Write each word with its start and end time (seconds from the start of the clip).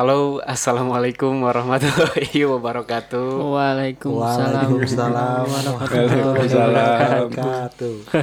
Halo, 0.00 0.40
assalamualaikum 0.48 1.44
warahmatullahi 1.44 2.48
wabarakatuh. 2.48 3.52
Waalaikumsalam. 3.52 4.72
Waalaikumsalam 4.72 5.44
warahmatullahi 5.44 6.56
wabarakatuh. 6.56 7.94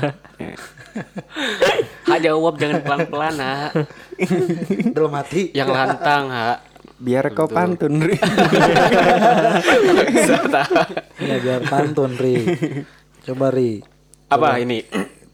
Hak 2.09 2.19
jawab 2.25 2.57
jangan 2.57 2.81
pelan-pelan, 2.81 3.37
ha. 3.37 3.69
Dalam 4.89 5.13
hati. 5.21 5.53
Yang 5.53 5.69
lantang, 5.69 6.33
ha. 6.33 6.65
Biar 6.97 7.29
kau 7.37 7.45
pantun, 7.45 8.01
Ri. 8.01 8.17
Ya 11.29 11.37
biar 11.37 11.61
pantun 11.61 12.17
Ri. 12.17 12.57
Coba 13.21 13.53
Ri. 13.53 13.85
Apa 14.33 14.57
ini? 14.57 14.81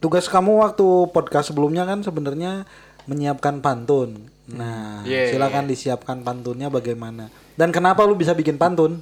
Tugas 0.03 0.27
kamu 0.27 0.59
waktu 0.59 1.07
podcast 1.15 1.55
sebelumnya 1.55 1.87
kan 1.87 2.03
sebenarnya 2.03 2.67
menyiapkan 3.05 3.59
pantun. 3.59 4.29
Nah, 4.45 5.01
Yeah. 5.03 5.31
silakan 5.31 5.65
disiapkan 5.65 6.19
pantunnya 6.21 6.67
bagaimana. 6.67 7.27
Dan 7.53 7.69
kenapa 7.69 8.03
lu 8.03 8.13
bisa 8.13 8.31
bikin 8.31 8.55
pantun? 8.55 8.99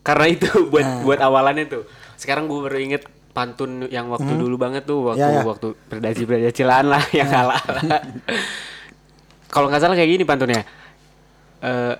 Karena 0.00 0.26
itu 0.26 0.46
buat 0.72 0.82
Nah. 0.82 1.00
buat 1.02 1.20
awalannya 1.20 1.66
tuh. 1.66 1.82
Sekarang 2.14 2.46
gue 2.46 2.58
baru 2.58 2.78
inget 2.78 3.02
pantun 3.30 3.84
yang 3.86 4.08
waktu 4.08 4.32
dulu 4.32 4.56
banget 4.56 4.82
tuh, 4.82 5.12
waktu 5.12 5.20
Ya, 5.20 5.38
ya. 5.38 5.42
waktu 5.44 5.76
berdasi 5.86 6.24
berdacilan 6.24 6.86
lah 6.86 7.04
yang 7.12 7.28
kalah. 7.28 7.60
Kalau 9.52 9.68
nggak 9.68 9.78
salah 9.78 9.94
kayak 9.94 10.10
gini 10.10 10.24
pantunnya. 10.24 10.62
Eh 11.60 11.94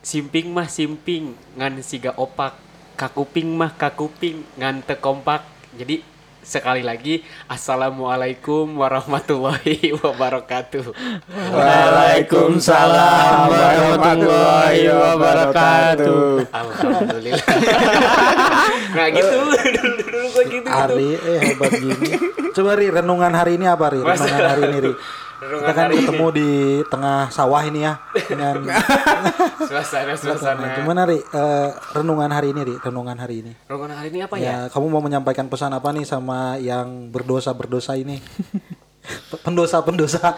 simping 0.00 0.48
mah 0.48 0.64
simping 0.66 1.36
ngan 1.54 1.82
siga 1.82 2.14
opak 2.14 2.56
kakuping 2.96 3.52
mah 3.52 3.76
kakuping 3.76 4.40
ngan 4.56 4.80
teu 4.80 4.96
kompak 4.96 5.44
jadi 5.76 6.00
sekali 6.40 6.80
lagi 6.80 7.20
assalamualaikum 7.46 8.72
warahmatullahi 8.78 9.92
wabarakatuh 10.02 10.84
Waalaikumsalam 11.28 13.50
warahmatullahi 13.50 14.82
wabarakatuh. 14.88 16.48
alhamdulillah 16.50 17.42
nggak 18.94 19.08
gitu 19.14 19.36
dulu 19.38 19.54
dulu 19.98 20.18
gua 20.28 20.44
gitu 20.44 20.56
gitu. 20.58 20.68
Ari 20.68 21.08
eh 21.16 21.38
hebat 21.52 21.72
gini. 21.76 22.08
Coba 22.52 22.72
Ri 22.74 22.86
renungan 22.90 23.32
hari 23.34 23.52
ini 23.60 23.66
apa 23.68 23.86
Ri? 23.92 24.00
Renungan 24.02 24.44
hari 24.44 24.62
ini 24.66 24.78
Ri. 24.80 24.92
Kita 25.38 25.70
kan 25.70 25.86
ini. 25.88 26.02
ketemu 26.02 26.26
di 26.30 26.50
tengah 26.84 27.30
sawah 27.30 27.62
ini 27.62 27.80
ya 27.80 27.94
dengan 28.26 28.66
suasana 29.70 30.12
suasana 30.12 30.74
Gimana 30.74 31.06
Ri? 31.06 31.14
Eh, 31.16 31.68
renungan 31.94 32.26
hari 32.28 32.50
ini 32.50 32.60
Ri, 32.64 32.74
renungan 32.76 33.14
hari 33.14 33.34
ini. 33.40 33.52
renungan 33.64 33.94
hari 33.94 34.08
ini 34.10 34.18
apa 34.20 34.34
ya 34.34 34.42
Ya, 34.42 34.58
kamu 34.66 34.86
mau 34.88 34.98
menyampaikan 34.98 35.46
pesan 35.46 35.70
apa 35.70 35.90
nih 35.90 36.02
sama 36.02 36.58
yang 36.58 37.08
berdosa-berdosa 37.08 37.94
ini? 37.94 38.18
Pendosa-pendosa. 39.44 40.34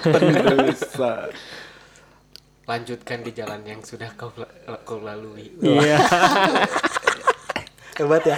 lanjutkan 2.63 3.19
di 3.21 3.33
jalan 3.33 3.67
yang 3.67 3.81
sudah 3.81 4.15
kau 4.15 4.31
kau 4.85 5.01
lalui 5.01 5.51
Iya. 5.59 5.99
Hebat 8.01 8.23
ya. 8.25 8.37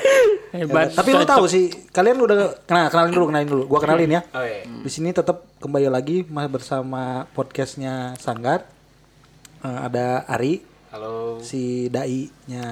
Hebat. 0.52 0.92
Tapi 0.92 1.10
lu 1.14 1.24
tahu 1.24 1.44
sih, 1.46 1.70
kalian 1.88 2.18
udah 2.18 2.66
kenal 2.66 2.90
kenalin 2.90 3.12
dulu, 3.14 3.24
kenalin 3.30 3.48
dulu. 3.48 3.62
Gua 3.70 3.78
kenalin 3.78 4.10
ya. 4.10 4.20
oh 4.28 4.42
iya 4.42 4.66
Di 4.66 4.90
sini 4.90 5.14
tetap 5.14 5.46
kembali 5.62 5.86
lagi 5.86 6.26
mas- 6.26 6.50
bersama 6.50 7.24
podcastnya 7.30 8.18
Sanggar. 8.18 8.66
Eh, 9.62 9.78
ada 9.78 10.26
Ari, 10.26 10.58
halo 10.90 11.38
si 11.38 11.86
dai-nya 11.86 12.66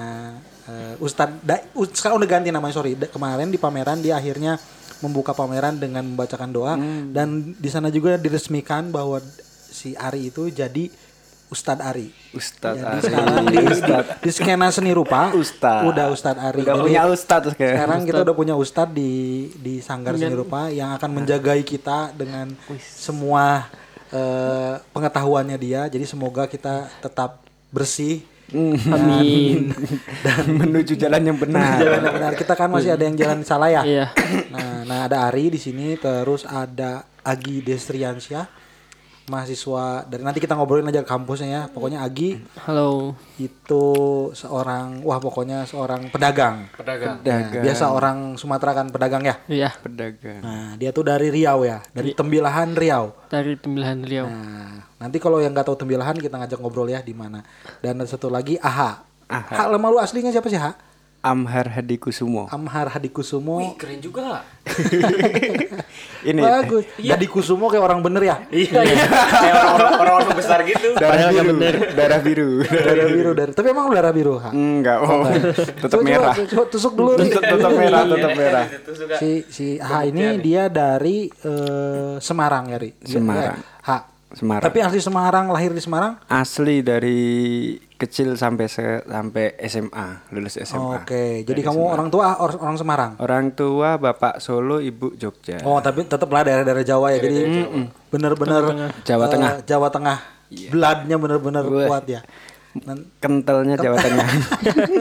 eh, 0.67 0.93
Ustadz 0.99 1.39
dai, 1.39 1.63
sekarang 1.71 2.19
udah 2.19 2.29
ganti 2.29 2.51
namanya 2.51 2.75
sorry. 2.75 2.99
Da- 2.99 3.07
kemarin 3.07 3.47
di 3.47 3.55
pameran 3.55 4.03
dia 4.03 4.19
akhirnya 4.19 4.59
membuka 4.99 5.31
pameran 5.31 5.79
dengan 5.79 6.05
membacakan 6.05 6.51
doa 6.53 6.77
dan 7.09 7.57
di 7.57 7.69
sana 7.73 7.89
juga 7.89 8.21
diresmikan 8.21 8.93
bahwa 8.93 9.17
si 9.71 9.97
Ari 9.97 10.29
itu 10.29 10.51
jadi 10.53 10.91
Ustadz 11.51 11.83
Ari. 11.83 12.07
Ustadz 12.31 12.79
Jadi 12.79 12.87
Ari. 12.87 13.03
sekarang 13.03 13.43
di, 13.51 13.57
di, 13.59 13.95
di 14.23 14.31
skena 14.31 14.67
seni 14.71 14.95
rupa 14.95 15.35
Ustadz. 15.35 15.83
udah 15.83 16.07
Ustadz 16.07 16.39
Ari. 16.39 16.63
Udah 16.63 16.79
Jadi 16.79 16.83
punya 16.87 17.01
Ustadz 17.11 17.51
kayak. 17.59 17.75
sekarang 17.75 17.99
kita 18.07 18.19
udah 18.23 18.35
punya 18.35 18.55
Ustadz 18.55 18.95
di 18.95 19.11
di 19.59 19.83
Sanggar 19.83 20.15
Seni 20.15 20.31
Rupa 20.31 20.71
yang 20.71 20.95
akan 20.95 21.11
menjagai 21.11 21.59
kita 21.67 22.15
dengan 22.15 22.55
semua 22.79 23.67
eh, 24.15 24.79
pengetahuannya 24.95 25.57
dia. 25.59 25.91
Jadi 25.91 26.07
semoga 26.07 26.47
kita 26.47 26.87
tetap 27.03 27.43
bersih 27.67 28.23
Amin. 28.51 29.71
Dan 30.23 30.43
menuju 30.61 30.99
jalan 30.99 31.23
yang 31.23 31.37
benar. 31.39 31.79
jalan 31.79 31.99
yang 32.03 32.15
benar. 32.19 32.31
Kita 32.35 32.53
kan 32.59 32.67
masih 32.67 32.91
ada 32.91 33.03
yang 33.07 33.15
jalan 33.15 33.47
salah 33.47 33.71
ya. 33.71 33.83
Iya. 33.87 34.05
Nah, 34.51 34.83
nah 34.83 34.99
ada 35.07 35.23
Ari 35.31 35.55
di 35.55 35.59
sini, 35.59 35.95
terus 35.95 36.43
ada 36.43 37.07
Agi 37.23 37.63
Destriansyah, 37.63 38.60
mahasiswa 39.29 40.07
dari 40.09 40.23
nanti 40.25 40.41
kita 40.41 40.57
ngobrolin 40.57 40.87
aja 40.89 41.05
ke 41.05 41.09
kampusnya 41.09 41.49
ya. 41.49 41.61
Pokoknya 41.69 42.01
Agi 42.01 42.41
Halo. 42.65 43.13
itu 43.37 43.85
seorang, 44.33 45.05
wah 45.05 45.21
pokoknya 45.21 45.67
seorang 45.69 46.09
pedagang. 46.09 46.65
pedagang 46.73 47.21
Nah, 47.21 47.61
biasa 47.61 47.93
orang 47.93 48.35
Sumatera 48.39 48.71
kan 48.73 48.87
pedagang 48.89 49.23
ya. 49.25 49.35
Iya. 49.45 49.69
Nah, 49.69 49.83
Pedagang. 49.83 50.41
Nah, 50.41 50.69
dia 50.79 50.89
tuh 50.89 51.05
dari 51.05 51.29
Riau 51.29 51.61
ya, 51.67 51.83
dari 51.93 52.17
Tembilahan 52.17 52.73
Riau. 52.73 53.13
Dari 53.29 53.53
Tembilahan 53.59 53.99
Riau. 54.01 54.27
Nah, 54.27 54.87
nanti 54.97 55.17
kalau 55.21 55.37
yang 55.37 55.53
nggak 55.53 55.67
tahu 55.67 55.77
Tembilahan 55.77 56.17
kita 56.17 56.35
ngajak 56.41 56.59
ngobrol 56.59 56.89
ya 56.89 57.03
di 57.03 57.13
mana. 57.13 57.43
Dan 57.79 58.01
ada 58.01 58.09
satu 58.09 58.31
lagi 58.31 58.57
Aha. 58.61 59.05
Aha. 59.31 59.53
Hak 59.55 59.67
nama 59.71 59.87
lu 59.87 59.97
aslinya 59.99 60.27
siapa 60.27 60.51
sih, 60.51 60.59
Ha? 60.59 60.90
Amhar 61.21 61.69
Hadikusumo. 61.69 62.49
Amhar 62.49 62.89
Hadikusumo. 62.89 63.61
Wih, 63.61 63.77
keren 63.77 64.01
juga 64.01 64.41
Ini 66.29 66.37
Bagus. 66.37 66.85
Jadi 66.97 67.25
Kusumo 67.29 67.69
kayak 67.69 67.81
orang 67.85 68.01
bener 68.05 68.21
ya. 68.25 68.35
iya 68.53 68.81
iya 68.85 69.05
kayak 69.09 69.55
orang-orang 69.73 70.13
orang 70.21 70.37
besar 70.37 70.59
gitu 70.65 70.93
darah 70.97 71.29
biru. 71.29 71.57
Darah 71.93 72.19
biru. 72.21 72.49
Darah 72.65 73.07
biru 73.09 73.31
dari. 73.33 73.51
Tapi 73.53 73.67
emang 73.73 73.89
lu 73.89 73.93
darah 73.97 74.13
biru, 74.13 74.37
Ha? 74.37 74.49
Enggak, 74.53 74.97
oh. 75.01 75.25
Tetap 75.85 75.99
merah. 76.05 76.33
Coba, 76.33 76.49
coba 76.49 76.63
tusuk 76.69 76.93
dulu 76.93 77.11
nih. 77.17 77.29
Tetap 77.33 77.43
tetap 77.57 77.71
merah, 77.73 78.01
tetap 78.05 78.31
merah. 78.37 78.65
Si 79.17 79.31
si 79.49 79.65
H 79.81 79.91
ini 80.09 80.25
dia 80.41 80.69
dari 80.69 81.29
eh, 81.29 82.15
Semarang 82.21 82.69
ya, 82.69 82.77
Ri. 82.81 82.89
Semarang. 83.01 83.57
Eh, 83.57 83.85
H. 83.85 83.89
Semarang. 84.31 84.63
Tapi 84.63 84.77
asli 84.79 85.01
Semarang, 85.03 85.45
lahir 85.51 85.75
di 85.75 85.81
Semarang. 85.83 86.21
Asli 86.31 86.79
dari 86.79 87.19
kecil 88.01 88.33
sampai 88.33 88.65
se- 88.65 89.05
sampai 89.05 89.53
SMA, 89.69 90.33
lulus 90.33 90.57
SMA. 90.57 91.05
Oke, 91.05 91.45
jadi 91.45 91.61
kamu 91.61 91.81
orang 91.85 92.09
tua 92.09 92.33
or- 92.41 92.57
orang 92.57 92.77
Semarang. 92.81 93.11
Orang 93.21 93.53
tua 93.53 94.01
bapak 94.01 94.41
Solo, 94.41 94.81
ibu 94.81 95.13
Jogja. 95.13 95.61
Oh, 95.61 95.77
tapi 95.77 96.09
tetap 96.09 96.25
lah 96.33 96.41
daerah-daerah 96.41 96.81
Jawa 96.81 97.13
ya. 97.13 97.21
Jadi 97.21 97.39
bener-bener 98.09 98.89
Jawa 99.05 99.25
eh, 99.25 99.29
Tengah. 99.29 99.51
Jawa 99.69 99.87
Tengah. 99.93 100.17
Bloodnya 100.73 101.15
bener-bener 101.21 101.63
Wah. 101.63 101.87
kuat 101.93 102.05
ya. 102.09 102.25
Kentalnya 103.21 103.77
Jawa 103.77 103.97
Tengah. 104.01 104.27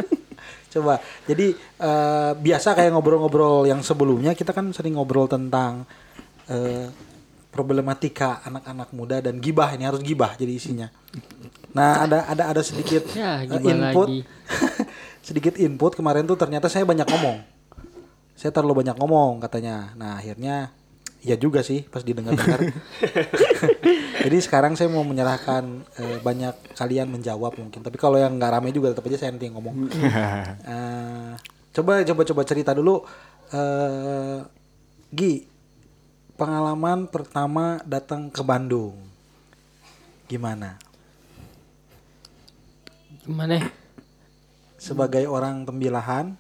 Coba. 0.77 1.01
Jadi 1.25 1.57
eh, 1.57 2.33
biasa 2.37 2.77
kayak 2.77 2.93
ngobrol-ngobrol 2.93 3.65
yang 3.65 3.81
sebelumnya 3.81 4.37
kita 4.37 4.53
kan 4.53 4.71
sering 4.77 4.95
ngobrol 4.95 5.25
tentang 5.27 5.89
eh, 6.47 6.87
problematika 7.51 8.45
anak-anak 8.47 8.95
muda 8.95 9.19
dan 9.19 9.43
gibah 9.43 9.75
ini 9.75 9.89
harus 9.89 10.05
gibah 10.05 10.39
jadi 10.39 10.53
isinya. 10.55 10.89
Nah, 11.71 12.05
ada 12.07 12.27
ada 12.27 12.45
ada 12.51 12.63
sedikit 12.63 13.07
Ya, 13.15 13.47
eh, 13.47 13.51
input. 13.51 14.09
lagi. 14.11 14.21
sedikit 15.29 15.55
input 15.55 15.95
kemarin 15.95 16.27
tuh 16.27 16.35
ternyata 16.35 16.67
saya 16.67 16.83
banyak 16.83 17.07
ngomong. 17.07 17.39
Saya 18.35 18.51
terlalu 18.51 18.83
banyak 18.83 18.97
ngomong 18.99 19.39
katanya. 19.39 19.95
Nah, 19.95 20.19
akhirnya 20.19 20.75
ya 21.21 21.37
juga 21.37 21.61
sih 21.61 21.85
pas 21.85 22.01
didengar-dengar. 22.01 22.59
Jadi 24.25 24.39
sekarang 24.41 24.73
saya 24.75 24.89
mau 24.89 25.05
menyerahkan 25.05 25.85
eh, 26.01 26.19
banyak 26.21 26.75
kalian 26.75 27.13
menjawab 27.13 27.55
mungkin. 27.61 27.85
Tapi 27.85 27.97
kalau 28.01 28.17
yang 28.17 28.41
nggak 28.41 28.53
ramai 28.57 28.73
juga 28.73 28.91
tetap 28.91 29.07
aja 29.07 29.21
saya 29.21 29.31
nanti 29.33 29.47
yang 29.47 29.57
ngomong. 29.61 29.77
Eh, 30.71 31.33
coba 31.71 32.03
coba 32.03 32.23
coba 32.27 32.43
cerita 32.43 32.75
dulu 32.75 33.07
eh 33.55 34.43
Gi 35.11 35.43
pengalaman 36.35 37.11
pertama 37.11 37.83
datang 37.83 38.31
ke 38.31 38.43
Bandung 38.47 38.95
gimana 40.25 40.79
Gimana? 43.25 43.55
ya? 43.57 43.67
sebagai 44.81 45.29
orang 45.29 45.63
Tembilahan 45.63 46.33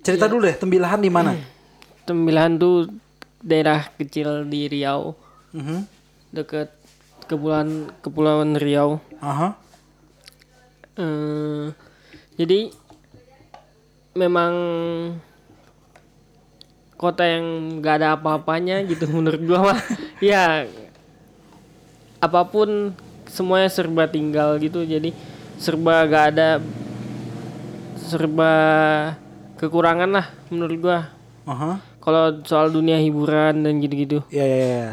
cerita 0.00 0.30
dulu 0.30 0.46
deh 0.46 0.54
Tembilahan 0.54 1.02
di 1.02 1.10
mana 1.10 1.34
Tembilahan 2.06 2.54
tuh 2.54 2.90
daerah 3.38 3.90
kecil 3.92 4.46
di 4.46 4.66
Riau, 4.66 5.18
Mhm. 5.50 5.82
deket 6.30 6.70
kepulauan 7.26 7.90
kepulauan 7.98 8.54
Riau. 8.54 9.02
Aha. 9.18 9.54
Eh, 10.94 11.70
jadi 12.34 12.70
memang 14.14 14.52
kota 16.94 17.22
yang 17.22 17.78
gak 17.82 17.98
ada 17.98 18.08
apa-apanya 18.14 18.82
gitu 18.86 19.10
menurut 19.14 19.42
gua 19.42 19.74
mah. 19.74 19.78
ya 20.22 20.66
apa 22.18 22.40
pun 22.46 22.94
semuanya 23.26 23.66
serba 23.66 24.06
tinggal 24.06 24.54
gitu. 24.58 24.82
Jadi 24.82 25.10
serba 25.62 26.02
gak 26.10 26.24
ada 26.34 26.58
serba 27.94 28.52
kekurangan 29.62 30.10
lah 30.10 30.26
menurut 30.50 30.76
gua. 30.82 30.98
Aha. 31.46 31.78
Kalau 32.02 32.42
soal 32.42 32.74
dunia 32.74 32.98
hiburan 32.98 33.62
dan 33.62 33.78
gitu-gitu. 33.78 34.26
Ya 34.26 34.42
ya 34.42 34.58
ya. 34.58 34.88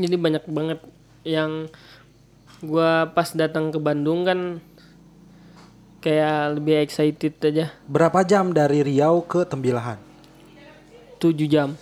Jadi 0.00 0.16
banyak 0.16 0.44
banget 0.48 0.80
yang 1.20 1.68
Gua 2.64 3.12
pas 3.12 3.36
datang 3.36 3.68
ke 3.68 3.76
Bandung 3.76 4.24
kan 4.24 4.64
kayak 6.00 6.56
lebih 6.56 6.80
excited 6.80 7.36
aja. 7.44 7.68
Berapa 7.84 8.24
jam 8.24 8.48
dari 8.56 8.80
Riau 8.80 9.20
ke 9.28 9.44
Tembilahan? 9.44 10.00
7 11.20 11.36
jam. 11.44 11.76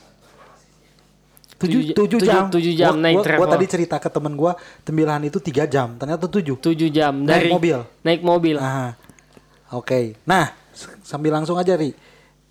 Tujuh, 1.55 1.81
Tujuh- 1.81 1.95
tujuh 1.95 2.19
tujuh- 2.19 2.27
jam. 2.27 2.45
tujuh 2.49 2.75
jam 2.75 2.93
Gua- 2.93 3.01
naik 3.01 3.15
gua, 3.15 3.23
gua 3.23 3.29
travel. 3.31 3.53
tadi 3.55 3.67
cerita 3.69 3.97
ke 3.97 4.09
temen 4.09 4.35
gua 4.35 4.53
Tembilahan 4.83 5.23
itu 5.23 5.39
tiga 5.39 5.65
jam. 5.65 5.95
Ternyata 5.95 6.27
tujuh. 6.27 6.57
7 6.57 6.89
jam 6.89 7.15
Naik 7.17 7.27
dari 7.27 7.47
mobil? 7.49 7.79
Naik 8.03 8.21
mobil. 8.21 8.57
Ah, 8.59 8.99
Oke. 9.71 10.15
Nah, 10.23 10.55
s- 10.71 10.91
sambil 11.03 11.31
langsung 11.31 11.55
aja 11.55 11.75
Ri. 11.75 11.95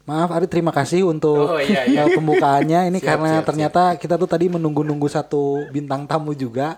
Maaf 0.03 0.27
Ari 0.29 0.47
terima 0.47 0.71
kasih 0.71 1.03
untuk 1.05 1.47
Oh, 1.47 1.55
iya, 1.55 1.87
iya. 1.87 2.03
pembukaannya 2.11 2.91
ini 2.91 2.99
Siap, 2.99 3.07
karena 3.07 3.29
siap, 3.39 3.45
ternyata 3.47 3.81
kita 3.95 4.15
tuh 4.17 4.27
tadi 4.27 4.47
menunggu-nunggu 4.47 5.07
satu 5.07 5.63
bintang 5.69 6.03
tamu 6.03 6.31
juga 6.33 6.75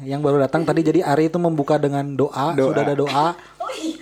yang 0.00 0.18
baru 0.18 0.38
datang 0.40 0.62
tadi 0.62 0.82
jadi 0.82 1.02
Ari 1.02 1.26
itu 1.26 1.38
membuka 1.38 1.74
dengan 1.76 2.02
doa, 2.08 2.54
sudah 2.54 2.82
ada 2.82 2.94
doa. 2.94 3.26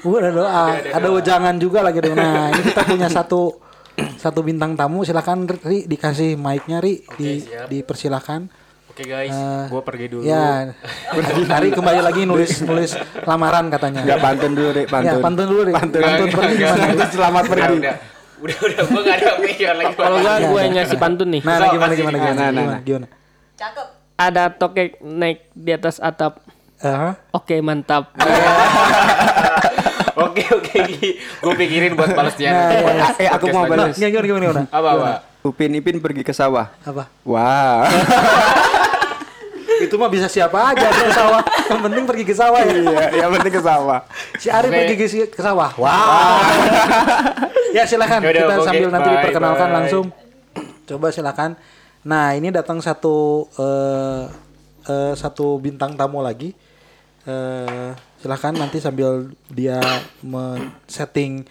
Uh, 0.01 0.17
ada 0.17 0.31
doa, 0.31 0.65
ada 0.95 1.09
wejangan 1.11 1.57
juga 1.57 1.83
lagi 1.83 1.99
dong. 1.99 2.15
Nah, 2.15 2.49
ini 2.49 2.63
kita 2.65 2.83
punya 2.87 3.09
satu 3.11 3.59
satu 4.27 4.43
bintang 4.43 4.75
tamu 4.75 5.07
silakan 5.07 5.47
Ri 5.47 5.87
dikasih 5.87 6.35
mic-nya 6.35 6.83
Ri 6.83 7.07
di 7.15 7.47
siap. 7.47 7.71
dipersilakan. 7.71 8.51
Oke 8.91 9.05
guys, 9.07 9.31
Eh, 9.31 9.65
gua 9.71 9.85
pergi 9.87 10.09
dulu. 10.09 10.25
Ya, 10.25 10.73
Ari 11.61 11.69
kembali 11.71 12.01
lagi 12.01 12.27
nulis 12.27 12.65
nulis 12.65 12.97
lamaran 13.23 13.71
katanya. 13.71 14.03
Enggak 14.03 14.19
pantun 14.25 14.53
dulu, 14.57 14.71
Dek, 14.73 14.87
pantun. 14.89 15.07
Ya, 15.07 15.15
pantun 15.23 15.47
dulu 15.47 15.61
deh. 15.69 15.75
Pantun, 15.77 16.01
pantun 16.01 16.29
pergi 16.33 16.55
enggak. 16.57 16.75
gimana? 16.75 16.95
Itu 16.97 17.05
selamat 17.13 17.45
pergi. 17.47 17.77
udah, 17.77 17.95
udah, 18.41 18.57
udah, 18.57 18.83
gua 18.89 19.01
gak 19.05 19.17
ada 19.21 19.31
pikiran 19.39 19.77
lagi. 19.79 19.95
Kalau 19.95 20.17
gua 20.19 20.35
gua 20.49 20.61
yang 20.65 20.75
ngasih 20.81 20.99
pantun 20.99 21.29
nih. 21.29 21.43
Nah, 21.45 21.55
nah, 21.61 21.69
gimana 21.71 21.93
gimana 21.93 22.17
gimana 22.17 22.35
mana, 22.35 22.51
gimana 22.51 22.73
nah. 22.73 22.81
gimana? 22.83 23.07
Ada 24.17 24.45
tokek 24.57 24.89
naik 25.05 25.39
di 25.53 25.71
atas 25.77 26.01
atap. 26.01 26.41
Eh, 26.81 27.13
Oke, 27.37 27.61
mantap. 27.61 28.11
Oke, 30.37 30.45
oke. 30.53 30.81
Gua 31.43 31.53
pikirin 31.57 31.97
buat 31.97 32.13
balas 32.13 32.37
dia. 32.37 32.53
Nah, 32.53 32.69
nanti. 32.69 32.77
iya. 32.93 33.09
Eh, 33.25 33.29
aku 33.33 33.49
mau 33.49 33.65
balas. 33.65 33.97
gimana 33.97 34.13
gimana 34.13 34.27
gimana? 34.29 34.45
gimana? 34.45 34.63
Apa, 34.69 34.89
apa? 34.93 35.09
Upin 35.41 35.73
Ipin 35.73 35.97
pergi 35.97 36.21
ke 36.21 36.37
sawah. 36.37 36.69
Apa? 36.85 37.09
Wah. 37.25 37.89
Itu 39.77 39.97
mah 40.01 40.09
bisa 40.13 40.29
siapa 40.29 40.73
aja 40.73 40.89
ke 40.89 41.13
sawah. 41.13 41.41
Yang 41.69 41.81
penting 41.89 42.05
pergi 42.05 42.25
ke 42.25 42.35
sawah 42.37 42.61
ya. 42.65 42.77
Iya, 42.77 43.05
yang 43.25 43.31
penting 43.33 43.53
ke 43.57 43.63
sawah. 43.65 44.01
Si 44.37 44.49
Ari 44.53 44.69
Oke. 44.69 44.77
pergi 44.77 44.97
ke, 45.29 45.41
sawah. 45.41 45.71
Wow. 45.77 46.37
ya 47.77 47.85
silakan 47.85 48.25
Yaudah, 48.25 48.41
kita 48.41 48.55
oke, 48.57 48.65
sambil 48.65 48.89
nanti 48.89 49.09
bye, 49.09 49.15
diperkenalkan 49.21 49.69
bye. 49.69 49.77
langsung. 49.81 50.05
Coba 50.89 51.07
silakan. 51.13 51.61
Nah, 52.05 52.33
ini 52.37 52.49
datang 52.49 52.81
satu 52.81 53.49
eh 53.61 54.23
eh, 54.89 55.13
satu 55.17 55.61
bintang 55.61 55.93
tamu 55.97 56.25
lagi. 56.25 56.57
Eh 57.29 57.93
silakan 58.27 58.59
nanti 58.59 58.83
sambil 58.83 59.31
dia 59.47 59.79
men-setting 60.21 61.47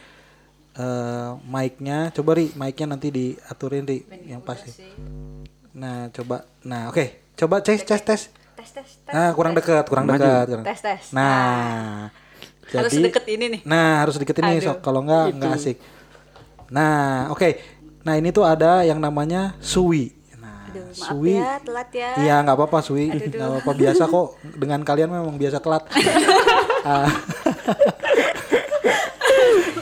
eh 0.75 1.31
mic-nya. 1.47 2.11
Coba 2.11 2.35
Ri, 2.35 2.51
mic-nya 2.51 2.91
nanti 2.91 3.07
diaturin 3.07 3.87
Ri 3.87 4.03
yang 4.27 4.43
pasti. 4.43 4.75
Nah, 5.71 6.11
coba. 6.11 6.43
Nah, 6.67 6.91
oke. 6.91 7.31
Coba 7.35 7.63
tes 7.63 7.79
tes 7.79 7.99
tes. 7.99 8.21
tes 8.55 8.69
tes 8.71 8.87
tes 9.03 9.11
Nah, 9.11 9.31
kurang 9.31 9.55
dekat, 9.55 9.87
kurang 9.87 10.07
dekat. 10.07 10.47
kurang- 10.47 10.63
tes 10.63 10.79
tes 10.79 11.11
Nah, 11.11 12.07
harus 12.65 12.91
jadi 12.91 13.11
deket 13.11 13.25
ini 13.27 13.45
nih 13.51 13.61
Nah, 13.67 13.99
harus 13.99 14.15
deket 14.15 14.35
ini 14.39 14.57
Aduh. 14.57 14.71
sok 14.71 14.77
kalau 14.79 15.03
enggak 15.03 15.35
enggak 15.35 15.51
asik. 15.55 15.77
Nah, 16.71 17.27
oke. 17.31 17.59
Nah, 18.07 18.15
ini 18.15 18.31
tuh 18.31 18.47
ada 18.47 18.87
yang 18.87 18.99
namanya 18.99 19.59
Sui. 19.59 20.14
Nah, 20.75 20.83
Aduh, 20.83 20.91
maaf 20.91 21.07
Sui. 21.09 21.33
ya 21.33 21.51
telat 21.59 21.89
ya 21.89 22.09
Iya, 22.17 22.35
nggak 22.41 22.55
apa-apa 22.55 22.77
Sui. 22.81 23.05
Nggak 23.07 23.31
apa-apa 23.49 23.71
biasa 23.73 24.03
kok 24.05 24.27
dengan 24.53 24.79
kalian 24.81 25.09
memang 25.09 25.35
biasa 25.35 25.57
telat. 25.57 25.83
Ah. 26.85 27.09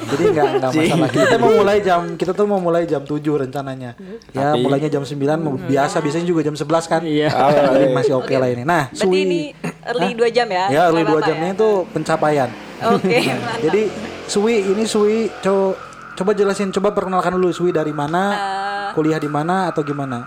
Jadi 0.06 0.24
nggak 0.30 0.48
nggak 0.56 0.72
masalah. 0.72 1.10
Kita 1.10 1.36
mau 1.36 1.52
mulai 1.60 1.78
jam 1.80 2.02
kita 2.14 2.32
tuh 2.32 2.46
mau 2.46 2.56
mulai 2.58 2.86
jam 2.86 3.02
7 3.02 3.18
rencananya. 3.18 3.98
Ya, 4.30 4.54
mulainya 4.56 4.88
jam 4.90 5.02
9 5.02 5.18
mau- 5.36 5.58
biasa 5.58 6.00
biasanya 6.00 6.24
juga 6.24 6.42
jam 6.44 6.54
11 6.54 6.64
kan. 6.86 7.02
Iya. 7.02 7.28
Jadi 7.74 7.86
masih 7.92 8.14
oke 8.16 8.32
lah 8.32 8.48
ini. 8.48 8.64
Nah, 8.64 8.88
berarti 8.88 9.04
Sui. 9.04 9.26
ini 9.26 9.42
early 9.84 10.14
2 10.14 10.30
jam 10.30 10.48
ya 10.48 10.70
Ya, 10.70 10.82
early 10.88 11.02
Nggak 11.02 11.12
2 11.12 11.18
apa-apa 11.18 11.28
jamnya 11.28 11.50
ya? 11.50 11.56
itu 11.56 11.70
pencapaian. 11.90 12.50
oke 12.86 13.16
mantap 13.18 13.60
Jadi 13.62 13.82
Sui 14.26 14.56
ini 14.62 14.84
Sui 14.86 15.18
co 15.40 15.76
coba 16.14 16.32
jelasin 16.32 16.70
coba 16.70 16.92
perkenalkan 16.92 17.34
dulu 17.34 17.50
Sui 17.50 17.72
dari 17.72 17.92
mana, 17.92 18.24
Eh, 18.30 18.88
kuliah 18.94 19.18
di 19.18 19.28
mana 19.28 19.68
atau 19.68 19.82
gimana? 19.82 20.24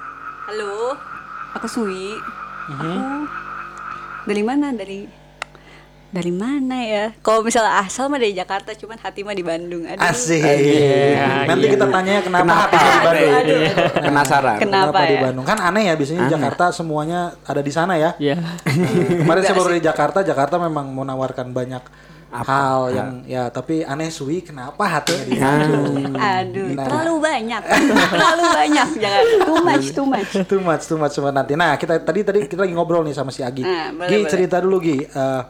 Halo 0.46 0.94
aku 1.52 1.66
Sui 1.66 2.14
Mhm. 2.66 2.78
aku 2.80 3.02
dari 4.24 4.42
mana 4.42 4.70
dari 4.70 5.00
dari 6.06 6.30
mana 6.30 6.76
ya 6.80 7.04
kalau 7.18 7.42
misalnya 7.42 7.82
asal 7.82 8.06
mah 8.06 8.16
dari 8.16 8.30
Jakarta 8.32 8.72
cuman 8.72 8.96
hati 8.96 9.20
mah 9.20 9.34
di 9.34 9.42
Bandung 9.42 9.84
aduh 9.84 10.00
Asik. 10.00 10.38
Iya, 10.38 11.44
Nanti 11.44 11.66
iya. 11.66 11.72
kita 11.74 11.86
tanya 11.88 12.22
kenapa, 12.22 12.46
Kenapa? 12.46 12.62
hatinya 12.64 12.86
di 12.86 13.02
Bandung. 13.02 13.32
aduh, 13.36 13.60
aduh. 13.66 14.02
Penasaran. 14.06 14.56
Kenapa 14.56 14.98
di 15.02 15.12
ya? 15.12 15.20
Bandung? 15.20 15.44
Kan 15.44 15.58
aneh 15.60 15.82
ya 15.84 15.94
biasanya 15.94 16.20
di 16.24 16.32
Jakarta 16.32 16.64
semuanya 16.70 17.20
ada 17.42 17.60
di 17.60 17.72
sana 17.74 17.98
ya. 17.98 18.10
Iya. 18.16 18.38
Kemarin 19.18 19.42
saya 19.42 19.56
baru 19.56 19.72
di 19.74 19.82
Jakarta, 19.82 20.18
Jakarta 20.22 20.56
memang 20.56 20.86
menawarkan 20.88 21.50
banyak 21.50 21.82
hal 22.28 22.80
yang 22.90 23.10
ya 23.24 23.48
tapi 23.48 23.80
aneh 23.80 24.08
Sui 24.08 24.40
kenapa 24.40 24.82
hatinya 24.84 25.24
di 25.28 25.34
Bandung? 25.34 26.12
aduh 26.12 26.68
Nah. 26.68 26.84
terlalu 26.84 27.14
banyak 27.18 27.62
terlalu 28.10 28.44
banyak 28.52 28.88
jangan 28.96 29.24
too 29.40 29.58
much 29.58 29.86
too 29.90 30.06
much 30.06 30.30
too 30.50 30.60
much, 30.60 30.82
too 30.84 30.96
much 30.96 31.12
semua 31.12 31.30
nanti. 31.30 31.54
Nah, 31.54 31.74
kita 31.74 31.96
tadi 31.98 32.20
tadi 32.20 32.38
kita 32.44 32.62
lagi 32.62 32.72
ngobrol 32.72 33.02
nih 33.02 33.12
sama 33.12 33.30
si 33.30 33.40
Agi. 33.40 33.62
Nah, 33.62 33.94
boleh, 33.94 34.06
Gi 34.06 34.16
boleh. 34.18 34.28
cerita 34.28 34.56
dulu 34.58 34.76
Gi 34.78 34.96
eh, 35.00 35.42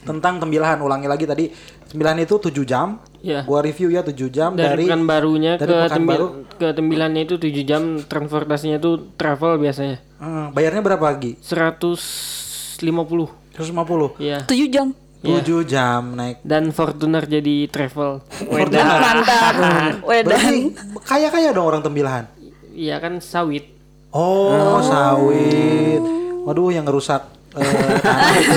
tentang 0.00 0.36
tembilahan. 0.38 0.78
Ulangi 0.78 1.06
lagi 1.06 1.24
tadi 1.24 1.48
tembilahan 1.86 2.18
itu 2.18 2.34
7 2.36 2.52
jam. 2.62 2.98
Iya. 3.18 3.42
Gua 3.42 3.58
review 3.60 3.88
ya 3.88 4.02
7 4.02 4.14
jam 4.28 4.52
Dari, 4.52 4.68
dari, 4.68 4.84
Pekanbarunya 4.84 5.52
dari 5.56 5.66
ke 5.66 5.76
Pekanbaru. 5.80 6.26
tembil, 6.28 6.54
ke 6.54 6.66
tembilannya 6.72 7.22
itu 7.24 7.34
7 7.36 7.62
jam 7.64 7.82
transportasinya 8.00 8.76
itu 8.76 8.90
travel 9.14 9.56
biasanya. 9.56 9.96
Eh, 10.18 10.46
bayarnya 10.52 10.82
berapa 10.82 11.06
Gi? 11.14 11.32
150. 11.40 13.30
150. 13.54 14.18
Iya. 14.18 14.38
7 14.44 14.68
jam 14.68 14.92
7 15.18 15.66
jam 15.66 16.14
naik. 16.14 16.38
Dan 16.46 16.70
Fortuner 16.70 17.26
jadi 17.26 17.66
travel. 17.66 18.22
Fortuner. 18.30 19.02
mantap 19.02 19.54
Wedan 20.08 20.30
Berarti 20.30 20.58
kaya-kaya 21.02 21.50
dong 21.50 21.66
orang 21.66 21.82
tembilahan. 21.82 22.30
Iya 22.78 23.02
kan 23.02 23.18
sawit. 23.18 23.74
Oh, 24.14 24.78
sawit. 24.78 25.98
Waduh, 26.46 26.70
yang 26.72 26.86
ngerusak 26.86 27.26
eh, 27.58 27.98
tanah 28.00 28.32
itu. 28.40 28.56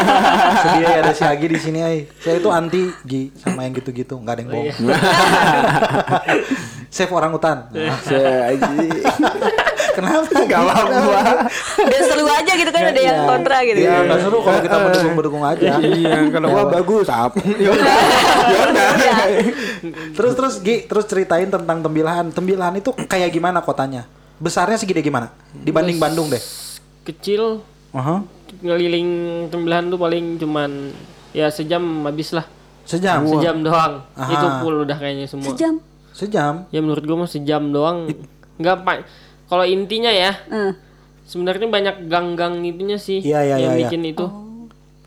Sedih 0.62 0.82
ya 0.88 0.96
ada 1.04 1.12
si 1.12 1.24
Agi 1.26 1.46
di 1.50 1.58
sini, 1.60 1.82
ay. 1.82 2.06
Saya 2.22 2.38
itu 2.40 2.48
anti 2.48 2.88
Gi 3.04 3.34
sama 3.36 3.66
yang 3.66 3.74
gitu-gitu, 3.76 4.14
nggak 4.16 4.34
ada 4.38 4.42
yang 4.46 4.50
bohong. 4.54 4.88
Save 6.94 7.12
orang 7.12 7.34
hutan. 7.34 7.66
Nah, 7.76 7.98
Kenapa? 9.96 10.28
Gak 10.52 10.60
apa-apa. 10.60 11.48
Biar 11.80 12.02
seru 12.04 12.26
aja 12.28 12.52
gitu 12.52 12.70
kan 12.70 12.82
ada 12.92 13.00
yang 13.00 13.18
kontra 13.24 13.56
gitu 13.64 13.78
Iya, 13.80 14.04
nggak 14.04 14.18
seru 14.20 14.38
kalau 14.44 14.60
kita 14.60 14.76
mendukung-mendukung 14.76 15.42
aja. 15.48 15.70
Iya, 15.80 16.18
kalau 16.28 16.46
gua 16.52 16.64
bagus 16.68 17.08
apa? 17.08 17.36
Ya 17.64 17.70
udah. 17.72 17.96
Terus 20.12 20.32
terus 20.36 20.54
Gi, 20.60 20.84
terus 20.84 21.04
ceritain 21.08 21.48
tentang 21.48 21.80
tembilahan. 21.80 22.28
Tembilahan 22.28 22.76
itu 22.76 22.92
kayak 22.92 23.32
gimana 23.32 23.64
kotanya? 23.64 24.04
Besarnya 24.36 24.76
segede 24.76 25.00
gimana? 25.00 25.32
Dibanding 25.56 25.96
Bandung 25.96 26.28
deh. 26.28 26.42
Kecil 27.08 27.64
Aha. 27.96 28.20
ngeliling 28.60 29.08
tembilahan 29.48 29.88
tuh 29.88 29.96
paling 29.96 30.36
cuman 30.36 30.92
ya 31.32 31.48
sejam 31.48 31.80
habis 32.04 32.36
lah. 32.36 32.44
Sejam. 32.84 33.24
Sejam 33.24 33.64
doang. 33.64 34.04
Aha. 34.12 34.32
Itu 34.36 34.46
full 34.60 34.76
udah 34.84 34.96
kayaknya 35.00 35.24
semua. 35.24 35.48
sejam 35.48 35.80
Sejam. 36.12 36.64
Ya 36.72 36.80
menurut 36.80 37.04
gua 37.04 37.24
mah 37.24 37.30
sejam 37.30 37.72
doang. 37.72 38.08
Enggak 38.56 38.76
pak. 38.84 38.96
Kalau 39.46 39.64
intinya 39.64 40.10
ya, 40.10 40.34
Eh, 40.46 40.72
sebenarnya 41.22 41.66
banyak 41.66 41.96
gang-gang 42.06 42.62
itunya 42.62 42.98
sih 42.98 43.22
Iya, 43.22 43.40
iya, 43.42 43.56
yang 43.58 43.74
iya, 43.74 43.80
bikin 43.86 44.02
itu. 44.06 44.26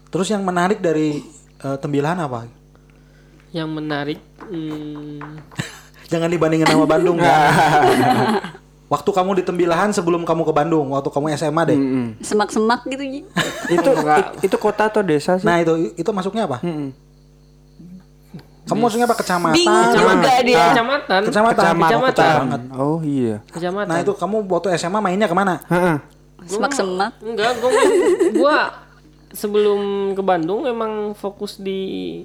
Terus 0.09 0.27
yang 0.27 0.41
menarik 0.41 0.79
dari 0.79 1.19
eh, 1.59 1.77
tembilahan 1.77 2.17
apa? 2.17 2.47
Yang 3.51 3.69
menarik 3.69 4.19
hmm, 4.41 5.43
Jangan 6.11 6.29
dibandingin 6.31 6.65
sama 6.65 6.89
Bandung 6.89 7.19
ya. 7.19 7.37
Waktu 8.89 9.05
kamu 9.05 9.37
di 9.37 9.43
Tembilahan 9.45 9.93
sebelum 9.93 10.25
kamu 10.25 10.41
ke 10.41 10.49
Bandung, 10.49 10.89
waktu 10.89 11.13
kamu 11.13 11.29
SMA 11.37 11.61
deh. 11.61 11.77
semak-semak 12.25 12.89
gitu 12.89 13.21
itu 13.69 13.89
it- 13.93 14.49
itu 14.49 14.55
kota 14.57 14.89
atau 14.89 15.05
desa 15.05 15.37
sih? 15.37 15.45
Nah 15.45 15.61
itu 15.61 15.93
itu 15.93 16.09
masuknya 16.09 16.49
apa? 16.49 16.57
Mm-mm. 16.65 16.89
Kamu 18.69 18.79
maksudnya 18.85 19.07
apa 19.09 19.17
kecamatan? 19.17 19.57
Bingung 19.57 19.89
juga 19.97 20.33
dia. 20.45 20.65
kecamatan. 20.71 21.21
Kecamatan. 21.25 21.73
Kecamatan. 21.81 22.61
Oh 22.77 23.01
iya. 23.01 23.41
Kecamatan. 23.49 23.89
Nah 23.89 23.97
itu 24.05 24.13
kamu 24.13 24.45
waktu 24.45 24.77
SMA 24.77 24.99
mainnya 25.01 25.25
ke 25.25 25.35
mana? 25.35 25.59
Heeh. 25.65 25.97
semak-semak 26.39 27.19
Enggak, 27.19 27.51
gua, 27.59 27.71
gua 28.31 28.57
sebelum 29.35 30.13
ke 30.15 30.23
Bandung 30.23 30.63
emang 30.63 31.11
fokus 31.11 31.59
di 31.59 32.23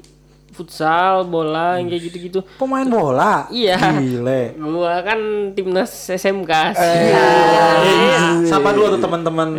futsal, 0.55 1.27
bola, 1.27 1.83
yang 1.83 1.91
kayak 1.91 2.03
gitu-gitu. 2.09 2.41
Pemain 2.57 2.87
bola. 2.87 3.51
Iya. 3.51 3.75
Gile. 3.99 4.55
Gua 4.55 5.03
kan 5.03 5.19
timnas 5.59 5.91
SMK. 6.15 6.53
Eh, 6.79 8.47
Sapa 8.47 8.71
dulu 8.71 8.95
tuh 8.95 9.03
teman-teman. 9.03 9.59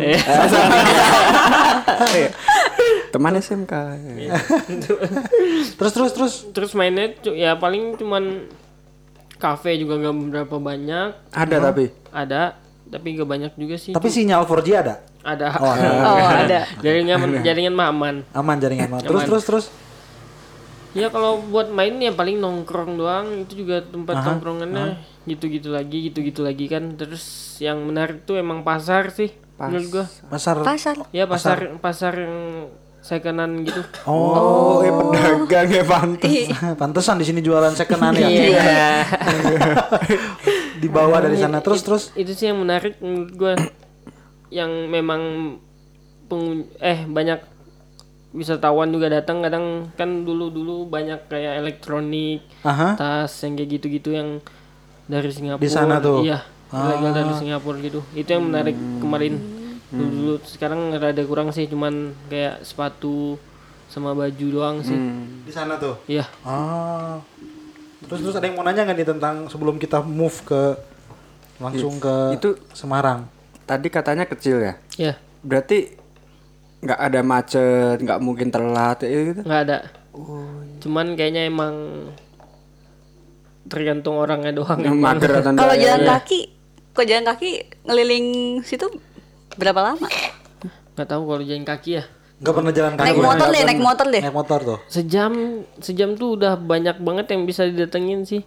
Teman 3.16 3.32
SMK. 3.34 3.72
Terus 5.78 5.92
terus 5.92 6.12
terus. 6.12 6.34
terus 6.50 6.70
mainnya 6.72 7.16
ya 7.26 7.56
paling 7.56 7.96
cuman 7.96 8.44
kafe 9.36 9.76
juga 9.76 9.96
gak 9.98 10.16
berapa 10.30 10.56
banyak 10.58 11.08
Ada 11.28 11.56
tapi. 11.62 11.92
ada 12.08 12.56
tapi 12.86 13.06
gak 13.12 13.24
banyak 13.24 13.52
juga 13.52 13.76
sih 13.76 13.92
Tapi 13.92 14.08
sinyal 14.08 14.44
4G 14.44 14.68
ada. 14.74 14.94
ada 15.22 15.48
Oh, 15.56 15.68
ada. 15.68 15.88
Oh, 16.08 16.20
ada. 16.20 16.60
jaringan 16.84 17.40
jaringan 17.40 17.72
mah 17.72 17.88
aman 17.88 18.16
Aman 18.32 18.56
jaringan. 18.56 18.88
mah. 18.88 19.00
Terus 19.00 19.16
Aman. 19.18 19.28
terus 19.28 19.44
terus. 19.44 19.66
ya 20.92 21.08
kalau 21.08 21.40
buat 21.42 21.68
main 21.68 21.92
ya 21.94 22.08
paling 22.10 22.36
nongkrong 22.36 22.96
doang 22.96 23.44
itu 23.44 23.64
juga 23.64 23.80
tempat 23.80 24.16
nongkrongannya 24.18 24.96
gitu-gitu 25.24 25.68
lagi 25.68 26.08
gitu-gitu 26.08 26.40
lagi 26.40 26.64
kan 26.66 26.96
terus 26.96 27.24
yang 27.58 27.80
menarik 27.82 28.24
tuh 28.24 28.36
emang 28.36 28.60
pasar 28.60 29.08
sih 29.10 29.28
menurut 29.58 29.88
gua 29.90 30.04
Pasar. 30.28 30.56
Pasar. 30.60 30.96
ya 31.10 31.24
pasar 31.24 31.76
pasar 31.76 32.12
yang 32.16 32.36
secondan 33.06 33.62
gitu 33.62 33.78
Oh, 34.02 34.34
Oh, 34.34 34.76
ya 34.80 34.90
pedagang 34.90 35.68
ya 35.70 35.84
pantas. 35.84 36.50
pantesan 36.74 37.16
di 37.16 37.24
sini 37.24 37.38
jualan 37.38 37.70
secondan 37.72 38.12
ya. 38.12 38.26
Iya. 38.26 38.90
Di 40.76 40.88
bawah 40.88 41.18
dari 41.20 41.36
sana. 41.36 41.58
Terus 41.60 41.80
terus. 41.80 42.04
itu 42.12 42.32
sih 42.32 42.46
yang 42.46 42.58
menarik 42.58 42.98
menurut 42.98 43.32
gua 43.32 43.54
yang 44.48 44.70
memang 44.86 45.22
pengun- 46.26 46.68
eh 46.78 47.02
banyak 47.02 47.40
wisatawan 48.30 48.90
juga 48.90 49.08
datang 49.10 49.40
kadang 49.40 49.64
kan 49.94 50.22
dulu 50.22 50.50
dulu 50.50 50.84
banyak 50.84 51.24
kayak 51.24 51.56
elektronik 51.58 52.44
Aha. 52.60 52.92
tas 52.94 53.32
yang 53.40 53.54
kayak 53.54 53.70
gitu-gitu 53.72 54.12
yang 54.12 54.44
dari 55.06 55.30
Singapura 55.30 55.62
Di 55.62 55.70
sana 55.70 55.96
tuh? 55.96 56.20
iya 56.20 56.44
ilegal 56.68 57.14
dari 57.14 57.32
Singapura 57.32 57.78
gitu 57.80 58.04
itu 58.12 58.28
yang 58.28 58.44
menarik 58.44 58.74
kemarin 59.00 59.40
dulu, 59.88 60.06
dulu 60.08 60.34
sekarang 60.42 60.80
rada 60.92 61.22
kurang 61.22 61.50
sih 61.50 61.64
cuman 61.64 61.94
kayak 62.26 62.60
sepatu 62.60 63.38
sama 63.86 64.12
baju 64.12 64.46
doang 64.48 64.76
sih 64.80 64.98
Di 65.42 65.50
sana 65.50 65.76
tuh. 65.76 65.94
iya 66.04 66.26
Ah. 66.42 67.22
Terus 68.02 68.20
terus 68.20 68.34
ada 68.34 68.44
yang 68.44 68.54
mau 68.54 68.62
nanya 68.62 68.82
nggak 68.82 68.96
nih 68.96 69.08
tentang 69.08 69.36
sebelum 69.46 69.76
kita 69.76 69.98
move 70.00 70.34
ke 70.42 70.62
langsung 71.58 71.96
ke 71.96 72.34
Itu- 72.34 72.58
Semarang. 72.70 73.26
Tadi 73.62 73.88
katanya 73.88 74.24
kecil 74.24 74.60
ya. 74.60 74.74
ya 74.96 75.14
Berarti 75.40 75.90
nggak 76.78 77.00
ada 77.00 77.20
macet, 77.20 77.96
nggak 77.98 78.20
mungkin 78.20 78.48
telat 78.48 79.00
ya 79.00 79.20
gitu. 79.24 79.40
nggak 79.42 79.62
ada 79.64 79.78
cuman 80.78 81.12
kayaknya 81.12 81.44
emang 81.44 81.74
tergantung 83.66 84.16
orangnya 84.16 84.54
doang 84.54 84.78
mager 84.96 85.28
atau 85.34 85.52
Kalau 85.52 85.74
jalan 85.74 86.06
kaki, 86.06 86.40
kok 86.92 87.04
jalan 87.04 87.24
kaki 87.26 87.50
ngeliling 87.82 88.26
situ 88.62 88.86
berapa 89.56 89.80
lama? 89.82 90.08
nggak 90.94 91.06
tahu 91.06 91.22
kalau 91.26 91.42
jalan 91.42 91.64
kaki 91.64 91.90
ya 91.92 92.04
Nggak 92.36 92.52
pernah 92.52 92.68
jalan 92.70 92.92
kaki. 92.94 93.06
Naik 93.06 93.18
motor 93.18 93.46
deh, 93.48 93.62
naik 93.64 93.80
motor 93.80 94.06
deh. 94.06 94.22
Naik 94.22 94.36
motor 94.36 94.58
tuh. 94.60 94.78
sejam 94.86 95.32
sejam 95.78 96.12
tuh 96.12 96.36
udah 96.36 96.52
banyak 96.54 96.96
banget 96.98 97.32
yang 97.32 97.44
bisa 97.44 97.64
didatengin 97.64 98.22
sih 98.22 98.44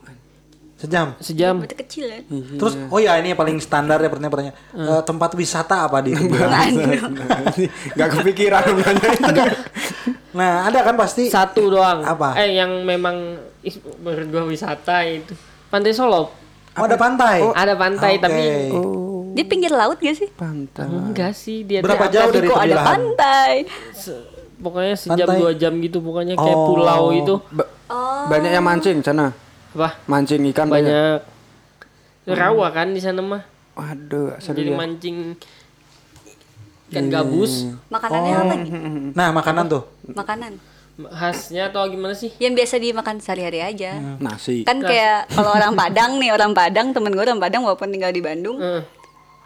Sejam. 0.75 1.11
sejam 1.19 1.59
Berarti 1.59 1.75
kecil 1.75 2.05
ya. 2.07 2.19
Terus 2.55 2.79
oh 2.87 2.97
ya 2.97 3.17
ini 3.17 3.33
yang 3.33 3.37
paling 3.37 3.59
standar 3.59 3.97
ya 3.97 4.07
pertanyaan 4.07 4.31
pertanyaan. 4.31 4.55
Eh, 4.71 5.01
tempat 5.03 5.35
wisata 5.35 5.83
apa 5.83 5.99
di 5.99 6.15
Nggak 7.93 8.09
kepikiran 8.11 8.63
nanya. 8.63 9.45
Nah, 10.29 10.61
ada 10.63 10.85
kan 10.85 10.93
pasti 10.93 11.25
satu 11.25 11.73
doang 11.73 12.05
Apa? 12.05 12.37
eh 12.37 12.53
yang 12.53 12.85
memang 12.85 13.33
menurut 13.97 14.27
gua 14.29 14.43
wisata 14.45 15.01
itu 15.01 15.33
pantai 15.67 15.89
Solo 15.89 16.29
Oh, 16.77 16.85
ada 16.85 16.93
pantai. 16.95 17.41
ada 17.43 17.73
pantai 17.73 18.13
Oke. 18.15 18.23
tapi 18.23 18.43
Di 19.31 19.43
pinggir 19.43 19.69
laut 19.69 19.97
gak 19.97 20.15
sih? 20.15 20.29
Pantai. 20.29 20.87
enggak 20.87 21.31
sih 21.31 21.61
dia 21.61 21.79
Berapa 21.79 22.07
jauh 22.07 22.25
apa- 22.25 22.35
dari 22.35 22.47
Kok 22.47 22.59
ada 22.59 22.77
pantai? 22.79 23.53
se- 23.91 24.23
pokoknya 24.57 24.93
sejam 24.93 25.23
Pantai. 25.25 25.39
dua 25.39 25.51
jam 25.53 25.73
gitu 25.77 25.97
pokoknya 25.99 26.35
kayak 26.35 26.51
Oh. 26.53 26.65
pulau 26.69 27.03
itu 27.11 27.35
Ba- 27.49 27.69
Banyak 28.27 28.51
yang 28.51 28.61
mancing 28.61 28.99
sana. 28.99 29.31
apa 29.69 29.89
Mancing 30.05 30.41
ikan 30.49 30.67
banyak. 30.67 30.89
banyak 30.89 31.19
rawa 32.29 32.67
kan 32.69 32.89
di 32.89 32.99
sana 32.99 33.19
mah 33.19 33.41
Waduh, 33.73 34.35
seru 34.37 34.59
jadi 34.59 34.71
ya. 34.71 34.77
mancing 34.77 35.17
ikan 36.89 37.05
gabus 37.07 37.69
Makanannya 37.87 38.33
apa 38.35 38.53
nih? 38.55 38.69
Nah, 39.13 39.29
makanan 39.31 39.65
tuh. 39.67 39.83
Makanan. 40.07 40.53
khasnya 40.99 41.71
atau 41.71 41.87
gimana 41.87 42.11
sih 42.11 42.27
Yang 42.35 42.53
biasa 42.59 42.75
dimakan 42.77 43.15
sehari-hari 43.17 43.63
aja. 43.63 43.95
Nasi. 44.19 44.61
Kan 44.61 44.83
kayak 44.83 45.31
kalau 45.31 45.55
orang 45.55 45.71
Padang 45.73 46.19
nih, 46.19 46.29
orang 46.29 46.51
Padang, 46.51 46.91
temen 46.91 47.07
gue 47.09 47.23
orang 47.23 47.39
Padang 47.39 47.63
walaupun 47.63 47.87
tinggal 47.87 48.11
di 48.11 48.19
Bandung, 48.19 48.59
Eh, 48.59 48.83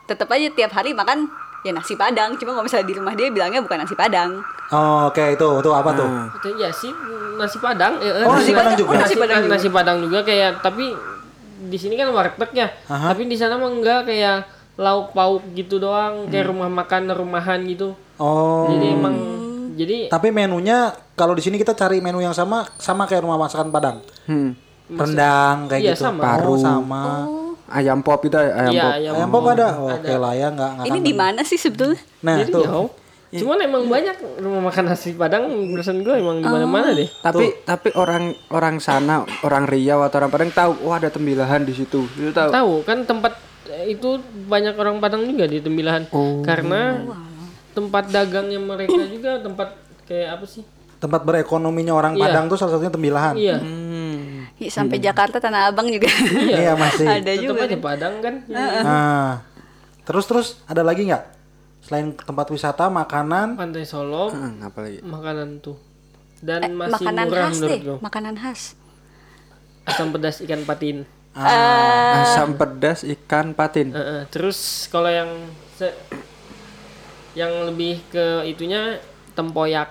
tetap 0.03 0.27
aja 0.29 0.47
tiap 0.49 0.71
hari 0.71 0.91
makan 0.91 1.27
ya 1.61 1.71
nasi 1.71 1.93
Padang. 1.93 2.35
Cuma 2.35 2.51
kalau 2.51 2.63
misalnya 2.63 2.85
di 2.85 2.95
rumah 2.95 3.13
dia 3.13 3.27
bilangnya 3.27 3.59
bukan 3.59 3.79
nasi 3.79 3.93
Padang. 3.93 4.43
Oh, 4.69 5.07
oke 5.07 5.23
itu 5.29 5.47
itu 5.59 5.69
apa 5.69 5.89
tuh? 5.91 6.09
itu 6.35 6.49
ya 6.55 6.69
sih 6.69 6.89
nasi 7.33 7.57
padang 7.57 7.97
eh, 7.97 8.21
Oh, 8.21 8.33
nasi 8.33 8.51
Padang 8.51 8.73
juga? 8.73 8.89
nasi, 8.95 9.01
Nasi 9.03 9.15
Padang 9.15 9.39
juga. 9.39 9.51
nasi 9.51 9.67
padang 9.69 9.97
juga 9.99 10.19
kayak 10.21 10.51
tapi 10.59 10.85
di 11.63 11.77
sini 11.77 11.93
kan 11.93 12.09
warteg 12.09 12.49
ya 12.51 12.67
Aha. 12.85 13.13
tapi 13.13 13.23
di 13.23 13.33
sana 13.33 13.55
mah 13.55 13.69
enggak 13.69 14.03
kayak 14.03 14.43
lauk 14.75 15.13
pauk 15.13 15.45
gitu 15.53 15.77
doang 15.77 16.25
kayak 16.27 16.49
rumah 16.49 16.67
makan 16.67 17.07
rumahan 17.07 17.61
gitu 17.63 17.93
Oh. 18.15 18.65
jadi 18.67 18.93
emang 18.93 19.15
jadi 19.73 19.97
Tapi 20.07 20.29
menunya 20.29 20.89
kalau 21.13 21.33
di 21.33 21.41
sini 21.41 21.55
kita 21.55 21.73
cari 21.73 21.97
menu 21.97 22.17
yang 22.19 22.33
sama 22.33 22.65
sama 22.75 23.05
kayak 23.05 23.21
rumah 23.21 23.37
masakan 23.39 23.69
Padang. 23.69 24.01
Hmm. 24.25 24.53
Rendang 24.87 25.65
kayak 25.65 25.81
Iya, 25.81 25.93
gitu. 25.93 26.03
sama. 26.03 26.21
Paru 26.21 26.55
sama. 26.55 27.03
Ayam 27.65 27.99
pop 27.99 28.19
itu 28.21 28.35
ayam 28.35 28.69
iya 28.69 28.83
pop. 28.83 28.91
ayam 28.93 29.13
Ayam 29.13 29.29
pop 29.29 29.43
ada. 29.47 29.67
Oke 29.93 30.13
lah 30.13 30.33
ya 30.33 30.47
enggak 30.49 30.69
enggak 30.73 30.85
Ini 30.85 30.99
di 30.99 31.13
mana 31.13 31.41
sih 31.41 31.55
sebetulnya? 31.55 31.99
Nah, 32.21 32.35
jadi 32.37 32.51
tuh. 32.51 32.63
jauh 32.63 32.89
cuman 33.33 33.57
emang 33.59 33.89
banyak 33.89 34.13
rumah 34.37 34.69
makan 34.69 34.93
nasi 34.93 35.09
padang 35.11 35.49
perasaan 35.73 36.05
gue 36.05 36.15
emang 36.15 36.37
di 36.37 36.45
mana 36.45 36.69
mana 36.69 36.93
deh 36.93 37.09
Tapi 37.17 37.65
tapi 37.65 37.89
orang 37.91 38.29
orang 38.47 38.77
sana, 38.77 39.25
orang 39.41 39.65
Riau 39.65 40.05
atau 40.05 40.21
orang 40.21 40.29
Padang 40.29 40.53
tahu, 40.53 40.85
wah 40.85 41.01
ada 41.01 41.09
tembilahan 41.09 41.65
di 41.65 41.73
situ. 41.73 42.05
Itu 42.13 42.29
tahu. 42.29 42.53
tahu 42.53 42.73
kan 42.83 43.01
tempat 43.03 43.33
eh, 43.67 43.89
itu 43.89 44.21
banyak 44.45 44.77
orang 44.77 45.01
padang 45.01 45.25
juga 45.25 45.49
di 45.49 45.57
tembilahan 45.57 46.05
karena 46.45 47.09
tempat 47.71 48.05
dagangnya 48.07 48.61
mereka 48.61 49.01
juga 49.03 49.41
tempat 49.41 49.67
kayak 50.05 50.37
apa 50.37 50.45
sih 50.45 50.61
Tempat 50.95 51.25
berekonominya 51.25 51.91
orang 51.91 52.13
Iya. 52.13 52.29
Padang 52.29 52.47
tuh 52.47 52.55
salah 52.55 52.77
satunya 52.77 52.87
Tembilahan. 52.87 53.33
iya 53.33 53.57
Ya, 54.65 54.73
sampai 54.73 54.97
Jakarta 54.97 55.37
Tanah 55.37 55.67
Abang 55.67 55.87
juga. 55.87 56.07
Iya, 56.31 56.73
masih. 56.81 57.05
ada 57.05 57.21
tetap 57.23 57.43
juga. 57.43 57.63
aja 57.63 57.77
padang 57.77 58.15
kan 58.19 58.35
Nah. 58.45 59.41
Terus 60.03 60.25
terus 60.25 60.47
ada 60.63 60.81
lagi 60.81 61.05
nggak? 61.05 61.23
Selain 61.81 62.11
tempat 62.13 62.47
wisata, 62.47 62.87
makanan, 62.87 63.55
pantai 63.55 63.83
Solo 63.83 64.27
Hmm, 64.29 64.59
apa 64.61 64.79
lagi? 64.81 64.99
makanan 64.99 65.59
tuh 65.59 65.75
dan 66.39 66.59
Eh, 66.61 66.71
masih 66.71 66.91
makanan 66.97 67.25
murah 67.25 67.39
khas 67.41 67.53
menurut 67.53 67.69
deh, 67.69 67.79
gue 67.81 67.97
makanan 67.99 68.35
khas. 68.35 68.61
asam 69.83 70.07
pedas 70.09 70.39
ikan 70.39 70.63
patin 70.63 70.97
Asam 72.15 72.53
pedas 72.53 73.03
ikan 73.05 73.51
patin. 73.51 73.89
Eh, 73.89 73.99
eh. 73.99 74.21
terus 74.27 74.59
kalau 74.87 75.07
yang 75.07 75.31
se- 75.73 75.97
yang 77.33 77.49
lebih 77.65 77.97
ke 78.07 78.25
itunya 78.45 79.01
tempoyak 79.31 79.89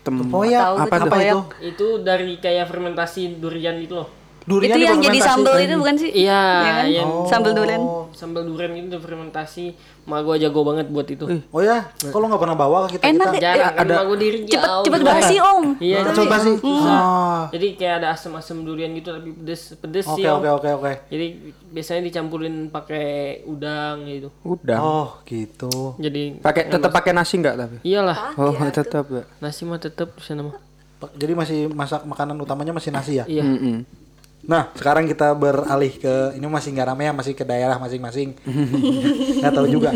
tempoyak, 0.00 0.62
tuh 0.64 0.76
apa, 0.80 0.84
apa 0.84 0.96
tempoyak. 1.04 1.24
itu? 1.24 1.40
itu 1.74 1.86
dari 2.00 2.36
kayak 2.40 2.66
fermentasi 2.68 3.40
durian 3.40 3.76
gitu 3.80 4.04
loh 4.04 4.19
Durian 4.50 4.74
itu 4.74 4.82
yang 4.82 4.98
jadi 4.98 5.18
sambal 5.22 5.54
itu 5.56 5.74
bukan 5.76 5.94
sih? 5.94 6.10
Iya, 6.12 6.42
Ya 6.58 6.72
kan? 6.74 6.86
yang 6.90 7.10
Sambal 7.24 7.52
durian. 7.54 7.82
sambal 8.10 8.42
durian 8.42 8.74
itu 8.74 8.98
fermentasi. 8.98 9.64
Mak 10.00 10.20
gua 10.20 10.34
jago 10.34 10.66
banget 10.66 10.90
buat 10.90 11.06
itu. 11.06 11.22
Oh 11.48 11.62
ya, 11.62 11.86
kalau 12.02 12.26
nggak 12.26 12.40
pernah 12.40 12.56
bawa 12.58 12.78
ke 12.84 12.98
kita 12.98 13.04
Enak 13.06 13.26
kita. 13.30 13.38
ya. 13.38 13.52
Jarang 13.54 13.74
kan 13.76 13.86
mak 13.86 14.04
gua 14.04 14.18
diri 14.18 14.38
Cepet 14.42 14.58
jauh 14.58 14.82
cepet 14.82 15.00
basi 15.00 15.36
om. 15.38 15.64
Iya, 15.78 15.98
coba 16.10 16.36
sih. 16.40 16.54
Oh. 16.58 17.42
Jadi 17.48 17.66
kayak 17.76 17.94
ada 17.96 18.08
asam-asam 18.10 18.58
durian 18.60 18.90
gitu 18.90 19.08
tapi 19.08 19.30
pedes 19.30 19.62
pedes 19.76 20.04
Oke 20.04 20.16
sih. 20.16 20.24
Om. 20.26 20.36
oke 20.36 20.48
oke 20.52 20.68
oke. 20.74 20.92
Jadi 21.06 21.26
biasanya 21.70 22.00
dicampurin 22.02 22.54
pakai 22.68 23.06
udang 23.44 24.02
gitu. 24.04 24.28
Udah. 24.42 24.78
Oh 24.78 25.08
gitu. 25.22 25.94
Jadi 25.96 26.40
Pakai 26.40 26.66
tetap 26.66 26.90
pakai 26.90 27.12
nasi 27.12 27.38
enggak 27.38 27.54
tapi? 27.56 27.76
iyalah 27.82 28.34
Oh, 28.34 28.50
tetap 28.68 29.04
ya. 29.06 29.22
nasi 29.38 29.62
mah 29.62 29.78
tetap 29.78 30.10
di 30.12 30.24
sana 30.24 30.42
mah. 30.42 30.56
Pa- 30.96 31.12
Jadi 31.14 31.32
masih 31.32 31.58
masak 31.68 32.02
makanan 32.02 32.34
utamanya 32.36 32.72
masih 32.72 32.90
nasi 32.90 33.16
ya. 33.16 33.24
Iya. 33.24 33.44
Mm-mm. 33.46 33.86
Nah 34.40 34.72
sekarang 34.72 35.04
kita 35.04 35.36
beralih 35.36 35.92
ke 36.00 36.32
ini 36.32 36.44
masih 36.48 36.72
nggak 36.72 36.88
rame 36.88 37.02
ya 37.06 37.12
masih 37.12 37.32
ke 37.36 37.44
daerah 37.44 37.76
masing-masing. 37.76 38.32
Nggak 39.40 39.52
tahu 39.52 39.66
juga. 39.68 39.90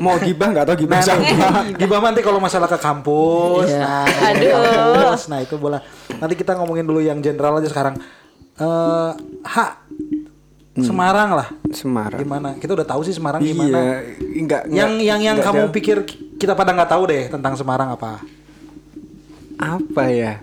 Mau 0.00 0.16
gibah 0.16 0.48
enggak 0.48 0.66
tahu 0.72 0.76
gibah 0.84 0.96
Nah, 1.00 1.16
nanti 1.16 1.76
gimana 1.76 2.02
nanti 2.08 2.22
kalau 2.24 2.40
masalah 2.40 2.68
ke 2.72 2.78
kampus. 2.80 3.68
Iya. 3.68 3.84
Nah, 3.84 4.04
ngomongin 4.08 4.72
kampus. 4.72 5.22
Nah, 5.28 5.38
itu 5.44 5.54
boleh. 5.60 5.80
Nanti 6.16 6.34
kita 6.36 6.52
ngomongin 6.56 6.84
dulu 6.88 7.00
yang 7.04 7.20
general 7.20 7.60
aja 7.60 7.68
sekarang. 7.68 8.00
Eh, 8.56 9.10
Hak 9.44 9.70
Semarang 10.72 11.36
lah. 11.36 11.48
Semarang. 11.68 12.16
Gimana? 12.16 12.56
Kita 12.56 12.72
udah 12.72 12.88
tahu 12.88 13.04
sih 13.04 13.12
Semarang 13.12 13.44
gimana. 13.44 14.00
Iya, 14.00 14.40
enggak 14.40 14.62
Yang 14.72 14.92
yang 15.04 15.20
yang 15.20 15.36
enggak 15.36 15.52
kamu 15.52 15.62
jauh. 15.68 15.72
pikir 15.76 15.96
kita 16.40 16.56
pada 16.56 16.72
nggak 16.72 16.88
tahu 16.88 17.02
deh 17.12 17.28
tentang 17.28 17.52
Semarang 17.60 17.92
apa? 17.92 18.24
apa 19.60 20.04
ya? 20.08 20.40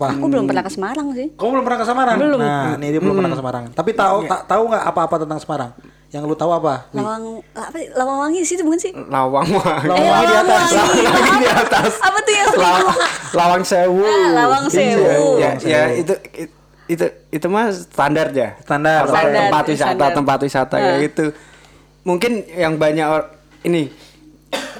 Apa? 0.00 0.16
Aku 0.16 0.32
belum 0.32 0.48
pernah 0.48 0.64
ke 0.64 0.72
Semarang 0.72 1.12
sih. 1.12 1.28
Kamu 1.36 1.48
belum 1.52 1.64
pernah 1.68 1.76
ke 1.76 1.86
Semarang? 1.86 2.16
Nah, 2.16 2.72
ini 2.74 2.88
dia 2.88 3.00
belum 3.04 3.12
pernah 3.12 3.28
ke 3.28 3.36
Semarang. 3.36 3.64
Tapi 3.68 3.90
tahu 3.92 4.24
tak 4.24 4.48
tahu 4.48 4.62
nggak 4.66 4.84
apa-apa 4.86 5.14
tentang 5.20 5.36
Semarang? 5.36 5.70
Yang 6.08 6.22
lu 6.24 6.34
tahu 6.34 6.50
apa? 6.50 6.88
Lawang 6.90 7.44
apa? 7.52 7.76
Lawang 7.92 8.18
wangi 8.24 8.40
sih 8.42 8.56
itu 8.56 8.64
bukan 8.64 8.80
sih? 8.80 8.96
Lawang 8.96 9.44
Wangi. 9.44 9.86
Lawang 9.86 10.00
Eh, 10.00 10.08
Wangi 10.08 10.24
di 10.26 10.36
atas. 10.40 10.68
Wangi. 10.72 11.00
Lawang 11.04 11.36
di 11.36 11.48
atas. 11.52 11.92
Apa 12.00 12.18
tuh 12.18 12.32
yang 12.32 12.48
Lawang? 12.56 12.96
Lawang 13.30 13.62
Sewu. 13.62 14.00
Ah, 14.02 14.28
Lawang 14.34 14.64
Iya, 14.64 14.72
Sewu. 14.72 14.96
Ya, 15.36 15.50
Lawang 15.52 15.60
ya 15.60 15.82
Sewu. 15.84 16.00
itu 16.00 16.14
it- 16.34 16.56
itu 16.88 17.04
itu 17.30 17.46
mah 17.46 17.66
standar 17.70 18.26
ya. 18.32 18.56
Standar. 18.58 19.04
Standar, 19.04 19.36
tempat 19.44 19.64
wisata, 19.68 19.86
standar. 19.92 20.10
tempat 20.16 20.38
wisata 20.40 20.74
Ah. 20.74 20.80
kayak 20.80 20.98
gitu. 21.04 21.24
Mungkin 22.02 22.32
yang 22.50 22.74
banyak 22.74 23.04
or- 23.06 23.30
ini 23.62 23.92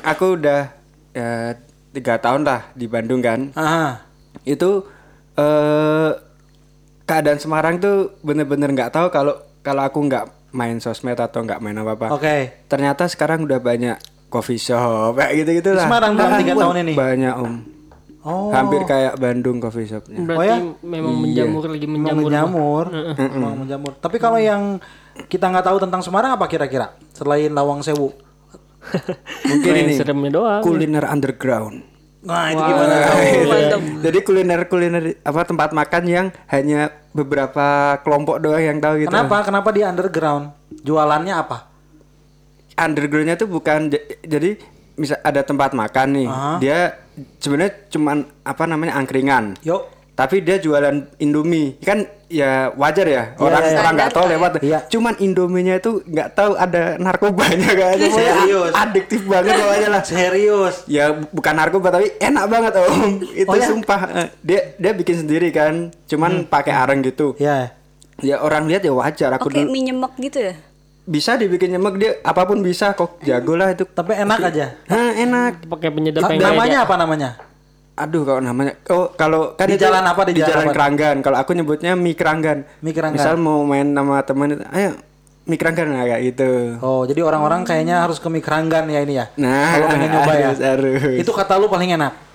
aku 0.00 0.35
udah 0.35 0.73
ya 1.12 1.53
tiga 1.93 2.17
tahun 2.17 2.43
lah 2.43 2.73
di 2.73 2.89
Bandung 2.89 3.21
kan. 3.21 3.53
Ah, 3.53 4.09
Itu 4.43 4.89
eh 5.41 6.11
keadaan 7.03 7.39
Semarang 7.39 7.77
tuh 7.77 8.15
bener-bener 8.21 8.71
nggak 8.71 8.93
tahu 8.93 9.09
kalau 9.09 9.35
kalau 9.61 9.83
aku 9.83 9.99
nggak 10.01 10.25
main 10.51 10.79
sosmed 10.79 11.17
atau 11.17 11.41
nggak 11.41 11.59
main 11.59 11.77
apa-apa. 11.77 12.11
oke. 12.11 12.67
Ternyata 12.67 13.07
sekarang 13.07 13.43
udah 13.43 13.59
banyak 13.59 13.97
coffee 14.29 14.59
shop 14.59 15.17
kayak 15.17 15.33
gitu-gitu 15.39 15.71
lah. 15.73 15.85
Di 15.85 15.89
Semarang 15.89 16.13
dalam 16.15 16.39
tiga 16.39 16.55
tahun 16.55 16.77
ini? 16.83 16.93
Banyak 16.95 17.35
om. 17.37 17.55
Oh. 18.21 18.53
Hampir 18.53 18.85
kayak 18.85 19.17
Bandung 19.17 19.59
coffee 19.59 19.89
shopnya. 19.89 20.21
Berarti 20.21 20.39
Oh 20.39 20.45
ya? 20.45 20.57
memang 20.83 21.13
Iya. 21.13 21.21
menjamur 21.47 21.65
lagi 21.67 21.87
Memang 21.87 22.01
menjamur. 22.15 22.21
menjamur. 22.21 22.85
Memang 23.33 23.55
menjamur. 23.59 23.93
Tapi 23.97 24.17
kalau 24.17 24.37
yang 24.37 24.77
kita 25.27 25.49
nggak 25.49 25.65
tahu 25.65 25.79
tentang 25.81 26.01
Semarang 26.01 26.37
apa 26.37 26.45
kira-kira? 26.45 26.93
Selain 27.11 27.49
Lawang 27.49 27.81
Sewu. 27.81 28.13
Mungkin 29.49 29.73
ini 29.79 29.93
seremnya 29.95 30.31
doang. 30.33 30.63
kuliner 30.63 31.05
underground. 31.05 31.81
Nah, 32.21 32.53
itu 32.53 32.61
gimana? 32.61 32.95
Mantap. 33.49 33.81
Jadi 34.05 34.19
kuliner 34.21 34.61
kuliner 34.69 35.05
apa 35.25 35.41
tempat 35.49 35.73
makan 35.73 36.03
yang 36.05 36.27
hanya 36.53 36.93
beberapa 37.17 37.97
kelompok 38.05 38.45
doang 38.45 38.61
yang 38.61 38.77
tahu 38.77 39.05
gitu. 39.05 39.09
Kenapa? 39.09 39.41
Kenapa 39.41 39.69
dia 39.73 39.89
underground? 39.89 40.53
Jualannya 40.85 41.35
apa? 41.35 41.73
Undergroundnya 42.77 43.41
tuh 43.41 43.49
bukan 43.49 43.89
jadi 44.21 44.61
bisa 45.00 45.17
ada 45.25 45.41
tempat 45.41 45.73
makan 45.73 46.09
nih. 46.12 46.29
Aha. 46.29 46.53
Dia 46.61 46.79
sebenarnya 47.41 47.73
cuman 47.89 48.29
apa 48.45 48.65
namanya 48.69 49.00
angkringan. 49.00 49.57
Yuk. 49.65 50.00
Tapi 50.21 50.45
dia 50.45 50.61
jualan 50.61 51.09
Indomie 51.17 51.81
kan 51.81 52.05
ya 52.29 52.71
wajar 52.73 53.03
ya 53.03 53.23
orang 53.35 53.59
iya, 53.59 53.71
iya. 53.71 53.79
orang 53.81 53.93
nggak 53.97 54.12
tahu 54.12 54.27
lewat. 54.29 54.50
Iya. 54.61 54.79
Cuman 54.87 55.17
Indominya 55.17 55.75
itu 55.75 56.05
nggak 56.05 56.29
tahu 56.31 56.53
ada 56.55 57.00
narkobanya 57.00 57.73
kan. 57.81 57.97
Serius? 57.97 58.73
Adiktif 58.77 59.25
banget 59.25 59.57
pokoknya 59.57 59.89
lah. 59.89 60.03
Serius. 60.05 60.85
Ya 60.85 61.09
bu- 61.11 61.33
bukan 61.33 61.55
narkoba 61.55 61.89
tapi 61.91 62.12
enak 62.21 62.45
banget 62.47 62.73
om. 62.79 63.17
Itu 63.25 63.49
Oh, 63.49 63.57
ya? 63.57 63.65
sumpah. 63.65 64.00
Eh, 64.15 64.29
Dia 64.43 64.61
dia 64.77 64.93
bikin 64.93 65.17
sendiri 65.19 65.49
kan. 65.49 65.89
Cuman 66.05 66.45
pakai 66.45 66.77
areng 66.77 67.00
gitu. 67.00 67.33
Ya. 67.37 67.73
Ya 68.21 68.37
orang 68.39 68.69
lihat 68.69 68.85
ya 68.85 68.93
wajar. 68.93 69.33
Aku 69.35 69.49
Oke, 69.49 69.57
dulu 69.57 69.73
mie 69.73 69.89
nyemek 69.89 70.12
gitu 70.21 70.41
ya? 70.43 70.55
bisa 71.00 71.35
dibikin 71.35 71.75
nyemek 71.75 71.95
dia 71.97 72.12
apa 72.23 72.45
pun 72.45 72.61
bisa 72.61 72.93
kok 72.93 73.19
jago 73.25 73.57
lah 73.57 73.73
itu. 73.73 73.83
Tapi 73.83 74.15
enak 74.15 74.39
aja. 74.45 74.77
Hah, 74.87 75.11
enak. 75.17 75.65
Pakai 75.67 75.89
penyedap 75.89 76.29
yang 76.29 76.39
namanya 76.39 76.85
apa 76.85 76.95
namanya? 76.95 77.31
Aduh 78.00 78.25
kalau 78.25 78.40
namanya 78.40 78.73
oh 78.88 79.12
kalau 79.12 79.52
kan 79.61 79.69
Di 79.69 79.76
itu 79.76 79.85
jalan 79.85 80.00
apa, 80.00 80.21
di 80.25 80.40
jalan 80.40 80.64
apa? 80.69 80.73
Keranggan. 80.73 81.16
Kalau 81.21 81.37
aku 81.37 81.52
nyebutnya 81.52 81.92
mie 81.92 82.16
keranggan. 82.16 82.64
Mie 82.80 82.97
Keranggan. 82.97 83.21
Misal 83.21 83.37
mau 83.37 83.61
main 83.69 83.85
sama 83.92 84.25
teman 84.25 84.57
ayo 84.73 84.97
mie 85.45 85.59
keranggan 85.61 85.92
lah 85.92 86.09
kayak 86.09 86.21
gitu. 86.33 86.50
Oh, 86.80 87.02
jadi 87.04 87.21
orang-orang 87.21 87.66
kayaknya 87.69 88.00
harus 88.00 88.16
ke 88.16 88.28
mie 88.33 88.40
keranggan 88.40 88.88
ya 88.88 89.00
ini 89.04 89.21
ya. 89.21 89.26
Nah, 89.37 89.76
kalau 89.76 89.87
pengen 89.92 90.09
nyoba 90.14 90.33
ya. 90.33 90.50
harus. 90.73 91.21
Itu 91.21 91.30
kata 91.37 91.61
lu 91.61 91.69
paling 91.69 91.92
enak. 91.95 92.33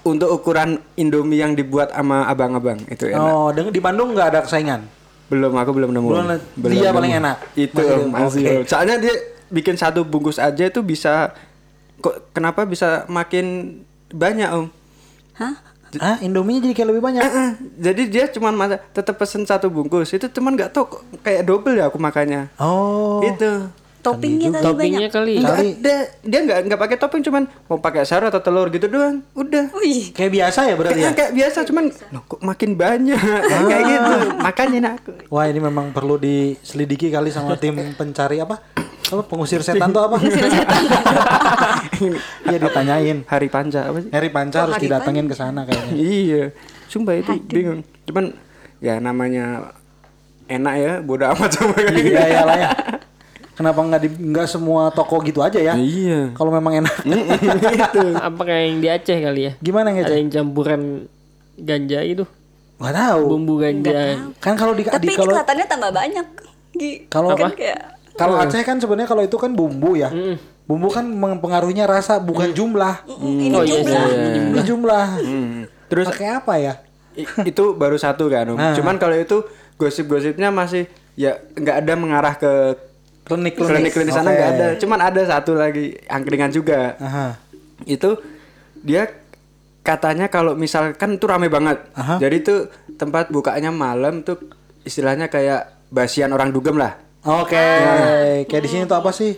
untuk 0.00 0.32
ukuran 0.32 0.80
Indomie 0.96 1.44
yang 1.44 1.52
dibuat 1.52 1.92
sama 1.92 2.24
abang-abang 2.24 2.80
itu 2.88 3.12
enak. 3.12 3.20
Oh, 3.20 3.52
di 3.52 3.80
Bandung 3.84 4.16
nggak 4.16 4.28
ada 4.32 4.40
saingan. 4.48 4.88
Belum 5.28 5.52
aku 5.52 5.70
belum 5.76 5.92
nemu. 5.92 6.08
Belum, 6.08 6.26
dia 6.72 6.88
paling 6.88 7.20
enak. 7.20 7.36
Itu 7.52 7.76
Masih 7.76 7.84
belum, 7.84 8.08
masih. 8.08 8.42
Om. 8.48 8.62
Soalnya 8.64 8.96
dia 8.96 9.14
bikin 9.52 9.76
satu 9.76 10.00
bungkus 10.02 10.40
aja 10.40 10.64
itu 10.64 10.80
bisa 10.80 11.36
kok 12.00 12.32
kenapa 12.32 12.64
bisa 12.64 13.04
makin 13.12 13.76
banyak 14.08 14.48
Om? 14.48 14.66
Hah? 15.40 15.54
Ah, 15.96 16.16
Indominya 16.20 16.62
jadi 16.62 16.70
kayak 16.72 16.88
lebih 16.88 17.02
banyak. 17.02 17.18
Eh, 17.18 17.32
eh, 17.34 17.50
jadi 17.80 18.02
dia 18.06 18.24
cuman 18.28 18.54
masa 18.54 18.78
tetap 18.86 19.16
pesen 19.16 19.42
satu 19.42 19.66
bungkus 19.66 20.06
itu 20.08 20.30
cuman 20.30 20.54
nggak 20.54 20.70
tahu 20.70 20.86
kok 20.86 21.02
kayak 21.20 21.42
double 21.42 21.74
ya 21.74 21.88
aku 21.88 21.98
makannya 21.98 22.46
Oh. 22.56 23.18
itu 23.20 23.66
Toppingnya 24.00 24.48
kali 24.50 24.64
Toppingnya 24.64 24.98
banyak. 25.02 25.12
kali. 25.12 25.34
Enggak 25.36 25.56
Kali. 25.56 25.70
ada 25.76 25.94
dia 26.22 26.38
nggak 26.40 26.58
nggak 26.64 26.80
pakai 26.80 26.96
topping 26.96 27.20
cuman 27.20 27.42
mau 27.66 27.76
pakai 27.76 28.00
sayur 28.02 28.24
atau 28.24 28.40
telur 28.40 28.68
gitu 28.68 28.86
doang 28.86 29.20
udah 29.34 29.68
Wih, 29.74 30.08
Kayak 30.10 30.32
biasa 30.32 30.60
ya 30.62 30.74
berarti 30.74 30.94
ya? 30.94 31.04
kayak, 31.04 31.16
kayak 31.18 31.32
biasa 31.34 31.58
cuman 31.66 31.84
loh, 32.08 32.22
kok 32.24 32.40
makin 32.40 32.70
banyak 32.74 33.20
kayak 33.68 33.82
gitu 33.84 34.12
makanya 34.38 34.78
nah 34.80 34.92
aku 34.94 35.12
Wah, 35.26 35.44
ini 35.44 35.58
memang 35.58 35.90
perlu 35.90 36.16
diselidiki 36.16 37.08
kali 37.08 37.28
sama 37.28 37.58
tim 37.58 37.76
pencari 37.92 38.38
apa? 38.38 38.56
Apa 39.10 39.22
pengusir 39.24 39.60
setan 39.60 39.90
tuh 39.90 40.02
apa? 40.02 40.16
Iya 42.42 42.56
ditanyain. 42.58 43.18
hari 43.26 43.48
panca 43.48 43.84
apa 43.84 43.98
sih 44.00 44.10
Harry 44.10 44.30
Panca 44.30 44.64
harus 44.64 44.74
Hari 44.74 44.84
didatengin 44.86 45.26
ke 45.26 45.34
sana 45.34 45.62
kayaknya. 45.62 45.92
iya 45.94 46.42
sumpah 46.86 47.14
itu 47.14 47.32
bingung 47.44 47.80
cuman 48.02 48.32
ya 48.78 48.96
namanya 48.96 49.70
enak 50.46 50.74
ya 50.74 50.92
bodo 51.00 51.28
amat 51.28 51.50
sama 51.52 51.76
Iya 51.84 52.24
ya 52.26 52.42
lah 52.42 52.56
ya. 52.56 52.70
Kenapa 53.52 53.76
nggak 53.78 54.00
di 54.00 54.08
nggak 54.08 54.48
semua 54.48 54.88
toko 54.88 55.20
gitu 55.20 55.44
aja 55.44 55.60
ya? 55.60 55.76
iya 55.76 56.32
Kalau 56.32 56.48
memang 56.48 56.80
enak. 56.80 56.94
itu 57.76 58.04
Apa 58.16 58.40
kayak 58.42 58.64
yang 58.64 58.78
di 58.80 58.88
Aceh 58.88 59.18
kali 59.20 59.40
ya? 59.44 59.52
Gimana 59.60 59.92
Ada 59.92 60.00
nggak? 60.00 60.16
yang 60.16 60.28
campuran 60.32 60.82
ganja 61.54 62.00
itu, 62.00 62.24
Gak 62.80 62.94
tahu. 62.96 63.20
bumbu 63.28 63.60
ganja. 63.60 64.16
Kan 64.40 64.56
kalau 64.56 64.72
di, 64.72 64.80
tapi 64.82 65.04
di 65.04 65.06
ini 65.06 65.14
kalau 65.14 65.36
kelihatannya 65.36 65.66
tambah 65.68 65.90
banyak. 65.92 66.26
Kalau- 67.06 67.36
kan 67.36 67.44
Apa? 67.44 67.48
kayak 67.52 67.80
kalau 68.18 68.36
Aceh 68.38 68.62
kan 68.62 68.78
sebenarnya 68.78 69.08
kalau 69.08 69.22
itu 69.22 69.36
kan 69.36 69.52
bumbu 69.52 69.94
ya. 69.94 70.10
Bumbu 70.64 70.86
kan 70.86 71.02
mempengaruhinya 71.02 71.84
rasa 71.84 72.22
bukan 72.22 72.54
jumlah. 72.54 73.02
ini 73.20 73.50
Oh, 73.50 73.66
iya, 73.66 73.82
jumlah. 73.82 74.04
iya. 74.06 74.32
Ini 74.38 74.60
jumlah. 74.62 75.06
Hmm. 75.18 75.60
terus 75.90 76.06
Pakai 76.06 76.30
apa 76.30 76.54
ya? 76.56 76.74
Itu 77.42 77.74
baru 77.74 77.98
satu 77.98 78.30
kan 78.30 78.46
Om. 78.46 78.54
Nah. 78.54 78.74
cuman 78.78 78.94
kalau 78.96 79.18
itu 79.18 79.42
gosip-gosipnya 79.74 80.54
masih 80.54 80.86
ya 81.18 81.42
nggak 81.52 81.76
ada 81.82 81.92
mengarah 81.98 82.34
ke 82.38 82.78
Klinik 83.26 83.54
klinik 83.54 83.90
klinik 83.94 84.10
sana 84.10 84.30
nggak 84.30 84.50
ada 84.54 84.66
cuman 84.78 84.98
ada 85.00 85.22
satu 85.22 85.54
lagi 85.54 85.94
angkringan 86.06 86.50
juga 86.50 86.98
Aha. 86.98 87.38
itu 87.86 88.18
dia 88.82 89.06
katanya 89.82 90.26
kalau 90.26 90.54
misalkan 90.54 91.14
itu 91.14 91.26
rame 91.26 91.46
banget 91.46 91.78
Aha. 91.94 92.18
jadi 92.18 92.36
tuh 92.42 92.58
tempat 92.94 93.30
bukanya 93.30 93.70
malam 93.70 94.26
tuh 94.26 94.38
istilahnya 94.82 95.30
kayak 95.30 95.90
basian 95.90 96.30
orang 96.30 96.50
dugem 96.50 96.74
lah 96.74 96.98
Oke, 97.20 97.66
kayak 98.44 98.62
di 98.64 98.70
sini 98.70 98.82
tuh 98.84 98.96
apa 98.96 99.10
sih? 99.10 99.36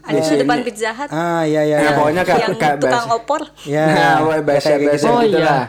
Ada 0.00 0.22
di 0.22 0.38
depan 0.38 0.62
Pizza 0.62 0.94
Hut 0.94 1.10
Ah 1.10 1.42
iya 1.42 1.66
iya. 1.66 1.76
Nah, 1.76 1.82
iya. 1.82 1.90
pokoknya 1.92 2.22
kayak 2.22 2.38
yang 2.40 2.54
kayak 2.54 2.76
tukang 2.78 2.94
basi- 3.02 3.16
opor. 3.18 3.40
Ya. 3.66 3.84
nah 3.84 4.12
pokoknya 4.16 4.42
basian 4.44 4.62
kayak 4.62 4.78
gitu. 4.78 4.90
basian 4.94 5.10
Oh 5.10 5.20
gitu 5.20 5.34
iya. 5.36 5.44
lah 5.44 5.64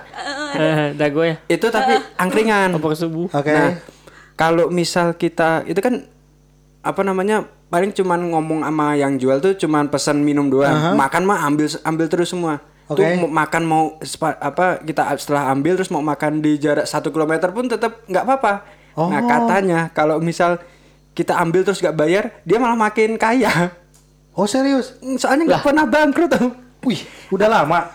Eh, 0.47 0.85
Dago 0.93 1.21
ya. 1.21 1.35
itu 1.47 1.65
tapi 1.67 1.93
angkringan 2.15 2.69
Opor 2.71 2.93
subuh. 2.93 3.27
Oke. 3.27 3.49
Nah, 3.49 3.81
kalau 4.35 4.69
misal 4.69 5.17
kita 5.17 5.65
itu 5.65 5.81
kan 5.81 6.05
apa 6.79 7.01
namanya 7.01 7.41
paling 7.67 7.89
cuman 7.91 8.29
ngomong 8.29 8.61
sama 8.61 8.93
yang 8.93 9.17
jual 9.17 9.41
tuh 9.41 9.57
cuman 9.57 9.89
pesan 9.89 10.21
minum 10.21 10.45
doang. 10.47 10.93
Makan 10.93 11.25
mah 11.25 11.41
ambil 11.43 11.65
ambil 11.81 12.05
terus 12.05 12.29
semua. 12.29 12.61
Oke. 12.85 13.01
Tuh 13.01 13.25
mau 13.25 13.29
makan 13.35 13.63
mau 13.65 13.83
apa 14.21 14.79
kita 14.79 15.17
setelah 15.17 15.49
ambil 15.49 15.73
terus 15.75 15.89
mau 15.89 15.99
makan 15.99 16.39
di 16.39 16.55
jarak 16.55 16.85
satu 16.85 17.09
kilometer 17.09 17.49
pun 17.49 17.65
tetap 17.65 18.05
nggak 18.05 18.21
apa-apa. 18.21 18.53
Nah 18.95 19.17
Oh. 19.17 19.25
katanya 19.25 19.79
kalau 19.91 20.21
misal 20.21 20.61
kita 21.17 21.33
ambil 21.33 21.65
terus 21.65 21.81
nggak 21.81 21.97
bayar 21.97 22.23
dia 22.45 22.57
malah 22.57 22.77
makin 22.77 23.17
kaya. 23.17 23.73
Oh 24.31 24.45
serius? 24.45 24.93
Soalnya 25.17 25.49
nggak 25.49 25.63
pernah 25.65 25.83
bangkrut 25.83 26.29
tuh. 26.29 26.53
Wih, 26.85 27.01
udah 27.27 27.49
lama. 27.49 27.89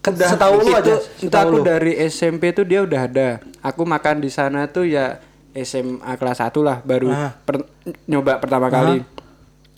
Udah, 0.00 0.28
setahu 0.28 0.62
lu 0.62 0.70
aja. 0.70 0.94
Setahu 1.18 1.48
aku 1.50 1.56
lu. 1.58 1.64
dari 1.64 1.98
SMP 2.04 2.54
tuh 2.54 2.62
dia 2.62 2.80
udah 2.80 3.00
ada. 3.02 3.28
Aku 3.58 3.82
makan 3.82 4.22
di 4.22 4.30
sana 4.30 4.64
tuh 4.64 4.86
ya 4.86 5.18
SMA 5.52 6.14
kelas 6.14 6.38
1 6.40 6.54
lah 6.60 6.78
baru 6.80 7.10
Ah. 7.10 7.34
per- 7.36 7.66
nyoba 8.06 8.38
pertama 8.38 8.70
kali. 8.70 9.02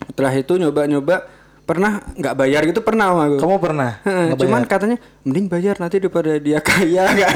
Setelah 0.05 0.33
itu 0.33 0.53
nyoba-nyoba 0.53 1.25
pernah 1.63 1.99
nggak 2.13 2.35
bayar 2.35 2.61
gitu 2.63 2.79
pernah 2.79 3.09
sama 3.09 3.23
aku. 3.25 3.37
Kamu 3.39 3.55
pernah? 3.57 3.91
Nggak 3.99 4.37
cuman 4.37 4.61
bayar? 4.61 4.69
katanya 4.69 4.97
mending 5.21 5.47
bayar 5.47 5.75
nanti 5.77 5.95
daripada 5.97 6.31
dia 6.37 6.59
kaya 6.61 7.03
kan. 7.19 7.33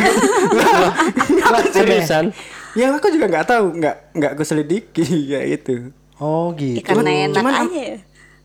Seriusan. 1.74 2.26
Ya 2.74 2.92
aku 2.92 3.08
juga 3.10 3.26
nggak 3.28 3.46
tahu, 3.46 3.66
nggak 3.76 3.96
nggak 4.14 4.32
aku 4.34 4.44
selidiki 4.44 5.04
ya 5.34 5.42
itu. 5.42 5.92
Oh 6.18 6.54
Ya, 6.54 6.78
gitu. 6.78 6.86
karena 6.86 7.10
enak 7.28 7.36
cuman- 7.36 7.58
aja 7.66 7.82
ya. 7.88 7.98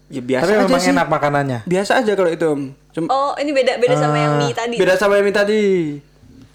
Ya 0.07 0.23
biasa 0.23 0.43
Tapi 0.47 0.55
aja 0.55 0.62
memang 0.65 0.81
sih. 0.81 0.93
enak 0.95 1.07
makanannya. 1.11 1.59
Biasa 1.67 1.93
aja 1.99 2.12
kalau 2.15 2.31
itu. 2.31 2.51
Cuma 2.95 3.07
Oh, 3.11 3.35
ini 3.37 3.51
beda 3.51 3.75
beda 3.77 3.95
sama 3.97 4.17
yang 4.17 4.35
mie 4.39 4.55
tadi. 4.55 4.75
beda 4.79 4.95
sama 4.95 5.19
yang 5.19 5.35
tadi. 5.35 5.65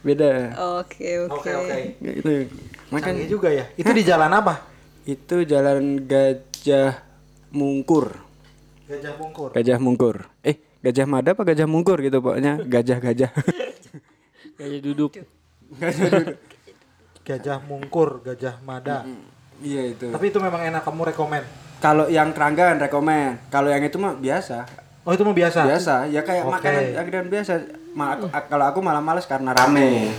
Beda. 0.01 0.31
Oke, 0.79 1.27
oke. 1.27 1.51
Ya, 1.99 2.11
itu. 2.15 2.47
Makanya 2.89 3.21
Canggih 3.21 3.27
juga 3.29 3.51
ya. 3.51 3.67
Itu 3.75 3.91
di 3.91 4.01
jalan 4.01 4.31
apa? 4.31 4.63
Itu 5.03 5.43
jalan 5.43 5.99
Gajah 6.01 7.03
Mungkur. 7.51 8.17
Gajah 8.87 9.13
Mungkur. 9.19 9.49
Gajah 9.51 9.77
Mungkur. 9.77 10.15
Eh, 10.41 10.55
Gajah 10.79 11.05
Mada 11.05 11.35
apa 11.35 11.43
Gajah 11.43 11.67
Mungkur 11.67 11.99
gitu 11.99 12.17
pokoknya. 12.17 12.55
Gajah-gajah. 12.61 13.31
Kayak 14.55 14.79
duduk. 14.81 15.11
Gajah 15.75 16.39
Mungkur, 17.61 18.21
Gajah 18.21 18.59
Mada. 18.61 19.05
iya 19.59 19.81
itu. 19.87 20.09
Tapi 20.09 20.25
itu 20.27 20.37
memang 20.37 20.61
enak 20.63 20.81
kamu 20.81 21.05
rekomen. 21.07 21.43
Kalau 21.77 22.05
yang 22.05 22.29
keranggan 22.29 22.77
rekomen. 22.77 23.37
Kalau 23.47 23.67
yang 23.67 23.81
itu 23.81 23.97
mah 23.97 24.13
biasa. 24.13 24.65
Oh 25.01 25.11
itu 25.11 25.21
mah 25.21 25.33
biasa. 25.33 25.61
Biasa. 25.63 25.95
Ya 26.07 26.21
kayak 26.21 26.45
Oke. 26.45 26.53
makanan 26.55 26.83
angkringan 26.95 27.29
biasa. 27.29 27.51
Ma- 27.91 28.13
aku- 28.15 28.29
kalau 28.29 28.65
aku 28.65 28.79
malah 28.79 28.99
males 28.99 29.25
karena 29.25 29.49
rame. 29.51 30.13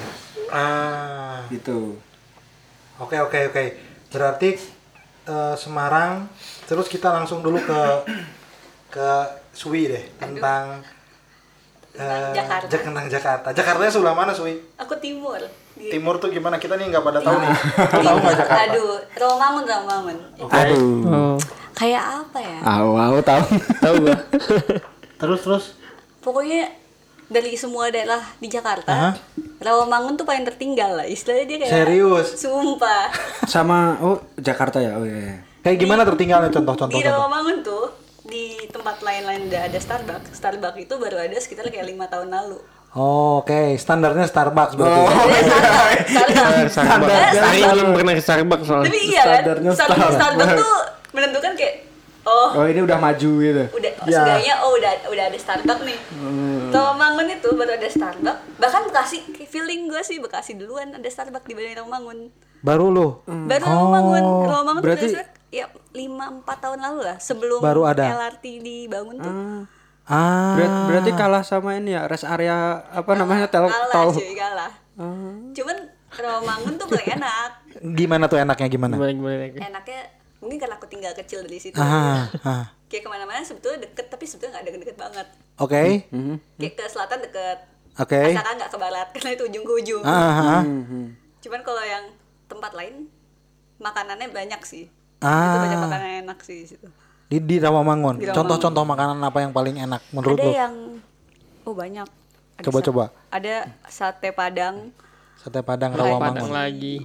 Ah. 0.48 1.42
Gitu. 1.48 1.98
Oke 2.98 3.18
oke 3.18 3.38
oke. 3.48 3.64
Berarti 4.08 4.58
eh, 5.24 5.54
Semarang 5.54 6.26
terus 6.64 6.86
kita 6.86 7.10
langsung 7.10 7.40
dulu 7.40 7.58
ke 7.58 7.80
ke 8.90 9.08
Sui 9.52 9.86
deh 9.86 10.04
tentang 10.16 10.82
Tentang 11.92 12.10
eh, 12.24 12.32
Jakarta. 12.32 12.66
Jak- 12.68 12.84
tentang 12.84 13.06
Jakarta. 13.06 13.48
Jakarta 13.52 13.82
sebelah 13.88 14.14
mana 14.14 14.32
Sui? 14.32 14.58
Aku 14.76 14.94
timur. 14.96 15.38
Di- 15.72 15.90
Timur 15.90 16.20
tuh 16.20 16.28
gimana? 16.28 16.60
Kita 16.60 16.76
nih 16.76 16.92
nggak 16.92 17.04
pada 17.04 17.20
tahu 17.24 17.36
nih. 17.40 17.50
Lu 17.50 18.02
tahu 18.04 18.16
nggak 18.20 18.36
Jakarta? 18.38 18.62
Aduh, 18.68 18.92
Romangun 19.16 19.64
Romangun. 19.64 20.16
Aduh. 20.50 20.96
Oh, 21.08 21.36
Kayak 21.72 22.04
apa 22.22 22.38
ya? 22.38 22.58
Aku 22.60 23.20
tahu. 23.24 23.44
tahu 23.80 23.94
gua. 24.04 24.16
Terus 25.22 25.40
terus. 25.46 25.64
Pokoknya 26.18 26.70
dari 27.32 27.56
semua 27.56 27.88
daerah 27.88 28.20
di 28.42 28.50
Jakarta, 28.50 28.92
Aha. 28.92 29.10
Rawamangun 29.62 30.18
tuh 30.18 30.26
paling 30.26 30.44
tertinggal 30.44 30.98
lah. 30.98 31.06
Istilahnya 31.06 31.46
dia 31.46 31.58
kayak 31.62 31.72
Serius? 31.72 32.28
Sumpah. 32.36 33.08
Sama 33.52 33.96
oh 34.02 34.18
Jakarta 34.36 34.82
ya. 34.82 34.98
Oh 34.98 35.06
iya. 35.06 35.18
iya. 35.18 35.36
Kayak 35.62 35.78
gimana 35.78 36.02
tertinggalnya 36.02 36.50
contoh-contoh? 36.50 36.98
Di. 36.98 37.06
Rawamangun 37.06 37.62
tuh 37.62 37.94
di 38.26 38.58
tempat 38.70 38.98
lain-lain 39.02 39.46
udah 39.46 39.62
ada 39.70 39.78
Starbucks. 39.78 40.34
Starbucks 40.34 40.78
itu 40.82 40.94
baru 40.98 41.22
ada 41.22 41.38
sekitar 41.38 41.70
kayak 41.70 41.86
lima 41.86 42.10
tahun 42.10 42.34
lalu. 42.34 42.58
Oh, 42.92 43.40
Oke, 43.40 43.74
standarnya 43.74 44.24
Starbucks 44.24 44.76
berarti. 44.76 44.92
Oh. 44.94 45.08
Starbucks. 46.04 46.70
Starbucks. 46.70 47.08
Ada 47.08 47.40
Ari 47.40 47.56
Starbucks. 47.56 47.72
belum 47.74 47.88
pernah 47.90 48.12
ke 48.12 48.22
Starbucks 48.22 48.64
soalnya. 48.64 48.86
Tapi 48.86 49.00
iya 49.02 49.22
kan, 49.22 49.32
Standarnya 49.34 49.70
Starbucks, 49.72 50.14
Starbucks. 50.14 50.54
Tuh 50.58 50.78
menentukan 51.12 51.52
kayak 51.54 51.74
oh 52.22 52.48
Oh 52.54 52.64
ini 52.64 52.80
udah 52.80 52.98
maju 52.98 53.30
gitu. 53.34 53.62
udah 53.72 53.90
Ya. 54.02 54.14
seenggaknya 54.14 54.54
oh 54.60 54.72
udah 54.74 54.92
udah 55.08 55.24
ada 55.26 55.38
Starbucks 55.38 55.82
nih. 55.82 55.98
Rawamangun 56.68 57.26
itu 57.30 57.48
baru 57.50 57.72
ada 57.72 57.88
Starbucks. 57.88 58.40
Bahkan 58.56 58.80
Bekasi 58.86 59.16
feeling 59.46 59.80
gue 59.86 60.02
sih 60.02 60.16
Bekasi 60.18 60.52
duluan 60.54 60.92
ada 60.92 61.08
Starbucks 61.08 61.44
dibanding 61.44 61.76
Rawamangun. 61.78 62.18
Baru 62.60 62.88
lu. 62.88 63.08
Baru 63.26 63.64
Rawamangun, 63.64 64.24
Rawamangun 64.46 64.78
tuh 64.78 64.86
berarti- 64.86 65.16
ya 65.50 65.64
5 65.90 65.98
4 66.40 66.62
tahun 66.62 66.78
lalu 66.78 67.00
lah 67.02 67.16
sebelum 67.18 67.58
Baru 67.58 67.82
ada. 67.84 68.04
LRT 68.06 68.44
dibangun 68.58 69.16
tuh. 69.16 69.34
Ah. 70.04 70.54
Berat- 70.54 70.80
berarti 70.86 71.10
kalah 71.12 71.42
sama 71.42 71.74
ini 71.74 71.92
ya 71.92 72.04
rest 72.04 72.24
area 72.24 72.54
apa 72.84 73.12
namanya 73.14 73.46
tel 73.46 73.66
kalah 73.66 73.90
tol. 73.90 74.10
cuy 74.12 74.34
kalah. 74.34 74.72
Cuman 75.52 75.78
Rawamangun 76.12 76.76
tuh 76.76 76.84
paling 76.86 77.08
enak. 77.16 77.50
Gimana 77.96 78.24
tuh 78.26 78.36
enaknya 78.36 78.68
gimana? 78.68 78.94
Gimana 78.94 79.12
gimana 79.14 79.36
lagi? 79.40 79.58
Enaknya 79.58 80.00
mungkin 80.38 80.58
karena 80.58 80.74
aku 80.76 80.84
tinggal 80.86 81.12
kecil 81.14 81.40
dari 81.40 81.56
situ. 81.56 81.72
Ah, 81.74 82.28
ah. 82.42 82.68
Kayak 82.84 83.02
ke 83.02 83.08
mana-mana 83.08 83.40
sebetulnya 83.40 83.80
deket 83.82 84.12
tapi 84.12 84.28
sebetulnya 84.28 84.52
nggak 84.52 84.64
deket-deket 84.68 84.96
banget. 84.98 85.26
Oke. 85.56 86.04
Kayak 86.58 86.74
ke 86.74 86.84
selatan 86.84 87.18
deket. 87.22 87.58
Oke. 87.94 88.20
Asalkan 88.28 88.54
nggak 88.54 88.68
ke 88.68 88.78
barat 88.78 89.08
karena 89.16 89.30
itu 89.32 89.44
ujung 89.46 89.64
ke 89.64 89.72
ujung. 89.78 90.02
Ah, 90.02 90.12
ah, 90.12 90.36
ah. 90.52 90.62
Cuman 91.40 91.60
kalau 91.62 91.80
yang 91.80 92.04
tempat 92.44 92.72
lain 92.72 93.08
makanannya 93.78 94.28
banyak 94.28 94.60
sih. 94.62 94.92
Itu 95.16 95.24
Ah. 95.24 95.64
banyak 95.64 95.80
makanan 95.80 96.10
enak 96.28 96.38
sih 96.42 96.60
di 96.60 96.66
situ. 96.68 96.88
Di 97.32 97.40
di 97.40 97.56
Rawamangun. 97.56 98.20
Contoh-contoh 98.28 98.84
makanan 98.84 99.16
apa 99.18 99.40
yang 99.40 99.56
paling 99.56 99.80
enak 99.80 100.04
menurut 100.12 100.36
ada 100.36 100.44
lu? 100.44 100.52
yang 100.52 100.74
oh 101.64 101.72
banyak. 101.72 102.04
Ada 102.52 102.64
Coba, 102.68 102.76
sa- 102.76 102.84
coba. 102.84 103.04
Ada 103.32 103.54
sate 103.88 104.28
padang, 104.30 104.92
Sate 105.34 105.64
Padang 105.64 105.96
Padang 105.96 106.12
Rawamangun. 106.12 106.52
lagi. 106.52 106.96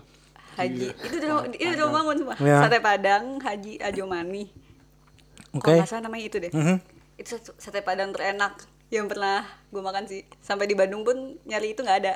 haji. 0.57 0.89
Itu 0.91 1.15
di 1.15 1.27
itu 1.55 1.71
di 1.71 1.77
Rawamangun 1.79 2.15
semua. 2.17 2.35
Ya. 2.37 2.59
Sate 2.59 2.77
padang, 2.77 3.39
haji 3.39 3.79
Ajomani. 3.79 4.51
Oke. 5.53 5.63
Kalau 5.63 5.79
nggak 5.79 5.87
salah 5.87 6.03
namanya 6.03 6.23
itu 6.25 6.37
deh. 6.37 6.51
Mhm. 6.51 6.77
Itu 7.15 7.29
satu- 7.31 7.55
sate 7.55 7.79
padang 7.79 8.11
terenak 8.11 8.59
yang 8.89 9.07
pernah 9.07 9.47
gue 9.71 9.79
makan 9.79 10.05
sih. 10.05 10.27
Sampai 10.37 10.67
di 10.67 10.75
Bandung 10.75 11.01
pun 11.01 11.15
nyari 11.45 11.71
itu 11.71 11.79
nggak 11.79 11.99
ada. 12.03 12.13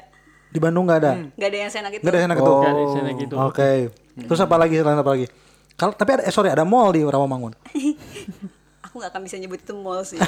Di 0.51 0.59
Bandung 0.59 0.83
nggak 0.83 0.99
ada. 0.99 1.11
Nggak 1.31 1.47
ada 1.47 1.57
yang 1.57 1.71
seenak 1.71 1.93
itu. 1.95 2.03
Nggak 2.03 2.13
ada 2.13 2.21
enak 2.23 2.37
itu. 2.37 2.51
Nggak 2.51 2.73
ada 2.73 2.83
enak 2.99 3.15
gitu. 3.17 3.35
Oke. 3.39 3.71
Terus 4.19 4.41
apa 4.41 4.55
lagi 4.57 4.75
selain 4.75 4.99
apa 4.99 5.11
lagi? 5.11 5.25
Kalau 5.73 5.91
tapi 5.91 6.09
ada 6.13 6.23
eh, 6.23 6.29
sorry 6.29 6.47
ada 6.47 6.61
mall 6.61 6.89
di 6.89 7.01
Rawamangun. 7.01 7.53
Aku 8.85 8.97
nggak 8.97 9.09
akan 9.09 9.21
bisa 9.23 9.35
nyebut 9.35 9.57
itu 9.57 9.73
mall 9.73 10.01
sih. 10.01 10.19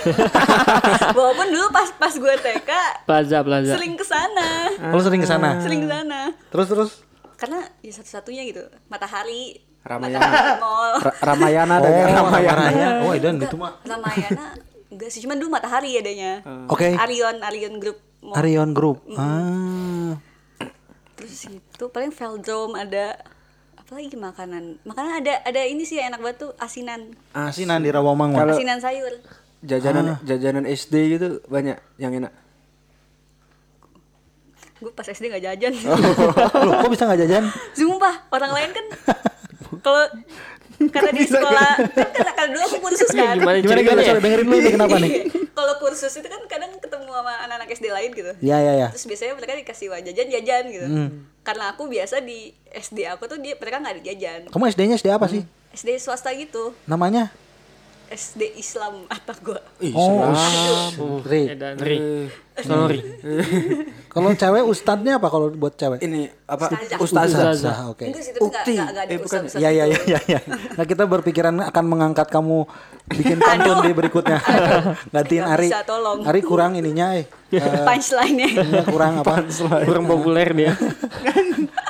Walaupun 1.18 1.48
dulu 1.48 1.68
pas 1.70 1.90
pas 1.94 2.12
gue 2.12 2.34
TK 2.34 2.72
Plaza 3.04 3.38
Plaza. 3.40 3.72
sering 3.74 3.94
ke 3.94 4.04
sana. 4.04 4.48
Lu 4.88 5.00
sering 5.00 5.20
ke 5.20 5.28
sana. 5.28 5.50
Sering 5.60 5.84
ke 5.84 5.90
sana. 5.90 6.20
Terus 6.48 6.68
terus 6.68 6.92
Karena 7.36 7.60
ya 7.80 7.92
satu-satunya 7.92 8.48
gitu. 8.48 8.64
Matahari. 8.88 9.60
Ramayana. 9.84 10.16
Matahari 10.22 10.54
Mall. 10.58 10.92
Ra- 10.98 11.18
Ramayana 11.26 11.74
ada 11.76 11.88
Oh? 11.88 11.92
Ramayana. 11.92 12.62
Ramayana. 12.64 13.00
Oh, 13.04 13.12
dan 13.14 13.36
itu 13.38 13.56
mah. 13.60 13.74
Ramayana 13.84 14.46
enggak 14.88 15.10
sih, 15.10 15.20
cuman 15.20 15.36
dulu 15.36 15.50
Matahari 15.52 15.98
adanya. 15.98 16.40
Oke. 16.72 16.96
Arion, 16.96 17.44
Arion 17.44 17.76
Group 17.78 18.00
Mall. 18.22 18.38
Arion 18.38 18.72
Group. 18.72 19.04
Ah. 19.14 20.16
Terus 21.14 21.52
itu 21.52 21.84
paling 21.90 22.10
Veldrome 22.10 22.80
ada 22.80 23.20
apa 23.94 24.02
lagi 24.02 24.18
makanan? 24.18 24.64
Makanan 24.82 25.12
ada 25.22 25.34
ada 25.46 25.62
ini 25.62 25.86
sih 25.86 26.02
yang 26.02 26.10
enak 26.10 26.26
banget 26.26 26.38
tuh 26.42 26.52
asinan. 26.58 27.14
Asinan 27.30 27.78
di 27.78 27.94
Rawamangun. 27.94 28.34
Kalau- 28.34 28.58
Asinan 28.58 28.82
sayur. 28.82 29.14
Jajanan 29.62 30.18
jajanan 30.26 30.66
SD 30.66 31.14
gitu 31.14 31.28
banyak 31.46 31.78
yang 31.96 32.10
enak. 32.12 32.34
Gue 34.82 34.90
pas 34.90 35.06
SD 35.06 35.30
gak 35.30 35.46
jajan. 35.46 35.72
Loh, 35.78 36.74
kok 36.82 36.90
bisa 36.90 37.06
nggak 37.06 37.22
jajan? 37.24 37.44
Sumpah, 37.72 38.28
orang 38.28 38.52
lain 38.52 38.70
kan 38.74 38.86
kalau 39.86 40.04
karena 40.90 41.12
di 41.14 41.26
sekolah 41.28 41.72
kan 41.78 42.10
karena, 42.12 42.32
karena 42.36 42.52
dulu 42.52 42.64
aku 42.68 42.78
kursus 42.90 43.10
kan. 43.14 43.36
Gimana 43.38 43.58
Gimana 43.62 43.80
gimana? 43.86 44.02
Sorry, 44.04 44.22
dengerin 44.24 44.46
dulu 44.48 44.58
nih 44.60 44.72
kenapa 44.74 44.96
nih? 45.00 45.12
kalau 45.54 45.74
kursus 45.78 46.14
itu 46.18 46.28
kan 46.28 46.42
kadang 46.50 46.72
ketemu 46.82 47.10
sama 47.14 47.34
anak-anak 47.46 47.70
SD 47.72 47.86
lain 47.94 48.10
gitu. 48.18 48.32
Ya 48.42 48.58
ya 48.60 48.74
ya. 48.76 48.88
Terus 48.92 49.06
biasanya 49.06 49.34
mereka 49.38 49.54
dikasih 49.54 49.86
uang 49.94 50.04
jajan-jajan 50.04 50.64
gitu. 50.74 50.88
Hmm. 50.88 51.10
Karena 51.46 51.66
aku 51.76 51.86
biasa 51.86 52.24
di 52.26 52.52
SD 52.74 53.06
aku 53.08 53.30
tuh 53.30 53.38
dia 53.38 53.54
mereka 53.56 53.78
nggak 53.80 53.94
ada 54.00 54.04
jajan. 54.04 54.40
Kamu 54.50 54.64
SD-nya 54.74 54.96
SD 54.98 55.08
apa 55.14 55.28
sih? 55.30 55.46
SD 55.74 55.90
swasta 56.02 56.34
gitu. 56.34 56.74
Namanya? 56.90 57.30
SD 58.12 58.60
Islam 58.60 59.08
apa 59.08 59.34
gua. 59.40 59.60
Oh, 59.96 60.32
Oh, 61.00 61.20
Ri. 61.24 61.52
Ri. 61.80 61.98
Sorry. 62.62 63.02
Kalau 64.14 64.30
cewek 64.38 64.62
ustadznya 64.70 65.18
apa 65.18 65.26
kalau 65.26 65.50
buat 65.50 65.74
cewek? 65.74 65.98
Ini 66.06 66.30
apa 66.46 66.70
Ustazah. 67.02 67.02
ustazah. 67.02 67.44
Ustazah, 67.50 67.78
oke. 67.90 68.06
Nggak 68.06 68.38
Ukti. 68.46 68.76
Eh, 69.10 69.18
bukan. 69.18 69.42
Ya 69.58 69.74
ya 69.74 69.90
ya 69.90 69.98
ya 70.06 70.20
ya. 70.30 70.40
Nah 70.78 70.86
kita 70.86 71.10
berpikiran 71.10 71.58
akan 71.74 71.86
mengangkat 71.90 72.30
kamu 72.30 72.70
bikin 73.10 73.42
pantun 73.42 73.82
di 73.82 73.90
berikutnya. 73.98 74.38
Gantiin 75.18 75.50
Ari. 75.50 75.74
bisa, 75.74 75.82
tolong. 75.82 76.22
Ari 76.30 76.46
kurang 76.46 76.78
ininya 76.78 77.18
eh. 77.18 77.26
Eh, 77.50 77.58
Punchline-nya. 77.90 78.50
ininya 78.54 78.86
kurang 78.86 79.14
apa? 79.26 79.50
Kurang 79.82 80.06
populer 80.06 80.48
dia. 80.54 80.78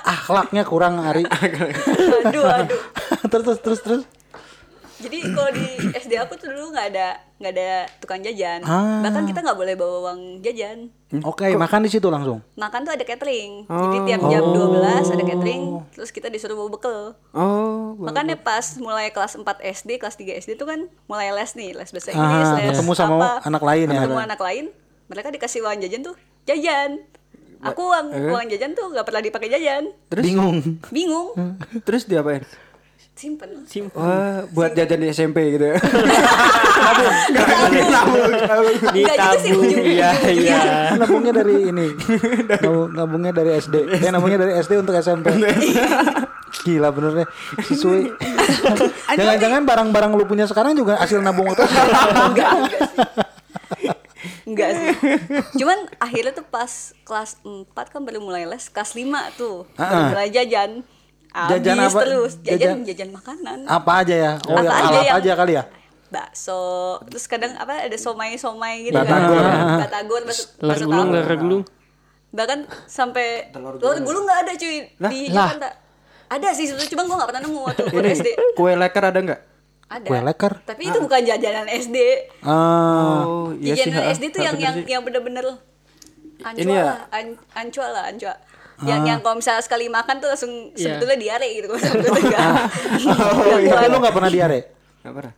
Akhlaknya 0.08 0.63
kurang 0.63 1.04
Ari. 1.04 1.28
aduh, 1.28 2.43
aduh. 2.47 2.80
terus 3.28 3.43
terus 3.43 3.60
terus 3.60 3.80
terus. 3.84 4.04
Jadi 5.03 5.17
kalau 5.29 5.51
di 5.51 5.67
SD 6.01 6.15
aku 6.15 6.33
tuh 6.35 6.47
dulu 6.47 6.71
nggak 6.71 6.87
ada 6.89 7.07
nggak 7.37 7.51
ada 7.51 7.69
tukang 7.99 8.19
jajan. 8.19 8.63
Ah. 8.63 9.03
Bahkan 9.03 9.27
kita 9.27 9.43
nggak 9.43 9.57
boleh 9.57 9.75
bawa 9.75 9.95
uang 10.05 10.39
jajan. 10.39 10.87
Oke, 11.21 11.51
makan 11.53 11.83
di 11.83 11.91
situ 11.91 12.07
langsung. 12.07 12.39
Makan 12.55 12.79
tuh 12.81 12.93
ada 12.93 13.03
catering. 13.03 13.67
Jadi 13.67 13.97
tiap 14.07 14.21
jam 14.25 14.43
12 14.49 14.81
ada 15.13 15.23
catering, 15.23 15.63
terus 15.91 16.09
kita 16.09 16.25
disuruh 16.25 16.55
bawa 16.55 16.69
bekal. 16.71 16.99
Oh, 17.29 17.93
Makanya 17.99 18.33
pas 18.35 18.63
mulai 18.77 19.11
kelas 19.11 19.35
4 19.35 19.43
SD, 19.61 19.99
kelas 19.99 20.15
3 20.15 20.39
SD 20.39 20.55
itu 20.55 20.65
kan 20.65 20.79
mulai 21.05 21.29
les 21.29 21.51
nih, 21.53 21.75
les 21.75 21.85
bahasa 21.85 22.09
Inggris, 22.09 22.47
Ah, 22.47 22.57
les 22.57 22.73
ketemu 22.73 22.91
sama 22.95 23.15
apa. 23.15 23.31
anak 23.45 23.61
lain 23.61 23.85
ya. 23.87 24.01
Ketemu 24.01 24.21
anak 24.25 24.39
lain, 24.41 24.65
mereka 25.05 25.27
dikasih 25.29 25.59
uang 25.61 25.77
jajan 25.79 26.01
tuh, 26.01 26.15
jajan. 26.43 26.89
Aku 27.61 27.79
uang 27.85 28.07
uang 28.33 28.45
jajan 28.49 28.73
tuh 28.73 28.89
nggak 28.89 29.05
pernah 29.05 29.21
dipakai 29.21 29.47
jajan. 29.47 29.93
Bingung. 30.09 30.81
Bingung. 30.89 31.31
terus 31.83 32.03
diapain? 32.03 32.41
Simpen. 33.23 33.49
Wah, 33.93 34.43
buat 34.49 34.71
jajan 34.71 34.99
di 34.99 35.07
SMP 35.09 35.55
gitu. 35.55 35.71
Di 38.91 39.01
Nggak 39.01 39.15
gitu 39.15 39.38
sih 39.39 39.49
tabung. 39.49 39.63
ujungnya. 39.63 40.09
Iya, 40.19 40.29
iya. 40.29 40.59
nabungnya 40.93 41.31
dari 41.33 41.55
ini. 41.65 41.88
Nabung- 42.45 42.91
nabungnya 42.91 43.31
dari 43.31 43.51
SD. 43.55 43.75
Eh 43.97 44.12
nabungnya 44.12 44.39
dari 44.39 44.53
SD 44.57 44.73
untuk 44.77 44.93
SMP. 44.95 45.31
Gila 46.62 46.91
bener 46.91 47.12
deh. 47.15 47.27
Siswi. 47.63 48.12
Jangan-jangan 49.09 49.63
barang-barang 49.63 50.12
lu 50.13 50.23
punya 50.23 50.43
sekarang 50.43 50.75
juga 50.75 50.95
hasil 50.97 51.19
nabung 51.19 51.47
itu. 51.47 51.63
enggak, 51.63 52.51
enggak 54.45 54.69
sih. 54.73 54.89
Cuman 55.55 55.77
akhirnya 55.97 56.31
tuh 56.33 56.45
pas 56.45 56.69
kelas 57.01 57.39
4 57.41 57.53
kan 57.88 58.01
baru 58.01 58.19
mulai 58.19 58.45
les, 58.45 58.67
kelas 58.67 58.93
5 58.93 59.01
tuh 59.33 59.63
baru 59.73 59.95
Ah. 59.97 60.09
mulai 60.12 60.29
jajan. 60.29 60.83
Jajan 61.33 61.75
Habis 61.75 61.91
apa? 61.91 62.01
terus, 62.03 62.33
jajan 62.39 62.57
Jajan- 62.77 62.81
jajan 62.85 63.09
makanan. 63.11 63.57
Apa 63.65 63.91
aja 63.99 64.15
ya? 64.15 64.31
Oh 64.43 64.53
Apa 64.53 64.61
ya 64.61 64.69
aja 64.69 64.85
alat 64.87 65.03
yang- 65.03 65.17
aja 65.17 65.31
kali 65.35 65.53
ya. 65.53 65.63
bakso 66.07 66.61
terus 67.03 67.25
kadang 67.25 67.57
apa 67.57 67.73
ada 67.81 67.97
somai-somai 67.97 68.85
gitu 68.85 68.93
Batagor. 68.93 69.33
kan 69.33 69.81
batagor 69.81 70.21
bakso 70.21 70.45
gulung, 70.83 71.09
telur 71.09 71.35
gulung. 71.35 71.63
bahkan 72.29 72.59
sampai 72.85 73.49
telur 73.49 73.81
gulung 73.81 74.21
nggak 74.23 74.39
ada 74.39 74.53
cuy 74.53 74.77
di 74.85 75.19
Lah. 75.27 75.49
Jakarta 75.49 75.69
ada 76.29 76.47
sih 76.51 76.65
sebetulnya 76.65 76.91
cuma 76.91 77.01
gue 77.03 77.15
nggak 77.15 77.29
pernah 77.29 77.41
nemu 77.41 77.59
waktu 77.63 77.81
gue 77.83 77.97
Ini 77.99 78.09
SD 78.11 78.27
kue 78.53 78.71
leker 78.75 79.03
ada 79.03 79.19
nggak? 79.19 79.41
Ada. 79.83 80.05
Kue 80.05 80.19
leker. 80.23 80.53
Tapi 80.63 80.81
itu 80.83 80.97
bukan 80.99 81.21
jajanan 81.23 81.65
SD. 81.67 81.97
Ah, 82.41 83.21
Oh, 83.23 83.49
iya 83.55 83.73
sih. 83.73 83.89
jajanan 83.89 84.05
SD 84.11 84.23
tuh 84.29 84.41
yang 84.43 84.55
yang 84.55 84.75
yang 84.83 85.01
bener-bener 85.01 85.45
ancua 86.39 86.57
Ini 86.59 86.71
ya? 86.71 86.83
lah, 86.83 86.97
an- 87.09 87.41
ancua 87.55 87.87
lah, 87.89 88.03
ancua. 88.07 88.33
Yang 88.81 89.01
yang 89.05 89.19
kalau 89.21 89.36
misalnya 89.38 89.62
sekali 89.62 89.86
makan 89.86 90.15
tuh 90.17 90.27
langsung 90.27 90.51
Iya. 90.73 90.97
sebetulnya 90.97 91.17
diare 91.19 91.47
gitu 91.53 91.67
sebetulnya 91.77 92.19
enggak. 92.25 92.43
Oh, 93.05 93.57
iya. 93.62 93.71
tapi 93.71 93.86
lu 93.88 93.97
nggak 93.97 94.15
pernah 94.15 94.31
diare? 94.31 94.59
Nggak 94.99 95.13
pernah. 95.13 95.33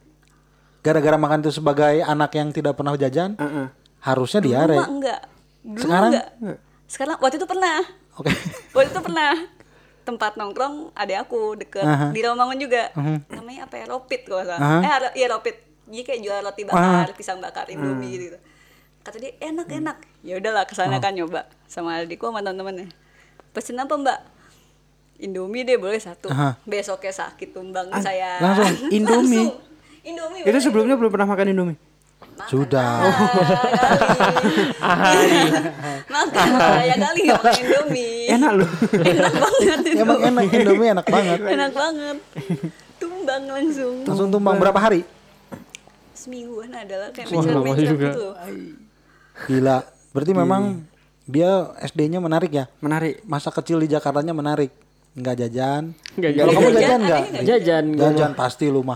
Gara-gara 0.80 1.17
makan 1.17 1.38
itu 1.41 1.52
sebagai 1.52 1.95
anak 2.00 2.32
yang 2.32 2.48
tidak 2.50 2.74
pernah 2.74 2.93
jajan, 2.93 3.36
Heeh. 3.36 3.67
harusnya 4.00 4.39
Dulu 4.39 4.50
diare. 4.50 4.76
mah 4.76 4.88
enggak. 4.88 5.19
Dulu 5.62 5.82
Sekarang? 5.82 6.12
enggak. 6.12 6.28
Sekarang 6.86 7.15
waktu 7.19 7.36
itu 7.36 7.48
pernah. 7.48 7.78
Oke. 8.15 8.32
Waktu 8.71 8.89
itu 8.89 9.02
pernah 9.02 9.32
tempat 10.06 10.32
nongkrong 10.36 10.93
ada 10.93 11.13
aku 11.19 11.58
deket 11.58 11.82
Aha. 11.82 12.13
di 12.13 12.21
Rawamangun 12.21 12.58
juga. 12.58 12.93
Namanya 13.28 13.65
apa 13.65 13.76
ya? 13.76 13.86
Ropit 13.86 14.21
kalau 14.24 14.41
nggak 14.41 14.56
Aha. 14.56 14.80
salah. 14.80 15.10
Eh 15.10 15.17
iya 15.17 15.28
Ropit. 15.28 15.58
Jadi 15.86 16.02
kayak 16.02 16.21
jual 16.21 16.39
roti 16.41 16.63
bakar, 16.63 17.13
pisang 17.13 17.38
bakar, 17.38 17.65
Indomie 17.67 18.17
gitu. 18.19 18.38
Kata 19.02 19.17
dia 19.17 19.38
enak 19.39 19.69
enak. 19.69 19.98
Ya 20.21 20.38
udahlah 20.38 20.65
ke 20.65 20.74
sana 20.74 20.98
kan 20.98 21.13
nyoba 21.13 21.45
sama 21.65 22.00
adikku 22.00 22.26
sama 22.26 22.41
teman-temannya. 22.41 22.89
Pesen 23.56 23.80
apa 23.80 23.96
mbak? 23.96 24.20
Indomie 25.15 25.63
deh 25.63 25.80
boleh 25.80 25.96
satu. 25.96 26.28
Aha. 26.28 26.60
Besoknya 26.68 27.15
sakit 27.15 27.56
tumbang 27.56 27.88
saya. 28.04 28.36
langsung? 28.44 28.68
Indomie? 29.00 29.48
Langsung. 29.48 29.63
Indomie. 30.04 30.44
Itu 30.44 30.52
boleh. 30.52 30.60
sebelumnya 30.60 30.96
belum 31.00 31.12
pernah 31.15 31.28
makan 31.32 31.56
Indomie. 31.56 31.80
Sudah. 32.52 33.00
Makan 36.06 36.50
lah, 36.60 36.84
ya 36.84 36.96
kali 37.00 37.20
nggak 37.32 37.39
makan 37.39 37.63
Indomie. 37.63 38.28
Enak 38.28 38.52
loh. 38.60 38.70
enak 38.91 39.34
banget 39.39 39.80
itu. 39.88 40.00
Emang 40.04 40.20
enak 40.20 40.44
Indomie 40.52 40.89
enak 40.91 41.08
banget. 41.08 41.39
enak 41.39 41.72
banget. 41.72 42.18
Tumbang 43.00 43.44
langsung. 43.48 43.96
Langsung 44.04 44.28
tumbang 44.36 44.60
berapa 44.60 44.76
hari? 44.76 45.08
Semingguan 46.12 46.76
adalah 46.76 47.08
kayak 47.15 47.32
mencret-mencret 47.32 47.88
juga. 47.88 48.12
gitu. 48.12 48.26
Gila. 49.48 49.78
Berarti 50.12 50.32
memang 50.36 50.63
dia 51.26 51.50
SD-nya 51.82 52.22
menarik 52.22 52.52
ya. 52.52 52.66
Menarik. 52.80 53.26
Masa 53.26 53.50
kecil 53.50 53.82
di 53.82 53.90
Jakartanya 53.90 54.32
menarik. 54.32 54.70
Nggak 55.16 55.36
jajan. 55.42 55.84
Enggak 56.20 56.32
Kalau 56.36 56.52
jajan. 56.52 56.60
kamu 56.60 56.68
Jajan, 56.68 56.76
jajan 56.76 57.00
nggak? 57.00 57.16
adanya 57.16 57.32
nggak 57.32 57.46
Jajan. 57.48 57.86
Jajan 57.96 58.32
pasti 58.36 58.66
lu 58.68 58.82
mah. 58.84 58.96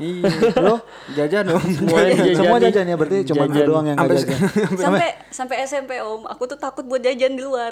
Lo 0.60 0.76
Jajan 1.15 1.44
dong. 1.48 1.63
Semuanya 1.80 2.12
jajan. 2.12 2.36
semua 2.36 2.58
jajan 2.60 2.86
ya 2.86 2.96
berarti 3.00 3.18
cuma 3.24 3.44
Jajan. 3.48 3.56
gue 3.56 3.63
doang 3.63 3.86
yang 3.88 3.98
nggak 3.98 4.10
Sampai 4.12 4.28
jajan. 4.28 4.39
Sampai 4.84 5.08
sampai 5.32 5.56
SMP 5.63 5.92
om, 6.04 6.28
aku 6.28 6.44
tuh 6.46 6.60
takut 6.60 6.84
buat 6.84 7.00
jajan 7.00 7.34
di 7.34 7.42
luar. 7.42 7.72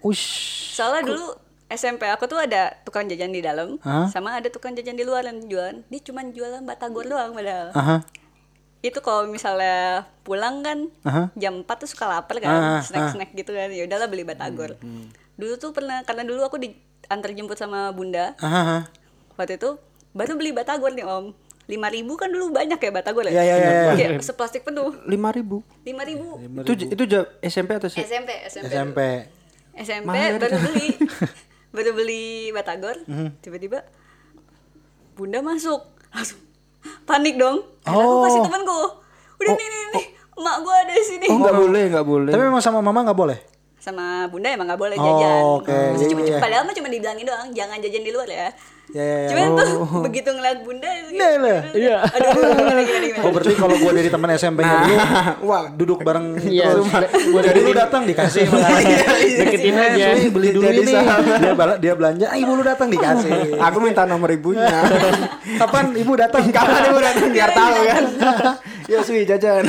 Ush. 0.00 0.24
Soalnya 0.72 1.12
dulu 1.12 1.26
SMP 1.68 2.08
aku 2.08 2.24
tuh 2.24 2.40
ada 2.40 2.72
tukang 2.84 3.04
jajan 3.04 3.28
di 3.28 3.40
dalam, 3.40 3.76
Hah? 3.80 4.08
sama 4.08 4.36
ada 4.36 4.48
tukang 4.48 4.72
jajan 4.72 4.96
di 4.96 5.04
luar 5.04 5.24
yang 5.24 5.44
jualan. 5.44 5.84
Dia 5.84 6.00
cuma 6.02 6.24
jualan 6.24 6.64
batagor 6.64 7.04
doang 7.04 7.36
padahal. 7.36 7.68
Aha. 7.72 7.96
Itu 8.84 9.00
kalau 9.00 9.24
misalnya 9.24 10.04
pulang 10.28 10.60
kan 10.60 10.92
Aha. 11.08 11.32
jam 11.40 11.64
4 11.64 11.80
tuh 11.80 11.88
suka 11.88 12.04
lapar 12.04 12.36
kan, 12.36 12.52
ah. 12.52 12.82
snack-snack 12.84 13.32
gitu 13.32 13.56
kan. 13.56 13.72
Ya 13.72 13.88
udahlah 13.88 14.12
beli 14.12 14.28
batagor. 14.28 14.76
Dulu 15.40 15.56
tuh 15.56 15.72
pernah 15.72 16.04
karena 16.04 16.28
dulu 16.28 16.44
aku 16.44 16.60
diantar 16.60 17.32
jemput 17.32 17.56
sama 17.56 17.88
bunda. 17.96 18.36
Aha. 18.44 18.84
Waktu 19.40 19.56
itu 19.56 19.80
baru 20.12 20.36
beli 20.36 20.52
batagor 20.52 20.92
nih 20.92 21.08
om. 21.08 21.32
Lima 21.64 21.88
ribu 21.88 22.20
kan 22.20 22.28
dulu 22.28 22.52
banyak 22.52 22.76
ya 22.76 22.90
batagor 22.92 23.24
ya? 23.24 23.40
Iya, 23.40 23.42
iya, 23.42 23.56
iya, 23.56 23.72
iya. 23.72 23.92
Kayak 23.96 24.20
seplastik 24.20 24.68
penuh. 24.68 24.92
Lima 25.08 25.32
ribu. 25.32 25.64
Lima 25.80 26.04
ribu. 26.04 26.36
Itu 26.60 26.76
itu 26.76 27.04
SMP 27.40 27.80
atau 27.80 27.88
sih? 27.88 28.04
SMP, 28.04 28.36
SMP. 28.52 28.68
SMP. 28.68 29.00
SMP 29.72 30.04
Mahal 30.04 30.36
baru 30.36 30.60
beli. 30.60 30.88
baru 31.74 31.90
beli 31.96 32.52
batagor. 32.52 33.00
Tiba-tiba 33.40 33.80
bunda 35.16 35.40
masuk. 35.40 35.88
Langsung 36.12 36.43
panik 37.02 37.34
dong. 37.34 37.62
Akhirnya 37.82 38.04
aku 38.04 38.18
kasih 38.22 38.40
temanku. 38.42 38.80
Udah 39.36 39.52
nih 39.52 39.66
nih 39.66 39.82
nih. 39.92 40.06
Emak 40.34 40.56
gua 40.60 40.74
ada 40.76 40.92
di 40.92 41.04
sini. 41.04 41.26
Oh 41.26 41.36
nggak 41.36 41.56
boleh 41.56 41.82
nggak 41.88 42.06
boleh. 42.06 42.30
Tapi 42.30 42.42
memang 42.42 42.60
sama 42.60 42.78
mama 42.80 43.00
nggak 43.02 43.16
boleh. 43.16 43.38
Sama 43.76 44.24
bunda 44.26 44.48
emang 44.48 44.64
gak 44.64 44.80
boleh 44.80 44.96
Oh, 44.96 45.04
jajan. 45.04 45.40
oke. 45.60 45.68
Terus 45.68 46.00
Iya, 46.00 46.08
cuma- 46.08 46.24
iya. 46.24 46.38
Padahal 46.40 46.64
mah 46.64 46.72
cuma 46.72 46.88
dibilangin 46.88 47.28
doang, 47.28 47.52
jangan 47.52 47.76
jajan 47.78 48.00
di 48.00 48.10
luar 48.10 48.24
ya. 48.24 48.48
Ya 48.86 49.00
ya 49.00 49.16
ya. 49.16 49.28
Cuman 49.30 49.48
tuh 49.56 49.68
begitu 50.06 50.28
ngeliat 50.28 50.58
bunda 50.60 50.84
itu 50.86 51.08
Nah, 51.14 51.30
lah. 51.36 51.60
Iya. 51.72 51.96
Aduh, 52.04 52.30
gimana, 52.52 52.80
gimana, 52.82 53.06
gimana. 53.06 53.22
Oh 53.22 53.30
berarti 53.30 53.54
kalau 53.54 53.74
gue 53.74 53.90
dari 53.92 54.08
teman 54.08 54.28
SMP-nya 54.30 54.76
dulu, 54.78 54.96
wah 55.48 55.64
duduk 55.68 55.98
bareng 56.00 56.26
Iya, 56.38 56.68
terus. 56.70 56.86
gua 57.26 57.40
Jadi 57.40 57.60
lu 57.60 57.72
datang 57.72 58.02
dikasih 58.04 58.44
makanannya. 58.52 58.98
Deketin 59.40 59.72
Eh, 59.72 59.86
aja. 59.88 60.06
Sui, 60.12 60.26
beli 60.28 60.48
dulu 60.50 60.64
Jadi 60.64 60.78
ini. 60.80 60.92
Dia 61.40 61.52
bala- 61.54 61.78
dia 61.78 61.94
belanja, 61.94 62.26
ah, 62.26 62.36
ibu 62.36 62.52
lu 62.52 62.62
datang 62.62 62.88
dikasih. 62.88 63.56
Aku 63.58 63.78
minta 63.78 64.04
nomor 64.04 64.28
ibunya. 64.28 64.68
Kapan 65.56 65.90
ibu 65.90 66.12
datang? 66.14 66.44
Kapan 66.46 66.82
ibu 66.86 67.00
datang 67.00 67.28
biar 67.30 67.50
tahu 67.50 67.74
kan. 67.84 68.04
ya 68.84 68.98
sui 69.00 69.24
jajan. 69.24 69.64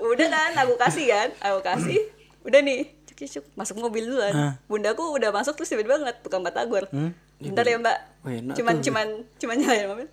udah 0.00 0.26
kan 0.26 0.52
aku 0.58 0.74
kasih 0.76 1.06
kan 1.06 1.28
aku 1.38 1.60
kasih 1.60 2.00
udah 2.40 2.58
nih 2.58 2.80
cuk 3.06 3.18
cuk 3.20 3.44
masuk 3.52 3.76
mobil 3.78 4.02
duluan 4.04 4.32
bundaku 4.64 5.04
udah 5.12 5.30
masuk 5.30 5.52
terus 5.52 5.68
tiba-tiba 5.68 5.94
ngeliat 5.96 6.18
tukang 6.18 6.40
batagor 6.40 6.88
bentar 7.38 7.62
ya 7.62 7.76
mbak 7.76 7.98
Wah, 8.20 8.32
enak 8.34 8.54
cuman 8.54 8.74
tuh. 8.74 8.82
cuman 8.84 9.06
cuman 9.36 9.56
nyalain 9.56 9.86
mobil 9.86 10.08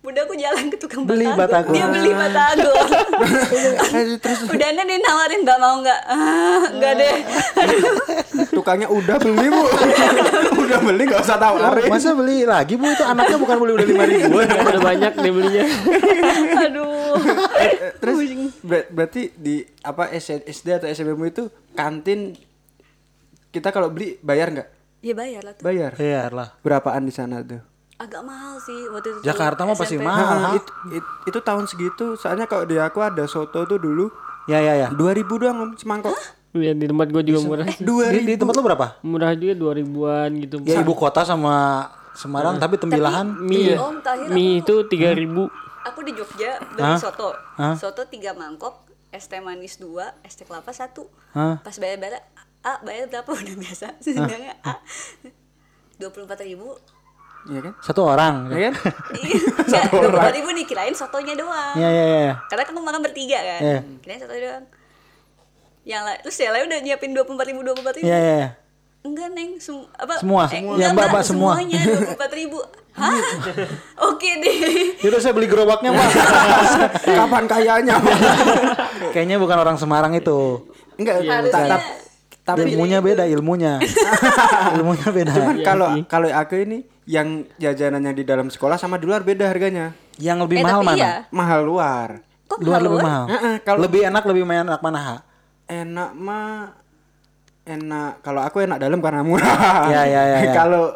bundaku 0.00 0.36
jalan 0.36 0.68
ke 0.68 0.76
tukang 0.76 1.00
Beli 1.02 1.24
batagor. 1.26 1.72
dia 1.72 1.88
beli 1.88 2.12
batagor 2.12 2.76
Terus 4.20 4.38
udah 4.46 4.68
nih 4.74 4.98
nawarin 4.98 5.40
mbak 5.40 5.58
mau 5.58 5.80
nggak 5.80 6.00
ah 6.04 6.60
enggak 6.68 6.92
deh 6.94 7.16
tukangnya 8.50 8.84
udah 8.86 9.16
beli 9.16 9.48
bu. 9.48 9.64
udah 10.62 10.78
beli 10.82 11.02
nggak 11.04 11.20
usah 11.20 11.36
Oh, 11.36 11.56
tawarin. 11.56 11.88
masa 11.88 12.12
beli 12.12 12.44
lagi 12.44 12.76
bu 12.76 12.84
itu 12.86 13.00
anaknya 13.02 13.36
bukan 13.38 13.56
beli 13.56 13.72
udah 13.74 13.86
lima 13.86 14.04
ribu 14.04 14.36
Udah 14.36 14.80
banyak 14.82 15.12
dia 15.14 15.32
belinya. 15.32 15.64
aduh 16.64 17.16
Terus 17.96 18.16
ber- 18.60 18.88
berarti 18.90 19.32
di 19.32 19.54
apa 19.80 20.12
SD 20.12 20.68
atau 20.74 20.86
SMP 20.86 21.12
mu 21.12 21.24
itu 21.24 21.48
kantin 21.72 22.36
kita 23.48 23.70
kalau 23.70 23.88
beli 23.88 24.20
bayar 24.20 24.50
nggak? 24.50 24.68
Ya 25.04 25.12
bayar 25.12 25.42
lah 25.42 25.52
tuh 25.52 25.62
Bayar. 25.62 25.92
Iya 25.94 26.32
lah 26.32 26.48
Berapaan 26.58 27.04
di 27.04 27.12
sana 27.12 27.40
tuh? 27.40 27.60
agak 27.94 28.20
mahal 28.20 28.58
sih 28.58 28.74
waktu 28.90 29.06
itu 29.06 29.18
tuh 29.18 29.24
Jakarta 29.24 29.60
mah 29.62 29.76
pasti 29.76 29.94
mahal. 29.96 30.26
Ah, 30.42 30.52
it- 30.52 30.72
it- 30.90 31.12
itu 31.24 31.38
tahun 31.38 31.64
segitu. 31.64 32.16
Soalnya 32.16 32.44
kalau 32.44 32.64
di 32.64 32.74
aku 32.74 32.98
ada 32.98 33.22
soto 33.24 33.62
tuh 33.62 33.76
dulu 33.76 34.10
ya 34.44 34.58
ya 34.58 34.74
ya 34.76 34.88
2000 34.90 34.98
doang 35.30 35.56
om 35.60 35.70
semangkok. 35.74 36.10
Iya 36.50 36.70
di 36.72 36.86
tempat 36.86 37.06
gue 37.08 37.22
juga 37.22 37.40
murah. 37.42 37.66
di, 37.66 38.18
di 38.24 38.34
tempat 38.34 38.50
lu 38.52 38.62
berapa 38.62 38.86
Murah 39.00 39.34
juga 39.34 39.54
dua 39.54 39.72
ribuan 39.74 40.30
gitu. 40.38 40.58
ya 40.62 40.80
ibu 40.80 40.90
kota 40.92 41.22
sama 41.22 41.86
Semarang 42.12 42.56
tapi 42.56 42.74
tembilahan 42.76 43.26
Mie, 43.26 43.74
Om, 43.74 43.98
terakhir 44.00 44.30
mie 44.30 44.62
itu 44.62 44.74
tiga 44.86 45.10
ribu. 45.12 45.50
aku 45.82 45.98
di 46.00 46.14
Jogja 46.14 46.62
beli 46.72 46.94
soto 46.94 47.34
Hah? 47.56 47.74
soto 47.74 48.06
tiga 48.06 48.30
mangkok 48.32 48.86
es 49.10 49.26
teh 49.26 49.38
manis 49.38 49.76
dua 49.76 50.14
es 50.22 50.32
teh 50.32 50.42
kelapa 50.42 50.70
satu 50.70 51.10
Hah? 51.30 51.58
pas 51.58 51.74
bayar 51.74 51.98
bayar 51.98 52.22
a 52.64 52.72
bayar 52.80 53.06
berapa? 53.06 53.28
Udah 53.44 53.54
biasa. 53.54 53.86
Sedangkan 54.00 54.40
a. 54.58 54.74
dua 55.94 56.10
puluh 56.10 56.24
empat 56.24 56.42
ribu. 56.42 56.74
Iya 57.44 57.60
kan? 57.60 57.72
satu 57.78 58.00
orang. 58.02 58.48
Iya 58.48 58.72
kan? 58.72 58.74
dua 59.70 60.08
puluh 60.08 60.16
empat 60.16 60.34
ribu 60.34 60.48
nih 60.50 60.64
kirain 60.64 60.96
sotonya 60.96 61.36
doang. 61.36 61.76
Ya 61.76 61.88
ya 61.88 62.04
ya 62.24 62.34
karena 62.48 62.64
kan 62.64 62.74
makan 62.74 63.00
bertiga 63.00 63.38
kan? 63.38 63.60
Iya. 63.60 63.78
kirain 64.00 64.18
soto 64.18 64.32
doang. 64.32 64.64
Yang 65.84 66.02
lain 66.02 66.18
terus 66.24 66.36
yang 66.40 66.52
lain 66.56 66.64
udah 66.66 66.80
nyiapin 66.80 67.10
dua 67.12 67.22
puluh 67.22 67.36
empat 67.36 67.48
ribu 67.52 67.60
dua 67.60 67.74
puluh 67.76 67.84
empat 67.84 67.96
ribu? 68.00 68.08
Ya 68.08 68.16
ya 68.16 68.34
ya. 68.40 68.48
enggak 69.04 69.28
neng. 69.30 69.60
Sem- 69.60 69.84
apa? 69.92 70.16
Semua? 70.16 70.48
eh, 70.48 70.56
Semua. 70.56 70.72
enggak, 70.74 70.80
Ya, 70.80 70.96
Mbak, 70.96 71.22
semua. 71.22 71.52
semuanya 71.52 71.78
dua 71.78 71.98
puluh 72.00 72.16
empat 72.16 72.32
ribu. 72.32 72.58
Hah? 72.94 73.10
Oke 74.08 74.30
deh. 74.40 74.54
Yaudah 75.02 75.20
saya 75.20 75.34
beli 75.34 75.44
gerobaknya 75.44 75.90
mbak. 75.90 76.08
Kapan 77.04 77.44
kayanya? 77.44 77.98
Kayaknya 79.10 79.36
bukan 79.36 79.58
orang 79.58 79.76
Semarang 79.76 80.14
itu. 80.14 80.62
Enggak, 80.94 81.20
ta- 81.50 81.68
ta- 81.74 81.84
tapi 82.44 82.68
Ilmunya 82.70 83.00
beda 83.00 83.24
ilmunya 83.24 83.80
Ilmunya 84.76 85.08
beda 85.08 85.32
cuman 85.32 85.56
kalau 85.60 85.88
kalau 86.04 86.28
aku 86.28 86.54
ini 86.58 86.84
yang 87.04 87.48
jajanannya 87.56 88.12
di 88.12 88.22
dalam 88.22 88.48
sekolah 88.48 88.76
sama 88.76 88.96
di 88.96 89.04
luar 89.04 89.20
beda 89.20 89.44
harganya. 89.44 89.92
Yang 90.16 90.38
lebih 90.44 90.56
Eh, 90.56 90.62
mahal 90.62 90.78
tapi 90.78 90.86
mana? 90.86 90.96
iya. 90.96 91.12
Mahal 91.28 91.60
luar. 91.62 92.08
kok 92.44 92.60
Luar 92.60 92.68
mahal 92.70 92.82
lebih 92.82 92.92
luar? 92.94 93.04
mahal 93.04 93.24
Heeh, 93.26 93.54
kalau- 93.60 93.82
Lebih 93.82 94.00
enak 94.04 94.22
lebih 94.24 94.42
enak 94.44 94.80
mana 94.80 95.00
ha? 95.00 95.16
Enak 95.66 96.10
mah 96.14 96.72
enak 97.64 98.20
kalau 98.20 98.40
aku 98.40 98.60
enak 98.60 98.78
dalam 98.78 99.00
karena 99.00 99.20
murah. 99.20 99.88
Ya, 99.88 100.04
ya, 100.04 100.22
ya, 100.26 100.38
ya. 100.42 100.52
kalau 100.58 100.92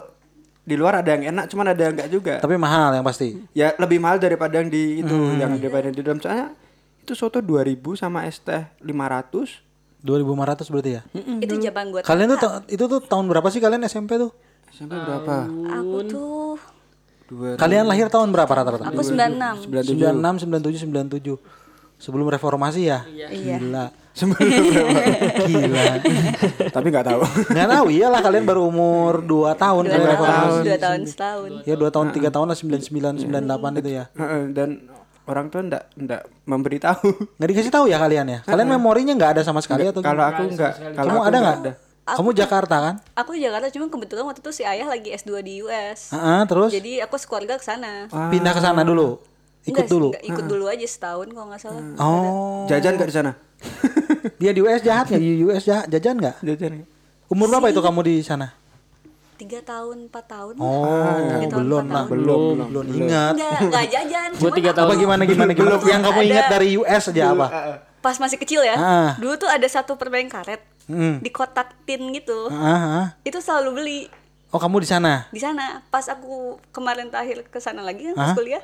di 0.62 0.76
luar 0.76 1.00
ada 1.00 1.10
yang 1.10 1.28
enak, 1.30 1.48
cuman 1.48 1.72
ada 1.72 1.80
yang 1.82 1.92
enggak 1.92 2.10
juga. 2.10 2.34
Tapi 2.38 2.56
mahal 2.56 2.92
yang 2.92 3.00
pasti 3.02 3.40
ya 3.52 3.72
lebih 3.74 3.96
mahal 3.98 4.16
daripada 4.16 4.52
yang 4.54 4.68
di 4.68 5.00
itu, 5.00 5.08
Hmm. 5.10 5.36
yang 5.36 5.52
daripada 5.54 5.88
yang 5.88 5.96
di 5.96 6.02
dalam 6.02 6.20
soalnya 6.20 6.52
itu 6.98 7.12
soto 7.12 7.40
2000 7.40 7.96
sama 7.96 8.24
es 8.24 8.36
teh 8.38 8.64
500. 8.80 9.64
2500 9.98 10.68
berarti 10.68 10.90
ya 10.94 11.02
itu 11.38 11.54
jaban 11.58 11.90
gua 11.90 12.00
Kalian 12.00 12.32
tuh 12.32 12.38
itu 12.66 12.84
tuh 12.84 13.00
tahun 13.02 13.26
berapa 13.26 13.48
sih 13.48 13.58
kalian 13.58 13.82
SMP 13.84 14.14
tuh? 14.14 14.30
SMP 14.70 14.94
berapa? 14.94 15.48
aku 15.74 15.98
tuh 16.06 16.54
Dua 17.26 17.60
Kalian 17.60 17.84
lahir 17.84 18.08
tahun 18.08 18.30
berapa 18.30 18.48
rata-rata? 18.48 18.88
aku 18.88 19.02
96 19.02 19.68
96, 19.68 20.48
97, 20.48 20.88
97 20.88 21.36
Sebelum 21.98 22.30
reformasi 22.30 22.86
ya? 22.86 23.02
Iya. 23.04 23.58
Gila 23.58 23.86
Sebelum 24.14 24.38
berapa? 24.70 24.98
Gila. 25.46 25.84
Tapi 26.70 26.86
nggak 26.90 27.06
tahu. 27.06 27.20
Nggak 27.54 27.68
tahu 27.70 27.86
iyalah 27.90 28.18
kalian 28.18 28.44
baru 28.46 28.66
umur 28.66 29.22
2 29.22 29.54
tahun 29.54 29.82
dua 29.82 29.94
kayak 29.94 30.06
tahun, 30.10 30.26
tahun. 30.26 30.62
dua 30.62 30.78
tahun 30.78 31.00
setahun. 31.06 31.50
Ya 31.62 31.74
2 31.74 31.94
tahun 31.94 32.06
3 32.10 32.34
tahun 32.34 32.46
lah 32.46 32.56
99 32.58 33.26
98 33.30 33.78
itu 33.78 33.90
ya. 33.94 34.04
Heeh, 34.10 34.42
Dan 34.50 34.68
orang 35.28 35.46
tua 35.52 35.60
ndak 35.60 35.82
ndak 35.94 36.22
memberitahu. 36.48 37.06
Nggak 37.38 37.48
dikasih 37.52 37.72
tahu 37.72 37.84
ya 37.92 38.00
kalian 38.00 38.26
ya? 38.26 38.38
Kalian 38.42 38.68
memorinya 38.72 39.12
nggak 39.12 39.30
ada 39.38 39.42
sama 39.44 39.60
sekali 39.60 39.84
atau 39.84 40.00
Kalau 40.00 40.24
aku 40.24 40.48
nggak, 40.48 40.72
kalau 40.96 41.10
Kamu 41.12 41.20
aku 41.20 41.28
ada 41.28 41.38
nggak? 41.38 41.76
Kamu 42.08 42.30
Jakarta 42.32 42.76
kan? 42.80 42.94
Aku 43.12 43.36
di 43.36 43.44
Jakarta 43.44 43.68
cuma 43.68 43.92
kebetulan 43.92 44.24
waktu 44.24 44.40
itu 44.40 44.50
si 44.50 44.62
ayah 44.64 44.88
lagi 44.88 45.12
S2 45.12 45.44
di 45.44 45.60
US. 45.60 46.16
Heeh, 46.16 46.40
terus 46.48 46.72
Jadi 46.72 47.04
aku 47.04 47.20
sekeluarga 47.20 47.60
ke 47.60 47.64
sana. 47.68 48.08
pindah 48.32 48.56
ke 48.56 48.62
sana 48.64 48.80
dulu. 48.80 49.20
Ikut 49.68 49.84
Enggak, 49.84 49.92
dulu. 49.92 50.08
enggak, 50.16 50.24
ikut 50.24 50.44
dulu 50.48 50.64
aja 50.72 50.86
setahun 50.88 51.28
kalau 51.28 51.46
nggak 51.52 51.60
salah. 51.60 51.82
Oh. 52.00 52.64
Jajan 52.64 52.96
nggak 52.96 53.08
di 53.12 53.16
sana? 53.20 53.32
Dia 54.40 54.56
di 54.56 54.60
US 54.64 54.80
jahat 54.80 55.12
nggak? 55.12 55.20
Di 55.20 55.44
US 55.44 55.62
jahat, 55.68 55.86
jajan 55.92 56.16
nggak? 56.16 56.36
Jajan. 56.40 56.88
Umur 57.28 57.52
berapa 57.52 57.68
itu 57.68 57.80
kamu 57.84 58.00
di 58.08 58.14
sana? 58.24 58.56
Tiga 59.38 59.62
tahun, 59.62 60.10
empat 60.10 60.24
tahun. 60.26 60.54
Oh, 60.58 60.82
Tiga 61.30 61.46
tahun, 61.46 61.62
belum 61.62 61.78
lah, 61.80 61.94
tahun. 61.96 62.08
belum, 62.10 62.54
belum 62.68 62.84
ingat. 62.92 63.32
Enggak, 63.32 63.58
enggak 63.62 63.84
jajan. 63.94 64.28
Gue 64.34 64.40
Cuman 64.42 64.58
tiga 64.58 64.70
tahun. 64.74 64.86
Apa 64.86 64.94
gimana 64.98 65.22
gimana 65.24 65.50
gimana? 65.52 65.78
Yang 65.78 66.02
kamu 66.02 66.18
Ada- 66.18 66.28
ingat 66.28 66.44
dari 66.48 66.68
US 66.76 67.04
aja 67.06 67.22
apa? 67.28 67.46
pas 67.98 68.14
masih 68.16 68.34
kecil 68.36 68.62
ya. 68.62 68.74
Ah. 68.74 69.10
Dulu 69.16 69.34
tuh 69.36 69.46
ada 69.46 69.66
satu 69.66 69.94
permen 69.94 70.26
karet 70.26 70.62
Hmm. 70.86 71.18
di 71.18 71.28
kotak 71.28 71.74
tin 71.82 71.98
gitu. 72.10 72.46
Ah, 72.48 72.66
ah. 72.96 73.06
Itu 73.20 73.38
selalu 73.38 73.70
beli 73.74 74.00
Oh, 74.48 74.56
kamu 74.56 74.80
di 74.80 74.88
sana? 74.88 75.26
di 75.28 75.36
sana. 75.36 75.82
Pas 75.86 76.06
aku 76.06 76.56
kemarin 76.68 77.06
terakhir 77.06 77.44
ke 77.44 77.58
sana 77.58 77.82
lagi 77.82 78.08
kan 78.08 78.14
pas 78.16 78.32
kuliah, 78.32 78.62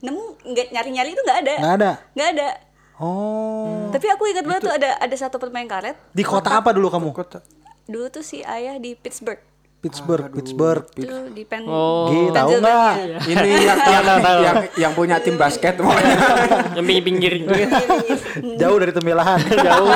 nemu 0.00 0.22
nggak 0.40 0.66
nyari-nyari 0.70 1.12
itu 1.12 1.20
nggak 1.20 1.38
ada. 1.40 1.54
Nggak 1.56 1.74
ada. 1.76 1.90
Nggak 2.12 2.28
ada. 2.30 2.48
Oh. 2.96 3.90
Tapi 3.90 4.06
aku 4.08 4.22
ingat 4.26 4.44
banget 4.44 4.62
tuh 4.64 4.74
ada 4.74 4.90
ada 4.96 5.14
satu 5.14 5.36
permen 5.36 5.66
karet. 5.66 5.98
Di 6.10 6.22
kota 6.22 6.50
apa 6.52 6.70
dulu 6.70 6.88
kamu? 6.88 7.10
Kota. 7.12 7.42
Dulu 7.84 8.06
tuh 8.08 8.22
si 8.22 8.40
ayah 8.40 8.74
di 8.76 8.94
Pittsburgh. 8.94 9.38
Pittsburgh, 9.86 10.34
Pittsburgh. 10.34 10.82
Itu 10.98 11.30
di 11.30 11.46
Pen 11.46 11.62
Oh. 11.70 12.10
Gi, 12.10 12.34
tahu 12.34 12.58
nggak? 12.58 12.92
Ini 13.22 13.50
yang 13.70 13.78
yang, 13.86 14.04
yang 14.42 14.56
yang 14.74 14.92
punya 14.98 15.22
tim 15.22 15.38
basket 15.38 15.78
pokoknya. 15.78 16.14
Yang 16.76 16.84
pinggir-pinggir 16.90 17.32
itu 17.38 17.54
kan. 17.54 17.70
Jauh 18.60 18.76
dari 18.82 18.92
Tembilahan. 18.92 19.38
Jauh. 19.46 19.88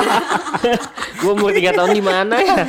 gue 1.21 1.31
umur 1.35 1.51
3 1.51 1.75
tahun 1.75 1.91
di 1.91 2.03
mana 2.03 2.35
ya? 2.39 2.63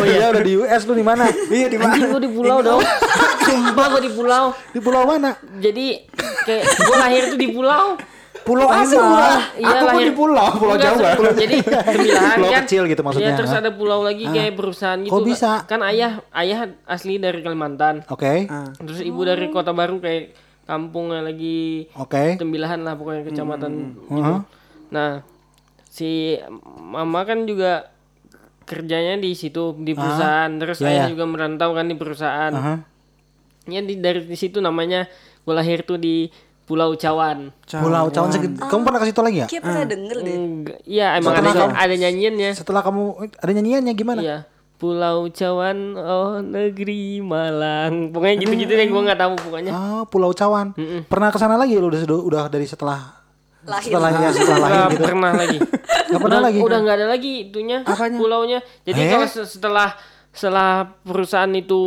Oh 0.00 0.04
iya, 0.08 0.32
udah 0.32 0.42
di 0.42 0.52
US 0.64 0.82
lu 0.88 0.96
di 0.96 1.04
mana? 1.04 1.28
Iya 1.28 1.68
di 1.68 1.78
mana? 1.78 2.02
Gue 2.08 2.20
di 2.24 2.30
pulau 2.32 2.58
dong. 2.64 2.80
Sumpah 3.44 3.86
gue 3.92 4.02
di 4.08 4.12
pulau. 4.16 4.44
Di 4.72 4.80
pulau 4.80 5.02
mana? 5.04 5.36
Jadi 5.60 6.00
kayak 6.48 6.64
gue 6.64 6.96
lahir 6.96 7.22
tuh 7.30 7.38
di 7.38 7.48
pulau. 7.52 8.00
Pulau 8.42 8.66
apa? 8.66 8.82
Iya, 9.54 9.66
Aku 9.68 9.84
pun 9.84 9.88
lahir- 9.88 10.04
di 10.04 10.12
pulau, 10.12 10.48
Pulau 10.52 10.74
Enggak, 10.74 10.94
Jawa. 10.94 11.10
se- 11.14 11.38
Jadi 11.38 11.56
sembilan 11.62 12.22
Pulau 12.36 12.50
kan. 12.50 12.60
kecil 12.60 12.82
gitu 12.84 13.00
maksudnya. 13.00 13.24
Iya, 13.24 13.38
terus 13.38 13.52
ada 13.52 13.70
pulau 13.70 14.00
lagi 14.00 14.24
kayak 14.26 14.52
perusahaan 14.52 14.98
gitu. 14.98 15.10
Kok 15.10 15.22
bisa? 15.22 15.50
Kan 15.64 15.80
ayah 15.82 16.12
ayah 16.32 16.58
asli 16.84 17.16
dari 17.16 17.38
Kalimantan. 17.38 18.02
Oke. 18.06 18.50
Terus 18.76 19.00
ibu 19.00 19.20
dari 19.22 19.46
Kota 19.48 19.70
Baru 19.70 19.98
kayak 19.98 20.34
kampungnya 20.62 21.20
lagi 21.20 21.86
Oke. 21.94 22.34
Tembilahan 22.36 22.80
lah 22.80 22.94
pokoknya 22.94 23.22
kecamatan 23.24 23.70
gitu. 23.72 24.00
Uh-huh. 24.12 24.38
Nah, 24.88 25.22
si 25.84 26.38
mama 26.76 27.22
kan 27.22 27.44
juga 27.44 27.90
kerjanya 28.62 29.16
di 29.16 29.32
situ 29.32 29.74
di 29.76 29.92
perusahaan. 29.92 30.50
Terus 30.52 30.78
Iya, 30.78 30.88
ayah 30.88 30.98
iya. 31.00 31.10
juga 31.10 31.24
merantau 31.24 31.70
kan 31.72 31.84
di 31.84 31.94
perusahaan. 31.94 32.52
Aha. 32.52 32.74
Ya 33.64 33.78
di 33.78 33.94
dari 33.96 34.22
di 34.22 34.34
situ 34.34 34.58
namanya 34.58 35.06
gue 35.40 35.52
lahir 35.52 35.82
tuh 35.82 35.94
di 35.94 36.26
Pulau 36.62 36.94
Cawan. 36.94 37.50
Pulau 37.64 38.06
Cawan 38.08 38.30
Seged- 38.30 38.54
Kamu 38.56 38.82
pernah 38.82 38.98
ke 38.98 39.06
situ 39.06 39.20
lagi 39.20 39.38
ya? 39.38 39.46
Kayak 39.46 39.62
pernah 39.62 39.84
denger 39.84 40.16
deh. 40.18 40.34
Enggak, 40.34 40.78
iya 40.84 41.06
emang 41.14 41.32
Setelah 41.32 41.50
ada 41.50 41.60
kamu- 41.60 41.76
ada 41.76 41.94
nyanyiannya. 41.96 42.50
Setelah 42.52 42.82
kamu 42.82 43.02
ada 43.34 43.50
nyanyiannya 43.52 43.92
gimana? 43.92 44.20
Iya. 44.20 44.38
Pulau 44.74 45.26
Cawan, 45.28 45.78
oh 45.94 46.38
negeri 46.40 47.18
Malang. 47.20 48.10
Pokoknya 48.10 48.34
gitu-gitu 48.36 48.72
deh, 48.72 48.82
gue 48.84 49.02
nggak 49.04 49.20
tahu 49.20 49.34
pokoknya. 49.40 49.70
Ah, 49.70 50.02
Pulau 50.04 50.30
Cawan. 50.32 50.74
Pernah 51.06 51.28
ke 51.28 51.38
sana 51.38 51.54
lagi 51.54 51.74
lu 51.74 51.86
udah 51.86 52.02
udah 52.02 52.42
dari 52.46 52.64
setelah 52.64 53.22
Lahir. 53.62 53.94
setelah 53.94 54.10
ya 54.10 54.30
setelah 54.32 54.58
lahir 54.60 54.90
gitu. 54.90 55.04
pernah 55.04 55.30
lagi. 55.32 55.58
Nggak 56.10 56.18
pernah 56.18 56.34
udah, 56.34 56.40
lagi. 56.42 56.58
Udah 56.60 56.78
nggak 56.80 56.96
ada 56.98 57.06
lagi 57.06 57.32
itunya 57.44 57.78
pulaunya. 58.12 58.58
Jadi 58.82 58.98
Eh? 58.98 59.06
kalau 59.08 59.26
se- 59.26 59.46
setelah 59.48 59.94
setelah 60.28 60.70
perusahaan 61.00 61.52
itu 61.52 61.78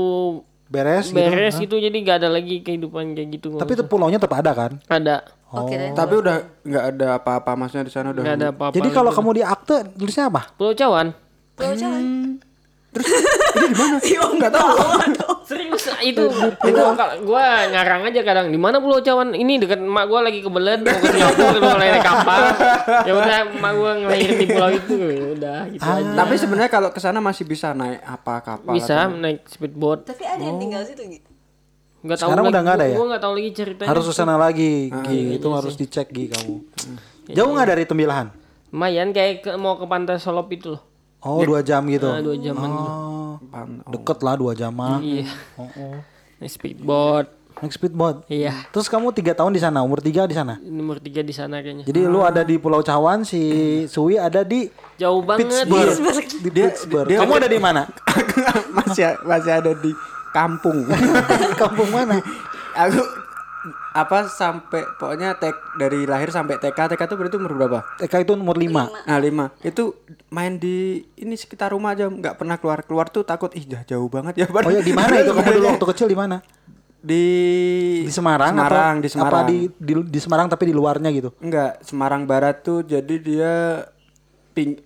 Beres 0.66 1.14
gitu. 1.14 1.22
beres 1.22 1.56
itu 1.62 1.76
jadi 1.78 1.94
nggak 1.94 2.18
ada 2.26 2.30
lagi 2.34 2.66
kehidupan 2.66 3.14
kayak 3.14 3.30
gitu. 3.38 3.48
Tapi 3.62 3.72
itu 3.78 3.86
pulaunya 3.86 4.18
tetap 4.18 4.42
ada 4.42 4.52
kan? 4.52 4.82
ada 4.90 5.22
Oke 5.56 5.78
deh. 5.78 5.94
Tapi 5.94 6.14
udah 6.20 6.36
nggak 6.66 6.86
ada 6.96 7.08
apa-apa 7.22 7.52
maksudnya 7.56 7.86
di 7.88 7.94
sana 7.94 8.12
udah. 8.12 8.24
nggak 8.26 8.38
ada 8.42 8.48
apa-apa. 8.52 8.74
Jadi 8.74 8.90
kalau 8.90 9.12
kamu 9.14 9.30
di 9.40 9.44
akte 9.46 9.78
tulisnya 9.94 10.28
apa? 10.28 10.52
Pulau 10.58 10.74
Cawan 10.74 11.14
Pulau 11.56 11.76
Jawa. 12.96 14.00
Sih, 14.00 14.16
oh, 14.16 14.32
nggak 14.32 14.52
tahu. 14.52 14.72
serius 15.46 15.86
itu 16.02 16.26
itu 16.66 16.82
gue 17.22 17.46
ngarang 17.70 18.02
aja 18.04 18.22
kadang 18.22 18.50
di 18.50 18.58
mana 18.58 18.82
Pulau 18.82 18.98
Cawan 19.00 19.32
ini 19.32 19.62
dekat 19.62 19.78
emak 19.78 20.06
gue 20.06 20.20
lagi 20.20 20.40
kebelet 20.42 20.82
mau 20.82 20.90
ke 20.92 21.06
Singapura 21.08 21.60
mau 21.60 21.78
naik 21.78 22.02
kapal 22.02 22.42
ya 23.06 23.12
udah 23.14 23.38
emak 23.52 23.72
gue 23.72 23.92
ngelahirin 24.02 24.36
di 24.36 24.48
pulau 24.48 24.70
itu 24.72 24.94
ya 24.98 25.26
udah 25.32 25.60
gitu 25.70 25.86
aja 25.86 26.12
Tapi 26.16 26.34
sebenarnya 26.36 26.72
kalau 26.72 26.90
ke 26.90 26.98
sana 26.98 27.20
masih 27.20 27.46
bisa 27.46 27.72
naik 27.72 28.02
apa 28.02 28.42
kapal? 28.42 28.74
bisa 28.74 29.06
atau- 29.06 29.22
naik 29.22 29.46
speedboat 29.46 30.00
Tapi 30.08 30.24
ada 30.26 30.42
yang 30.42 30.58
tinggal 30.58 30.82
situ 30.82 31.02
gitu. 31.04 31.30
nggak 32.02 32.18
tahu 32.18 32.28
Sekarang 32.28 32.44
lagi 32.44 32.52
udah 32.52 32.62
nggak 32.64 32.76
ada 32.76 32.86
ya? 32.86 32.96
gue 32.96 33.06
nggak 33.06 33.22
tahu 33.22 33.34
lagi 33.36 33.50
ceritanya 33.54 33.88
Harus 33.88 34.06
ke 34.06 34.14
sana 34.14 34.36
lagi. 34.36 34.74
Gi, 34.90 35.20
itu 35.36 35.48
harus 35.52 35.74
dicek 35.76 36.08
Gi 36.10 36.26
kamu. 36.28 36.56
Jauh 37.30 37.50
nggak 37.52 37.68
dari 37.70 37.84
Tembilahan? 37.86 38.28
lumayan 38.68 39.10
kayak 39.10 39.36
ke, 39.40 39.50
mau 39.56 39.78
ke 39.78 39.86
pantai 39.86 40.18
Solop 40.18 40.50
itu 40.50 40.74
loh 40.74 40.82
Oh, 41.26 41.42
dua 41.42 41.60
jam 41.60 41.82
gitu. 41.86 42.06
nah, 42.06 42.22
dua 42.22 42.38
jaman 42.38 42.70
gitu. 42.70 42.92
Oh, 42.94 43.36
deket 43.92 44.20
lah 44.22 44.36
dua 44.36 44.54
jaman. 44.54 45.02
iya 45.02 45.26
Oh, 45.56 45.66
oh. 45.66 45.98
naik 46.38 46.52
speedboat 46.52 47.28
Naik 47.56 47.72
speedboat. 47.72 48.28
iya 48.28 48.68
Terus 48.70 48.86
kamu 48.86 49.10
tiga 49.10 49.32
tahun 49.32 49.50
di 49.50 49.58
sana, 49.58 49.80
umur 49.80 50.00
tiga 50.00 50.24
di 50.24 50.34
sana. 50.34 50.60
nomor 50.60 51.00
tiga 51.00 51.20
di 51.20 51.32
sana 51.32 51.60
kayaknya 51.60 51.84
Jadi 51.84 52.00
lu 52.04 52.20
ada 52.20 52.42
di 52.42 52.56
Pulau 52.56 52.80
Cawan, 52.80 53.24
si 53.24 53.42
Sui 53.88 54.16
ada 54.16 54.44
di 54.44 54.68
jauh 54.96 55.20
banget 55.20 55.48
Pittsburgh. 55.66 55.98
Di 56.38 56.50
Pittsburgh. 56.52 57.08
dia- 57.08 57.20
kamu 57.20 57.34
ada 57.38 57.48
di 57.48 57.58
mana? 57.58 57.82
masih 58.76 59.18
masih 59.24 59.52
ada 59.56 59.72
di 59.74 59.92
kampung. 60.30 60.84
Kampung 61.62 61.90
mana? 61.90 62.20
Aku 62.76 63.00
apa 63.92 64.26
sampai 64.26 64.86
pokoknya 64.94 65.34
tek 65.34 65.52
dari 65.74 66.04
lahir 66.04 66.28
sampai 66.28 66.56
TK 66.56 66.76
TK 66.92 67.02
itu 67.04 67.16
berarti 67.16 67.36
umur 67.36 67.52
berapa? 67.56 67.80
TK 67.98 68.14
itu 68.22 68.32
umur 68.34 68.56
lima. 68.56 68.88
Nah 69.02 69.18
lima 69.18 69.46
itu 69.60 69.94
main 70.28 70.54
di 70.54 70.78
ini 71.16 71.34
sekitar 71.34 71.72
rumah 71.72 71.92
aja 71.92 72.06
nggak 72.06 72.36
pernah 72.36 72.56
keluar 72.56 72.80
keluar 72.80 73.08
tuh 73.08 73.22
takut 73.22 73.50
ih 73.52 73.66
jah- 73.66 73.84
jauh 73.84 74.06
banget 74.06 74.34
ya 74.36 74.46
Oh 74.48 74.70
ya 74.70 74.80
di 74.80 74.92
mana 74.92 75.14
itu 75.16 75.32
kamu 75.32 75.50
dulu 75.56 75.68
waktu 75.72 75.86
kecil 75.88 76.08
di 76.08 76.16
mana? 76.16 76.38
di 76.98 77.26
Di 78.02 78.10
Semarang, 78.10 78.50
Semarang 78.52 78.96
atau 78.96 79.04
di 79.04 79.10
Semarang 79.10 79.30
Apa 79.36 79.48
di, 79.48 79.58
di 79.72 79.94
di 80.04 80.20
Semarang 80.20 80.48
tapi 80.48 80.66
di 80.66 80.74
luarnya 80.74 81.10
gitu. 81.12 81.30
enggak 81.38 81.78
Semarang 81.80 82.26
Barat 82.26 82.62
tuh 82.62 82.82
jadi 82.82 83.16
dia 83.16 83.54
ping 84.52 84.82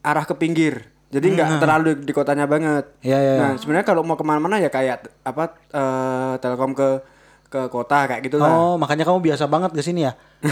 arah 0.00 0.22
ke 0.22 0.32
pinggir 0.32 0.86
jadi 1.08 1.26
nggak 1.26 1.58
terlalu 1.58 1.90
di 1.98 2.12
kotanya 2.12 2.44
banget 2.44 2.86
Hmm. 2.94 3.02
Iya, 3.04 3.18
iya, 3.18 3.32
iya. 3.32 3.40
nah 3.40 3.52
sebenarnya 3.54 3.82
kalau 3.84 4.02
mau 4.02 4.14
ke 4.14 4.22
mana-mana 4.22 4.56
ya 4.56 4.68
kayak 4.68 4.96
apa 5.20 5.44
eh, 5.68 6.32
Telkom 6.38 6.72
ke 6.72 6.88
ke 7.48 7.64
kota 7.66 8.04
kayak 8.04 8.20
gitu 8.28 8.36
lah 8.36 8.52
Oh, 8.52 8.74
makanya 8.76 9.08
kamu 9.08 9.24
biasa 9.24 9.48
banget 9.48 9.72
ke 9.72 9.80
sini 9.80 10.04
ya? 10.04 10.12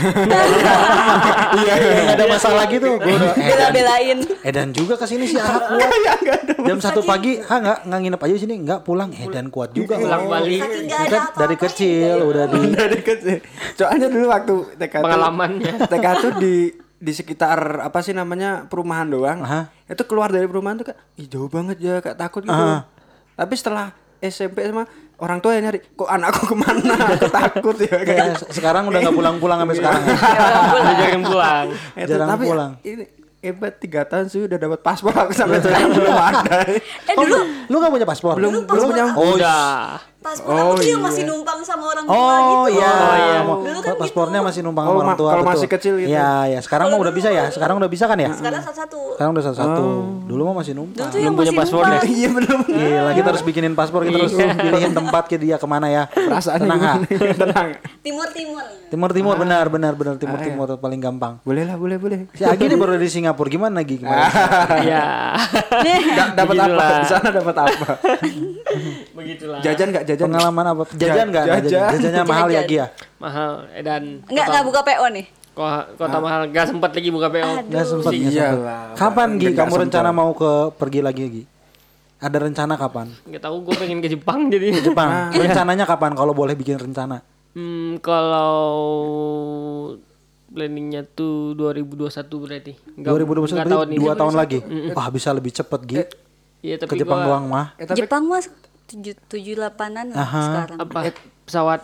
Iya, 1.56 1.72
nggak 1.76 2.16
ada 2.16 2.26
masalah 2.26 2.64
gitu. 2.66 2.96
Gua 2.96 3.06
udah 3.06 3.32
edan, 3.32 3.46
Bela-belain. 3.46 4.18
edan 4.42 4.68
juga 4.72 4.96
ke 4.96 5.06
sini 5.06 5.24
sih 5.28 5.38
ah 5.38 5.60
kuat. 5.62 5.90
Jam 6.66 6.78
satu 6.80 7.04
pagi, 7.04 7.38
ah 7.38 7.58
nggak 7.60 7.78
nggak 7.86 8.00
nginep 8.00 8.20
aja 8.20 8.34
di 8.34 8.42
sini, 8.42 8.54
nggak 8.64 8.80
pulang. 8.82 9.10
Edan 9.14 9.48
kuat 9.48 9.70
juga. 9.72 9.96
pulang 9.96 10.26
balik 10.26 10.60
Kan 11.06 11.22
dari 11.36 11.56
kecil 11.56 12.16
udah 12.24 12.44
di 12.48 12.58
dari 12.80 13.00
kecil 13.00 13.38
soalnya 13.76 14.08
dulu 14.08 14.26
waktu 14.26 14.54
TK 14.76 14.94
Pengalamannya. 14.98 15.72
TK 15.86 16.06
tuh 16.18 16.32
di 16.40 16.54
di 16.96 17.12
sekitar 17.12 17.84
apa 17.84 18.00
sih 18.00 18.16
namanya 18.16 18.64
perumahan 18.66 19.04
doang 19.04 19.44
itu 19.84 20.02
keluar 20.08 20.32
dari 20.32 20.48
perumahan 20.48 20.80
tuh 20.80 20.88
kak 20.88 20.96
ih 21.20 21.28
jauh 21.28 21.46
banget 21.46 21.76
ya 21.76 22.00
kak 22.00 22.16
takut 22.16 22.40
gitu 22.40 22.64
tapi 23.36 23.52
setelah 23.52 23.92
SMP 24.16 24.64
sama 24.64 24.88
orang 25.18 25.38
tua 25.38 25.52
yang 25.52 25.64
nyari 25.64 25.80
kok 25.80 26.06
anakku 26.06 26.42
ke 26.44 26.54
mana 26.54 26.94
aku 27.10 27.26
takut 27.26 27.76
ya 27.78 27.88
kayak 27.94 28.04
Kayak 28.06 28.28
se- 28.38 28.50
sekarang 28.52 28.84
udah 28.84 28.98
nggak 28.98 29.14
pulang-pulang 29.14 29.58
sampai 29.58 29.76
sekarang. 29.76 30.02
ya. 30.02 30.12
udah 30.76 30.94
jarang 30.94 31.22
pulang 31.22 31.66
Itu, 31.94 32.06
jarang 32.06 32.28
tapi 32.28 32.44
pulang. 32.44 32.72
ini 32.82 33.04
hebat 33.38 33.74
tiga 33.76 34.02
tahun 34.02 34.26
sih 34.26 34.42
udah 34.42 34.58
dapat 34.58 34.80
paspor 34.80 35.14
aku 35.14 35.32
sampai 35.38 35.58
sekarang 35.58 35.88
belum 35.90 36.12
ada 36.14 36.56
Eh 36.66 37.14
dulu 37.14 37.36
Lu 37.66 37.76
nggak 37.76 37.92
punya 37.92 38.06
paspor? 38.06 38.34
belum 38.34 38.52
belum 38.64 38.84
punya 38.86 39.04
Oh, 39.12 39.32
udah 39.32 39.96
paspor 40.26 40.50
aku 40.50 40.72
tuh 40.76 40.88
yang 40.88 40.98
masih 41.00 41.22
numpang 41.24 41.58
sama 41.62 41.84
orang 41.86 42.04
tua 42.04 42.16
Oh 42.16 42.34
gitu. 42.66 42.76
iya, 42.76 42.92
iya. 43.16 43.40
Mau- 43.40 43.62
Dulu 43.62 43.78
kan 43.78 43.94
paspornya 43.96 44.34
gitu. 44.36 44.48
masih 44.48 44.60
numpang 44.60 44.84
Oh, 44.84 44.88
sama 44.88 44.98
orang 44.98 45.06
ma- 45.08 45.14
tua. 45.16 45.28
kalau 45.28 45.38
betul. 45.40 45.52
masih 45.54 45.68
kecil 45.70 45.94
gitu. 45.96 46.10
Iya, 46.10 46.28
ya. 46.48 46.58
Sekarang 46.60 46.86
mah 46.88 46.98
udah 46.98 47.14
bisa 47.14 47.28
ya. 47.30 47.44
Sekarang 47.48 47.76
udah 47.76 47.86
bisa 47.86 48.04
kan 48.04 48.18
ya? 48.18 48.30
Sekarang 48.32 48.60
satu-satu. 48.60 49.00
Sekarang 49.14 49.30
udah 49.32 49.44
satu-satu. 49.44 49.84
Dulu 50.26 50.42
mah 50.44 50.54
masih 50.58 50.72
numpang. 50.72 50.98
Dulu 50.98 51.06
tuh 51.08 51.20
yang 51.20 51.32
punya 51.32 51.44
masih 51.46 51.60
paspor 51.62 51.82
numpang. 51.84 51.94
deh. 51.96 52.10
Iya 52.16 52.28
belum. 52.28 52.60
Gila, 52.66 53.10
kita 53.12 53.28
harus 53.28 53.42
bikinin 53.44 53.72
paspor, 53.72 54.00
kita 54.02 54.16
harus 54.18 54.34
pilihin 54.34 54.92
tempat 54.92 55.24
ke 55.24 55.36
dia 55.36 55.56
ke 55.56 55.66
mana 55.66 55.86
ya. 55.86 56.02
Perasaannya 56.08 56.66
Tenang, 56.66 56.80
Ha. 56.80 56.92
gimana? 56.98 57.34
Tenang. 57.42 57.68
Timur-timur. 58.02 58.64
Timur 58.86 59.10
Timur 59.10 59.34
benar 59.36 59.66
benar 59.66 59.92
benar 59.92 60.14
Timur 60.14 60.38
Timur 60.38 60.68
paling 60.76 60.98
gampang. 60.98 61.42
Boleh 61.42 61.62
lah, 61.62 61.74
boleh, 61.74 61.96
boleh. 61.96 62.18
Si 62.32 62.42
Agi 62.42 62.64
nih 62.64 62.74
baru 62.74 62.94
dari 62.94 63.06
Singapura 63.06 63.46
gimana 63.48 63.74
lagi 63.76 63.98
kemarin? 63.98 64.30
ya 64.84 65.34
Da- 66.14 66.32
dapat 66.36 66.54
apa? 66.56 66.86
Di 66.96 67.06
sana 67.06 67.28
dapat 67.30 67.56
apa? 67.58 67.86
begitulah 69.12 69.58
Jajan 69.58 69.86
nggak 69.90 70.04
jajan? 70.04 70.15
Pengalaman 70.18 70.64
apa? 70.66 70.82
Jajan 70.90 71.26
nggak? 71.28 71.44
Jajan. 71.44 71.62
Jajan. 71.62 71.90
Jajannya 71.92 72.24
mahal 72.24 72.46
ya 72.46 72.54
Jajan. 72.56 72.68
Gia. 72.68 72.86
mahal 73.16 73.50
dan 73.78 74.02
Enggak 74.24 74.44
enggak 74.46 74.64
buka 74.64 74.80
PO 74.82 75.06
nih. 75.10 75.26
kota, 75.52 75.80
kota 75.96 76.16
mahal 76.18 76.40
gak 76.46 76.66
sempat 76.66 76.90
lagi 76.90 77.08
buka 77.08 77.28
PO 77.28 77.48
Nggak 77.64 77.84
sempet. 77.86 78.12
nggak 78.12 78.30
Iya 78.30 78.46
sempet. 78.46 78.60
lah. 78.62 78.82
Kapan 78.94 79.28
Gi? 79.32 79.42
Nggak 79.42 79.56
Kamu 79.56 79.70
sempet. 79.70 79.84
rencana 79.86 80.10
mau 80.10 80.30
ke 80.32 80.50
pergi 80.74 81.00
lagi 81.00 81.22
Gi? 81.26 81.44
Ada 82.18 82.36
rencana 82.38 82.74
kapan? 82.74 83.06
nggak 83.22 83.42
tahu 83.42 83.56
gue 83.62 83.74
pengen 83.74 83.98
ke 83.98 84.08
Jepang 84.08 84.40
jadi 84.46 84.66
Jepang. 84.82 85.32
Rencananya 85.32 85.84
kapan? 85.84 86.12
Kalau 86.12 86.32
boleh 86.32 86.52
bikin 86.52 86.76
rencana? 86.78 87.20
hmm, 87.52 88.00
kalau 88.00 88.68
planningnya 90.46 91.02
tuh 91.06 91.52
2021 91.52 92.06
berarti 92.38 92.72
Nggak- 92.94 93.12
2021 93.12 93.48
nggak 93.50 93.66
berarti 93.66 93.86
ini. 93.86 93.96
dua 93.98 94.12
tahun 94.14 94.34
lagi. 94.34 94.58
Wah 94.92 95.08
bisa 95.08 95.28
lebih 95.30 95.52
cepet 95.52 95.80
Gi. 95.82 95.96
Iya 96.62 96.76
Ke 96.76 96.82
tapi 96.82 96.98
Jepang 96.98 97.18
gua- 97.18 97.26
doang 97.30 97.44
mah. 97.46 97.66
Eh, 97.76 97.84
tapi, 97.84 97.98
Jepang 97.98 98.22
mas 98.24 98.48
tujuh 98.86 99.14
tujuh 99.26 99.54
delapanan 99.54 100.06
lah 100.08 100.24
sekarang. 100.24 100.76
apa 100.78 100.98
pesawat 101.42 101.80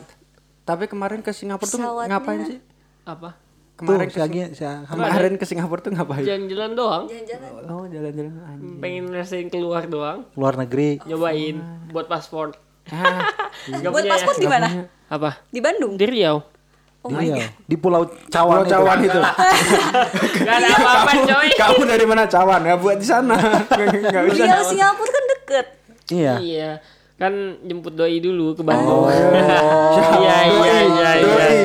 tapi 0.63 0.87
kemarin 0.87 1.19
ke 1.19 1.31
Singapura 1.31 1.67
tuh 1.67 1.77
Pesawatnya. 1.77 2.11
ngapain 2.13 2.41
sih? 2.47 2.59
apa 3.03 3.31
Kemarin 3.73 4.05
Tuh, 4.05 4.07
ke 4.07 4.15
si 4.15 4.21
Agi, 4.21 4.41
si 4.53 4.63
Kemarin 4.63 5.35
ke 5.35 5.45
Singapura 5.45 5.81
tuh 5.81 5.91
ngapain? 5.91 6.23
jalan-jalan 6.23 6.71
doang 6.73 7.05
Jalan-jalan. 7.05 7.51
Oh, 7.67 7.85
jalan-jalan. 7.85 8.33
anjing. 8.45 8.79
pengen 8.79 9.05
rasain 9.11 9.47
keluar 9.49 9.83
doang 9.85 10.23
luar 10.33 10.55
negeri. 10.57 11.03
nyobain 11.03 11.57
buat 11.89 12.07
paspor 12.07 12.55
Ah, 12.85 13.27
Nggak 13.73 13.91
Buat 13.91 14.05
ya? 14.05 14.11
paspor 14.13 14.35
di 14.37 14.47
mana? 14.47 14.69
apa 15.09 15.31
Di 15.49 15.59
Bandung. 15.59 15.95
di 15.95 16.05
Riau 16.05 16.43
Oh 17.01 17.11
Di 17.11 17.15
my 17.17 17.27
god. 17.33 17.51
Di 17.65 17.77
Pulau 17.77 18.03
Cawan 18.29 18.57
Pulau 18.61 18.71
Cawan 18.71 18.99
itu. 19.01 19.11
itu. 19.11 19.21
Gak 20.39 20.55
ada 20.55 20.69
apa-apa 20.69 21.13
coy 21.25 21.49
Kamu 21.53 21.83
dari 21.85 22.05
mana 22.05 22.23
Cawan? 22.25 22.63
Ya 22.63 22.75
buat 22.77 22.95
di 22.95 23.03
sana. 23.05 23.35
Enggak 23.75 24.23
bisa. 24.31 24.43
Riau 24.45 24.63
Singapura 24.63 25.11
kan 25.11 25.25
deket. 25.29 25.67
Iya. 26.13 26.35
Iya 26.39 26.71
Kan 27.17 27.33
jemput 27.63 27.95
doi 27.95 28.19
dulu 28.19 28.53
ke 28.53 28.61
Bandung 28.61 29.07
Oh. 29.07 29.09
Iya 30.21 30.37
iya 30.45 30.77
iya 30.83 30.83
iya 30.85 31.11
Doi, 31.19 31.59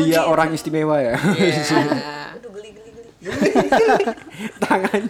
Dia 0.00 0.20
orang 0.24 0.50
istimewa 0.50 0.96
ya. 0.96 1.14
Aduh 1.20 2.50
geli 2.56 2.72
geli 2.72 2.90
geli. 2.90 3.10
Tangan. 4.58 5.02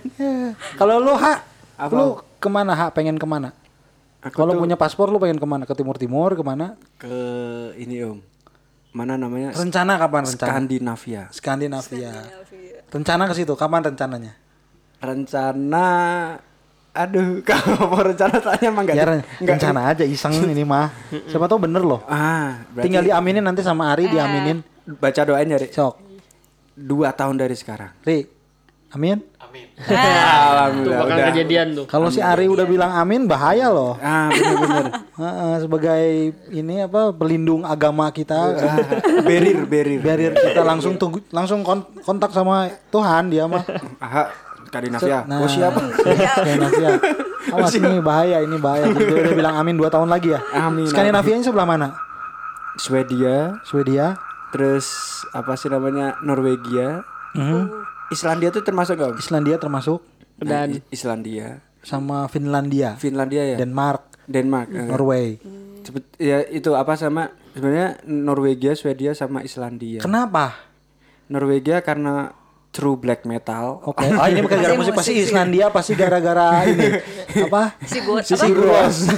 Kalau 0.74 0.98
lu 0.98 1.14
Ha, 1.14 1.34
Apa? 1.78 1.92
lu 1.94 2.06
ke 2.36 2.48
mana 2.48 2.72
Ha? 2.74 2.86
Pengen 2.90 3.14
ke 3.14 3.24
mana? 3.24 3.54
Kalau 4.20 4.52
punya 4.54 4.74
paspor 4.74 5.08
lu 5.08 5.16
pengen 5.16 5.38
ke 5.38 5.46
mana? 5.46 5.62
Ke 5.62 5.72
Timur 5.72 5.94
Timur 5.94 6.34
ke 6.34 6.42
mana? 6.42 6.74
ke 6.98 7.14
ini 7.78 8.02
Om. 8.02 8.18
Mana 8.90 9.14
namanya? 9.14 9.54
Rencana 9.54 9.94
kapan 9.96 10.26
rencana? 10.26 10.48
Skandinavia. 10.50 11.22
Skandinavia. 11.30 12.12
Rencana 12.90 13.22
ke 13.24 13.34
situ. 13.38 13.54
Kapan 13.54 13.86
rencananya? 13.86 14.34
Rencana 14.98 15.86
Aduh, 16.92 17.38
kalau 17.48 17.86
mau 17.86 18.02
rencana 18.02 18.36
tanya 18.36 18.66
emang 18.66 18.82
enggak. 18.82 18.96
Ya 18.96 19.04
ren- 19.06 19.26
rencana 19.38 19.80
aja 19.86 20.02
iseng 20.02 20.34
ini 20.46 20.62
mah. 20.62 20.90
Siapa 21.26 21.46
tahu 21.46 21.62
bener 21.62 21.80
loh. 21.80 22.02
Ah, 22.04 22.66
berarti 22.68 22.86
Tinggal 22.86 23.02
diaminin 23.04 23.40
nanti 23.40 23.60
sama 23.60 23.90
Ari 23.90 24.06
diaminin. 24.06 24.66
baca 24.90 25.22
doain 25.22 25.46
ya, 25.46 25.54
Rik. 25.56 25.70
Sok. 25.70 25.94
Dua 26.72 27.12
tahun 27.12 27.36
dari 27.36 27.54
sekarang. 27.54 27.94
Ri. 28.02 28.26
Amin. 28.90 29.22
Tuh 29.80 29.94
Alhamdulillah. 29.94 30.98
bakal 31.00 31.16
udah. 31.16 31.26
kejadian 31.30 31.66
tuh 31.72 31.84
Kalau 31.86 32.06
si 32.08 32.18
Ari 32.18 32.46
udah 32.46 32.62
bilang 32.64 32.90
amin 32.92 33.22
bahaya 33.24 33.66
loh. 33.66 33.94
Ah, 33.96 34.26
bener-bener. 34.28 34.86
Heeh, 35.12 35.54
sebagai 35.58 36.02
ini 36.50 36.74
apa 36.80 37.10
pelindung 37.10 37.62
agama 37.62 38.10
kita 38.10 38.50
berir, 39.22 39.62
berir. 39.64 39.98
biar 39.98 40.18
kita 40.32 40.62
langsung 40.62 40.94
tunggu 40.96 41.22
langsung 41.30 41.62
kon- 41.62 41.86
kontak 42.00 42.30
sama 42.30 42.66
Tuhan 42.88 43.30
dia 43.30 43.46
mah. 43.46 43.62
Aha, 44.70 44.72
Skandinavia. 44.72 45.18
Nah, 45.26 45.36
Oh, 45.36 45.50
siapa? 45.50 45.80
Skandinavia. 45.90 46.90
Awas 47.54 47.74
nih 47.74 47.98
bahaya 47.98 48.38
ini 48.38 48.56
bahaya. 48.56 48.86
Jadi 48.86 49.02
dia 49.04 49.18
udah 49.20 49.34
bilang 49.40 49.54
amin 49.56 49.74
2 49.74 49.90
tahun 49.90 50.06
lagi 50.06 50.30
ya. 50.30 50.40
Amin, 50.54 50.86
Skandinavia 50.86 51.34
ini 51.34 51.42
sebelah 51.42 51.66
mana? 51.66 51.88
Swedia, 52.76 53.58
Swedia. 53.62 54.14
terus 54.50 54.86
apa 55.30 55.54
sih 55.54 55.66
namanya? 55.66 56.18
Norwegia. 56.20 57.02
Mhm. 57.32 57.70
Islandia 58.10 58.50
tuh 58.50 58.62
termasuk 58.62 58.94
enggak? 58.94 59.10
Om? 59.12 59.18
Islandia 59.20 59.56
termasuk 59.56 60.00
Nah, 60.40 60.64
Dan 60.64 60.68
I- 60.72 60.84
Islandia, 60.90 61.60
sama 61.80 62.24
Finlandia, 62.26 62.96
Finlandia 62.96 63.44
ya, 63.44 63.56
Denmark, 63.56 64.24
Denmark, 64.24 64.72
eh. 64.72 64.88
Norway. 64.88 65.26
Cepet- 65.80 66.16
ya 66.16 66.40
itu 66.42 66.72
apa 66.72 66.96
sama 66.96 67.28
sebenarnya 67.52 68.00
Norwegia, 68.04 68.72
Swedia 68.72 69.12
sama 69.12 69.44
Islandia. 69.44 70.00
Kenapa? 70.00 70.56
Norwegia 71.28 71.78
karena 71.80 72.32
true 72.70 72.94
black 72.94 73.26
metal. 73.26 73.82
Oke. 73.82 74.06
Oh, 74.06 74.26
ini 74.30 74.40
bukan 74.46 74.62
gara-gara 74.62 74.78
musik 74.78 74.94
pasti 74.94 75.12
Islandia 75.18 75.66
pasti 75.74 75.92
gara-gara 75.98 76.62
ini 76.70 77.02
apa? 77.46 77.74
Si 77.82 77.98
Si 78.22 78.34
Sigurros. 78.38 79.10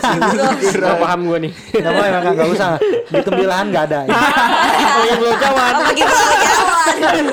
Gak 0.73 0.97
paham 0.99 1.21
gue 1.29 1.39
nih 1.49 1.53
Enggak 1.53 1.93
mau 1.93 2.05
emang 2.05 2.25
enggak 2.33 2.49
usah. 2.49 2.71
Di 2.83 3.21
tembilahan 3.21 3.67
enggak 3.69 3.85
ada. 3.93 4.01
Punya 4.09 5.15
Pulau 5.21 5.37
Cawan 5.37 5.73
Apa 5.77 5.91
gitu 5.93 6.15
jalan. 6.17 7.25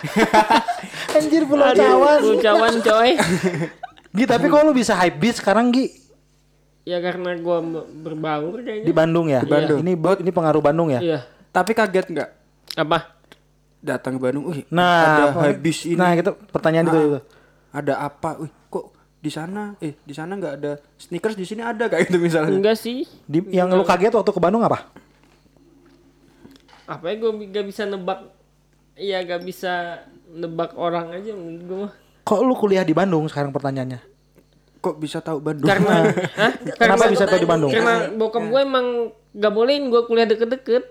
Anjir 1.16 1.42
Pulau 1.48 1.70
Cawan. 1.72 2.18
Pulau 2.20 2.36
Cawan 2.40 2.74
coy 2.84 3.10
Gi, 4.10 4.24
tapi 4.26 4.44
kok 4.50 4.60
lu 4.66 4.72
bisa 4.74 4.92
hype 4.98 5.16
beat 5.16 5.36
sekarang 5.40 5.72
Gi? 5.72 5.88
Ya 6.84 7.00
karena 7.00 7.36
gue 7.36 7.58
berbaur 8.04 8.60
kayaknya 8.60 8.84
Di 8.84 8.92
Bandung 8.92 9.26
ya? 9.30 9.40
Bandung. 9.44 9.80
Ini 9.80 9.92
ini 9.96 10.30
pengaruh 10.32 10.60
Bandung 10.60 10.88
ya? 10.92 11.00
Iya 11.00 11.20
Tapi 11.48 11.72
kaget 11.72 12.12
nggak 12.12 12.28
Apa? 12.76 13.19
Datang 13.80 14.16
ke 14.16 14.20
Bandung? 14.20 14.52
Wih, 14.52 14.64
Nah, 14.68 15.32
ada 15.32 15.50
habis 15.50 15.88
ini. 15.88 15.96
Nah, 15.96 16.12
gitu 16.14 16.32
pertanyaan 16.52 16.86
itu 16.88 16.98
itu. 17.00 17.20
Ada 17.72 17.94
apa? 18.00 18.36
Wih, 18.38 18.52
kok 18.68 18.92
di 19.18 19.28
sana? 19.28 19.74
Eh, 19.80 19.96
di 20.00 20.12
sana 20.12 20.36
nggak 20.36 20.54
ada 20.60 20.72
sneakers, 20.96 21.36
di 21.36 21.44
sini 21.44 21.60
ada 21.60 21.88
kayak 21.88 22.06
gitu 22.08 22.20
misalnya. 22.20 22.52
Enggak 22.52 22.76
sih 22.78 23.08
Di, 23.24 23.40
yang 23.50 23.72
lu 23.72 23.82
kaget 23.82 24.12
waktu 24.12 24.30
ke 24.30 24.40
Bandung 24.40 24.62
apa? 24.62 24.88
Apa 26.90 27.06
ya 27.06 27.22
gue 27.22 27.30
gak 27.48 27.66
bisa 27.66 27.86
nebak 27.86 28.34
Iya 28.98 29.22
gak 29.22 29.46
bisa 29.46 30.02
nebak 30.26 30.74
orang 30.74 31.14
aja 31.14 31.30
menurut 31.32 31.62
gue 31.62 31.78
mah 31.86 31.92
Kok 32.26 32.40
lu 32.42 32.54
kuliah 32.58 32.82
di 32.82 32.90
Bandung 32.90 33.30
sekarang 33.30 33.54
pertanyaannya? 33.54 34.02
Kok 34.82 34.98
bisa 34.98 35.22
tahu 35.22 35.38
Bandung? 35.38 35.70
Karena 35.70 36.10
Hah? 36.40 36.52
Kenapa 36.74 37.06
bisa 37.06 37.30
tahu 37.30 37.38
di 37.38 37.48
Bandung? 37.48 37.70
Karena 37.70 38.10
bokap 38.10 38.42
gue 38.42 38.60
emang 38.60 38.86
gak 39.30 39.52
bolehin 39.54 39.86
gue 39.86 40.02
kuliah 40.02 40.26
deket-deket 40.26 40.84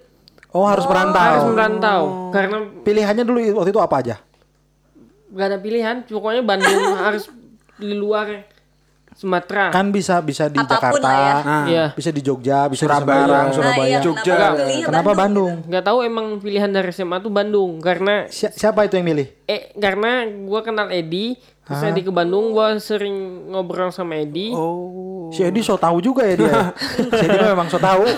Oh, 0.49 0.65
harus 0.65 0.83
merantau. 0.83 1.21
Harus 1.21 1.45
merantau 1.47 2.01
Karena 2.29 2.57
Pilihannya 2.81 3.21
dulu 3.21 3.37
waktu 3.55 3.69
itu 3.69 3.79
apa 3.79 3.95
aja? 3.97 4.15
gak 5.29 5.45
ada 5.45 5.57
pilihan 5.57 6.01
Pokoknya 6.03 6.41
Bandung 6.41 6.73
harus 7.05 7.29
di 7.75 7.93
luar 7.93 8.49
Sumatera 9.11 9.69
Kan 9.69 9.89
bisa 9.89 10.17
bisa 10.19 10.47
di 10.47 10.55
Apa 10.55 10.65
pun 10.65 10.73
Jakarta, 10.95 11.09
ya. 11.11 11.35
Nah, 11.39 11.65
Iya 11.65 11.85
bisa 11.91 12.09
di 12.09 12.21
Jogja, 12.21 12.65
bisa 12.65 12.81
Surabaya. 12.81 13.03
di 13.03 13.25
Semarang, 13.25 13.45
Nah, 13.45 13.53
Surabaya. 13.53 13.85
iya, 13.87 13.99
Jogja. 13.99 14.33
kenapa 14.33 14.55
pilihnya 14.55 14.85
Kenapa 14.85 15.11
Bandung? 15.13 15.53
Gak 15.67 15.85
tahu 15.85 15.97
emang 16.01 16.25
pilihan 16.39 16.69
dari 16.69 16.89
SMA 16.89 17.17
tuh 17.19 17.29
Bandung 17.29 17.71
Karena 17.77 18.25
Si- 18.27 18.49
siapa 18.49 18.83
itu 18.83 18.95
yang 18.95 19.07
milih? 19.07 19.27
Eh, 19.45 19.69
karena 19.75 20.11
gue 20.25 20.61
kenal 20.61 20.87
Edi, 20.89 21.35
terus 21.61 21.81
Edi 21.83 22.01
ke 22.01 22.09
Bandung, 22.09 22.49
gue 22.51 22.67
sering 22.79 23.13
ngobrol 23.47 23.89
sama 23.89 24.17
Edi. 24.17 24.49
Oh. 24.49 25.08
Si 25.29 25.45
Edi 25.45 25.61
so 25.61 25.77
tahu 25.77 26.01
juga 26.01 26.25
ya 26.25 26.35
dia. 26.35 26.73
si 27.17 27.23
Edi 27.25 27.37
memang 27.37 27.69
so 27.69 27.77
tahu. 27.77 28.03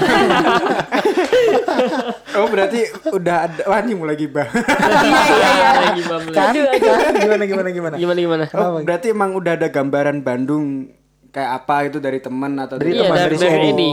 Oh, 2.32 2.48
berarti 2.48 2.88
udah 3.12 3.36
ada 3.48 3.62
wah 3.68 3.84
ini 3.84 3.92
mulai 3.92 4.16
gibah. 4.16 4.48
Iya 4.48 5.20
iya 5.28 5.72
iya. 6.00 6.32
Kan? 6.32 7.14
Gimana 7.20 7.44
gimana 7.44 7.70
gimana? 7.70 7.96
Gimana 8.00 8.20
gimana? 8.24 8.44
Oh, 8.56 8.80
berarti 8.80 9.12
emang 9.12 9.36
udah 9.36 9.60
ada 9.60 9.68
gambaran 9.68 10.24
Bandung 10.24 10.88
kayak 11.32 11.52
apa 11.64 11.92
itu 11.92 11.98
dari 12.00 12.24
teman 12.24 12.56
atau 12.56 12.80
Dari 12.80 12.96
Iya 12.96 13.04
teman, 13.08 13.18
dari, 13.20 13.36
dari 13.36 13.36
si 13.36 13.46
dari 13.48 13.56
Edi. 13.60 13.72
Edi. 13.72 13.90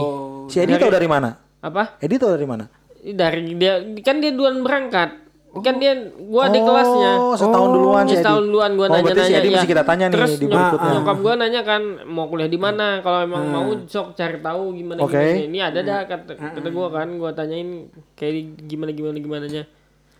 Si 0.47 0.57
Edi 0.63 0.73
tahu 0.79 0.91
dari 0.91 1.07
mana? 1.11 1.29
Apa? 1.59 1.83
Edi 1.99 2.15
tahu 2.15 2.31
dari 2.31 2.47
mana? 2.47 2.65
Dari 2.99 3.41
dia 3.59 3.73
kan 4.03 4.23
dia 4.23 4.31
duluan 4.31 4.63
berangkat. 4.63 5.09
Kan 5.49 5.75
dia 5.75 5.97
gua 6.21 6.45
di 6.47 6.61
kelasnya. 6.61 7.11
Oh, 7.17 7.33
setahun 7.33 7.69
duluan 7.71 8.05
si 8.05 8.13
Edi. 8.13 8.21
setahun 8.21 8.43
duluan 8.45 8.71
gua 8.73 8.85
oh, 8.85 8.93
berarti 8.93 9.09
si 9.09 9.17
nanya-nanya. 9.19 9.33
Edi 9.35 9.47
ya. 9.47 9.53
mesti 9.57 9.67
kita 9.67 9.83
tanya 9.83 10.05
nih 10.05 10.13
Terus 10.13 10.31
di 10.31 10.37
nyok- 10.39 10.53
berikutnya. 10.53 10.91
nyokap 10.93 11.17
gua 11.19 11.33
nanya 11.35 11.61
kan 11.63 11.81
mau 12.05 12.25
kuliah 12.25 12.45
di 12.45 12.59
mana? 12.59 12.87
Kalau 12.99 13.19
emang 13.19 13.43
mau 13.45 13.65
sok 13.83 14.07
cari 14.13 14.37
tahu 14.37 14.61
gimana 14.73 14.99
Oke. 15.01 15.09
gimana. 15.11 15.41
Ini 15.43 15.59
ada 15.63 15.79
dah 15.81 15.99
kata, 16.05 16.31
kata 16.37 16.69
gua 16.69 16.87
kan, 16.89 17.07
gua 17.15 17.31
tanyain 17.31 17.69
kayak 18.13 18.33
gimana 18.61 18.91
gimana 18.91 19.17
gimana 19.17 19.45
nya. 19.45 19.63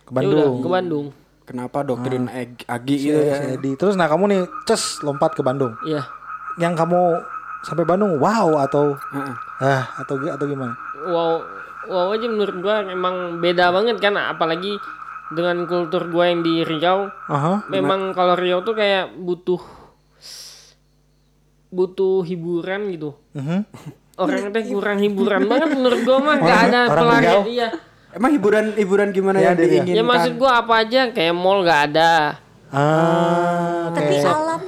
Ke 0.02 0.10
Bandung. 0.10 0.54
ke 0.58 0.68
Bandung. 0.68 1.06
Kenapa 1.42 1.82
doktrin 1.82 2.26
Ag- 2.26 2.62
Agi 2.64 2.94
Si, 2.96 3.06
gitu 3.06 3.20
si 3.20 3.30
ya? 3.30 3.54
Edi. 3.54 3.70
Terus 3.74 3.94
nah 3.94 4.06
kamu 4.06 4.24
nih 4.28 4.40
ces 4.64 4.98
lompat 5.00 5.30
ke 5.32 5.42
Bandung. 5.42 5.78
Iya. 5.82 6.10
Yang 6.58 6.74
kamu 6.76 7.00
sampai 7.60 7.84
Bandung 7.84 8.18
wow 8.18 8.58
atau 8.58 8.94
Heeh. 8.96 9.34
ah 9.60 9.84
atau 9.96 10.16
atau 10.18 10.42
gimana? 10.44 10.72
wow 11.06 11.38
wow 11.86 12.08
aja 12.10 12.24
menurut 12.24 12.56
gua 12.58 12.80
emang 12.82 13.36
beda 13.36 13.68
banget 13.68 13.96
kan 13.96 14.16
apalagi 14.16 14.80
dengan 15.30 15.62
kultur 15.64 16.06
gua 16.06 16.26
yang 16.26 16.42
di 16.42 16.60
Riau 16.60 17.06
Aha. 17.26 17.64
memang 17.66 18.10
kalau 18.10 18.34
Riau 18.34 18.60
tuh 18.60 18.74
kayak 18.74 19.14
butuh 19.14 19.62
butuh 21.70 22.22
hiburan 22.22 22.90
gitu 22.90 23.14
Mhm. 23.32 23.62
orang 24.16 24.50
teh 24.50 24.64
kurang 24.66 24.98
hiburan 24.98 25.46
banget 25.46 25.70
menurut 25.72 26.00
gua 26.02 26.18
mah 26.18 26.36
nggak 26.36 26.60
ada 26.66 26.80
Riau? 26.90 27.42
iya 27.46 27.70
Emang 28.10 28.34
hiburan 28.34 28.74
hiburan 28.74 29.14
gimana 29.14 29.38
Ya, 29.38 29.54
yang 29.54 29.54
ya. 29.54 29.62
diinginkan? 29.62 29.94
ya 29.94 30.02
maksud 30.02 30.32
gua 30.34 30.50
apa 30.60 30.82
aja 30.82 31.00
kayak 31.08 31.30
mall 31.30 31.62
nggak 31.62 31.82
ada 31.88 32.42
Ah, 32.70 33.90
Tapi 33.90 34.14
kayak 34.14 34.30
alam 34.30 34.62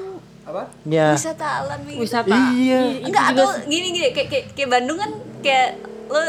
ya. 0.84 1.14
wisata 1.14 1.46
alam 1.62 1.78
gitu. 1.82 2.02
wisata 2.02 2.34
Iya. 2.50 3.02
Enggak 3.02 3.24
atau 3.30 3.46
gini 3.64 3.86
gini 3.90 4.08
kayak, 4.10 4.26
kayak 4.26 4.44
kayak 4.54 4.68
Bandung 4.68 4.98
kan 4.98 5.10
kayak 5.38 5.68
lo 6.06 6.22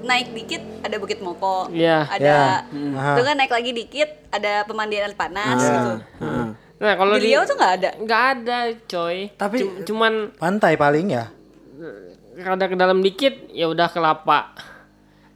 naik 0.00 0.32
dikit 0.32 0.62
ada 0.80 0.96
Bukit 0.96 1.20
Moko. 1.20 1.68
Iya. 1.68 2.04
Ada 2.06 2.64
Aha. 2.66 3.12
itu 3.12 3.22
kan 3.22 3.34
naik 3.34 3.50
lagi 3.50 3.70
dikit 3.70 4.08
ada 4.28 4.64
pemandian 4.64 5.04
air 5.04 5.14
panas 5.14 5.60
gitu. 5.60 5.92
Heeh. 6.18 6.46
nah 6.76 6.96
kalau 6.96 7.12
Di 7.14 7.28
Riau 7.28 7.44
tuh 7.44 7.54
nggak 7.54 7.72
ada. 7.76 7.90
nggak 7.94 8.22
ada 8.34 8.58
coy 8.86 9.28
Tapi- 9.34 9.60
Cum- 9.60 9.76
cuman 9.84 10.12
Pantai 10.34 10.74
paling 10.74 11.06
ya. 11.10 11.28
rada 12.36 12.64
ke 12.64 12.74
dalam 12.74 13.00
dikit 13.00 13.50
ya 13.50 13.68
udah 13.68 13.86
kelapa 13.86 14.48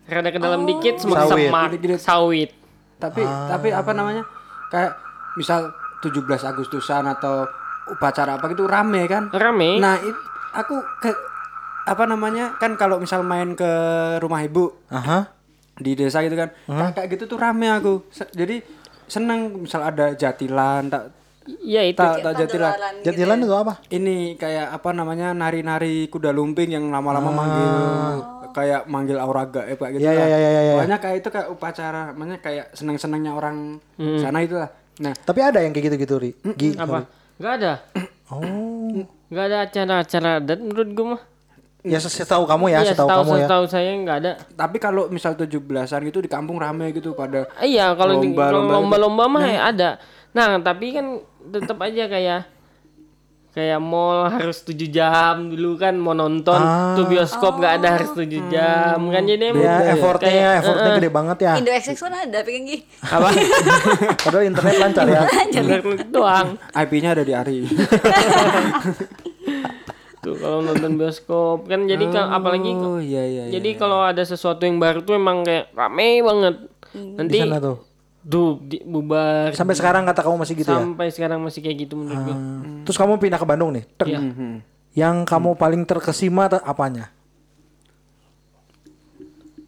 rada 0.05 0.29
ke 0.29 0.39
dalam 0.39 0.65
dikit 0.65 0.97
semak 0.97 1.25
Sawit. 1.27 1.49
semak 1.49 1.69
sawit 1.99 2.51
Tapi 2.97 3.21
tapi 3.21 3.69
apa 3.69 3.93
namanya? 3.93 4.25
Kayak 4.69 4.97
misal 5.35 5.69
17 6.01 6.17
Agustusan 6.47 7.05
atau 7.07 7.45
upacara 7.87 8.37
apa 8.37 8.49
gitu 8.49 8.65
rame 8.65 9.05
kan? 9.05 9.29
rame 9.29 9.77
Nah, 9.77 10.01
aku 10.55 10.81
ke 10.99 11.13
apa 11.85 12.05
namanya? 12.05 12.57
Kan 12.57 12.75
kalau 12.75 12.97
misal 12.97 13.21
main 13.21 13.53
ke 13.53 13.71
rumah 14.19 14.41
ibu 14.41 14.73
Aha. 14.89 15.29
di 15.75 15.93
desa 15.93 16.21
gitu 16.21 16.35
kan. 16.35 16.51
Kayak 16.67 17.09
gitu 17.11 17.25
tuh 17.27 17.37
rame 17.37 17.69
aku. 17.69 18.09
Se- 18.09 18.31
jadi 18.31 18.65
seneng 19.05 19.63
misal 19.63 19.85
ada 19.85 20.13
jatilan 20.13 20.89
tak 20.89 21.13
Iya 21.45 21.85
itu 21.85 22.01
tak 22.01 22.25
tak 22.25 22.41
jatilan. 22.41 22.73
Gitu 22.73 23.05
Jatilan 23.05 23.37
ya. 23.37 23.45
itu 23.45 23.53
apa? 23.55 23.73
Ini 23.91 24.17
kayak 24.35 24.67
apa 24.73 24.91
namanya? 24.91 25.37
nari-nari 25.37 26.09
kuda 26.09 26.33
lumping 26.33 26.73
yang 26.73 26.89
lama-lama 26.89 27.29
manggil 27.29 27.73
kayak 28.51 28.89
manggil 28.89 29.21
aura 29.21 29.45
gaib 29.45 29.77
kayak 29.77 29.93
gitu. 29.93 30.09
Iya, 30.09 30.13
lah. 30.15 30.25
iya, 30.25 30.27
iya, 30.31 30.49
iya, 30.49 30.63
iya. 30.63 30.73
Pokoknya 30.73 30.99
kayak 30.99 31.17
itu 31.21 31.29
kayak 31.29 31.49
upacara, 31.51 32.01
namanya 32.11 32.41
kayak 32.41 32.73
seneng-senengnya 32.73 33.37
orang 33.37 33.77
sana 34.17 34.41
itu 34.41 34.57
lah. 34.57 34.73
Nah, 34.95 35.13
Tapi 35.13 35.41
ada 35.43 35.61
yang 35.61 35.77
kayak 35.77 35.85
gitu-gitu, 35.91 36.15
Ri. 36.17 36.31
Gi. 36.55 36.81
apa 36.81 37.05
nggak 37.35 37.53
ada 37.61 37.73
Oh. 38.31 39.05
nggak 39.29 39.45
ada 39.45 39.59
acara-acara 39.61 40.31
adat 40.39 40.59
menurut 40.59 40.89
gue 40.89 41.07
mah 41.13 41.23
Ya 41.85 42.01
setahu 42.01 42.45
kamu 42.45 42.65
ya, 42.67 42.81
Iya, 42.81 42.91
setahu 42.91 43.05
setahu 43.05 43.21
kamu 43.21 43.31
ya. 43.31 43.45
setahu 43.45 43.65
saya 43.67 43.91
nggak 43.95 44.17
ada 44.19 44.33
tapi 44.51 44.77
kalau 44.79 45.05
misal 45.07 45.33
17-an 45.35 45.61
gitu 46.03 46.19
di 46.19 46.27
kampung 46.27 46.57
rame 46.57 46.89
gitu 46.91 47.13
pada 47.13 47.45
iya 47.61 47.93
kalau 47.93 48.17
Lomba-lomba 48.17 48.49
gitu. 48.49 48.75
lomba-lomba 48.75 49.25
mah 49.31 49.45
ya 49.45 49.61
ada 49.67 49.91
nah 50.31 50.57
tapi 50.59 50.91
kan 50.91 51.21
tetap 51.47 51.77
aja 51.79 52.09
kayak 52.09 52.41
kayak 53.51 53.79
mall 53.79 54.27
harus 54.27 54.65
7 54.65 54.75
jam 54.89 55.47
dulu 55.47 55.77
kan 55.77 55.95
mau 55.95 56.11
nonton 56.11 56.57
Ah. 56.57 56.97
tuh 56.97 57.05
bioskop 57.05 57.55
nggak 57.55 57.73
ada 57.79 57.89
harus 57.95 58.11
7 58.11 58.27
jam 58.49 58.99
kan 59.07 59.23
jadi 59.23 59.53
emang 59.53 59.63
Ya, 59.63 59.95
effortnya, 59.95 60.27
kayak- 60.27 60.57
effortnya 60.59 60.91
gede 60.97 61.11
banget 61.13 61.39
ya. 61.39 61.53
Indo 61.55 61.71
XX 61.71 61.95
kan 61.95 62.15
ada 62.19 62.39
pengen 62.41 62.63
gih. 62.67 62.81
apa 63.05 63.29
Padahal 64.25 64.45
internet 64.45 64.75
lancar 64.75 65.07
ya. 65.07 65.23
Internet 65.45 65.81
doang 66.09 66.49
IP-nya 66.81 67.13
ada 67.13 67.23
di 67.23 67.33
Ari. 67.33 67.59
tuh 70.45 70.47
kalau 70.47 70.61
nonton 70.63 70.93
bioskop 70.95 71.65
kan 71.65 71.81
jadi 71.85 72.05
kan 72.07 72.29
apalagi 72.31 72.71
Oh 72.71 72.97
iya 72.97 73.25
iya. 73.25 73.43
iya. 73.45 73.53
jadi 73.55 73.71
kalau 73.75 74.05
ada 74.05 74.21
sesuatu 74.21 74.61
yang 74.61 74.77
baru 74.77 75.01
tuh 75.01 75.15
emang 75.15 75.41
kayak 75.41 75.73
rame 75.73 76.21
banget 76.21 76.55
nanti 76.93 77.35
Di 77.35 77.43
sana 77.43 77.57
tuh. 77.59 77.81
duh 78.21 78.57
di, 78.59 78.81
bubar 78.81 79.51
Sampai 79.51 79.73
sekarang 79.73 80.05
kata 80.05 80.21
kamu 80.21 80.37
masih 80.39 80.55
gitu 80.55 80.69
ya. 80.69 80.79
sampai 80.79 81.09
sekarang 81.09 81.41
masih 81.41 81.61
kayak 81.61 81.77
gitu 81.83 81.95
menurut 81.95 82.21
gue 82.23 82.37
Terus 82.83 82.97
kamu 82.97 83.17
pindah 83.17 83.37
ke 83.37 83.45
Bandung 83.45 83.73
nih. 83.73 83.85
Iya. 84.03 84.21
Yang 84.95 85.17
kamu 85.25 85.57
paling 85.57 85.83
terkesima 85.83 86.47
tuh 86.47 86.61
apanya? 86.61 87.09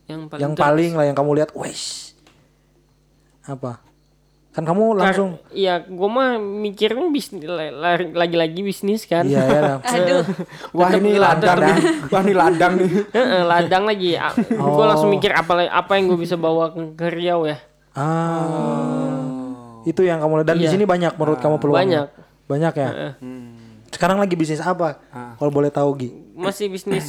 yang 0.07 0.31
paling 0.31 0.39
yang 0.39 0.53
ter- 0.53 0.63
paling 0.63 0.93
lah 0.93 1.05
yang 1.05 1.17
kamu 1.17 1.31
lihat, 1.35 1.51
wes. 1.53 2.15
Apa? 3.43 3.83
Kan 4.57 4.65
kamu 4.65 4.97
langsung 4.97 5.37
Iya, 5.53 5.85
gue 5.85 6.09
mah 6.09 6.41
mikirnya 6.41 7.13
bisnis 7.13 7.45
lagi-lagi 8.11 8.65
bisnis 8.65 9.05
kan. 9.05 9.29
Iya 9.29 9.45
ya. 9.45 9.61
Ram. 9.61 9.81
Aduh. 9.93 10.25
Wah 10.73 10.89
ini 10.91 11.21
ladang. 11.21 11.61
Wah 12.13 12.21
ini 12.25 12.33
ladang 12.33 12.73
nih. 12.81 12.89
Heeh, 13.17 13.43
ladang 13.45 13.85
lagi. 13.85 14.17
Gue 14.49 14.57
Oh. 14.57 14.89
langsung 14.89 15.13
mikir 15.13 15.29
apa 15.31 15.69
apa 15.69 15.93
yang 15.95 16.09
gue 16.09 16.19
bisa 16.19 16.35
bawa 16.35 16.73
ke, 16.73 16.81
ke 16.97 17.07
Riau 17.13 17.45
ya. 17.45 17.61
Ah. 17.93 19.85
Itu 19.85 20.01
yang 20.03 20.19
kamu 20.19 20.41
lihat 20.41 20.49
dan 20.49 20.57
di 20.57 20.65
Iya. 20.65 20.73
sini 20.73 20.85
banyak 20.85 21.13
menurut 21.15 21.39
kamu 21.39 21.57
peluangnya. 21.59 22.09
Banyak. 22.09 22.49
Banyak 22.49 22.75
ya. 22.75 22.89
Sekarang 23.89 24.17
lagi 24.17 24.35
bisnis 24.35 24.59
apa? 24.59 24.97
Kalau 25.37 25.53
boleh 25.53 25.69
tahu 25.69 25.93
Gi. 25.97 26.11
Masih 26.33 26.67
bisnis 26.67 27.05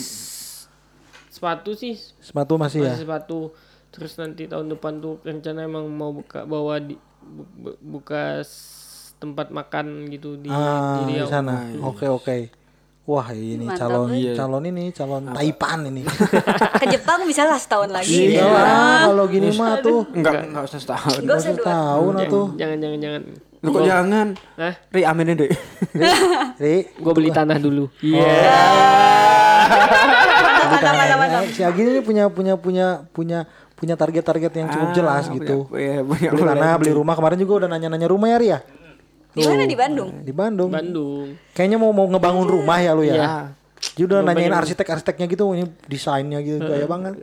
sepatu 1.27 1.71
sih, 1.71 1.95
Sepatu 2.17 2.57
masih 2.57 2.81
ya. 2.81 2.91
masih 2.91 3.01
sepatu. 3.03 3.39
Terus 3.87 4.13
nanti 4.17 4.45
tahun 4.45 4.67
depan 4.69 4.97
tuh 4.97 5.21
rencana 5.21 5.63
emang 5.63 5.85
mau 5.87 6.09
buka 6.11 6.43
bawa 6.43 6.77
di 6.77 6.97
buka 7.81 8.41
tempat 9.17 9.49
makan 9.49 10.05
gitu 10.13 10.37
di, 10.37 10.47
Ah, 10.47 11.01
di 11.05 11.17
di 11.17 11.25
sana. 11.25 11.65
Oke 11.81 12.05
oke. 12.05 12.37
Wah 13.07 13.31
ini 13.31 13.63
calon 13.71 14.11
calon 14.35 14.63
ini 14.67 14.91
calon 14.91 15.31
Taipan 15.31 15.79
ini. 15.87 16.03
Ke 16.83 16.85
Jepang 16.91 17.23
bisa 17.23 17.47
lah 17.47 17.55
setahun 17.55 17.87
lagi. 17.87 18.35
Iya 18.35 18.43
lah, 18.43 19.07
kalau 19.07 19.25
gini 19.31 19.47
mah 19.55 19.79
tuh 19.79 20.03
Enggak 20.11 20.51
enggak 20.51 20.63
usah 20.67 20.79
setahun. 20.83 21.23
Enggak 21.23 21.37
usah 21.39 21.51
satu 21.55 21.63
dua. 21.63 21.71
tahun 21.71 22.13
atau. 22.27 22.43
Jangan 22.59 22.77
jangan 22.83 22.99
jangan. 22.99 23.21
Lu 23.63 23.69
kok 23.71 23.83
jangan. 23.87 24.27
Hah? 24.59 24.73
Ri 24.91 25.01
aminin 25.07 25.35
deh. 25.39 25.47
Ri, 26.61 26.75
Gue 26.99 27.13
beli 27.15 27.31
tanah 27.31 27.57
dulu. 27.57 27.87
Iya. 28.03 28.27
Mantap, 30.67 30.93
mantap, 30.93 31.17
mantap. 31.17 31.43
si 31.55 31.61
Agi 31.63 31.79
ini 31.79 32.01
punya 32.03 32.27
punya 32.27 32.53
punya 32.59 33.07
punya 33.15 33.47
punya 33.77 33.93
target-target 33.93 34.51
yang 34.51 34.67
cukup 34.67 34.89
jelas 34.91 35.29
gitu. 35.29 35.69
Iya, 35.71 36.01
punya 36.01 36.29
Beli 36.33 36.43
tanah, 36.43 36.73
beli 36.81 36.91
rumah. 36.91 37.13
Kemarin 37.13 37.37
juga 37.37 37.53
udah 37.63 37.69
nanya-nanya 37.69 38.09
rumah 38.09 38.27
ya, 38.33 38.37
Ri 38.41 38.47
ya? 38.49 38.59
Di 39.31 39.45
mana 39.45 39.63
di 39.63 39.77
Bandung? 39.77 40.09
Di 40.25 40.33
Bandung. 40.33 40.69
Bandung. 40.73 41.37
Kayaknya 41.53 41.77
mau 41.77 41.93
mau 41.93 42.09
ngebangun 42.09 42.47
rumah 42.49 42.81
ya 42.81 42.91
lu 42.97 43.05
ya. 43.05 43.13
Iya. 43.13 43.29
Dia 43.93 44.09
udah 44.09 44.25
nanyain 44.25 44.49
arsitek-arsiteknya 44.49 45.29
gitu, 45.29 45.53
ini 45.53 45.69
desainnya 45.85 46.41
gitu 46.41 46.65
gaya 46.65 46.89
banget. 46.89 47.21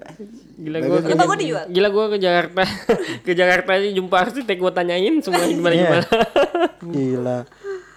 Gila 0.54 0.78
ke, 0.78 0.86
Rumah 1.10 1.26
gue 1.26 1.38
dijual. 1.42 1.64
gila 1.66 1.88
gua 1.90 2.06
ke 2.14 2.18
Jakarta. 2.22 2.62
ke 3.26 3.32
Jakarta 3.34 3.70
aja 3.74 3.90
jumpa 3.90 4.16
arsitek 4.22 4.56
gue 4.62 4.72
tanyain 4.72 5.14
semua 5.18 5.42
gimana 5.42 5.74
Iya. 5.74 5.82
gimana. 5.82 6.06
Gila. 6.94 7.38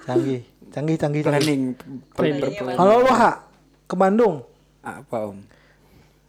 Canggih. 0.10 0.42
Canggih, 0.74 0.98
canggih, 0.98 1.22
planning. 1.22 1.62
Kalau 2.74 3.06
lu 3.06 3.14
Ha, 3.14 3.46
ke 3.86 3.94
Bandung. 3.94 4.42
Apa 4.82 5.30
Om? 5.30 5.38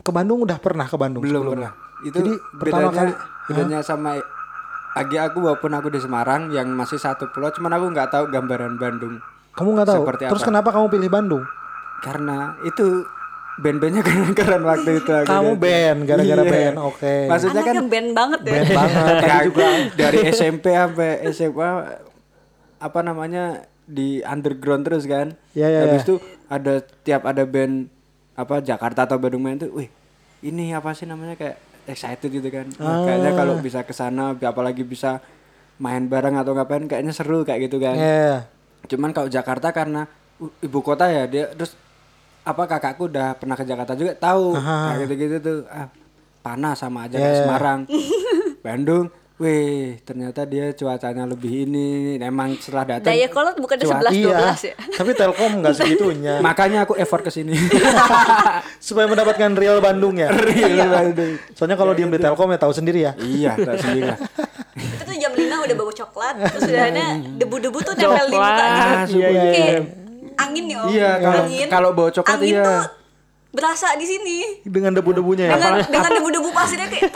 Ke 0.04 0.10
Bandung 0.12 0.44
udah 0.44 0.58
pernah 0.60 0.84
ke 0.84 0.96
Bandung? 1.00 1.24
Belum 1.24 1.48
pernah. 1.48 1.72
Itu 2.00 2.16
Jadi 2.16 2.32
pertama 2.54 2.88
bedanya, 2.88 3.02
kali- 3.04 3.18
bedanya 3.46 3.78
sama 3.80 4.10
Agi 4.90 5.14
aku 5.14 5.38
walaupun 5.40 5.70
aku 5.70 5.88
di 5.88 5.98
Semarang 5.98 6.50
yang 6.50 6.66
masih 6.68 6.96
satu 6.96 7.28
pulau, 7.28 7.48
cuman 7.48 7.70
aku 7.72 7.86
nggak 7.88 8.08
tahu 8.08 8.24
gambaran 8.28 8.74
Bandung. 8.74 9.22
Kamu 9.52 9.68
nggak 9.72 9.86
tahu. 9.86 10.02
Seperti 10.02 10.22
Terus 10.26 10.42
apa? 10.42 10.48
kenapa 10.48 10.68
kamu 10.70 10.86
pilih 10.88 11.06
Bandung? 11.08 11.44
Karena 12.00 12.58
itu 12.62 13.06
band-bandnya 13.58 14.02
keren-keren 14.06 14.62
waktu 14.64 14.90
itu. 14.96 15.10
aku 15.12 15.26
Kamu 15.28 15.50
lihat. 15.52 15.60
band, 15.60 15.98
gara-gara 16.04 16.42
Iya. 16.42 16.50
band. 16.50 16.76
Oke. 16.80 17.14
Maksudnya 17.26 17.62
kan 17.62 17.74
Anaknya 17.74 17.84
band 17.86 18.08
banget 18.12 18.40
ya. 18.40 18.50
Band 18.50 18.70
banget. 18.72 19.14
kayak 19.20 19.42
juga 19.44 19.66
dari 19.94 20.18
SMP 20.32 20.64
sampai 20.72 21.10
SMA 21.28 21.70
apa 22.78 23.00
namanya 23.00 23.44
di 23.84 24.08
underground 24.20 24.82
terus 24.82 25.04
kan. 25.04 25.34
Iya, 25.52 25.66
iya, 25.68 25.80
Habis 25.84 25.94
iya. 25.96 26.06
itu 26.06 26.14
ada 26.48 26.74
tiap 27.02 27.22
ada 27.22 27.42
band 27.44 27.86
apa 28.32 28.54
Jakarta 28.60 29.04
atau 29.04 29.14
Bandung 29.16 29.42
main 29.42 29.58
tuh, 29.58 29.70
wih 29.72 29.90
ini 30.40 30.70
apa 30.70 30.90
sih 30.92 31.04
namanya 31.04 31.34
kayak 31.34 31.58
excited 31.88 32.28
gitu 32.28 32.48
kan. 32.48 32.68
Wah, 32.76 33.02
Kayaknya 33.02 33.32
kalau 33.34 33.54
Ah. 33.56 33.60
bisa 33.60 33.80
ke 33.82 33.90
sana 33.90 34.32
apalagi 34.34 34.82
bisa 34.82 35.18
main 35.76 36.04
bareng 36.04 36.34
atau 36.34 36.52
ngapain 36.52 36.84
kayaknya 36.84 37.10
seru 37.10 37.42
kayak 37.42 37.66
gitu 37.66 37.78
kan. 37.78 37.94
Iya. 37.94 38.46
Cuman 38.86 39.10
kalau 39.10 39.26
Jakarta 39.26 39.70
karena 39.70 40.04
uh, 40.38 40.52
ibu 40.60 40.78
kota 40.80 41.06
ya 41.06 41.24
dia 41.24 41.50
terus 41.50 41.74
apa 42.42 42.64
kakakku 42.64 43.06
udah 43.06 43.34
pernah 43.34 43.54
ke 43.54 43.64
Jakarta 43.64 43.92
juga 43.92 44.12
tahu 44.12 44.56
kayak 44.56 44.98
gitu-gitu 45.04 45.36
tuh 45.38 45.58
ah, 45.68 45.88
panas 46.40 46.76
sama 46.76 47.04
aja 47.04 47.14
kayak 47.14 47.28
Yeah. 47.28 47.40
Semarang. 47.42 47.80
Bandung, 48.64 49.06
wih 49.38 50.02
ternyata 50.02 50.42
dia 50.42 50.70
cuacanya 50.72 51.24
lebih 51.24 51.64
ini. 51.64 51.88
Emang 52.18 52.54
setelah 52.54 52.84
datang 52.92 53.08
Daya 53.08 53.26
kolot 53.26 53.54
bukan 53.54 53.78
Cuaca. 53.78 54.10
11 54.10 54.18
Iya. 54.18 54.38
12 54.52 54.62
ya. 54.64 54.74
Tapi 54.98 55.10
Telkom 55.12 55.52
nggak 55.58 55.74
segitunya. 55.74 56.34
makanya 56.46 56.82
aku 56.82 56.94
effort 56.94 57.22
ke 57.22 57.30
sini. 57.30 57.54
Supaya 58.78 59.06
mendapatkan 59.06 59.50
real 59.54 59.78
Bandung 59.78 60.16
ya. 60.16 60.28
Real 60.28 60.88
Bandung. 60.88 61.38
Soalnya 61.52 61.76
kalau 61.76 61.94
diem 61.94 62.08
di 62.08 62.18
Telkom 62.18 62.50
ya 62.50 62.58
tahu 62.58 62.72
sendiri 62.72 63.00
ya. 63.00 63.12
iya, 63.16 63.54
tak 63.54 63.78
sendiri 63.78 64.06
lah. 64.08 64.18
Itu 64.74 65.02
tuh 65.04 65.16
jam 65.16 65.32
5 65.32 65.42
udah 65.64 65.74
bau 65.76 65.92
coklat, 65.92 66.34
terus 66.48 66.62
udah 66.66 66.84
ada 66.84 67.04
debu-debu 67.34 67.78
tuh 67.80 67.94
nempel 67.94 68.26
di 68.26 68.36
muka 68.36 68.66
gitu. 69.06 69.18
Ah, 69.18 69.42
Kayak 69.48 69.82
angin 70.38 70.64
nih 70.64 70.76
om 70.76 70.86
Iya, 70.88 71.10
kalau- 71.18 71.44
angin 71.44 71.66
kalau 71.68 71.90
bau 71.92 72.08
coklat 72.08 72.34
angin 72.36 72.54
iya. 72.54 72.62
tuh 72.64 72.80
berasa 73.48 73.96
di 73.96 74.04
sini 74.04 74.38
Dengan 74.60 74.92
debu-debunya 74.92 75.48
ya. 75.48 75.56
dengan 75.56 75.72
dengan 75.82 76.10
debu-debu 76.14 76.48
pasirnya 76.50 76.86
kayak 76.86 77.10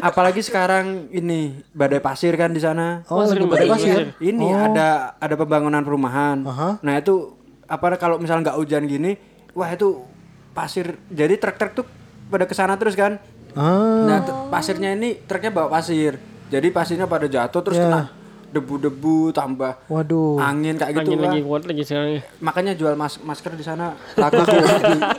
Apalagi 0.00 0.40
sekarang 0.40 1.08
ini 1.10 1.60
badai 1.70 1.98
pasir 1.98 2.32
kan 2.34 2.48
di 2.48 2.58
sana. 2.58 3.04
Oh, 3.06 3.20
sering 3.22 3.44
lagi 3.44 3.52
badai 3.54 3.68
pasir. 3.68 3.88
pasir. 3.90 4.06
Ini 4.18 4.46
ada 4.48 4.88
ada 5.14 5.34
pembangunan 5.34 5.80
perumahan. 5.80 6.40
Aha. 6.42 6.70
Nah 6.80 6.94
itu 6.94 7.36
apa 7.64 7.96
kalau 7.96 8.16
misalnya 8.16 8.48
nggak 8.48 8.58
hujan 8.58 8.84
gini, 8.84 9.16
wah 9.52 9.68
itu 9.68 10.04
pasir. 10.50 10.96
Jadi 11.06 11.36
truk-truk 11.36 11.72
tuh 11.74 11.86
pada 12.26 12.44
ke 12.44 12.52
sana 12.52 12.74
terus 12.74 12.92
kan. 12.92 13.20
Ah, 13.52 14.06
Nah 14.06 14.18
t- 14.20 14.36
pasirnya 14.48 14.92
ini 14.92 15.20
truknya 15.20 15.50
bawa 15.50 15.68
pasir. 15.70 16.16
Jadi 16.48 16.68
pasirnya 16.70 17.04
pada 17.04 17.24
jatuh 17.24 17.60
terus 17.62 17.76
Ya. 17.76 17.84
kena 17.84 18.02
debu-debu 18.50 19.30
tambah 19.30 19.78
waduh. 19.86 20.36
angin 20.36 20.74
kayak 20.74 20.92
gitu 20.96 21.08
Angin 21.08 21.18
lah. 21.18 21.30
lagi 21.30 21.40
kuat 21.40 21.62
lagi 21.64 21.82
sekarang 21.82 22.10
ya. 22.12 22.20
Makanya 22.38 22.72
jual 22.74 22.94
mas- 22.94 23.18
masker 23.18 23.52
di 23.52 23.62
sana 23.62 23.94
laku 24.14 24.42
Ki. 24.42 24.58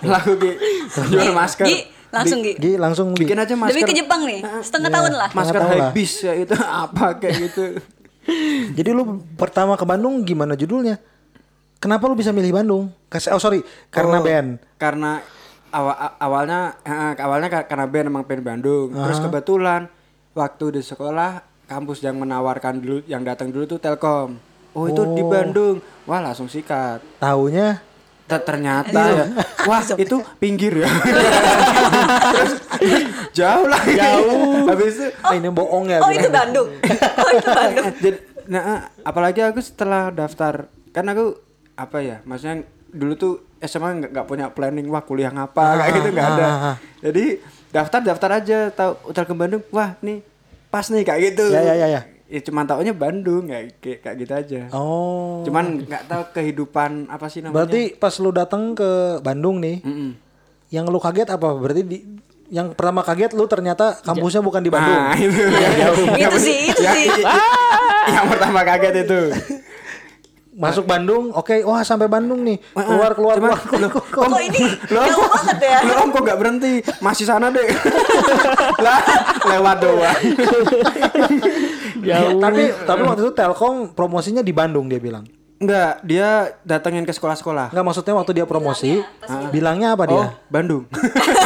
laku 0.05 0.31
Ki. 0.37 0.51
Jual 1.07 1.31
masker. 1.31 1.65
Gi, 1.65 1.77
langsung 2.09 2.39
Gi 2.39 2.53
Gi 2.55 2.71
langsung 2.75 3.07
Gi. 3.11 3.21
Bikin 3.21 3.37
aja 3.37 3.53
masker. 3.53 3.73
demi 3.73 3.83
ke 3.83 3.95
Jepang 3.95 4.21
nih 4.21 4.39
setengah 4.59 4.89
tahun 4.89 5.11
lah 5.13 5.29
Masker 5.29 5.51
Nggak 5.53 5.63
tahu 5.65 5.71
lah. 5.73 5.85
high 5.85 5.93
bis 5.93 6.11
kayak 6.17 6.37
itu 6.41 6.55
apa 6.83 7.05
kayak 7.17 7.33
gitu. 7.41 7.63
Jadi 8.73 8.89
lu 8.89 9.03
pertama 9.33 9.73
ke 9.73 9.83
Bandung 9.83 10.21
gimana 10.21 10.53
judulnya? 10.53 11.01
Kenapa 11.77 12.05
lu 12.05 12.13
bisa 12.13 12.29
milih 12.29 12.53
Bandung? 12.53 12.93
Kas 13.07 13.25
oh 13.25 13.37
sorry, 13.37 13.59
karena 13.89 14.17
Oh, 14.17 14.23
band. 14.23 14.61
Karena 14.75 15.17
awa- 15.67 15.97
a- 15.97 16.15
awalnya 16.19 16.77
eh, 16.79 17.17
awalnya 17.17 17.49
ka- 17.49 17.65
karena 17.65 17.85
band 17.85 18.07
emang 18.07 18.23
pengen 18.23 18.43
Bandung. 18.45 18.93
Terus 18.93 19.17
kebetulan 19.19 19.89
waktu 20.31 20.65
di 20.71 20.81
sekolah 20.81 21.41
kampus 21.71 22.03
yang 22.03 22.19
menawarkan 22.19 22.83
dulu 22.83 22.99
yang 23.07 23.23
datang 23.23 23.47
dulu 23.47 23.63
tuh 23.63 23.79
Telkom. 23.79 24.35
Oh, 24.75 24.91
itu 24.91 25.03
di 25.15 25.23
Bandung. 25.23 25.79
Wah, 26.03 26.19
langsung 26.19 26.51
sikat. 26.51 26.99
Taunya 27.19 27.79
Ter- 28.27 28.43
ternyata 28.43 28.99
ya. 29.11 29.25
Wah, 29.67 29.79
itu 29.95 30.19
pinggir 30.39 30.83
ya. 30.83 30.91
Terus 32.35 32.53
jauh 33.31 33.67
lah. 33.67 33.83
Jauh. 33.83 34.67
Habis 34.67 34.99
itu 34.99 35.07
ah, 35.23 35.35
ini 35.35 35.47
bohong 35.51 35.87
ya. 35.87 35.99
oh 36.03 36.11
itu 36.11 36.27
Bandung 36.31 36.67
oh 36.71 37.29
itu 37.35 37.49
Bandung 37.51 37.87
Jadi, 38.03 38.17
nah, 38.47 38.87
apalagi 39.03 39.43
aku 39.43 39.59
setelah 39.59 40.11
daftar, 40.11 40.67
kan 40.91 41.07
aku 41.07 41.39
apa 41.75 41.97
ya, 42.03 42.17
maksudnya 42.23 42.67
dulu 42.91 43.13
tuh 43.15 43.33
SMA 43.63 44.03
nggak 44.03 44.11
nggak 44.11 44.27
punya 44.27 44.47
planning 44.51 44.87
wah 44.91 45.03
kuliah 45.03 45.31
ngapa 45.31 45.79
kayak 45.79 45.91
gitu 45.99 46.09
nggak 46.11 46.27
ada. 46.35 46.43
ah, 46.43 46.67
ah. 46.71 46.75
Jadi 46.99 47.39
daftar 47.71 47.99
daftar 48.03 48.29
aja 48.43 48.59
tahu 48.71 48.91
hotel 49.11 49.25
ke 49.27 49.33
Bandung, 49.35 49.63
wah 49.71 49.95
nih 50.03 50.30
pas 50.71 50.87
nih 50.87 51.03
kayak 51.03 51.21
gitu. 51.35 51.51
Ya, 51.51 51.61
ya, 51.61 51.75
ya, 51.75 51.87
ya. 51.91 52.01
Ya 52.31 52.39
cuman 52.39 52.63
taunya 52.63 52.95
Bandung 52.95 53.51
kayak 53.51 53.83
kayak, 53.83 53.99
kayak 54.07 54.15
gitu 54.23 54.33
aja. 54.33 54.61
Oh. 54.71 55.43
Cuman 55.43 55.83
nggak 55.83 56.07
tahu 56.07 56.23
kehidupan 56.31 57.11
apa 57.11 57.27
sih 57.27 57.43
namanya. 57.43 57.67
Berarti 57.67 57.81
pas 57.99 58.15
lu 58.23 58.31
datang 58.31 58.71
ke 58.71 59.19
Bandung 59.19 59.59
nih, 59.59 59.83
Mm-mm. 59.83 60.15
yang 60.71 60.87
lu 60.87 60.95
kaget 60.95 61.27
apa? 61.27 61.51
Berarti 61.59 61.83
di 61.83 61.97
yang 62.47 62.71
pertama 62.71 63.03
kaget 63.03 63.35
lu 63.35 63.47
ternyata 63.51 63.99
kampusnya 63.99 64.39
bukan 64.39 64.63
di 64.63 64.71
Bandung. 64.71 64.95
Nah, 64.95 65.15
itu. 65.15 66.03
itu 66.15 66.37
sih 66.39 66.57
itu 66.71 66.81
Ya, 66.83 66.91
sih 66.95 67.07
yang 68.15 68.31
pertama 68.31 68.63
kaget 68.63 69.07
itu. 69.07 69.21
Masuk 70.51 70.83
Bandung, 70.83 71.31
oke, 71.31 71.63
wah 71.63 71.79
sampai 71.79 72.11
Bandung 72.11 72.43
nih. 72.43 72.59
Keluar 72.75 73.15
keluar 73.15 73.39
Cuman, 73.39 73.55
keluar. 73.55 73.87
loh, 73.87 73.91
keluar. 74.03 74.27
kok 74.35 74.41
ini 74.43 74.63
jauh 74.91 75.27
banget 75.31 75.57
ya 75.63 75.77
Lu 75.87 75.93
om 75.95 76.09
kok 76.11 76.21
gak 76.27 76.39
berhenti? 76.43 76.73
Masih 76.99 77.23
sana 77.23 77.47
deh. 77.47 77.63
lah, 78.85 78.99
lewat 79.47 79.77
doang. 79.79 80.21
tapi 82.43 82.63
tapi 82.83 83.01
waktu 83.07 83.21
itu 83.23 83.31
Telkom 83.31 83.95
promosinya 83.95 84.43
di 84.43 84.51
Bandung 84.51 84.91
dia 84.91 84.99
bilang. 84.99 85.23
Enggak, 85.61 86.01
dia 86.01 86.27
datengin 86.65 87.05
ke 87.05 87.13
sekolah-sekolah. 87.13 87.69
Enggak 87.69 87.85
maksudnya 87.85 88.17
waktu 88.17 88.31
dia 88.33 88.45
promosi, 88.45 88.97
bilangnya 89.53 89.93
apa 89.93 90.09
dia? 90.09 90.17
Oh, 90.17 90.29
Bandung. 90.49 90.89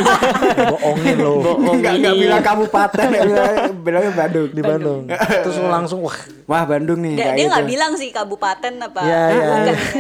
Bohongin 0.72 1.18
lo. 1.20 1.34
Enggak, 1.68 1.94
enggak 2.00 2.16
bilang 2.16 2.40
kabupaten, 2.42 3.08
ya, 3.12 3.22
bilang- 3.22 3.76
bilangnya 3.78 4.14
Bandung. 4.16 4.50
di 4.50 4.62
Bandung. 4.64 5.02
Terus 5.12 5.56
lu 5.60 5.68
langsung 5.68 6.00
wah. 6.00 6.16
Wah, 6.48 6.64
Bandung 6.64 7.04
nih. 7.04 7.12
dia 7.12 7.24
kayak 7.24 7.36
dia 7.36 7.44
gitu. 7.44 7.52
nggak 7.52 7.68
bilang 7.68 7.92
sih 7.98 8.10
kabupaten 8.10 8.74
apa 8.80 9.00
Iya 9.02 9.22
ya. 9.28 9.48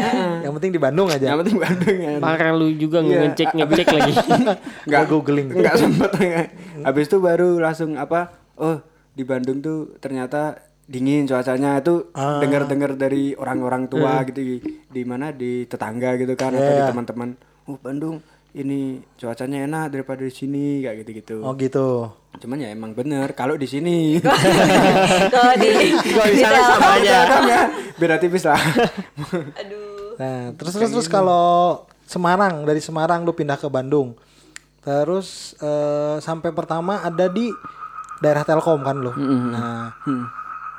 Yang 0.47 0.53
penting 0.55 0.71
di 0.71 0.79
Bandung 0.79 1.07
aja. 1.09 1.25
Yang 1.25 1.39
penting 1.43 1.57
Bandung 1.59 1.97
ya. 1.97 2.11
Parah 2.21 2.51
lu 2.53 2.67
juga 2.71 2.97
Iya. 3.01 3.19
ngecek 3.27 3.49
ngecek 3.51 3.87
lagi. 3.91 4.13
Enggak 4.87 5.03
googling. 5.09 5.47
Enggak 5.51 5.75
sempet. 5.75 6.11
Habis 6.81 7.05
itu 7.05 7.17
baru 7.19 7.59
langsung 7.59 7.99
apa? 7.99 8.31
Oh, 8.55 8.79
di 9.11 9.23
Bandung 9.23 9.59
tuh 9.59 9.91
ternyata 9.99 10.55
dingin 10.85 11.25
cuacanya 11.25 11.77
itu 11.77 12.09
Ah. 12.11 12.37
dengar-dengar 12.37 12.93
dari 12.93 13.33
orang-orang 13.33 13.85
tua 13.85 14.21
gitu 14.23 14.61
di, 14.85 15.01
mana 15.01 15.29
di 15.29 15.65
tetangga 15.65 16.13
gitu 16.15 16.33
kan 16.33 16.51
atau 16.51 16.71
di 16.71 16.83
teman-teman. 16.85 17.29
Oh, 17.65 17.75
Bandung 17.75 18.21
ini 18.53 19.01
cuacanya 19.15 19.65
enak 19.65 19.91
daripada 19.91 20.21
di 20.21 20.31
sini 20.31 20.79
kayak 20.79 21.03
gitu-gitu. 21.03 21.41
Oh 21.41 21.51
gitu. 21.53 22.07
Cuman 22.35 22.57
ya 22.57 22.69
emang 22.69 22.91
bener 22.91 23.31
kalau 23.31 23.55
di 23.55 23.65
sini 23.65 24.15
kalau 25.33 25.53
di 25.61 25.69
Kalau 25.91 26.25
di 26.25 26.37
sana 26.37 26.59
sama 26.63 26.87
aja. 26.95 27.17
kan 27.25 27.43
ya 27.45 27.61
beda 27.95 28.15
tipis 28.15 28.45
lah. 28.45 28.59
aduh 29.59 29.93
Nah, 30.15 30.55
terus 30.55 30.71
terus 30.71 30.91
terus 30.93 31.07
kalau 31.09 31.83
Semarang 32.05 32.63
dari 32.63 32.79
Semarang 32.79 33.25
lu 33.25 33.33
pindah 33.33 33.57
ke 33.57 33.67
Bandung. 33.67 34.15
Terus 34.79 35.57
eh, 35.59 36.21
sampai 36.21 36.53
pertama 36.53 37.01
ada 37.01 37.27
di 37.27 37.51
daerah 38.17 38.45
Telkom 38.45 38.79
kan 38.79 38.95
lu. 38.95 39.11
Nah, 39.11 39.91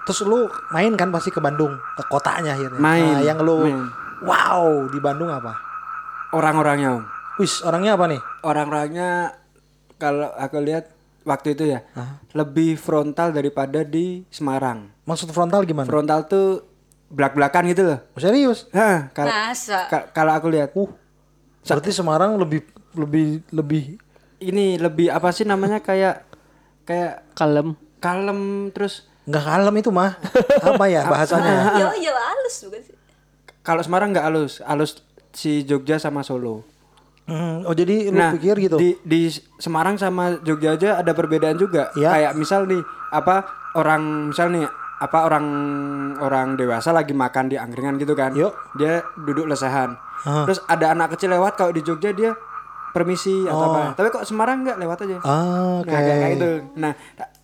terus 0.07 0.22
lu 0.22 0.46
main 0.70 0.94
kan 0.94 1.11
pasti 1.11 1.28
ke 1.28 1.42
Bandung, 1.42 1.74
ke 1.98 2.02
kotanya 2.07 2.54
akhirnya. 2.54 2.78
Main, 2.78 3.02
Nah, 3.02 3.20
yang 3.20 3.38
lu 3.42 3.66
main. 3.66 3.90
wow 4.22 4.86
di 4.86 4.98
Bandung 4.98 5.28
apa? 5.28 5.59
Orang-orangnya. 6.30 6.96
Om. 6.96 7.04
Wis, 7.36 7.61
orangnya 7.61 7.98
apa 7.98 8.07
nih? 8.09 8.20
Orang-orangnya 8.40 9.36
kalau 9.98 10.32
aku 10.32 10.57
lihat 10.62 10.88
waktu 11.26 11.52
itu 11.52 11.64
ya 11.68 11.82
lebih 12.32 12.78
frontal 12.78 13.34
daripada 13.34 13.82
di 13.82 14.22
Semarang. 14.30 14.88
Maksud 15.04 15.28
frontal 15.34 15.66
gimana? 15.66 15.84
Frontal 15.84 16.24
tuh 16.24 16.62
belak-belakan 17.07 17.70
gitu 17.70 17.82
loh. 17.84 17.98
Oh, 18.14 18.20
serius? 18.22 18.66
Hah, 18.70 19.11
kalau 19.12 19.30
kalau 20.14 20.32
aku 20.32 20.48
lihat 20.48 20.72
Uh. 20.72 20.88
Berarti 21.66 21.90
Semarang 21.90 22.38
lebih 22.38 22.62
lebih 22.94 23.42
lebih 23.50 23.98
ini 24.38 24.78
lebih 24.78 25.11
apa 25.11 25.34
sih 25.34 25.42
namanya 25.42 25.82
kayak 25.82 26.22
kayak 26.86 27.26
Kalem. 27.34 27.74
kalem 27.98 28.70
terus 28.70 29.09
nggak 29.26 29.44
kalem 29.44 29.74
itu 29.82 29.90
mah. 29.90 30.14
Apa 30.62 30.84
ya 30.86 31.02
bahasanya? 31.06 31.76
ya 31.76 31.86
ya 31.98 32.12
halus 32.14 32.56
bukan 32.66 32.80
sih 32.82 32.96
kalau 33.66 33.82
Semarang 33.82 34.14
nggak 34.14 34.26
halus, 34.30 34.62
halus 34.62 35.02
si 35.34 35.66
Jogja 35.66 35.98
sama 35.98 36.22
Solo. 36.22 36.62
Hmm, 37.26 37.66
oh 37.66 37.74
jadi 37.74 38.14
lu 38.14 38.14
Nah, 38.14 38.30
pikir 38.38 38.54
gitu? 38.62 38.78
Di 38.78 38.94
di 39.02 39.26
Semarang 39.58 39.98
sama 39.98 40.38
Jogja 40.46 40.78
aja 40.78 41.02
ada 41.02 41.10
perbedaan 41.10 41.58
juga. 41.58 41.90
Iya. 41.98 42.14
Kayak 42.14 42.32
misal 42.38 42.70
nih 42.70 42.78
apa 43.10 43.42
orang 43.74 44.30
misal 44.30 44.54
nih 44.54 44.62
apa 44.96 45.18
orang 45.26 45.46
orang 46.22 46.54
dewasa 46.54 46.94
lagi 46.94 47.10
makan 47.10 47.50
di 47.50 47.58
angkringan 47.58 47.98
gitu 47.98 48.14
kan. 48.14 48.30
Yuk. 48.38 48.54
Dia 48.78 49.02
duduk 49.26 49.50
lesehan. 49.50 49.98
Ah. 50.22 50.46
Terus 50.46 50.62
ada 50.70 50.94
anak 50.94 51.18
kecil 51.18 51.34
lewat 51.34 51.58
kalau 51.58 51.74
di 51.74 51.82
Jogja 51.82 52.14
dia 52.14 52.38
permisi 52.94 53.42
atau 53.50 53.74
apa. 53.74 53.98
Tapi 53.98 54.08
kok 54.14 54.22
Semarang 54.22 54.62
nggak 54.62 54.78
lewat 54.78 54.98
aja. 55.10 55.18
Ah, 55.26 55.82
oke. 55.82 55.90
Nah, 55.90 55.98
kayak, 55.98 56.16
kayak 56.22 56.34
gitu. 56.38 56.50
Nah, 56.78 56.92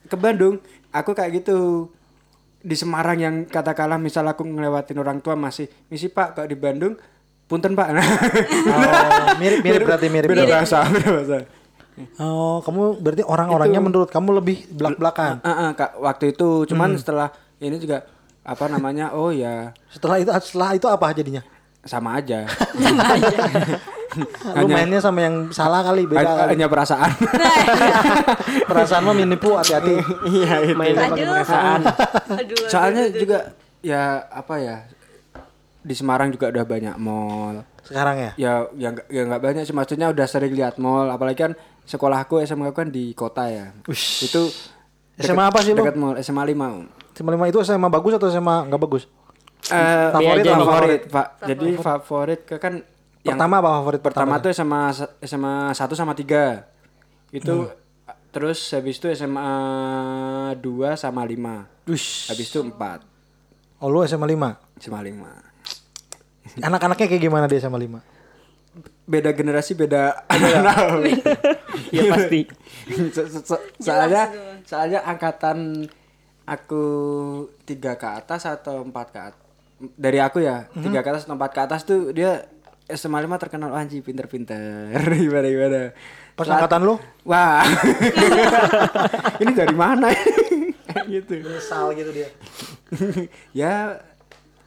ke 0.06 0.14
Bandung 0.14 0.62
aku 0.92 1.10
kayak 1.12 1.42
gitu. 1.42 1.88
Di 2.62 2.78
Semarang 2.78 3.18
yang 3.18 3.34
katakanlah 3.42 3.98
misal 3.98 4.22
aku 4.22 4.46
ngelewatin 4.46 4.94
orang 4.94 5.18
tua 5.18 5.34
masih 5.34 5.66
misi 5.90 6.06
Pak 6.06 6.38
kalau 6.38 6.46
di 6.46 6.54
Bandung 6.54 6.94
punten 7.44 7.74
Pak. 7.74 7.88
Nah, 7.90 8.06
Oh, 8.70 9.34
mirip-mirip 9.36 9.82
berarti 9.82 10.06
mirip. 10.06 10.30
beda 10.30 10.46
bahasa, 10.46 10.86
beda 10.86 11.08
bahasa. 11.10 11.36
Oh, 12.16 12.62
kamu 12.62 13.02
berarti 13.02 13.20
orang-orangnya 13.20 13.82
menurut 13.82 14.08
kamu 14.08 14.38
lebih 14.38 14.64
belak-belakan. 14.70 15.42
Ah, 15.42 15.50
ah, 15.50 15.70
Kak, 15.74 15.98
waktu 15.98 16.32
itu 16.32 16.64
cuman 16.64 16.94
setelah 16.94 17.34
ini 17.58 17.76
juga 17.76 18.06
apa 18.40 18.64
namanya? 18.66 19.10
Oh 19.12 19.28
ya, 19.28 19.74
Setelah 19.90 20.16
itu 20.16 20.30
setelah 20.40 20.72
itu 20.72 20.86
apa 20.86 21.10
jadinya? 21.12 21.42
sama 21.82 22.14
aja. 22.16 22.46
Lu 24.60 24.66
mainnya 24.66 25.00
sama 25.00 25.24
yang 25.24 25.48
salah 25.50 25.80
kali, 25.80 26.04
beda 26.04 26.20
Hanya, 26.20 26.34
kali. 26.36 26.50
hanya 26.52 26.66
perasaan. 26.68 27.10
Perasaan 28.70 29.02
mah 29.04 29.14
menipu 29.16 29.56
hati-hati. 29.56 29.96
Iya, 30.32 30.54
itu. 30.68 30.76
Main 30.76 30.94
pakai 30.94 31.22
Aduh. 31.24 31.32
perasaan. 31.34 31.80
aduh 32.28 32.56
Soalnya 32.68 33.04
juga 33.10 33.38
ya 33.80 34.22
apa 34.28 34.54
ya? 34.58 34.76
Di 35.82 35.94
Semarang 35.96 36.30
juga 36.30 36.52
udah 36.52 36.64
banyak 36.64 36.94
mall. 36.96 37.64
Sekarang 37.82 38.14
ya? 38.14 38.30
Ya 38.38 38.52
ya 38.78 38.88
nggak 38.94 39.06
ya 39.10 39.22
nggak 39.26 39.42
banyak 39.42 39.62
sih 39.66 39.74
maksudnya 39.74 40.14
udah 40.14 40.26
sering 40.30 40.54
lihat 40.54 40.78
mall 40.78 41.10
apalagi 41.10 41.50
kan 41.50 41.52
sekolahku 41.82 42.38
SMA 42.46 42.70
aku 42.70 42.86
kan 42.86 42.88
di 42.88 43.10
kota 43.12 43.50
ya. 43.50 43.74
Ush. 43.90 44.30
Itu 44.30 44.46
SMA 45.18 45.50
apa 45.50 45.58
sih 45.60 45.74
lu? 45.74 45.82
Dekat 45.82 45.98
mall 45.98 46.14
SMA 46.22 46.46
5. 46.46 47.18
SMA 47.18 47.30
lima 47.34 47.44
itu 47.50 47.58
SMA 47.60 47.88
bagus 47.90 48.16
atau 48.16 48.30
SMA 48.30 48.70
nggak 48.70 48.80
bagus? 48.80 49.04
Eh, 49.70 50.08
Favorit 50.10 50.42
nih. 50.42 50.54
favorit, 50.58 51.02
Pak. 51.06 51.26
Jadi 51.46 51.68
favorit 51.78 52.40
ke 52.42 52.56
kan 52.58 52.82
yang 53.22 53.38
Pertama 53.38 53.54
apa 53.58 53.70
favorit 53.78 54.00
pertama 54.00 54.34
pertama? 54.34 54.42
tuh 54.42 54.50
SMA 54.50 54.82
SMA 55.22 55.54
1 55.70 55.78
sama 55.94 56.12
3. 56.12 56.66
Itu 57.30 57.70
terus 58.28 58.58
habis 58.72 58.96
itu 58.96 59.06
SMA 59.08 59.50
2 60.56 60.58
sama 60.94 61.22
5. 61.22 61.86
Ush. 61.86 62.28
Habis 62.28 62.46
itu 62.48 62.60
4 62.60 62.74
Oh 63.78 63.88
lu 63.88 64.02
SMA 64.02 64.26
5 64.26 64.58
SMA 64.78 65.00
5. 65.00 66.60
Anak-anaknya 66.60 67.06
kayak 67.08 67.22
gimana 67.22 67.46
dia 67.46 67.58
sama 67.58 67.78
lima? 67.78 68.02
Beda 69.04 69.30
generasi 69.30 69.72
beda 69.72 70.26
anak. 70.26 70.76
Ya 71.92 72.08
pasti. 72.08 72.48
So- 73.08 73.28
so- 73.28 73.44
so- 73.46 73.64
soalnya 73.78 74.32
soalnya 74.62 75.00
angkatan 75.02 75.88
aku 76.42 76.84
tiga 77.62 77.94
ke 77.94 78.08
atas 78.08 78.44
atau 78.44 78.80
empat 78.82 79.06
ke 79.08 79.20
atas 79.22 79.40
dari 79.94 80.18
aku 80.18 80.40
ya 80.40 80.66
tiga 80.74 81.00
ke 81.00 81.08
atas 81.08 81.24
atau 81.24 81.36
empat 81.36 81.52
ke 81.52 81.60
atas 81.62 81.80
tuh 81.82 82.10
dia 82.10 82.48
SMA 82.92 83.18
lima 83.18 83.36
terkenal 83.36 83.68
"Wah, 83.68 83.80
anjing 83.80 84.00
pinter-pinter 84.00 84.92
gimana 85.22 85.46
gimana 85.46 85.80
Pas 86.32 86.44
Saat- 86.44 86.60
angkatan 86.60 86.80
lu? 86.82 86.94
wah 87.22 87.60
ini 89.42 89.52
dari 89.52 89.72
mana 89.72 90.08
gitu 91.08 91.40
Misal 91.40 91.92
gitu 91.92 92.10
dia. 92.10 92.28
ya 93.52 94.00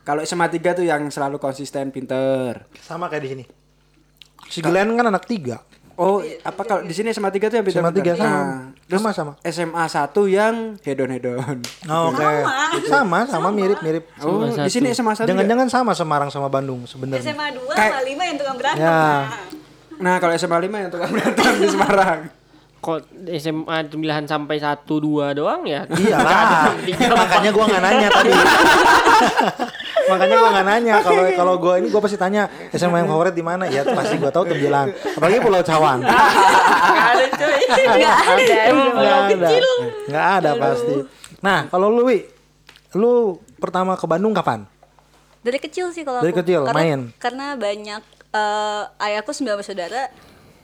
kalau 0.02 0.22
SMA 0.22 0.50
tiga 0.50 0.72
tuh 0.72 0.82
yang 0.82 1.08
selalu 1.08 1.38
konsisten 1.38 1.90
pinter 1.90 2.66
Sama 2.78 3.06
kayak 3.06 3.22
di 3.22 3.30
sini. 3.32 3.44
Si 4.46 4.62
Glenn 4.62 4.94
kan 4.94 5.06
anak 5.06 5.26
tiga. 5.26 5.66
Oh, 5.96 6.20
apa 6.20 6.62
kalau 6.62 6.84
di 6.84 6.92
sini 6.92 7.10
SMA 7.10 7.32
3 7.32 7.48
tuh 7.48 7.56
yang 7.56 7.66
SMA 7.66 7.92
tiga 7.92 8.14
sama. 8.14 8.28
Nah, 8.28 8.60
terus 8.84 9.00
Sama, 9.00 9.12
sama. 9.16 9.32
SMA 9.42 9.84
1 9.88 10.12
yang 10.28 10.56
hedon 10.84 11.10
hedon. 11.10 11.58
Oh, 11.92 12.12
Oke. 12.12 12.28
Sama, 12.86 13.24
sama 13.24 13.48
mirip-mirip. 13.50 14.04
Oh, 14.20 14.44
di 14.44 14.68
sini 14.68 14.92
SMA 14.92 15.16
1. 15.16 15.24
Jangan-jangan 15.24 15.68
sama 15.72 15.92
Semarang 15.96 16.28
sama 16.28 16.52
Bandung 16.52 16.84
sebenarnya. 16.84 17.24
SMA 17.26 17.48
2 17.56 17.72
Kayak- 17.72 17.96
sama 17.96 18.04
5 18.04 18.22
yang 18.22 18.38
tukang 18.38 18.58
berantem. 18.60 18.84
Ya. 18.84 19.04
Nah, 19.96 20.16
kalau 20.20 20.34
SMA 20.36 20.58
5 20.60 20.76
yang 20.78 20.92
tukang 20.92 21.12
berantem 21.12 21.54
di 21.56 21.68
Semarang. 21.72 22.20
Kok 22.86 23.02
SMA 23.42 23.90
pemilihan 23.90 24.30
sampai 24.30 24.62
1 24.62 24.86
2 24.86 25.34
doang 25.34 25.66
ya? 25.66 25.90
Iyalah. 25.90 26.70
Makanya 27.26 27.50
gua 27.50 27.66
nggak 27.66 27.82
nanya 27.82 28.08
tadi. 28.14 28.32
Makanya 30.14 30.36
gua 30.38 30.50
nggak 30.54 30.68
nanya 30.70 30.96
kalau 31.02 31.24
kalau 31.34 31.54
gua 31.58 31.74
ini 31.82 31.90
gua 31.90 31.98
pasti 32.06 32.14
tanya 32.14 32.46
SMA 32.70 33.02
yang 33.02 33.10
favorit 33.10 33.34
di 33.34 33.42
mana? 33.42 33.66
Ya 33.66 33.82
pasti 33.82 34.22
gua 34.22 34.30
tahu 34.30 34.46
Tembilan. 34.54 34.94
Apalagi 35.18 35.42
Pulau 35.42 35.66
Cawan. 35.66 36.06
Enggak 36.06 37.10
ada 37.10 37.26
coy. 37.34 37.62
Enggak 37.74 38.18
ada. 38.22 38.56
Emang 38.70 38.90
pulau 38.94 39.18
ada. 39.18 39.34
kecil. 39.34 39.66
Nggak 40.06 40.28
ada 40.38 40.52
pasti. 40.54 40.96
Nah, 41.42 41.60
kalau 41.74 41.88
lu 41.90 42.06
Wi, 42.06 42.22
lu 42.94 43.42
pertama 43.58 43.98
ke 43.98 44.06
Bandung 44.06 44.38
kapan? 44.38 44.70
Dari 45.42 45.58
kecil 45.58 45.90
sih 45.90 46.06
kalau 46.06 46.22
Dari 46.22 46.34
aku. 46.38 46.46
kecil, 46.46 46.70
karena, 46.70 46.78
main? 46.78 47.00
Karena 47.18 47.46
banyak 47.58 48.02
eh 48.30 48.84
ayahku 49.10 49.34
9 49.34 49.58
bersaudara. 49.58 50.14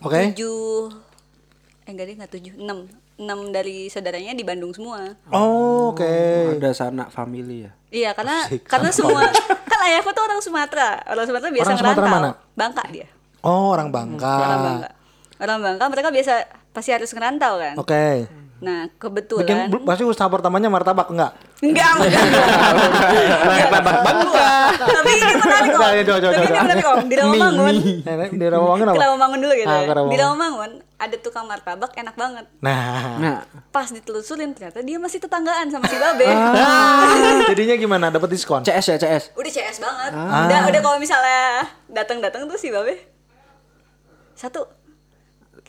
Oke. 0.05 0.37
7 0.37 0.37
eh 0.37 1.10
enggak 1.91 2.07
deh 2.07 2.15
enggak 2.15 2.31
7, 2.31 2.55
6. 2.57 3.21
6 3.21 3.27
dari 3.53 3.85
saudaranya 3.85 4.33
di 4.33 4.41
Bandung 4.41 4.73
semua. 4.73 5.13
Oh, 5.29 5.93
oke. 5.93 6.09
Ada 6.57 6.73
sanak 6.73 7.13
family 7.13 7.69
ya. 7.69 7.71
Iya, 7.91 8.09
karena 8.17 8.47
karena 8.65 8.89
semua 8.89 9.21
kan 9.71 9.79
ayahku 9.85 10.09
tuh 10.09 10.23
orang 10.23 10.41
Sumatera. 10.41 11.03
Orang 11.05 11.29
Sumatera 11.29 11.49
biasa 11.51 11.67
Orang 11.67 11.79
Sumatera 11.79 12.05
ngerantau. 12.07 12.33
mana? 12.33 12.55
Bangka 12.57 12.83
dia. 12.89 13.07
Oh, 13.45 13.69
orang 13.69 13.93
Bangka. 13.93 14.35
Orang 14.41 14.61
Bangka. 14.63 14.89
Orang 15.37 15.59
Bangka 15.61 15.85
mereka 15.89 16.09
biasa 16.09 16.33
pasti 16.71 16.89
harus 16.89 17.11
ngerantau 17.11 17.53
kan. 17.61 17.75
Oke. 17.77 18.25
Nah, 18.61 18.85
Bikin 18.85 19.01
kebetulan 19.01 19.73
pasti 19.81 20.05
usaha 20.05 20.29
pertamanya 20.29 20.69
martabak 20.69 21.09
enggak? 21.09 21.33
Enggak, 21.65 21.97
Martabak 23.49 23.97
Bangka. 24.05 24.49
Tapi 24.85 25.09
ini 25.17 25.33
menarik 25.33 25.71
kok. 25.73 25.81
Coba, 25.81 26.19
coba, 26.21 26.29
Tapi 26.29 26.45
ini 26.45 26.53
menarik 26.53 26.85
kok. 26.85 26.97
Di 27.09 27.15
Rawamangun. 27.17 27.75
Nenek 28.05 28.29
di 28.37 28.45
Rawamangun 28.45 28.85
apa? 28.93 29.01
Rawamangun 29.01 29.39
dulu 29.41 29.53
gitu. 29.57 29.65
Ah, 29.73 29.81
ya. 29.81 29.93
Di 29.97 30.17
Rawamangun 30.21 30.71
ada 30.77 31.15
tukang 31.17 31.49
martabak 31.49 31.89
enak 31.97 32.13
banget. 32.13 32.45
Nah. 32.61 33.17
Nah, 33.17 33.37
Pas 33.73 33.89
ditelusurin 33.89 34.53
ternyata 34.53 34.85
dia 34.85 35.01
masih 35.01 35.17
tetanggaan 35.17 35.73
sama 35.73 35.89
si 35.89 35.97
Babe. 35.97 36.29
Ah, 36.29 37.09
jadinya 37.49 37.75
gimana? 37.81 38.05
Dapat 38.13 38.29
diskon? 38.29 38.61
CS 38.61 38.93
ya, 38.93 38.97
CS. 39.01 39.23
Udah 39.33 39.51
CS 39.53 39.77
banget. 39.81 40.11
Ah. 40.13 40.45
Udah 40.45 40.59
udah 40.69 40.81
kalau 40.85 40.97
misalnya 41.01 41.65
datang-datang 41.89 42.45
tuh 42.45 42.61
si 42.61 42.69
Babe. 42.69 43.09
Satu. 44.37 44.80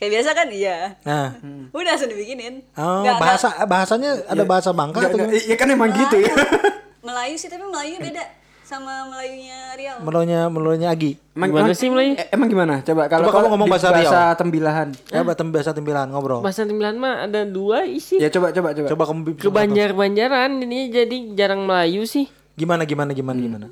Kayak 0.03 0.19
biasa 0.19 0.29
kan 0.35 0.47
iya. 0.51 0.77
Nah. 1.01 1.31
Udah 1.71 1.95
langsung 1.95 2.11
dibikinin. 2.11 2.59
Oh, 2.75 2.99
Nggak- 2.99 3.17
bahasa 3.17 3.47
bahasanya 3.63 4.11
ada 4.27 4.43
bahasa 4.43 4.69
Bangka 4.69 4.99
Enggak, 4.99 5.09
atau 5.09 5.19
gimana? 5.23 5.39
iya 5.39 5.55
kan 5.55 5.67
emang 5.69 5.89
gitu 5.89 6.15
ya. 6.19 6.33
Melayu 7.07 7.35
sih 7.35 7.47
tapi 7.47 7.63
Melayunya 7.63 7.99
beda 8.01 8.23
sama 8.63 9.07
Melayunya 9.07 9.59
Riau. 9.75 9.97
Melonya 10.01 10.39
melonya 10.47 10.87
Agi. 10.89 11.15
Emang, 11.31 11.49
Gimana 11.49 11.65
emang- 11.65 11.79
sih, 11.79 11.87
Melayu? 11.87 12.11
eh, 12.13 12.27
emang 12.29 12.47
gimana? 12.47 12.73
Coba 12.81 13.07
kalau 13.07 13.27
Coba 13.27 13.35
kamu 13.37 13.47
ngomong 13.49 13.67
di 13.67 13.71
bahasa 13.71 13.87
Riau. 13.87 13.95
bahasa 13.97 14.19
tembilahan. 14.35 14.87
Ya, 15.07 15.21
batem 15.21 15.47
bahasa 15.49 15.71
tembilan 15.71 16.07
ngobrol. 16.09 16.39
Bahasa 16.39 16.63
Timbilan 16.63 16.95
mah 16.95 17.23
ada 17.23 17.41
dua 17.43 17.83
isi. 17.83 18.19
Ya 18.19 18.27
coba 18.27 18.51
coba 18.51 18.75
coba. 18.75 18.87
Coba 18.89 19.03
kamu 19.05 19.19
Ke 19.33 19.47
Banjar-Banjaran 19.47 20.51
ini 20.59 20.87
jadi 20.89 21.15
jarang 21.33 21.63
Melayu 21.63 22.03
sih. 22.03 22.27
Gimana 22.53 22.83
gimana 22.83 23.11
gimana 23.11 23.39
gimana? 23.39 23.67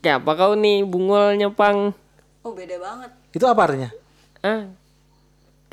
Kayak 0.00 0.20
apa 0.20 0.32
kau 0.34 0.52
nih 0.54 0.80
bungol 0.82 1.36
nyepang? 1.36 1.92
Oh, 2.40 2.52
beda 2.52 2.76
banget. 2.76 3.10
Itu 3.30 3.44
apa 3.44 3.60
artinya? 3.62 3.88
Ah, 4.40 4.68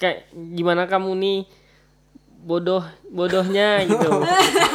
kayak 0.02 0.26
gimana 0.34 0.84
kamu 0.84 1.14
nih 1.14 1.40
bodoh 2.42 2.82
bodohnya 3.06 3.86
gitu. 3.86 4.10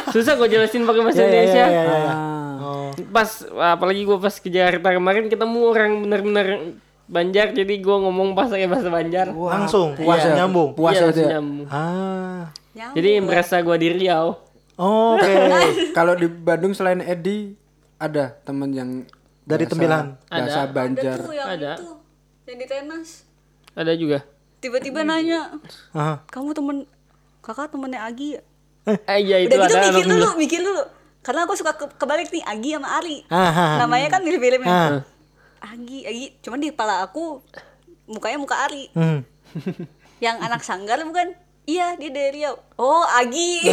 Susah 0.09 0.33
gue 0.33 0.47
jelasin 0.47 0.81
pakai 0.81 1.01
bahasa 1.03 1.19
Ya, 1.19 1.21
ya, 1.21 1.27
Indonesia. 1.27 1.59
ya, 1.59 1.67
ya, 1.67 1.83
ya. 1.83 1.95
Ah. 2.07 2.51
Oh. 2.57 2.87
Pas 3.11 3.29
apalagi 3.67 4.01
gue 4.01 4.17
pas 4.17 4.31
ke 4.31 4.47
Jakarta 4.47 4.87
kemarin 4.89 5.27
ketemu 5.27 5.59
orang 5.61 5.91
bener-bener 6.01 6.47
Banjar 7.07 7.51
jadi 7.51 7.71
gue 7.73 7.97
ngomong 7.97 8.31
pas 8.33 8.47
pakai 8.47 8.67
bahasa 8.67 8.87
Banjar. 8.87 9.31
Langsung 9.31 9.95
Puas 9.95 10.19
Iya, 10.19 10.27
ya? 10.29 10.35
nyambung. 10.37 10.69
Puas 10.73 10.91
Iya, 10.93 11.03
ya 11.05 11.11
ya? 11.13 11.29
nyambung. 11.35 11.67
Ah. 11.67 12.51
Nyambung 12.73 12.95
Jadi 12.95 13.09
lah. 13.09 13.23
merasa 13.23 13.55
gue 13.59 13.75
di 13.77 13.87
Riau. 13.93 14.27
Oh, 14.77 15.15
Oke. 15.15 15.33
Kalau 15.97 16.13
di 16.13 16.27
Bandung 16.27 16.71
selain 16.71 16.99
Edi 16.99 17.55
ada 17.97 18.35
temen 18.41 18.69
yang 18.69 18.89
Dari 19.41 19.63
bahasa- 19.63 19.71
tembilan? 19.71 20.03
Bahasa 20.25 20.59
Ada. 20.61 20.69
Banjar. 20.69 21.17
Ada 21.17 21.23
tuh 21.23 21.33
yang 21.33 21.47
Ada. 21.49 21.71
itu. 21.73 21.91
Yang 22.43 22.57
di 22.57 22.65
tenas. 22.65 23.07
Ada 23.71 23.91
juga. 23.93 24.19
Tiba-tiba 24.57 25.01
nanya, 25.01 25.53
Aha. 25.91 26.25
kamu 26.27 26.51
temen 26.51 26.77
kakak 27.39 27.69
temennya 27.69 28.01
Agi 28.01 28.35
ya? 28.35 28.41
Eh 29.05 29.19
iya 29.21 29.37
itu 29.39 29.51
Udah 29.51 29.67
gitu 29.67 29.75
ada 29.75 29.87
mikir 29.91 30.05
dulu, 30.07 30.27
mikir 30.35 30.59
dulu. 30.61 30.83
Karena 31.19 31.43
aku 31.43 31.53
suka 31.53 31.75
ke- 31.75 31.91
kebalik 31.93 32.31
nih 32.31 32.41
Agi 32.41 32.69
sama 32.73 32.89
Ari. 32.97 33.17
Ah, 33.27 33.83
Namanya 33.83 34.07
kan 34.09 34.21
mirip-mirip 34.23 34.63
ya. 34.63 35.03
Agi, 35.59 35.99
Agi. 36.03 36.25
Cuman 36.39 36.57
di 36.57 36.71
kepala 36.71 37.03
aku 37.03 37.43
mukanya 38.07 38.39
muka 38.39 38.55
Ari. 38.63 38.87
Hmm. 38.93 39.27
Yang 40.17 40.37
anak 40.39 40.61
sanggar 40.63 40.97
bukan? 41.01 41.35
Iya, 41.67 41.99
dia 41.99 42.09
dari 42.09 42.31
Riau. 42.33 42.55
Oh, 42.79 43.03
Agi. 43.03 43.59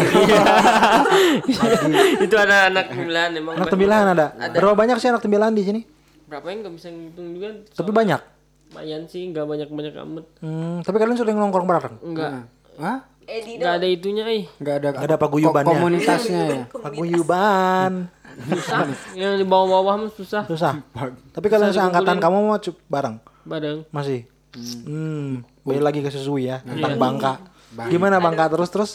itu 2.21 2.35
ada 2.35 2.67
anak 2.67 2.91
tembilan 2.91 3.31
emang. 3.33 3.55
Anak 3.55 3.71
tembilan 3.71 4.03
ada. 4.11 4.27
Berapa 4.51 4.75
banyak 4.75 4.99
sih 4.99 5.09
anak 5.09 5.23
tembilan 5.23 5.55
di 5.55 5.63
sini? 5.63 5.81
Berapa 6.27 6.51
yang 6.51 6.67
nggak 6.67 6.75
bisa 6.75 6.91
ngitung 6.91 7.39
juga? 7.39 7.49
Tapi 7.71 7.91
banyak. 7.95 8.34
Lumayan 8.75 9.07
sih, 9.07 9.31
nggak 9.31 9.47
banyak-banyak 9.47 9.95
amat. 10.03 10.25
Hmm, 10.43 10.83
tapi 10.83 10.99
kalian 10.99 11.15
sering 11.15 11.39
nongkrong 11.39 11.63
bareng? 11.63 11.95
Enggak. 12.03 12.51
Hah? 12.75 13.07
Edi 13.23 13.55
Nggak 13.55 13.75
ada 13.79 13.87
itunya, 13.87 14.25
eh. 14.27 14.45
Enggak 14.59 14.75
ada 14.83 14.89
Nggak 14.91 15.07
ada 15.07 15.17
paguyubannya. 15.17 15.63
ko- 15.65 15.79
komunitasnya 15.79 16.43
ya. 16.43 16.63
Paguyuban. 16.85 18.11
Susah. 18.35 18.91
Yang 19.15 19.33
di 19.39 19.47
bawah-bawah 19.47 19.95
mah 19.95 20.11
susah. 20.11 20.43
Susah. 20.45 20.83
Tapi 21.31 21.47
kalian 21.47 21.71
seangkatan 21.71 22.19
kamu 22.19 22.37
mau 22.43 22.59
bareng? 22.91 23.23
Bareng. 23.47 23.79
Masih. 23.95 24.27
Hmm, 24.83 25.47
balik 25.63 25.83
lagi 25.87 25.99
ke 26.03 26.11
Susui 26.11 26.51
ya 26.51 26.59
tentang 26.61 26.99
Bangka. 26.99 27.39
Gimana 27.87 28.19
Bangka 28.19 28.51
terus 28.51 28.75
terus? 28.75 28.91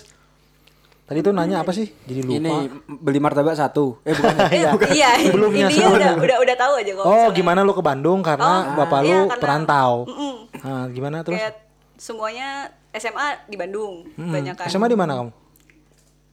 Tadi 1.10 1.20
tuh 1.20 1.34
nanya 1.34 1.66
apa 1.66 1.74
sih? 1.74 1.90
Jadi 2.06 2.22
lupa. 2.22 2.38
Ini 2.38 2.54
beli 2.88 3.18
martabak 3.18 3.58
satu. 3.58 3.98
Eh 4.04 4.14
bukan. 4.14 4.36
Eh, 4.54 4.62
iya, 4.94 5.10
Sebelumnya, 5.20 5.66
udah, 5.66 5.74
sebelumnya. 5.74 6.12
udah 6.16 6.38
udah 6.40 6.56
tahu 6.56 6.74
aja 6.78 6.92
kalau 6.94 7.04
Oh, 7.04 7.14
misalnya 7.16 7.34
gimana 7.34 7.60
lu 7.62 7.74
ke 7.74 7.82
Bandung 7.82 8.20
karena 8.22 8.52
bapak 8.76 9.00
iya, 9.02 9.10
lu 9.16 9.18
karena- 9.26 9.42
perantau. 9.42 9.92
Mm-mm. 10.06 10.36
Nah, 10.56 10.86
gimana 10.88 11.18
terus? 11.22 11.36
kayak 11.36 11.56
semuanya 11.98 12.50
SMA 12.92 13.28
di 13.46 13.58
Bandung, 13.58 14.06
Hmm. 14.14 14.30
banyak 14.30 14.54
kan. 14.54 14.68
SMA 14.68 14.86
di 14.86 14.94
mana 14.94 15.18
kamu? 15.18 15.32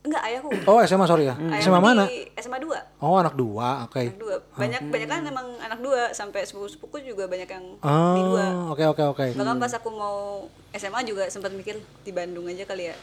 Enggak, 0.03 0.23
ayahku. 0.23 0.49
Oh, 0.65 0.79
SMA 0.81 1.03
sorry 1.05 1.25
ya. 1.25 1.35
Ayahku 1.35 1.59
SMA 1.59 1.81
mana? 1.81 2.05
SMA 2.37 2.59
2. 2.61 2.79
Oh, 3.01 3.17
anak 3.17 3.35
dua. 3.35 3.83
Oke. 3.83 4.07
Anak 4.07 4.21
dua. 4.21 4.35
Banyak 4.55 4.81
banyak 4.87 5.09
kan 5.09 5.21
emang 5.25 5.47
anak 5.59 5.81
dua 5.81 6.13
sampai 6.13 6.45
sepupu-sepupu 6.45 7.03
juga 7.03 7.27
banyak 7.27 7.49
yang 7.49 7.65
Oh, 7.81 8.15
di 8.15 8.23
dua. 8.23 8.45
oke 8.71 8.85
oke 8.87 9.03
oke. 9.09 9.27
Bahkan 9.35 9.57
pas 9.57 9.73
aku 9.73 9.89
mau 9.91 10.47
SMA 10.71 11.01
juga 11.03 11.27
sempat 11.27 11.51
mikir 11.51 11.75
di 12.05 12.13
Bandung 12.13 12.47
aja 12.47 12.63
kali 12.63 12.87
ya. 12.87 12.97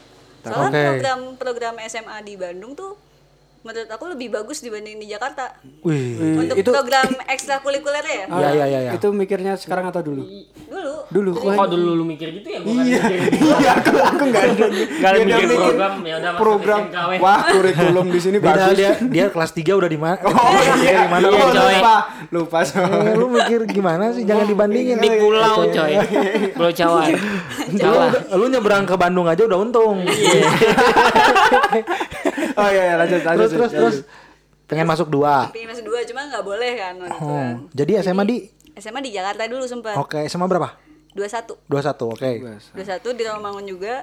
Soalnya 0.44 0.68
Oke. 0.68 0.82
program 0.84 1.20
program 1.40 1.74
SMA 1.88 2.16
di 2.20 2.34
Bandung 2.36 2.76
tuh 2.76 3.00
menurut 3.64 3.88
aku 3.88 4.04
lebih 4.06 4.28
bagus 4.30 4.60
dibanding 4.60 5.00
di 5.00 5.08
Jakarta. 5.08 5.56
Wih. 5.80 6.36
Untuk 6.38 6.52
itu- 6.54 6.68
program 6.68 7.08
ekstrakurikulernya 7.24 8.14
ya. 8.14 8.26
Iya 8.28 8.48
iya 8.52 8.64
iya. 8.66 8.80
Ya. 8.84 8.92
Itu 8.92 9.08
mikirnya 9.10 9.56
sekarang 9.56 9.88
atau 9.88 10.04
dulu? 10.04 10.20
Dulu. 10.68 10.94
Dulu. 11.08 11.30
Kok 11.34 11.68
dulu 11.70 11.90
lu 11.94 12.04
mikir 12.04 12.28
gitu 12.34 12.48
ya? 12.50 12.60
Gua 12.60 12.76
Iya. 12.76 13.00
Iya, 13.54 13.70
aku 13.74 13.90
aku 13.96 14.22
enggak 14.22 14.44
ada. 14.46 14.66
Gak 14.68 15.08
ada 15.10 15.18
mikir 15.18 15.48
program, 15.50 15.92
ya 16.02 16.14
udah 16.18 16.32
program. 16.34 16.80
Wah, 17.18 17.38
kurikulum 17.50 18.06
di 18.08 18.20
sini 18.20 18.36
bagus. 18.38 18.76
dia 18.76 18.90
dia 19.00 19.26
kelas 19.28 19.50
3 19.50 19.64
udah 19.74 19.88
di 19.94 19.98
mana? 19.98 20.20
Oh 20.20 20.60
iya, 20.78 21.00
di 21.00 21.08
mana? 21.08 21.24
Iya, 21.24 21.32
Oh, 21.34 21.48
coy. 21.48 21.74
lupa, 21.74 21.96
lupa 22.30 22.58
soalnya. 22.62 23.00
Eh, 23.06 23.16
lu 23.16 23.26
mikir 23.30 23.60
gimana 23.66 24.12
sih? 24.12 24.22
Jangan 24.22 24.44
dibandingin. 24.44 24.96
Di 24.98 25.08
pulau 25.16 25.64
coy. 25.66 25.92
Pulau 26.52 26.68
Jawa. 26.70 27.08
Jawa. 27.70 28.04
Lu, 28.12 28.18
lu 28.36 28.52
nyebrang 28.52 28.84
ke 28.84 28.94
Bandung 28.94 29.24
aja 29.24 29.40
udah 29.42 29.58
untung. 29.58 30.04
Oh 32.54 32.68
iya, 32.68 32.82
iya, 32.84 32.94
lanjut 32.96 33.20
lanjut. 33.24 33.50
Terus 33.54 33.70
terus 33.70 33.96
pengen 34.64 34.84
masuk 34.84 35.08
dua. 35.08 35.48
Pengen 35.48 35.70
masuk 35.70 35.84
dua 35.84 36.02
cuma 36.02 36.24
nggak 36.24 36.44
boleh 36.44 36.72
kan 36.74 36.94
waktu 36.98 37.20
Oh, 37.20 37.30
kan. 37.30 37.54
jadi 37.70 37.92
SMA 38.02 38.24
di 38.24 38.36
SMA 38.74 39.00
di 39.00 39.10
Jakarta 39.10 39.46
dulu 39.46 39.64
sempet. 39.64 39.94
Oke, 39.94 40.26
SMA 40.26 40.44
berapa? 40.44 40.74
21. 41.14 41.62
21, 41.70 42.10
oke. 42.10 42.30
21 42.74 42.74
di 43.12 43.22
Rawamangun 43.22 43.64
juga. 43.64 44.02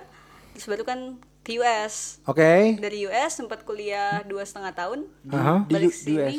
Terus 0.54 0.66
baru 0.66 0.84
kan 0.84 1.00
ke 1.42 1.60
US. 1.60 2.24
Oke. 2.24 2.80
Dari 2.80 3.04
US 3.04 3.32
sempat 3.36 3.64
kuliah 3.64 4.24
dua 4.24 4.42
setengah 4.42 4.72
tahun. 4.72 5.00
Aha. 5.28 5.68
Di 5.68 5.74
Balik 5.74 5.90
di 5.90 5.98
sini 5.98 6.16
US? 6.16 6.36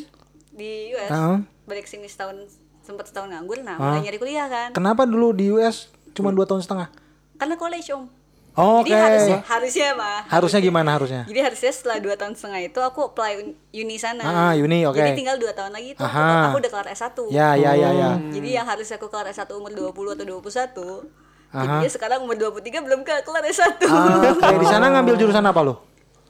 di 0.48 0.70
US. 0.92 1.10
Aha. 1.10 1.34
Balik 1.64 1.84
sini 1.84 2.08
setahun 2.08 2.48
sempat 2.80 3.04
setahun 3.06 3.28
nganggur. 3.28 3.60
Nah, 3.60 3.76
mulai 3.76 4.00
nyari 4.02 4.16
kuliah 4.16 4.48
kan. 4.48 4.72
Kenapa 4.72 5.04
dulu 5.04 5.30
di 5.30 5.52
US 5.52 5.92
cuma 6.12 6.32
dua 6.32 6.48
tahun 6.48 6.64
setengah? 6.64 6.88
Karena 7.36 7.54
college 7.54 7.88
om. 7.92 8.08
Oke. 8.52 8.84
Jadi 8.84 8.92
harusnya 8.94 9.38
harusnya 9.42 9.88
mah. 9.94 10.18
Harusnya 10.26 10.60
gimana 10.60 10.90
harusnya? 10.92 11.22
Jadi 11.24 11.40
harusnya 11.40 11.70
setelah 11.70 11.98
dua 11.98 12.14
tahun 12.14 12.32
setengah 12.32 12.60
itu 12.62 12.78
aku 12.78 13.00
apply 13.06 13.32
un- 13.38 13.56
uni 13.72 13.96
sana. 13.96 14.20
Ah, 14.22 14.52
uni, 14.54 14.84
oke. 14.84 14.92
Jadi 14.94 15.16
tinggal 15.16 15.36
dua 15.36 15.50
tahun 15.50 15.72
lagi 15.72 15.92
itu 15.92 15.98
aku, 15.98 16.12
Aha. 16.12 16.46
aku 16.46 16.56
udah 16.58 16.70
kelar 16.70 16.88
S1. 16.90 17.16
Ya, 17.30 17.48
ya, 17.54 17.72
ya, 17.72 17.90
ya. 17.90 18.10
Jadi 18.28 18.48
yang 18.50 18.66
harusnya 18.66 18.96
aku 18.96 19.08
kelar 19.08 19.24
S1 19.26 19.48
umur 19.50 19.72
20 19.72 19.88
atau 20.12 20.24
21. 20.42 21.08
Jadi 21.50 21.86
sekarang 21.88 22.20
umur 22.20 22.36
23 22.36 22.60
belum 22.82 23.00
ke- 23.02 23.22
kelar 23.22 23.44
S1. 23.46 23.80
Ah, 23.82 24.20
Oke, 24.30 24.54
di 24.54 24.66
sana 24.66 24.88
ngambil 24.90 25.14
jurusan 25.16 25.40
apa 25.42 25.60
lo? 25.62 25.80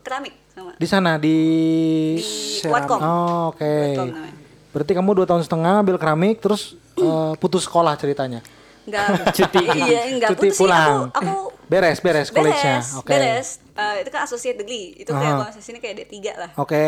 Keramik 0.00 0.34
sama 0.48 0.74
Di 0.74 0.86
sana 0.88 1.14
di 1.16 1.36
di 2.16 2.26
Watcom. 2.64 2.98
Oh, 2.98 3.42
oke. 3.48 3.62
Watcom 3.62 4.08
namanya. 4.08 4.34
Berarti 4.72 4.92
kamu 4.92 5.10
dua 5.12 5.26
tahun 5.26 5.42
setengah 5.42 5.74
ambil 5.80 5.96
keramik 5.96 6.38
terus 6.38 6.74
eh, 6.96 7.34
putus 7.36 7.62
sekolah 7.62 7.94
ceritanya. 7.94 8.42
Enggak 8.82 9.06
cuti. 9.36 9.62
Iya, 9.62 10.00
enggak 10.08 10.30
Cuti 10.32 10.38
putus 10.44 10.54
sih 10.54 10.60
pulang. 10.60 11.06
aku 11.08 11.20
aku 11.20 11.34
Beres, 11.72 11.98
beres 12.04 12.28
college-nya. 12.28 12.84
beres, 12.84 12.88
Oke. 13.00 13.08
beres. 13.16 13.48
Eh, 13.72 13.94
itu 14.04 14.10
kan 14.12 14.20
associate 14.28 14.60
degree. 14.60 14.92
Itu 15.00 15.16
kayak 15.16 15.40
kalau 15.40 15.48
misalnya 15.48 15.64
sini 15.64 15.78
kayak 15.80 15.94
D3 16.04 16.16
lah. 16.36 16.50
Oke. 16.60 16.84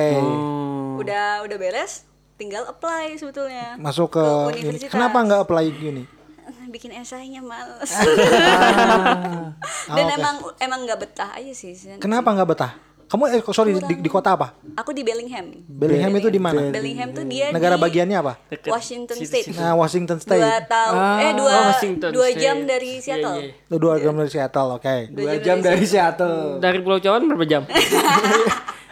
Udah 1.01 1.41
udah 1.41 1.57
beres, 1.57 2.05
tinggal 2.37 2.69
apply 2.69 3.17
sebetulnya. 3.17 3.81
Masuk 3.81 4.13
ke, 4.13 4.25
ini. 4.61 4.77
universitas. 4.77 4.93
Kenapa 4.93 5.17
nggak 5.25 5.41
apply 5.49 5.65
uni? 5.73 6.05
bikin 6.75 6.93
esainya 6.93 7.41
males. 7.41 7.93
Ah, 7.97 9.57
Dan 9.97 10.05
emang 10.21 10.37
emang 10.61 10.81
nggak 10.85 11.01
betah 11.01 11.31
aja 11.33 11.53
sih. 11.57 11.73
Kenapa 11.97 12.37
nggak 12.37 12.49
betah? 12.53 12.73
Kamu 13.15 13.31
eh 13.31 13.39
sorry 13.55 13.79
di, 13.79 13.95
di 14.03 14.11
kota 14.11 14.35
apa? 14.35 14.59
Aku 14.75 14.91
di 14.91 15.07
Bellingham. 15.07 15.55
Bellingham 15.71 16.19
itu 16.19 16.35
di 16.35 16.43
mana? 16.43 16.67
Bellingham 16.75 17.15
tuh 17.15 17.23
dia 17.23 17.55
Negara 17.55 17.79
di 17.79 17.83
bagiannya 17.87 18.19
apa? 18.19 18.33
Washington 18.67 19.17
State. 19.23 19.55
Nah, 19.55 19.79
Washington 19.79 20.19
State. 20.19 20.43
Dua 20.43 20.59
tahun 20.67 20.99
eh 21.23 21.33
dua 21.39 21.51
Oh, 21.55 21.63
Washington 21.71 22.11
dua 22.11 22.29
State. 22.35 22.43
jam 22.43 22.57
dari 22.67 22.99
Iya, 22.99 23.03
Seattle. 23.07 23.39
iya. 23.39 23.55
Itu 23.71 23.77
dua 23.79 23.95
jam 24.03 24.15
dari 24.19 24.31
Seattle, 24.35 24.69
oke. 24.75 24.95
Dua 25.15 25.33
jam 25.39 25.57
dari 25.63 25.85
Seattle. 25.87 26.59
Dari 26.59 26.79
Pulau 26.83 26.99
Jawa 26.99 27.23
berapa 27.23 27.47
jam? 27.47 27.63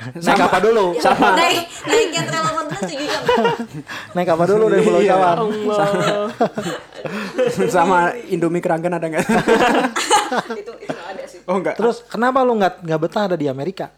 Naik 0.03 0.39
apa 0.39 0.59
dulu? 0.59 0.99
Naik 0.99 1.63
naik 1.87 2.11
yang 2.11 2.27
terlalu 2.27 2.51
bener 2.59 2.79
tujuh 2.79 3.07
jam. 3.07 3.23
Naik 4.15 4.29
apa 4.35 4.45
dulu 4.47 4.65
dari 4.71 4.83
Pulau 4.83 5.03
Jawa? 5.03 5.31
Sama 7.75 8.15
Indomie 8.31 8.63
kerangken 8.63 8.95
ada 8.95 9.07
nggak? 9.07 9.27
itu 10.55 10.73
itu 10.79 10.91
nggak 10.91 11.09
ada 11.11 11.23
sih. 11.27 11.39
oh 11.47 11.57
enggak. 11.59 11.75
Terus 11.75 12.07
kenapa 12.07 12.43
lu 12.43 12.55
nggak 12.55 12.83
nggak 12.83 13.01
betah 13.03 13.23
ada 13.27 13.35
di 13.35 13.47
Amerika? 13.47 13.91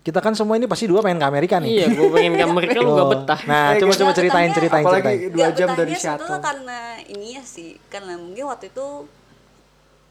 Kita 0.00 0.18
kan 0.18 0.32
semua 0.32 0.56
ini 0.56 0.64
pasti 0.64 0.88
dua 0.88 1.04
pengen 1.04 1.20
ke 1.20 1.26
Amerika 1.26 1.60
nih. 1.60 1.68
iya, 1.68 1.86
gue 1.88 2.08
pengen 2.08 2.34
ke 2.34 2.44
Amerika 2.46 2.80
lu 2.80 2.92
gak 2.94 3.08
betah. 3.10 3.40
Nah, 3.44 3.76
Eh, 3.76 3.78
coba 3.78 3.92
coba 3.94 4.12
ceritain 4.12 4.48
ceritain 4.48 4.80
apalagi 4.80 5.04
ceritain. 5.04 5.28
dua 5.28 5.48
jam 5.52 5.68
dari 5.76 5.92
Seattle. 5.92 6.40
karena 6.40 6.78
ini 7.04 7.36
ya 7.36 7.44
sih, 7.44 7.76
karena 7.86 8.16
mungkin 8.16 8.48
waktu 8.48 8.72
itu 8.72 8.86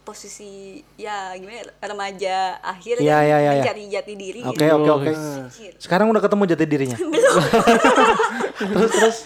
posisi 0.03 0.51
ya 0.95 1.34
gimana 1.34 1.58
ya, 1.58 1.66
remaja 1.84 2.38
akhir 2.62 2.95
iya, 2.97 3.18
iya, 3.20 3.38
iya. 3.41 3.51
mencari 3.60 3.84
jati 3.89 4.14
diri. 4.14 4.39
Oke 4.41 4.55
gitu. 4.58 4.78
oke 4.78 4.89
oke. 4.93 5.12
Anjir. 5.12 5.74
Sekarang 5.76 6.08
udah 6.08 6.22
ketemu 6.22 6.43
jati 6.47 6.64
dirinya. 6.64 6.97
terus 8.58 8.91
terus. 8.91 9.18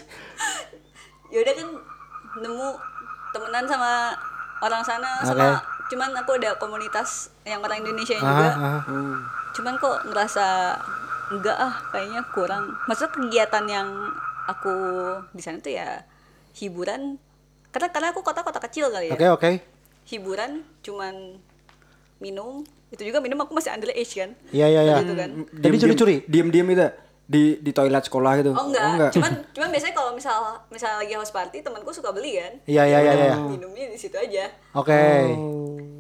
ya 1.28 1.40
udah 1.40 1.54
kan 1.54 1.68
nemu 2.38 2.68
temenan 3.32 3.64
sama 3.64 3.94
orang 4.60 4.84
sana 4.84 5.10
Oke. 5.22 5.28
sama 5.30 5.48
cuman 5.88 6.10
aku 6.14 6.32
ada 6.36 6.56
komunitas 6.56 7.31
yang 7.44 7.60
orang 7.60 7.80
Indonesia 7.80 8.16
Ah, 8.16 8.22
juga 8.22 8.48
ah. 8.54 8.82
cuman 9.52 9.74
kok 9.76 9.98
ngerasa 10.08 10.46
enggak 11.32 11.58
ah 11.58 11.74
kayaknya 11.90 12.22
kurang 12.30 12.64
maksudnya 12.86 13.12
kegiatan 13.14 13.66
yang 13.66 13.88
aku 14.44 14.76
di 15.32 15.40
sana 15.40 15.58
tuh 15.58 15.72
ya 15.72 16.04
hiburan 16.54 17.16
karena 17.70 17.88
karena 17.88 18.08
aku 18.10 18.20
kota-kota 18.20 18.60
kecil 18.60 18.90
kali 18.90 19.08
ya 19.08 19.16
Oke 19.16 19.28
oke. 19.30 19.50
hiburan 20.06 20.52
cuman 20.82 21.40
minum 22.18 22.62
itu 22.90 23.02
juga 23.04 23.18
minum 23.18 23.40
aku 23.40 23.54
masih 23.54 23.72
underage 23.72 24.12
kan 24.14 24.36
Iya 24.52 24.68
iya 24.68 24.82
iya. 24.84 24.96
gitu 25.00 25.16
kan 25.16 25.30
Jadi 25.56 25.76
curi-curi. 25.80 26.16
Diem-diem 26.28 26.68
itu 26.70 26.88
di 27.24 27.44
di 27.58 27.72
toilet 27.72 28.04
sekolah 28.04 28.44
gitu. 28.44 28.52
oh 28.52 28.68
enggak, 28.68 29.08
cuman 29.10 29.32
cuman 29.56 29.70
biasanya 29.72 29.96
kalau 29.96 30.12
misal 30.12 30.36
misal 30.68 31.00
lagi 31.00 31.16
house 31.16 31.32
party 31.32 31.64
temanku 31.64 31.88
suka 31.90 32.12
beli 32.12 32.36
kan 32.36 32.54
Iya 32.68 32.84
iya 32.86 33.00
iya 33.02 33.14
iya. 33.16 33.36
minumnya 33.40 33.88
di 33.88 33.96
situ 33.96 34.14
aja 34.14 34.52
Oke. 34.76 35.32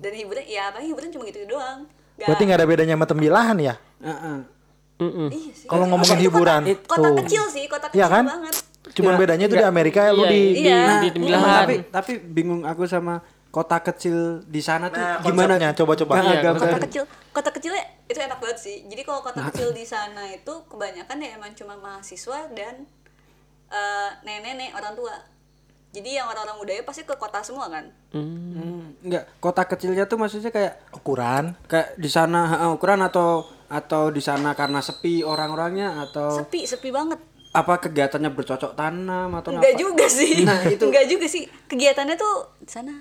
Dan 0.01 0.11
hiburan 0.11 0.43
ya 0.43 0.73
apa 0.73 0.81
hiburan 0.81 1.09
cuma 1.09 1.23
gitu 1.23 1.45
doang 1.47 1.85
Nggak- 2.11 2.27
Berarti 2.27 2.43
nggak 2.43 2.59
ada 2.59 2.67
bedanya 2.67 2.93
sama 2.93 3.07
tembilahan 3.07 3.57
ya? 3.57 3.75
Heeh. 3.99 4.37
iya 5.31 5.53
sih. 5.55 5.65
Kalau 5.65 5.85
ngomongin 5.87 6.17
Itu 6.19 6.25
hiburan, 6.27 6.61
kota, 6.83 7.01
kota 7.01 7.09
kecil 7.23 7.43
sih 7.47 7.65
kota 7.65 7.85
kecil 7.87 7.97
Iya 7.97 8.07
kan? 8.07 8.23
banget 8.27 8.55
Cuman 8.91 9.13
bedanya 9.15 9.45
itu 9.47 9.55
di 9.55 9.65
Amerika 9.65 10.09
lu 10.11 10.25
Iya, 10.25 10.29
di 10.29 10.41
di, 10.51 10.61
Iya. 10.61 10.77
di 10.99 11.07
Nah, 11.07 11.11
Tembilahan. 11.11 11.57
tapi 11.57 11.75
tapi 11.89 12.11
bingung 12.19 12.61
aku 12.61 12.85
sama 12.85 13.21
kota 13.49 13.77
kecil 13.79 14.17
di 14.45 14.59
sana 14.59 14.87
tuh 14.87 14.97
Nah, 14.97 15.17
gimana 15.19 15.53
coba-coba. 15.73 16.13
Nah, 16.15 16.33
Iya, 16.35 16.51
kota 16.53 16.77
kecil 16.81 17.03
kota 17.31 17.49
kecilnya 17.49 17.81
itu 18.05 18.19
enak 18.19 18.37
banget 18.37 18.57
sih 18.59 18.77
jadi 18.85 19.01
kalau 19.01 19.21
kota 19.21 19.41
kecil 19.49 19.69
di 19.71 19.83
sana 19.83 20.27
itu 20.27 20.53
kebanyakan 20.67 21.17
ya 21.17 21.29
emang 21.33 21.51
cuma 21.51 21.73
mahasiswa 21.75 22.51
dan 22.51 22.85
eh, 23.71 24.09
nenek-nenek 24.21 24.75
orang 24.75 24.93
tua 24.93 25.15
jadi 25.91 26.23
yang 26.23 26.27
orang-orang 26.31 26.55
mudanya 26.55 26.83
pasti 26.87 27.03
ke 27.03 27.11
kota 27.19 27.43
semua 27.43 27.67
kan? 27.67 27.91
Hmm, 28.15 28.95
enggak, 29.03 29.27
kota 29.43 29.67
kecilnya 29.67 30.07
tuh 30.07 30.15
maksudnya 30.15 30.47
kayak 30.47 30.79
ukuran. 30.95 31.51
kayak 31.67 31.99
di 31.99 32.07
sana 32.07 32.47
heeh, 32.47 32.69
ukuran 32.71 33.03
atau 33.03 33.43
atau 33.67 34.07
di 34.07 34.23
sana 34.23 34.55
karena 34.55 34.79
sepi 34.79 35.19
orang-orangnya 35.19 35.99
atau? 36.07 36.31
Sepi 36.31 36.63
sepi 36.63 36.95
banget. 36.95 37.19
Apa 37.51 37.83
kegiatannya 37.83 38.31
bercocok 38.31 38.71
tanam 38.73 39.35
atau 39.35 39.51
enggak 39.51 39.75
apa? 39.75 39.83
juga 39.83 40.07
sih. 40.07 40.47
Nah, 40.47 40.63
itu- 40.63 40.87
enggak 40.87 41.05
juga 41.11 41.27
sih. 41.27 41.43
Kegiatannya 41.67 42.15
tuh 42.15 42.35
di 42.63 42.71
sana. 42.71 42.95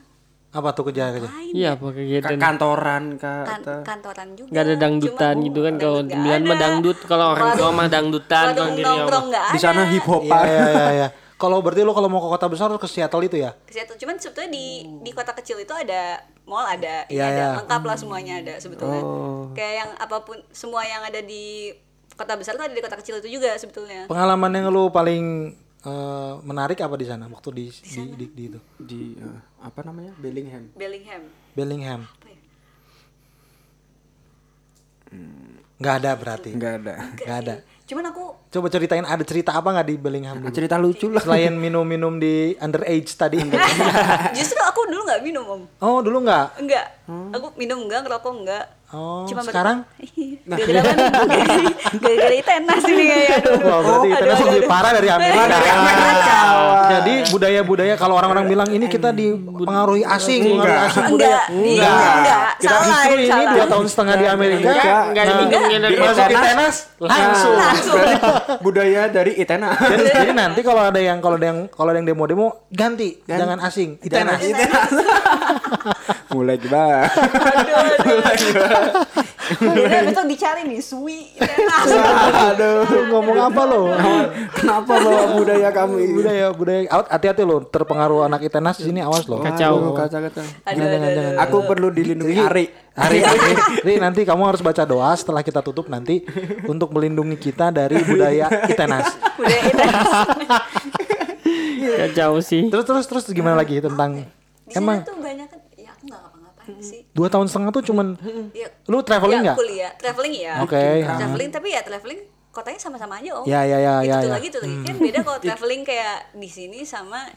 Apa 0.50 0.74
tuh 0.74 0.90
kerja 0.90 1.14
kerja? 1.14 1.30
Iya, 1.54 1.78
apa 1.78 1.94
Ka- 1.94 1.94
kegiatan? 1.94 2.34
kantoran 2.42 3.04
kah 3.14 3.46
kan, 3.46 3.62
atau? 3.62 3.78
kantoran 3.86 4.28
juga. 4.34 4.50
Gak 4.50 4.62
ada 4.66 4.74
dangdutan 4.74 5.34
Cuma- 5.38 5.46
gitu 5.46 5.58
kan 5.62 5.74
kalau 5.78 5.98
dangdut 6.02 6.10
nggak 6.10 6.18
tembilan 6.18 6.42
mah 6.42 6.58
dangdut 6.58 6.98
kalau 7.06 7.26
orang 7.38 7.48
tua 7.54 7.70
mah 7.70 7.86
dangdutan 7.86 8.44
kalau 8.50 9.22
nggak 9.30 9.44
di 9.54 9.58
sana 9.62 9.82
hip 9.86 10.02
hop. 10.02 10.22
Iya 10.26 10.42
iya 10.42 10.64
iya. 10.66 10.86
iya. 10.90 11.08
Kalau 11.40 11.58
berarti 11.58 11.80
lu 11.80 11.90
kalau 11.90 12.06
mau 12.06 12.20
ke 12.20 12.28
kota 12.28 12.46
besar 12.46 12.68
ke 12.70 12.84
Seattle 12.84 13.24
itu 13.24 13.36
ya? 13.38 13.56
ke 13.58 13.72
situ 13.72 13.96
cuman 13.96 14.14
sebetulnya 14.14 14.50
di 14.50 14.66
di 15.00 15.10
kota 15.10 15.32
kecil 15.32 15.56
itu 15.56 15.72
ada 15.72 16.20
mall 16.44 16.62
ada 16.62 17.06
ini 17.06 17.16
Iya, 17.16 17.24
ada 17.24 17.34
iya. 17.34 17.50
lengkap 17.58 17.82
lah 17.82 17.96
semuanya 17.96 18.34
ada 18.38 18.54
sebetulnya 18.56 19.00
Oh. 19.00 19.48
kayak 19.50 19.74
yang 19.74 19.90
apa 19.96 20.20
pun 20.20 20.36
semua 20.50 20.84
yang 20.84 21.00
ada 21.00 21.18
di 21.18 21.72
kota 22.12 22.36
besar 22.36 22.52
itu 22.52 22.62
ada 22.62 22.70
di 22.70 22.82
kota 22.82 22.94
kecil 22.94 23.18
itu 23.18 23.32
juga 23.32 23.56
sebetulnya 23.56 24.04
Pengalaman 24.04 24.52
yang 24.52 24.68
lu 24.68 24.90
paling 24.90 25.56
eh, 25.80 26.34
menarik 26.42 26.76
apa 26.78 26.92
di 26.94 27.06
sana 27.06 27.24
waktu 27.26 27.48
di 27.50 27.64
di, 27.72 28.02
di, 28.12 28.26
di 28.28 28.42
itu? 28.46 28.60
di 28.76 29.00
eh, 29.16 29.38
apa 29.58 29.80
namanya 29.80 30.12
Bellingham 30.14 30.68
Bellingham 30.74 31.24
Bellingham. 31.52 32.00
apa 32.04 32.26
ya 32.26 32.38
Nggak 35.80 35.94
ada 35.96 36.10
berarti. 36.12 36.50
enggak 36.52 36.74
ada 36.78 36.94
Nggak 37.16 37.38
ada. 37.40 37.54
cuman 37.82 38.04
aku 38.06 38.24
Coba 38.50 38.66
ceritain 38.66 39.06
ada 39.06 39.22
cerita 39.22 39.54
apa 39.54 39.70
nggak 39.70 39.86
di 39.86 39.94
Bellingham 39.94 40.42
dulu? 40.42 40.50
cerita 40.50 40.74
lucu 40.74 41.06
lah. 41.06 41.22
Selain 41.22 41.54
minum-minum 41.54 42.18
di 42.18 42.58
underage 42.58 43.14
tadi. 43.14 43.38
justru 44.36 44.58
aku 44.58 44.90
dulu 44.90 45.06
nggak 45.06 45.22
minum 45.22 45.44
om. 45.46 45.62
Oh 45.78 46.02
dulu 46.02 46.26
nggak? 46.26 46.58
enggak 46.58 46.86
aku 47.30 47.46
minum 47.58 47.78
enggak 47.86 48.06
ngerokok 48.06 48.34
enggak 48.42 48.66
Oh 48.90 49.22
Cuma 49.22 49.46
sekarang? 49.46 49.86
gara-gara 50.50 50.82
kan 50.82 50.96
gara-gara 52.02 52.34
itu 52.34 52.50
enak 52.58 52.76
sih 52.82 52.94
nih 52.98 53.38
aduh 53.38 53.54
Wah 53.62 53.78
berarti 53.86 54.08
aduh, 54.10 54.34
itu 54.34 54.44
lebih 54.50 54.64
parah 54.66 54.90
dari 54.98 55.08
Amerika. 55.14 55.56
Jadi 56.90 57.12
budaya-budaya 57.30 57.94
kalau 57.94 58.18
orang-orang 58.18 58.50
bilang 58.50 58.66
ini 58.74 58.90
kita 58.90 59.14
dipengaruhi 59.14 60.02
asing, 60.02 60.42
pengaruhi 60.58 60.78
asing 60.90 61.04
budaya. 61.06 61.38
enggak 61.54 61.86
enggak. 61.86 62.14
enggak. 62.18 62.42
Kita 62.58 62.76
justru 62.82 63.14
ini 63.14 63.26
dua 63.30 63.66
tahun 63.70 63.86
setengah 63.86 64.14
di 64.18 64.26
Amerika. 64.26 64.66
Enggak, 64.74 65.02
Enggak 65.06 65.24
Nah, 65.30 65.90
masuk 66.02 66.26
Itenas. 66.26 66.76
Itenas 66.98 66.98
langsung. 66.98 67.54
langsung 67.54 67.94
budaya 68.64 69.10
dari 69.10 69.36
Itena. 69.36 69.74
Jadi, 69.74 70.04
jadi 70.12 70.32
nanti 70.32 70.60
kalau 70.64 70.86
ada 70.86 71.00
yang 71.00 71.18
kalau 71.18 71.36
ada 71.36 71.46
yang 71.50 71.58
kalau 71.68 71.90
ada 71.92 71.98
yang 71.98 72.08
demo-demo 72.08 72.68
ganti. 72.70 73.20
Jangan 73.26 73.58
asing. 73.62 73.98
Itenas. 74.04 74.40
mulai 76.30 76.56
gimana 76.58 77.06
Jadi 79.58 80.06
besok 80.06 80.26
dicari 80.30 80.62
nih 80.70 80.78
Sui 80.78 81.34
aduh 82.50 82.86
ngomong 83.10 83.38
apa 83.50 83.62
lo? 83.66 83.90
kenapa 84.54 84.92
bawa 85.00 85.22
budaya 85.34 85.68
kamu 85.74 85.94
ini 86.06 86.14
budaya 86.14 86.46
budaya 86.54 86.80
Awas, 86.90 87.06
hati-hati 87.10 87.42
lo 87.42 87.66
terpengaruh 87.66 88.30
anak 88.30 88.46
Itenas 88.46 88.78
di 88.78 88.90
sini 88.90 89.00
awas 89.02 89.26
lo. 89.26 89.42
Kacau. 89.42 89.94
Kacau 89.98 90.20
kacau 90.30 90.44
aku 91.38 91.56
perlu 91.66 91.90
dilindungi 91.90 92.38
Ari 92.38 92.66
Hari 92.90 93.18
ini 93.22 93.52
Ri, 93.86 93.94
nanti 94.02 94.26
kamu 94.26 94.42
harus 94.50 94.60
baca 94.60 94.82
doa 94.84 95.14
setelah 95.14 95.40
kita 95.40 95.62
tutup 95.62 95.88
nanti 95.88 96.26
untuk 96.68 96.90
melindungi 96.92 97.38
kita 97.38 97.70
dari 97.70 98.02
budaya 98.02 98.50
Itenas. 98.66 99.14
Budaya 99.38 99.62
tenas. 99.72 100.04
Kacau 101.80 102.32
sih. 102.44 102.68
Terus 102.68 102.84
terus 102.84 103.06
terus 103.08 103.24
gimana 103.32 103.56
lagi 103.56 103.80
tentang 103.80 104.28
Di 104.68 104.78
emang 104.78 105.02
tuh 105.02 105.18
banyak 105.18 105.48
kan, 105.50 105.58
ya 105.74 105.90
aku 105.90 106.06
nggak 106.06 106.20
ngapa-ngapain 106.22 106.69
sih. 106.80 107.00
dua 107.12 107.28
tahun 107.28 107.46
setengah 107.46 107.70
tuh 107.70 107.84
cuman 107.84 108.06
Ya, 108.50 108.68
lu 108.86 109.00
traveling 109.00 109.40
ya, 109.40 109.44
nggak? 109.46 109.56
kuliah, 109.56 109.90
traveling 109.96 110.34
ya. 110.34 110.54
Oke, 110.60 110.82
Traveling 111.04 111.50
tapi 111.50 111.68
ya 111.70 111.80
traveling 111.80 112.20
kotanya 112.50 112.82
sama-sama 112.82 113.22
aja 113.22 113.38
om. 113.38 113.46
Ya, 113.46 113.62
ya, 113.62 113.78
ya, 113.78 113.94
Itu 114.02 114.10
ya, 114.10 114.16
ya. 114.26 114.30
lagi 114.34 114.48
tuh 114.50 114.60
lagi 114.66 114.76
kan 114.82 114.96
beda 114.98 115.18
kalau 115.22 115.38
traveling 115.46 115.82
kayak 115.86 116.34
di 116.34 116.50
sini 116.50 116.82
sama 116.82 117.30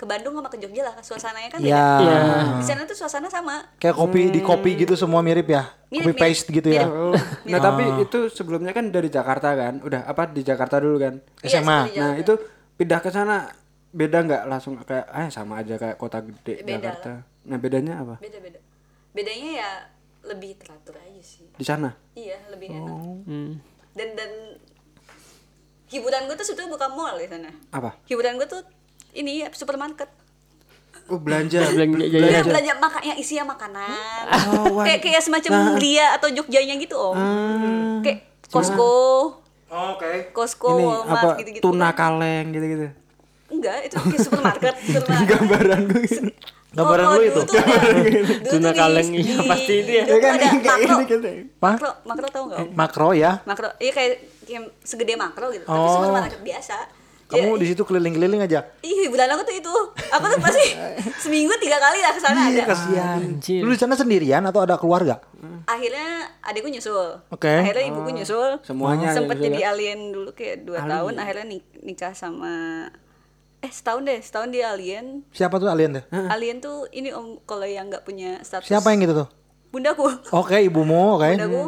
ke 0.00 0.04
Bandung 0.08 0.32
sama 0.32 0.48
ke 0.48 0.56
Jogja 0.56 0.80
lah 0.80 0.96
suasananya 1.04 1.52
kan 1.52 1.60
beda. 1.60 1.76
Ya. 1.76 1.88
Iya. 2.00 2.18
Di 2.56 2.64
sana 2.64 2.82
tuh 2.88 2.96
suasana 2.96 3.28
sama. 3.28 3.68
Kayak 3.76 4.00
kopi 4.00 4.32
di 4.32 4.40
kopi 4.40 4.80
gitu 4.80 4.96
semua 4.96 5.20
mirip 5.20 5.44
ya. 5.44 5.68
Mirip, 5.92 6.16
Copy 6.16 6.20
paste 6.24 6.48
mirip, 6.48 6.56
gitu 6.64 6.68
ya. 6.72 6.88
mirip. 6.88 7.12
Oh. 7.12 7.14
Nah, 7.52 7.60
tapi 7.60 7.84
itu 8.00 8.18
sebelumnya 8.32 8.72
kan 8.72 8.88
dari 8.88 9.12
Jakarta 9.12 9.52
kan. 9.52 9.84
Udah 9.84 10.08
apa 10.08 10.24
di 10.32 10.40
Jakarta 10.40 10.80
dulu 10.80 10.96
kan. 10.96 11.20
Iya, 11.44 11.60
SMA. 11.60 11.78
seperti 11.84 12.00
Nah, 12.00 12.12
itu 12.16 12.32
pindah 12.80 13.00
ke 13.04 13.10
sana 13.12 13.36
beda 13.92 14.18
nggak 14.24 14.42
langsung 14.48 14.78
kayak 14.80 15.04
ah 15.10 15.28
sama 15.28 15.60
aja 15.60 15.74
kayak 15.76 15.98
kota 16.00 16.22
gede 16.24 16.64
Beda 16.64 16.80
Jakarta. 16.80 17.12
Nah, 17.42 17.56
bedanya 17.56 17.94
apa? 17.98 18.16
beda-beda. 18.18 18.60
Bedanya 19.10 19.50
ya 19.56 19.70
lebih 20.22 20.54
teratur 20.54 20.94
aja 20.94 21.20
sih. 21.20 21.48
Di 21.50 21.64
sana. 21.64 21.96
Iya, 22.12 22.36
lebih 22.48 22.68
enak. 22.70 22.96
Hmm. 23.24 23.52
Dan 23.92 24.08
dan 24.12 24.30
hiburan 25.88 26.28
gue 26.28 26.36
tuh 26.36 26.46
sebetulnya 26.46 26.70
bukan 26.70 26.90
mall 26.92 27.16
di 27.16 27.26
sana. 27.26 27.50
Apa? 27.70 27.96
Hiburan 28.04 28.36
gue 28.36 28.46
tuh 28.46 28.62
ini 29.12 29.42
ya, 29.42 29.48
supermarket. 29.50 30.06
Oh, 31.10 31.18
belanja. 31.18 31.58
Belanja 31.74 31.98
Iya, 31.98 32.38
jajan. 32.38 32.46
belanja 32.46 32.72
makan 32.78 33.02
yang 33.04 33.18
isinya 33.18 33.44
makanan. 33.50 34.24
Oh, 34.54 34.78
kayak 34.80 35.00
kayak 35.02 35.18
semacam 35.18 35.50
Glia 35.74 36.14
atau 36.14 36.30
Jogjanya 36.30 36.78
gitu, 36.78 36.94
Om. 36.94 37.18
Kayak 38.06 38.30
Costco, 38.46 38.94
Oke. 39.66 40.30
Costco, 40.30 40.70
Ini 40.72 40.82
Walmart 40.84 41.22
apa 41.22 41.38
gitu-gitu. 41.38 41.62
tuna 41.62 41.90
Bukan. 41.90 41.98
kaleng 41.98 42.46
gitu-gitu. 42.50 42.86
Enggak, 43.50 43.76
itu 43.84 43.94
kayak 43.96 44.20
supermarket. 44.20 44.74
supermarket. 44.94 45.28
Gambaran 45.28 45.80
gue. 45.86 46.04
Gambaran 46.70 47.04
Oh, 47.04 47.14
lu 47.14 47.22
itu. 47.24 47.40
dulu 47.42 48.46
Tuna 48.46 48.70
kaleng, 48.70 49.08
iya, 49.12 49.34
di- 49.36 49.48
pasti 49.48 49.74
itu 49.76 49.90
ya. 49.92 50.02
dulu 50.06 50.16
tuh 50.16 50.30
ada 50.30 50.46
makro. 50.54 50.94
ini 50.94 51.04
gitu. 51.04 51.28
Apa? 51.50 51.68
Makro, 51.68 51.90
makro 52.04 52.26
tau 52.28 52.42
nggak? 52.46 52.58
Om? 52.60 52.68
Makro 52.72 53.08
ya. 53.12 53.32
Makro, 53.42 53.68
iya 53.76 53.90
kayak, 53.90 54.12
kayak 54.46 54.62
segede 54.80 55.14
makro 55.14 55.50
gitu. 55.50 55.64
Tapi 55.64 55.74
Oh. 55.76 55.94
supermarket 55.96 56.40
biasa. 56.40 56.76
Kamu 57.26 57.46
Ya, 57.48 57.58
di 57.58 57.66
situ 57.68 57.82
keliling-keliling 57.84 58.42
aja. 58.42 58.66
Ih, 58.80 59.06
hiburan 59.06 59.30
aku 59.30 59.42
tuh 59.44 59.54
itu. 59.56 59.74
Aku 60.10 60.24
tuh 60.26 60.38
pasti 60.40 60.66
seminggu 61.22 61.54
tiga 61.56 61.78
kali 61.78 61.98
lah 61.98 62.10
ke 62.10 62.18
sana 62.18 62.38
Iya, 62.44 62.58
ada. 62.60 62.64
kasihan. 62.68 63.20
Lu 63.62 63.70
di 63.70 63.78
sana 63.78 63.94
sendirian 63.94 64.42
atau 64.42 64.58
ada 64.60 64.74
keluarga? 64.74 65.22
Akhirnya 65.64 66.06
adikku 66.40 66.66
nyusul. 66.66 67.22
Oke. 67.28 67.46
Akhirnya 67.46 67.86
ibuku 67.86 68.10
nyusul. 68.12 68.58
Semuanya 68.60 69.10
Sempet 69.10 69.38
nyusul 69.38 69.46
jadi 69.48 69.58
ya? 69.60 69.70
alien 69.70 70.10
dulu 70.10 70.30
kayak 70.32 70.62
dua 70.64 70.82
tahun. 70.82 71.14
Akhirnya 71.16 71.46
nik- 71.48 71.78
nikah 71.80 72.10
sama 72.12 72.86
eh 73.60 73.72
setahun 73.72 74.02
deh, 74.08 74.20
setahun 74.24 74.48
dia 74.48 74.72
alien. 74.72 75.20
Siapa 75.30 75.60
tuh 75.60 75.68
alien 75.68 76.00
deh? 76.00 76.04
Alien 76.10 76.58
tuh 76.58 76.88
ini 76.90 77.12
om 77.12 77.36
kalau 77.44 77.68
yang 77.68 77.92
nggak 77.92 78.04
punya 78.04 78.40
status. 78.40 78.68
Siapa 78.68 78.88
yang 78.92 79.04
gitu 79.04 79.24
tuh? 79.24 79.28
Bundaku. 79.70 80.08
Oke, 80.32 80.58
ibumu, 80.64 81.20
oke. 81.20 81.28
Bundaku 81.36 81.62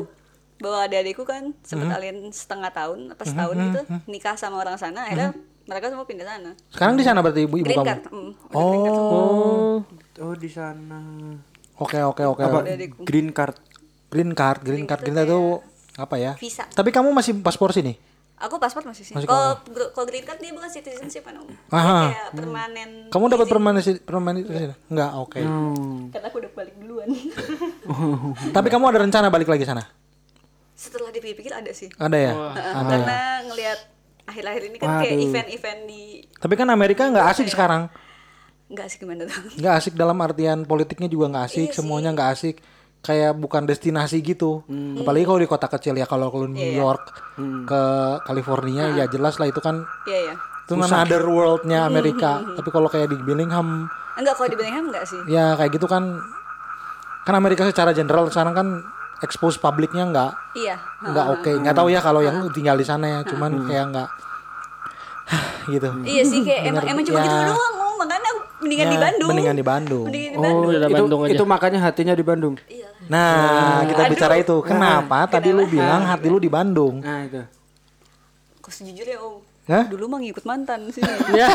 bawa 0.62 0.86
adik-adikku 0.86 1.26
kan 1.26 1.50
sempet 1.66 1.90
alien 1.90 2.30
setengah 2.30 2.70
tahun 2.70 3.10
apa 3.10 3.22
setahun 3.26 3.56
gitu 3.58 3.82
nikah 4.06 4.38
sama 4.38 4.62
orang 4.62 4.78
sana 4.78 5.10
akhirnya 5.10 5.34
mereka 5.66 5.90
semua 5.90 6.06
pindah 6.06 6.22
sana 6.22 6.50
Sekarang 6.70 6.94
di 6.94 7.02
sana 7.02 7.18
berarti 7.18 7.50
ibu 7.50 7.58
ibu 7.58 7.66
green 7.66 7.82
kamu. 7.82 7.88
card 7.90 8.02
mm, 8.06 8.30
card 8.46 8.94
semua. 8.94 9.10
Oh. 9.18 9.76
Oh, 10.22 10.34
di 10.38 10.46
sana. 10.46 11.00
Oke, 11.82 11.98
oke, 11.98 12.22
oke. 12.22 12.42
Apa? 12.46 12.58
adikku. 12.62 13.02
Green 13.02 13.34
card. 13.34 13.58
Green 14.06 14.30
card, 14.38 14.62
green 14.62 14.86
card, 14.86 15.02
green 15.02 15.18
card 15.18 15.26
itu 15.26 15.40
apa 15.98 16.16
ya? 16.20 16.32
visa 16.38 16.68
Tapi 16.68 16.94
kamu 16.94 17.10
masih 17.10 17.32
paspor 17.42 17.74
sini? 17.74 17.98
Aku 18.42 18.58
paspor 18.58 18.82
masih 18.82 19.06
sih 19.06 19.14
kalau 19.22 19.54
kalau 19.94 20.06
green 20.06 20.26
card 20.26 20.42
dia 20.42 20.50
bukan 20.50 20.66
citizenship 20.66 21.22
kan 21.22 21.38
om 21.38 21.46
Aha. 21.70 22.10
kayak 22.10 22.28
permanen 22.34 22.90
Kamu 23.06 23.24
dapat 23.30 23.46
permanen 23.46 23.82
permanen 24.02 24.42
itu? 24.42 24.50
Enggak, 24.90 25.10
oke. 25.14 25.38
karena 26.10 26.26
aku 26.26 26.36
udah 26.42 26.50
balik 26.52 26.74
duluan 26.76 27.08
Tapi 28.56 28.66
kamu 28.66 28.84
ada 28.90 28.98
rencana 29.00 29.30
balik 29.30 29.46
lagi 29.46 29.62
sana? 29.62 29.86
setelah 30.72 31.14
dipikir-pikir 31.14 31.54
ada 31.54 31.70
sih 31.70 31.86
Ada 31.94 32.16
ya? 32.18 32.32
Karena 32.90 33.18
ngelihat 33.46 33.78
akhir-akhir 34.26 34.62
ini 34.66 34.76
kan 34.82 34.88
kayak 34.98 35.16
event-event 35.20 35.80
di 35.86 36.02
Tapi 36.26 36.54
kan 36.58 36.66
Amerika 36.68 37.06
nggak 37.06 37.26
asik 37.30 37.46
sekarang. 37.46 37.86
nggak 38.72 38.86
sih 38.88 38.98
gimana 38.98 39.28
tuh 39.28 39.36
Nggak 39.60 39.74
asik 39.78 39.94
dalam 39.94 40.18
artian 40.18 40.64
politiknya 40.64 41.06
juga 41.06 41.30
nggak 41.30 41.44
asik, 41.46 41.68
semuanya 41.70 42.10
nggak 42.10 42.30
asik. 42.34 42.56
Kayak 43.02 43.34
bukan 43.34 43.66
destinasi 43.66 44.22
gitu. 44.22 44.62
Apalagi 44.98 45.26
kalau 45.26 45.40
di 45.42 45.48
kota 45.50 45.66
kecil 45.66 45.98
ya 45.98 46.06
kalau 46.06 46.30
kalau 46.30 46.46
New 46.46 46.72
York 46.72 47.10
ke 47.66 47.82
California 48.22 48.94
ya 48.94 49.10
jelas 49.10 49.42
lah 49.42 49.50
itu 49.50 49.58
kan 49.58 49.82
iya 50.06 50.32
ya 50.32 50.34
itu 50.62 50.78
kan 50.78 50.90
other 51.04 51.26
worldnya 51.26 51.84
Amerika. 51.84 52.40
Tapi 52.58 52.68
kalau 52.70 52.86
kayak 52.86 53.10
di 53.10 53.18
Birmingham 53.18 53.90
enggak 54.14 54.34
kalau 54.38 54.48
di 54.48 54.56
Birmingham 54.56 54.86
enggak 54.94 55.04
sih. 55.10 55.18
Ya 55.26 55.58
kayak 55.58 55.74
gitu 55.74 55.90
kan 55.90 56.22
kan 57.22 57.34
Amerika 57.38 57.66
secara 57.66 57.90
general 57.94 58.30
sekarang 58.30 58.54
kan 58.54 58.68
expose 59.22 59.54
publiknya 59.54 60.02
nggak 60.10 60.32
iya. 60.58 60.78
nggak 60.98 61.26
oke. 61.38 61.50
nggak 61.62 61.74
tahu 61.78 61.88
ya 61.94 62.02
kalau 62.02 62.18
yang 62.22 62.50
tinggal 62.50 62.74
di 62.74 62.82
sana 62.82 63.06
ya 63.06 63.18
cuman 63.22 63.66
kayak 63.66 63.84
nggak 63.94 64.08
gitu. 65.74 65.88
Iya 66.02 66.22
sih 66.26 66.40
kayak 66.42 66.62
emang 66.74 66.84
emang 66.86 67.04
cuma 67.06 67.18
ya. 67.22 67.26
gitu 67.26 67.38
doang 67.54 67.81
oh, 68.62 68.64
mendingan 68.64 68.86
di 68.86 68.94
Ya, 68.94 69.02
Bandung. 69.02 69.28
mendingan 69.28 69.56
di 69.56 69.64
Bandung. 69.64 70.04
Mendingan 70.06 70.30
di 70.30 70.38
Oh, 70.38 70.42
Bandung. 70.44 70.70
udah 70.70 70.78
itu, 70.80 70.94
Bandung 70.94 71.20
aja. 71.20 71.32
itu 71.34 71.44
makanya 71.44 71.78
hatinya 71.82 72.14
di 72.14 72.22
Bandung. 72.22 72.54
iya. 72.66 72.88
Nah 73.04 73.34
kita 73.84 74.02
bicara 74.08 74.34
itu. 74.36 74.56
Kenapa 74.62 75.26
tadi 75.28 75.50
lu 75.50 75.66
bilang 75.66 76.02
hati 76.04 76.26
lu 76.26 76.38
di 76.38 76.46
Bandung? 76.46 77.02
Nah, 77.02 77.26
itu. 77.26 77.42
kok 78.56 78.70
sejujurnya 78.72 79.18
om? 79.18 79.42
Hah? 79.62 79.86
dulu 79.86 80.06
mah 80.08 80.18
ngikut 80.18 80.42
mantan 80.42 80.90
sih 80.90 80.98
Ya. 81.38 81.46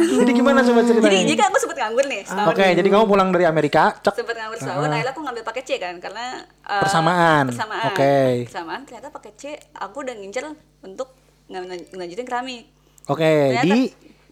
jadi 0.00 0.32
gimana 0.32 0.60
coba 0.60 0.80
jadi 0.80 0.96
ceritanya? 0.96 1.20
Jadi 1.22 1.34
kan 1.34 1.46
aku 1.46 1.58
sempet 1.60 1.76
nganggur 1.76 2.04
nih 2.06 2.20
setahun 2.22 2.48
oke 2.48 2.66
jadi 2.72 2.88
kamu 2.88 3.04
pulang 3.04 3.28
dari 3.28 3.44
Amerika 3.44 3.82
cek. 3.98 4.14
Sempet 4.14 4.32
nganggur 4.34 4.58
setahun 4.58 4.88
akhirnya 4.88 5.12
aku 5.12 5.20
ngambil 5.20 5.44
paket 5.44 5.64
C 5.66 5.70
kan 5.76 5.94
karena 5.98 6.40
uh, 6.62 6.80
Persamaan. 6.80 7.44
persamaan. 7.46 7.84
Oke. 7.86 8.48
persamaan 8.48 8.80
ternyata 8.82 9.08
paket 9.10 9.34
C 9.36 9.42
aku 9.74 9.96
udah 10.00 10.14
ngincer 10.14 10.44
untuk 10.80 11.12
ngelan- 11.48 11.88
ngelanjutin 11.90 12.24
keramik. 12.24 12.64
Oke 13.04 13.28
ternyata 13.50 13.66
di 13.66 13.80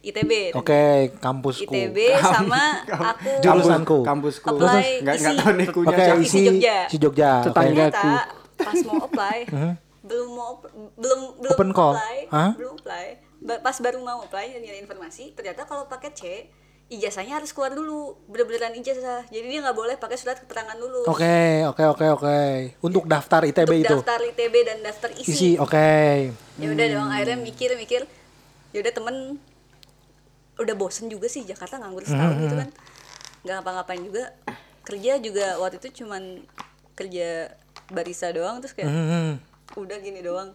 ITB 0.00 0.56
oke 0.56 0.82
kampusku. 1.18 1.68
ITB 1.68 1.98
sama 2.16 2.80
aku. 2.82 3.30
Jurusanku. 3.38 3.98
Kampusku. 4.00 4.48
Apply 4.50 5.04
Enggak 5.04 5.14
enggak 5.14 5.16
isi. 5.28 5.38
tahu 5.38 5.52
nikunya 5.54 5.88
oke 5.90 6.00
siapa. 6.00 6.16
isi 6.18 6.26
isi 6.26 6.40
Jogja. 6.46 6.76
si 6.86 6.96
Jogja. 6.96 7.32
Oke. 7.34 7.46
Tetangga. 7.46 7.84
ternyata 7.86 8.12
pas 8.56 8.78
mau 8.82 8.98
apply 9.02 9.38
belum 10.08 10.28
mau 10.30 10.52
belum 10.96 11.20
belum 11.38 11.52
Open 11.52 11.70
call. 11.70 11.94
apply. 11.94 12.16
Hah? 12.28 12.50
belum 12.54 12.72
apply. 12.74 13.04
Ba- 13.40 13.60
pas 13.60 13.76
baru 13.76 13.98
mau 13.98 14.18
apply 14.20 14.46
dan 14.50 14.60
nyari 14.60 14.78
informasi 14.78 15.32
ternyata 15.32 15.64
kalau 15.64 15.84
paket 15.84 16.12
C 16.12 16.22
ijazahnya 16.88 17.36
harus 17.36 17.52
keluar 17.52 17.70
dulu. 17.70 18.16
Bener-beneran 18.26 18.72
ijazah. 18.74 19.22
Jadi 19.26 19.46
dia 19.46 19.60
nggak 19.60 19.76
boleh 19.76 19.94
pakai 19.94 20.16
surat 20.16 20.36
keterangan 20.38 20.74
lulus 20.74 21.04
oke 21.04 21.36
oke 21.68 21.84
oke 21.86 22.06
oke. 22.14 22.40
Untuk 22.80 23.04
daftar 23.04 23.44
ITB 23.44 23.68
untuk 23.70 23.76
itu? 23.78 23.96
daftar 23.98 24.20
ITB 24.26 24.54
dan 24.64 24.78
daftar 24.80 25.10
isi, 25.14 25.28
isi 25.30 25.50
oke. 25.54 25.92
Ya 26.56 26.66
udah 26.66 26.86
dong 26.90 27.08
akhirnya 27.10 27.36
mikir 27.38 27.76
mikir 27.76 28.08
ya 28.70 28.78
udah 28.78 28.92
temen 28.92 29.16
udah 30.60 30.74
bosen 30.74 31.08
juga 31.08 31.26
sih 31.26 31.42
Jakarta 31.42 31.76
nganggur 31.76 32.04
setahun 32.04 32.36
gitu 32.38 32.54
kan. 32.54 32.68
Nggak 33.42 33.54
ngapa-ngapain 33.56 34.02
juga. 34.02 34.24
Kerja 34.80 35.12
juga 35.16 35.56
waktu 35.56 35.76
itu 35.78 36.04
cuman 36.04 36.44
kerja 36.92 37.52
barista 37.88 38.28
doang 38.28 38.58
terus 38.58 38.72
kayak 38.72 38.86
Hmm. 38.86 39.40
udah 39.74 39.98
gini 39.98 40.20
doang. 40.20 40.52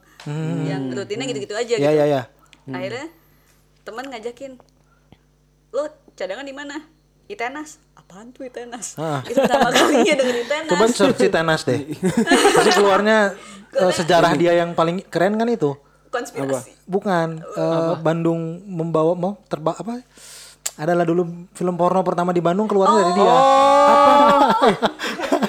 Yang 0.61 0.81
rutinnya 0.93 1.25
gitu-gitu 1.25 1.53
aja 1.53 1.73
ya 1.73 1.79
gitu. 1.79 1.93
ya 1.93 2.05
ya 2.05 2.21
akhirnya 2.67 3.05
teman 3.81 4.05
ngajakin 4.07 4.57
lo 5.71 5.83
cadangan 6.13 6.41
di 6.41 6.51
mana? 6.51 6.77
Itenas 7.25 7.81
apaan 7.95 8.29
tuh 8.29 8.45
Itenas 8.45 8.93
Ah. 8.95 9.21
itu 9.23 9.33
pertama 9.35 9.69
kalinya 9.69 10.13
denger 10.15 10.37
Itenas 10.39 10.69
Coba 10.71 10.85
search 10.87 11.17
si 11.17 11.27
Tenas 11.27 11.61
deh. 11.63 11.81
Pasti 12.53 12.71
keluarnya 12.71 13.33
eh, 13.81 13.91
sejarah 13.91 14.33
dia 14.33 14.53
yang 14.55 14.73
paling 14.73 15.01
keren 15.03 15.33
kan 15.35 15.45
itu. 15.47 15.73
Konspirasi 16.16 16.72
Bukan 16.86 17.41
eh, 17.41 17.93
Bandung 17.97 18.61
membawa 18.66 19.13
mau 19.13 19.34
terbang 19.45 19.76
apa? 19.76 19.91
Adalah 20.76 21.03
dulu 21.03 21.49
film 21.51 21.74
porno 21.74 21.99
pertama 22.01 22.30
di 22.30 22.39
Bandung 22.39 22.66
keluarnya 22.66 22.95
dari 23.01 23.11
dia. 23.13 23.36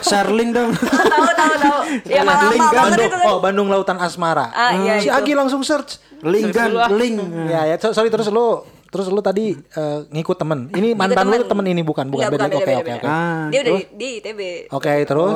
Sharling 0.03 0.51
dong. 0.51 0.71
tahu 0.77 1.31
tahu 1.33 1.55
tahu 1.57 1.79
ya 2.05 2.21
malah 2.23 2.47
Link 2.47 2.61
apa 2.61 2.69
kan? 2.69 2.83
Bandung, 2.85 3.03
itu 3.03 3.13
kan 3.13 3.27
oh 3.27 3.37
Bandung 3.41 3.67
Lautan 3.67 3.97
Asmara. 3.99 4.47
Ah, 4.49 4.71
iya, 4.77 4.93
si 4.99 5.05
itu. 5.05 5.13
Agi 5.13 5.33
langsung 5.35 5.61
search. 5.63 5.99
Link 6.23 6.53
kan, 6.53 6.69
link. 6.93 7.17
Ya 7.49 7.67
ya 7.67 7.75
so- 7.77 7.91
sorry 7.91 8.07
terus 8.07 8.29
lu 8.29 8.63
terus 8.87 9.09
lu 9.09 9.19
tadi 9.19 9.53
eh, 9.53 9.99
ngikut 10.09 10.37
temen. 10.37 10.59
Ini 10.71 10.95
mantan 10.95 11.27
lu 11.27 11.37
temen. 11.37 11.49
temen 11.49 11.65
ini 11.69 11.83
bukan 11.83 12.07
bukan 12.07 12.23
Enggak, 12.23 12.33
beda. 12.39 12.45
bukan, 12.49 12.63
Oke 12.63 12.73
oke 12.77 12.93
oke. 12.95 13.07
Ah, 13.07 13.45
dia 13.49 13.59
udah 13.63 13.73
di, 13.73 13.83
di 13.93 14.07
ITB 14.21 14.41
Oke 14.71 14.93
terus. 15.03 15.35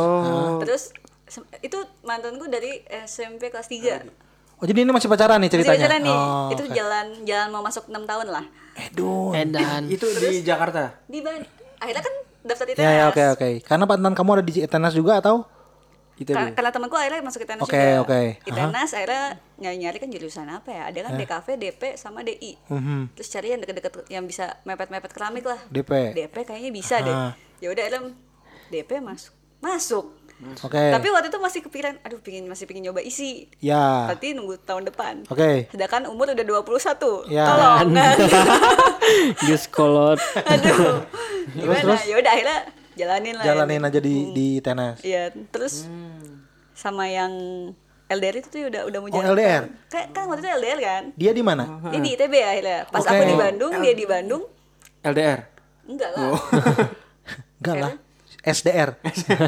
terus 0.60 0.82
sem- 1.26 1.48
itu 1.60 1.78
mantanku 2.02 2.46
dari 2.46 2.78
SMP 3.04 3.48
kelas 3.48 3.66
3 3.66 4.06
Oh 4.06 4.12
jadi 4.62 4.78
ini 4.80 4.90
masih 4.90 5.06
pacaran 5.06 5.36
nih 5.36 5.46
Masih 5.46 5.54
ceritanya. 5.58 5.80
pacaran 5.80 6.00
nih 6.00 6.14
Oh, 6.14 6.48
itu 6.48 6.62
oke. 6.62 6.72
jalan 6.72 7.06
jalan 7.22 7.48
mau 7.48 7.60
masuk 7.60 7.84
6 7.86 7.96
tahun 8.02 8.26
lah 8.28 8.44
Aduh. 8.82 9.32
Edan. 9.32 9.82
Itu 9.86 10.06
di 10.08 10.40
Jakarta. 10.40 10.96
di 11.04 11.20
Ban- 11.20 11.44
akhirnya 11.76 12.00
kan 12.00 12.14
daftar 12.42 12.66
ITB 12.66 12.78
Ya 12.78 12.90
ya 12.90 13.04
oke 13.06 13.22
oke. 13.30 13.48
Karena 13.60 13.84
mantan 13.84 14.14
kamu 14.14 14.30
ada 14.32 14.42
di 14.42 14.64
Tenas 14.64 14.92
juga 14.92 15.18
atau? 15.18 15.44
ITB. 16.16 16.32
Karena, 16.32 16.52
karena 16.52 16.70
temanku 16.70 16.92
akhirnya 16.94 17.24
masuk 17.24 17.40
ITENAS 17.42 17.64
Oke, 17.64 17.72
juga. 17.72 18.04
oke. 18.04 18.20
ITENAS 18.44 18.90
akhirnya 18.92 19.24
nyari-nyari 19.56 19.96
kan 19.96 20.08
jurusan 20.08 20.46
apa 20.46 20.68
ya? 20.68 20.82
Ada 20.86 20.98
kan 21.02 21.12
DKV, 21.16 21.46
DP 21.56 21.82
sama 21.96 22.20
DI. 22.20 22.60
Mhm. 22.68 23.16
Terus 23.16 23.28
cari 23.30 23.48
yang 23.48 23.60
deket-deket 23.60 23.92
yang 24.06 24.24
bisa 24.24 24.60
mepet-mepet 24.62 25.08
keramik 25.10 25.44
lah. 25.44 25.56
DP. 25.66 26.12
DP 26.12 26.36
kayaknya 26.44 26.68
bisa 26.70 27.00
deh. 27.00 27.08
Aha. 27.08 27.32
Ya 27.56 27.68
udah 27.68 27.82
akhirnya 27.82 28.04
DP 28.68 28.90
masuk. 29.00 29.32
Masuk. 29.60 30.19
Oke. 30.40 30.80
Tapi 30.90 31.06
waktu 31.08 31.28
itu 31.28 31.36
masih 31.36 31.60
kepikiran, 31.60 32.00
aduh 32.00 32.16
pingin 32.18 32.48
masih 32.48 32.64
pingin 32.64 32.88
nyoba 32.88 33.00
isi. 33.00 33.44
Ya. 33.60 34.08
Berarti 34.08 34.32
nunggu 34.32 34.56
tahun 34.60 34.88
depan. 34.88 35.28
Oke. 35.28 35.68
Sedangkan 35.68 36.08
umur 36.08 36.32
udah 36.32 36.44
21. 36.64 37.28
Ya. 37.28 37.44
Tolong. 37.44 37.88
Jus 39.44 39.64
kolot. 39.74 40.16
aduh. 40.46 41.04
Gimana? 41.52 41.80
terus? 41.82 42.00
Ya 42.04 42.16
udah 42.16 42.30
akhirnya 42.30 42.58
jalanin 42.94 43.34
lah. 43.36 43.44
Jalanin 43.44 43.80
aja 43.84 44.00
di 44.00 44.14
di 44.32 44.48
tenas. 44.58 45.00
Iya, 45.00 45.28
terus 45.48 45.84
sama 46.72 47.04
yang 47.04 47.32
LDR 48.08 48.40
itu 48.40 48.48
tuh 48.48 48.60
udah 48.66 48.82
udah 48.88 48.98
mau 48.98 49.08
Oh, 49.08 49.14
jalan. 49.14 49.28
LDR? 49.30 49.62
Kan, 49.86 50.04
kan 50.10 50.22
waktu 50.26 50.40
itu 50.40 50.50
LDR 50.50 50.78
kan? 50.80 51.02
Dia 51.14 51.30
di 51.30 51.42
mana? 51.44 51.64
Dia 51.86 52.00
di 52.00 52.10
ITB 52.10 52.34
akhirnya. 52.38 52.78
Pas 52.88 53.04
Oke. 53.04 53.12
aku 53.12 53.22
di 53.22 53.36
Bandung, 53.36 53.72
dia 53.78 53.94
di 53.94 54.06
Bandung. 54.08 54.42
LDR. 55.00 55.38
Enggak 55.86 56.10
lah. 56.10 56.22
Enggak 57.60 57.76
lah. 57.76 57.92
SDR. 58.42 58.96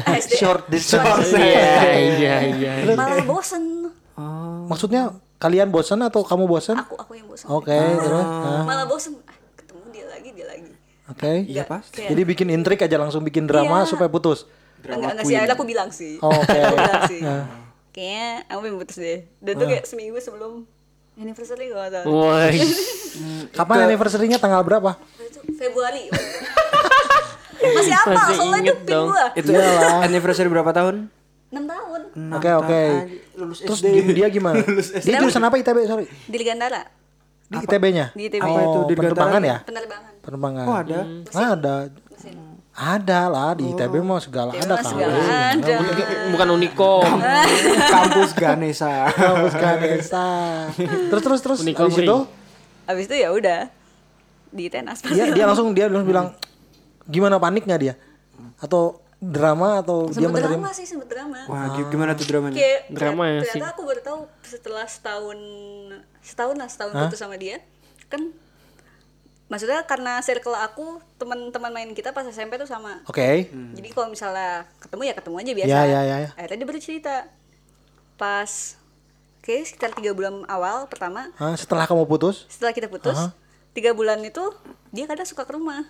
SD. 0.07 0.31
Short 0.35 0.63
distance. 0.67 1.33
Iya, 1.33 1.97
iya, 2.13 2.35
iya. 2.47 2.73
Malah 2.93 3.23
bosen. 3.23 3.89
Maksudnya 4.63 5.11
kalian 5.35 5.67
bosan 5.67 5.99
atau 5.99 6.21
kamu 6.21 6.45
bosan? 6.45 6.77
Aku 6.77 6.93
aku 6.95 7.11
yang 7.13 7.25
bosen. 7.25 7.47
Oke, 7.47 7.73
terus. 7.73 8.21
Hah? 8.21 8.63
Malah 8.63 8.85
bosen. 8.85 9.17
Ah, 9.23 9.33
ketemu 9.55 9.81
dia 9.89 10.05
lagi, 10.07 10.29
dia 10.31 10.45
lagi. 10.45 10.69
Oke. 11.05 11.31
Iya 11.43 11.63
Nggak, 11.63 11.67
pasti. 11.67 11.95
kayak- 11.97 12.09
Jadi 12.09 12.21
bikin 12.23 12.47
intrik 12.49 12.79
aja 12.79 12.95
langsung 12.95 13.21
bikin 13.21 13.43
drama 13.43 13.81
Iya. 13.81 13.89
supaya 13.89 14.07
putus. 14.07 14.45
Enggak, 14.79 15.15
enggak 15.15 15.25
sih, 15.25 15.35
aku 15.35 15.63
bilang 15.63 15.89
sih. 15.89 16.13
Oh, 16.19 16.29
oke. 16.29 16.53
aku 16.59 16.75
bilang 16.75 17.03
sih. 17.07 17.19
Kayaknya 17.91 18.25
aku 18.45 18.59
pengen 18.61 18.77
putus 18.77 18.97
deh. 18.97 19.19
Dan 19.37 19.53
tuh 19.55 19.67
kayak 19.67 19.83
seminggu 19.83 20.17
sebelum 20.17 20.51
anniversary 21.15 21.67
kalau 21.67 21.87
salah. 21.93 22.49
Kapan 23.51 23.77
anniversary-nya 23.85 24.37
tanggal 24.37 24.61
berapa? 24.61 24.95
Itu 25.17 25.41
Februari. 25.51 26.07
Masih 27.65 27.93
apa? 27.93 28.11
Masih 28.11 28.35
Soalnya 28.35 28.59
inget 28.59 28.65
itu 28.69 28.83
pin 28.83 28.93
dong. 28.93 29.07
gua. 29.09 29.25
Itu 29.33 29.49
anniversary 30.01 30.49
berapa 30.49 30.71
tahun? 30.71 30.95
6 31.49 31.61
tahun. 31.63 32.01
Oke, 32.33 32.49
oke. 32.55 32.81
Lulus 33.35 33.57
Terus 33.59 33.79
di- 33.79 34.13
dia 34.13 34.27
gimana? 34.27 34.57
Dia 35.05 35.17
jurusan 35.17 35.41
apa 35.41 35.55
ITB? 35.55 35.77
Sorry. 35.85 36.05
Di 36.05 36.35
Ligandara. 36.35 36.81
Di 37.45 37.57
ITB-nya? 37.59 38.09
Di 38.11 38.23
ITB. 38.25 38.41
Apa 38.41 38.59
itu? 38.59 38.69
Oh, 38.75 38.83
Di 38.83 38.93
penerbangan 38.93 39.41
ya? 39.41 39.57
Penerbangan. 39.61 40.11
Penerbangan. 40.19 40.65
Oh 40.65 40.75
ada. 40.75 40.99
Ada. 41.29 41.75
Ada 42.73 43.29
lah 43.29 43.53
di 43.53 43.69
ITB 43.69 44.01
mau 44.01 44.17
segala 44.17 44.49
Dia 44.49 44.65
ada 44.65 44.75
kan. 44.75 44.85
segala 44.87 45.13
ada. 45.13 45.75
bukan 46.33 46.47
Unikom. 46.57 47.05
Kampus 47.85 48.33
Ganesha. 48.33 49.13
Kampus 49.13 49.53
Ganesha. 49.53 50.27
Terus 51.13 51.21
terus 51.21 51.39
terus 51.39 51.57
Unikom 51.61 51.85
habis 51.85 51.97
itu 51.99 52.17
Abis 52.83 53.03
itu 53.05 53.15
ya 53.15 53.29
udah 53.29 53.69
di 54.49 54.67
tenas 54.67 55.01
dia 55.01 55.29
dia 55.29 55.45
langsung 55.45 55.69
dia 55.71 55.85
langsung 55.85 56.05
bilang 56.05 56.27
gimana 57.05 57.35
panik 57.37 57.63
nggak 57.63 57.81
dia? 57.81 57.95
Atau 58.57 58.99
drama 59.17 59.79
atau 59.79 60.07
dia 60.07 60.19
sempet 60.21 60.35
menerima? 60.35 60.51
drama 60.53 60.69
sih 60.69 60.83
sempet 60.83 61.07
drama 61.07 61.39
Wah, 61.45 61.71
gi- 61.73 61.87
gimana 61.87 62.11
tuh 62.11 62.25
dramanya? 62.25 62.53
kayak 62.53 62.81
Drama 62.91 63.23
ya 63.25 63.39
ternyata, 63.41 63.55
sih. 63.55 63.71
aku 63.71 63.81
baru 63.81 64.01
tahu 64.01 64.19
setelah 64.43 64.83
setahun 64.85 65.39
setahun 66.19 66.55
lah 66.55 66.67
setahun 66.67 66.91
putus 66.97 67.17
sama 67.17 67.35
dia 67.35 67.63
kan 68.07 68.19
maksudnya 69.47 69.79
karena 69.83 70.19
circle 70.19 70.51
aku 70.53 70.85
teman-teman 71.15 71.71
main 71.71 71.89
kita 71.91 72.09
pas 72.09 72.25
SMP 72.25 72.57
tuh 72.57 72.65
sama 72.65 72.99
Oke. 73.05 73.47
jadi 73.47 73.87
kalau 73.91 74.09
misalnya 74.09 74.67
ketemu 74.77 75.01
ya 75.05 75.13
ketemu 75.13 75.35
aja 75.37 75.51
biasa 75.53 75.71
Ya, 75.71 75.81
ya, 75.85 76.01
ya, 76.01 76.17
ya. 76.19 76.29
akhirnya 76.33 76.57
dia 76.57 76.67
baru 76.67 76.79
cerita 76.81 77.15
pas 78.13 78.51
kayak 79.39 79.63
sekitar 79.65 79.89
tiga 79.93 80.11
bulan 80.11 80.43
awal 80.47 80.83
pertama 80.85 81.31
Hah, 81.33 81.53
setelah 81.53 81.85
kamu 81.85 82.03
putus? 82.05 82.43
setelah 82.47 82.71
kita 82.71 82.87
putus 82.87 83.15
tiga 83.71 83.91
bulan 83.91 84.19
itu 84.19 84.41
dia 84.89 85.05
kadang 85.05 85.23
suka 85.23 85.43
ke 85.43 85.53
rumah 85.53 85.87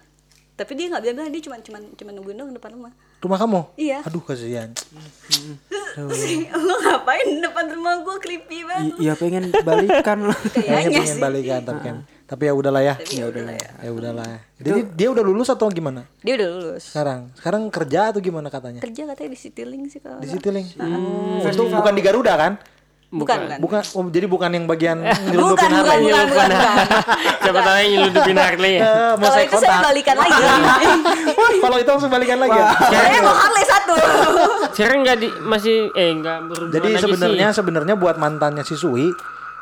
tapi 0.54 0.72
dia 0.78 0.86
nggak 0.94 1.02
bilang-bilang 1.02 1.32
dia 1.34 1.42
cuma 1.50 1.58
cuma 1.66 1.78
cuma 1.98 2.10
nungguin 2.14 2.38
dong 2.38 2.54
depan 2.54 2.72
rumah 2.78 2.94
Rumah 3.24 3.40
kamu? 3.40 3.62
Iya. 3.80 4.04
Aduh 4.04 4.20
kasihan. 4.20 4.68
lo 6.52 6.76
ngapain 6.84 7.40
depan 7.40 7.66
rumah 7.72 8.04
gue 8.04 8.18
creepy 8.20 8.68
banget 8.68 9.00
Iya 9.00 9.14
pengen 9.16 9.48
balikan 9.64 10.28
lah. 10.28 10.36
Kayaknya 10.54 11.00
pengen 11.00 11.08
sih 11.08 11.22
balikan 11.24 11.62
tapi 11.64 11.82
kan. 11.88 11.98
Tapi 12.28 12.44
ya 12.50 12.54
udahlah 12.58 12.84
ya. 12.84 12.96
tapi 13.00 13.24
ya 13.24 13.26
udah 13.32 13.42
lah 13.48 13.56
ya 13.56 13.70
Ya 13.80 13.92
udahlah. 13.96 14.28
Jadi 14.60 14.80
dia 14.92 15.08
udah 15.08 15.24
lulus 15.24 15.48
atau 15.48 15.72
gimana? 15.72 16.04
dia 16.20 16.36
udah 16.36 16.48
lulus 16.52 16.84
Sekarang? 16.84 17.32
Sekarang 17.32 17.62
kerja 17.72 18.12
atau 18.12 18.20
gimana 18.20 18.52
katanya? 18.52 18.84
kerja 18.84 19.02
katanya 19.08 19.30
di 19.32 19.40
Citylink 19.40 19.84
sih 19.88 20.04
kalau 20.04 20.20
Di 20.20 20.28
Citylink. 20.28 20.76
Oh, 20.76 21.48
itu 21.48 21.64
bukan 21.72 21.94
di 21.96 22.04
Garuda 22.04 22.34
kan? 22.36 22.54
bukan 23.14 23.38
bukan 23.46 23.58
Bukan, 23.62 23.82
oh, 23.94 24.04
jadi 24.10 24.26
bukan 24.26 24.50
yang 24.50 24.66
bagian 24.66 24.98
bukan 25.30 25.54
bukan 25.54 25.70
Harley. 25.70 26.10
bukan, 26.10 26.26
bukan, 26.34 26.48
bukan. 26.50 26.50
Siapa 27.44 27.60
tahu 27.60 27.76
yang 27.78 27.90
nyeludupin 27.94 28.38
Harley 28.38 28.74
ya. 28.74 28.82
Eh, 28.82 28.90
mau 29.14 29.20
kalau 29.20 29.34
saya 29.34 29.46
itu 29.46 29.58
saya 29.60 29.78
balikan 29.82 30.16
lagi 30.16 30.42
Kalau 31.64 31.78
itu 31.78 31.90
langsung 31.90 32.12
balikan 32.12 32.38
lagi 32.40 32.56
ya? 32.56 32.68
saya 32.82 33.20
mau 33.20 33.36
Harley 33.36 33.66
satu 33.66 33.94
Sekarang 34.72 34.98
nggak 35.04 35.18
di 35.18 35.28
masih 35.40 35.76
eh 35.94 36.10
nggak 36.14 36.38
berhubungan 36.48 36.74
Jadi 36.74 36.88
aja 36.90 37.00
sebenarnya 37.00 37.48
sebenarnya 37.52 37.96
buat 37.96 38.16
mantannya 38.16 38.64
si 38.64 38.74
Sui, 38.74 39.12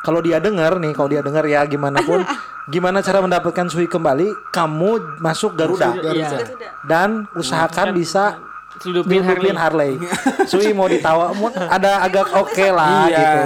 kalau 0.01 0.17
dia 0.17 0.37
dengar 0.37 0.77
nih, 0.77 0.93
kalau 0.93 1.09
dia 1.09 1.21
dengar 1.21 1.45
ya 1.45 1.61
gimana 1.63 2.01
pun, 2.01 2.25
gimana 2.73 3.01
cara 3.01 3.19
mendapatkan 3.19 3.67
Sui 3.67 3.85
kembali, 3.85 4.33
kamu 4.49 5.19
masuk 5.19 5.53
Garuda, 5.53 5.93
Iya. 5.93 6.41
dan 6.83 7.29
usahakan 7.33 7.93
bisa 7.93 8.41
Seludupin 8.81 9.21
Harley. 9.21 9.53
nyelundupin 9.53 9.57
Harley. 9.59 9.93
Sui 10.49 10.73
mau 10.73 10.89
ditawa, 10.89 11.29
ada 11.69 12.01
agak 12.01 12.33
oke 12.33 12.65
lah 12.67 13.05
Iya. 13.05 13.19
gitu. 13.19 13.41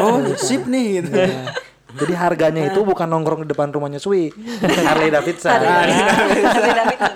Oh, 0.00 0.16
sip 0.34 0.64
nih 0.64 1.02
gitu. 1.02 1.12
Iya. 1.88 1.98
Jadi 1.98 2.12
harganya 2.14 2.62
itu 2.66 2.80
bukan 2.90 3.06
nongkrong 3.06 3.42
di 3.42 3.48
depan 3.48 3.68
rumahnya 3.68 3.96
Sui, 3.96 4.28
Harley 4.84 5.08
Davidson. 5.08 5.50
Harley 5.50 5.96
Davidson 6.74 7.14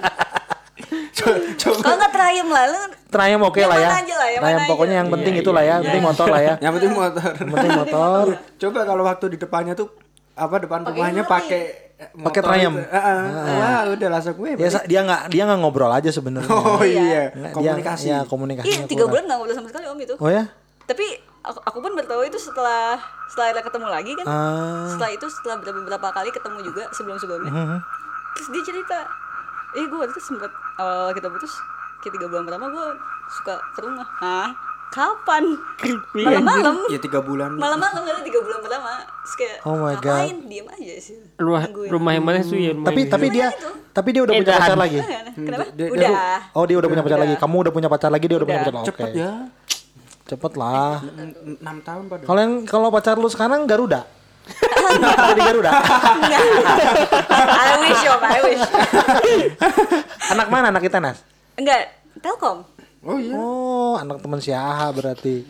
kalau 1.15 1.95
nggak 1.95 2.11
terayam 2.11 2.49
lah 2.49 2.65
lu 2.67 2.81
Trayem 3.07 3.39
oke 3.39 3.61
lah 3.61 3.77
ya. 3.77 3.89
lah, 3.93 4.01
Trayem 4.35 4.61
pokoknya 4.67 4.91
aja. 4.91 4.99
yang 4.99 5.09
penting 5.11 5.35
itulah 5.37 5.63
ya, 5.63 5.77
penting 5.79 6.03
motor 6.03 6.27
lah 6.27 6.41
ya. 6.41 6.55
Yang 6.59 6.73
penting 6.75 6.93
motor. 6.95 7.31
Yang 7.31 7.51
penting 7.53 7.73
motor. 7.77 8.25
Coba 8.59 8.81
kalau 8.83 9.03
waktu 9.05 9.25
di 9.29 9.39
depannya 9.39 9.75
tuh 9.75 9.89
apa 10.33 10.57
depan 10.59 10.81
rumahnya 10.83 11.23
pakai 11.23 11.63
Pakai 12.03 12.19
motor 12.19 12.43
Triumph. 12.43 12.79
itu. 12.81 12.89
Heeh. 12.89 13.21
Wah, 13.55 13.81
udah 13.87 14.09
langsung 14.11 14.35
gue. 14.35 14.51
Dia 14.57 14.71
sa- 14.73 14.83
dia 14.83 15.01
nggak 15.01 15.23
dia 15.29 15.43
nggak 15.45 15.59
ngobrol 15.61 15.87
aja 15.89 16.11
sebenarnya. 16.11 16.51
Oh 16.51 16.83
iya, 16.83 17.31
dia- 17.31 17.53
komunikasi. 17.53 18.05
Iya, 18.09 18.19
komunikasi. 18.27 18.67
iya 18.67 18.81
tiga 18.85 19.05
bulan 19.07 19.23
nggak 19.23 19.37
ngobrol 19.37 19.55
sama 19.55 19.69
sekali 19.69 19.85
om 19.87 19.99
itu 20.01 20.15
Oh 20.17 20.27
ya? 20.27 20.49
tapi 20.83 21.07
aku, 21.43 21.59
aku 21.61 21.79
pun 21.79 21.93
baru 21.93 22.09
tahu 22.09 22.23
itu 22.25 22.39
setelah 22.39 22.97
setelah 23.27 23.47
kita 23.51 23.63
ketemu 23.65 23.87
lagi 23.89 24.13
kan 24.15 24.25
Ah. 24.25 24.87
setelah 24.87 25.11
itu 25.11 25.27
setelah 25.29 25.57
beberapa, 25.57 25.79
beberapa 25.81 26.09
kali 26.11 26.31
ketemu 26.31 26.59
juga 26.63 26.83
sebelum 26.91 27.17
sebelumnya 27.17 27.51
Mhm. 27.51 27.79
terus 28.33 28.49
dia 28.49 28.63
cerita 28.65 28.99
eh 29.73 29.85
gue 29.85 29.97
waktu 29.97 30.11
itu 30.11 30.23
sempat 30.23 30.51
awal 30.77 31.11
kita 31.11 31.27
putus 31.27 31.53
kayak 31.99 32.13
tiga 32.15 32.27
bulan 32.27 32.45
pertama 32.45 32.67
gue 32.69 32.87
suka 33.33 33.55
ke 33.71 33.81
rumah 33.81 34.07
Hah? 34.17 34.51
kapan 34.89 35.57
malam-malam 36.13 36.77
Ya 36.87 37.01
tiga 37.01 37.19
bulan. 37.19 37.57
malam-malam 37.57 38.03
kali 38.03 38.21
tiga 38.23 38.41
bulan 38.41 38.61
pertama 38.61 38.91
terus 39.19 39.35
kayak 39.35 39.57
Oh 39.65 39.75
my 39.75 39.97
ngapain 39.97 40.37
diem 40.45 40.67
aja 40.69 40.95
sih 41.01 41.17
Rumah 41.35 41.63
Nungguin. 41.65 41.89
rumah 41.89 42.13
yang 42.13 42.23
mana 42.23 42.39
sih 42.41 42.59
ya? 42.61 42.73
Rumah 42.73 42.87
Tapi 42.87 43.01
yang- 43.01 43.11
tapi 43.11 43.27
dia 43.31 43.47
itu. 43.49 43.69
tapi 43.91 44.09
dia 44.11 44.23
udah 44.23 44.35
punya 44.35 44.45
Edan. 44.47 44.61
pacar 44.61 44.77
lagi. 44.79 44.99
kenapa 45.35 45.65
dia- 45.65 45.73
dia- 45.73 45.89
udah 45.89 46.13
Oh, 46.53 46.65
dia 46.65 46.77
udah 46.77 46.89
punya 46.89 47.03
pacar 47.03 47.19
lagi. 47.19 47.35
Kamu 47.35 47.57
udah 47.59 47.73
punya 47.73 47.89
pacar 47.89 48.11
lagi, 48.11 48.25
dia 48.27 48.37
udah 48.37 48.47
punya 48.47 48.61
Udah. 48.61 48.69
pacar. 48.71 48.83
Oke. 48.83 48.89
Cepet 48.93 49.11
ya. 49.17 49.31
Cepet 50.33 50.53
lah. 50.57 51.05
Enam 51.61 51.77
tahun 51.85 52.09
pada. 52.09 52.25
Kalau 52.25 52.41
yang 52.41 52.55
kalau 52.65 52.89
pacar 52.89 53.21
lu 53.21 53.29
sekarang 53.29 53.69
Garuda. 53.69 54.09
Jadi 55.29 55.41
Garuda. 55.45 55.71
I 57.37 57.69
wish 57.79 58.03
om 58.11 58.23
I 58.25 58.41
wish 58.43 58.65
Anak 60.35 60.49
mana? 60.49 60.73
Anak 60.73 60.83
Itenas? 60.83 61.23
enggak 61.53 61.93
Telkom 62.25 62.65
Oh 63.03 63.19
iya. 63.19 63.35
Oh, 63.35 63.99
anak 63.99 64.23
teman 64.23 64.39
si 64.39 64.55
Aha 64.55 64.95
berarti. 64.95 65.43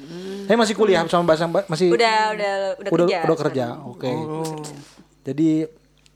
Saya 0.49 0.57
masih 0.57 0.73
kuliah 0.73 1.05
sama 1.05 1.29
bahasa 1.29 1.45
masih 1.47 1.93
udah 1.93 2.33
udah 2.33 2.53
udah, 2.81 2.91
udah 2.91 2.93
kerja 2.97 3.19
udah 3.29 3.39
kerja. 3.45 3.67
Oke. 3.85 4.09
Jadi 5.29 5.69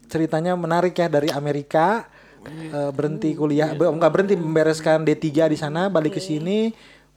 ceritanya 0.09 0.57
menarik 0.57 0.97
ya 0.97 1.13
dari 1.13 1.29
Amerika 1.29 2.09
eh, 2.49 2.89
berhenti 2.89 3.37
kuliah, 3.37 3.77
enggak 3.77 4.13
berhenti 4.17 4.33
membereskan 4.33 5.05
D3 5.05 5.53
di 5.53 5.59
sana, 5.61 5.93
balik 5.93 6.17
ke 6.17 6.23
sini. 6.25 6.73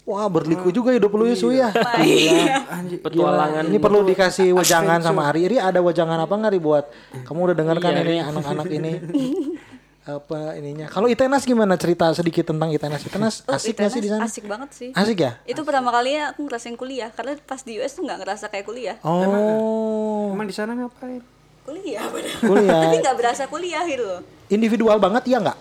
Wah, 0.09 0.25
berliku 0.25 0.73
juga 0.73 0.89
hidup 0.89 1.13
lu 1.13 1.29
ya 1.29 1.37
Su 1.37 1.53
ya. 1.53 1.69
Iya. 2.01 2.65
petualangan. 3.05 3.69
Ini 3.69 3.77
perlu 3.77 4.01
dikasih 4.01 4.57
wejangan 4.57 5.05
sama 5.05 5.29
Ari. 5.29 5.45
Iri 5.45 5.57
ada 5.61 5.85
wejangan 5.85 6.17
apa 6.25 6.33
nggak 6.33 6.57
buat 6.57 6.89
kamu 7.29 7.39
udah 7.45 7.55
dengarkan 7.55 7.91
Iya, 7.93 8.01
ini 8.01 8.15
anak-anak 8.17 8.67
ini 8.73 8.93
apa 10.17 10.57
ininya. 10.57 10.89
Kalau 10.89 11.05
Itenas 11.05 11.45
gimana 11.45 11.77
cerita 11.77 12.09
sedikit 12.17 12.49
tentang 12.49 12.73
Itenas? 12.73 13.05
Itenas 13.05 13.45
Oh, 13.45 13.53
asik 13.53 13.77
nggak 13.77 13.91
sih 13.93 14.01
di 14.01 14.09
sana? 14.09 14.25
Asik 14.25 14.49
banget 14.49 14.69
sih. 14.73 14.89
Asik 14.97 15.21
ya? 15.21 15.37
Itu 15.45 15.61
pertama 15.61 15.93
kalinya 15.93 16.33
aku 16.33 16.49
ngerasain 16.49 16.73
kuliah 16.73 17.13
karena 17.13 17.37
pas 17.45 17.61
di 17.61 17.77
US 17.77 17.93
tuh 17.93 18.09
nggak 18.09 18.25
ngerasa 18.25 18.49
kayak 18.49 18.65
kuliah. 18.65 18.97
Oh, 19.05 20.33
Emang 20.33 20.49
di 20.49 20.55
sana 20.57 20.73
ngapain? 20.73 21.21
Kuliah 21.69 22.01
padahal. 22.09 22.41
kuliah. 22.41 22.81
Tapi 22.89 22.97
nggak 23.05 23.17
berasa 23.21 23.43
kuliah 23.45 23.85
gitu 23.85 24.01
loh. 24.09 24.21
Individual 24.49 24.97
banget 24.97 25.29
ya 25.29 25.37
nggak? 25.37 25.57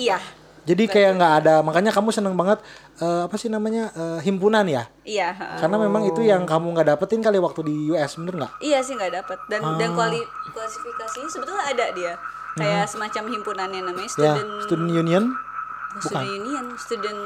Iya. 0.00 0.39
Jadi 0.70 0.84
kayak 0.86 1.10
nggak 1.16 1.32
ada, 1.40 1.54
makanya 1.60 1.90
kamu 1.90 2.08
seneng 2.08 2.34
banget 2.34 2.62
eh, 2.96 3.22
apa 3.26 3.34
sih 3.34 3.46
namanya 3.46 3.90
eh, 3.90 4.18
himpunan 4.22 4.62
ya? 4.62 4.86
Iya. 5.02 5.34
Karena 5.58 5.76
memang 5.76 6.02
itu 6.04 6.22
yang 6.22 6.42
kamu 6.44 6.72
nggak 6.72 6.88
dapetin 6.88 7.18
kali 7.18 7.36
waktu 7.36 7.60
di 7.62 7.90
US, 7.90 8.14
bener 8.14 8.34
nggak? 8.36 8.52
Iya 8.60 8.78
sih 8.78 8.94
nggak 8.94 9.12
dapat 9.16 9.38
dan 9.46 9.60
Ah. 9.60 9.74
dan 9.74 9.90
kuali 9.92 10.20
klasifikasinya 10.48 11.26
sebetulnya 11.26 11.64
ada 11.66 11.86
dia 11.90 12.12
kayak 12.52 12.86
semacam 12.86 13.24
himpunannya 13.30 13.80
namanya 13.80 14.08
Hmm. 14.08 14.18
Ya, 14.18 14.32
student 14.32 14.50
student 14.64 14.90
union. 14.92 15.24
student 15.96 16.28
union 16.28 16.64
student 16.76 17.20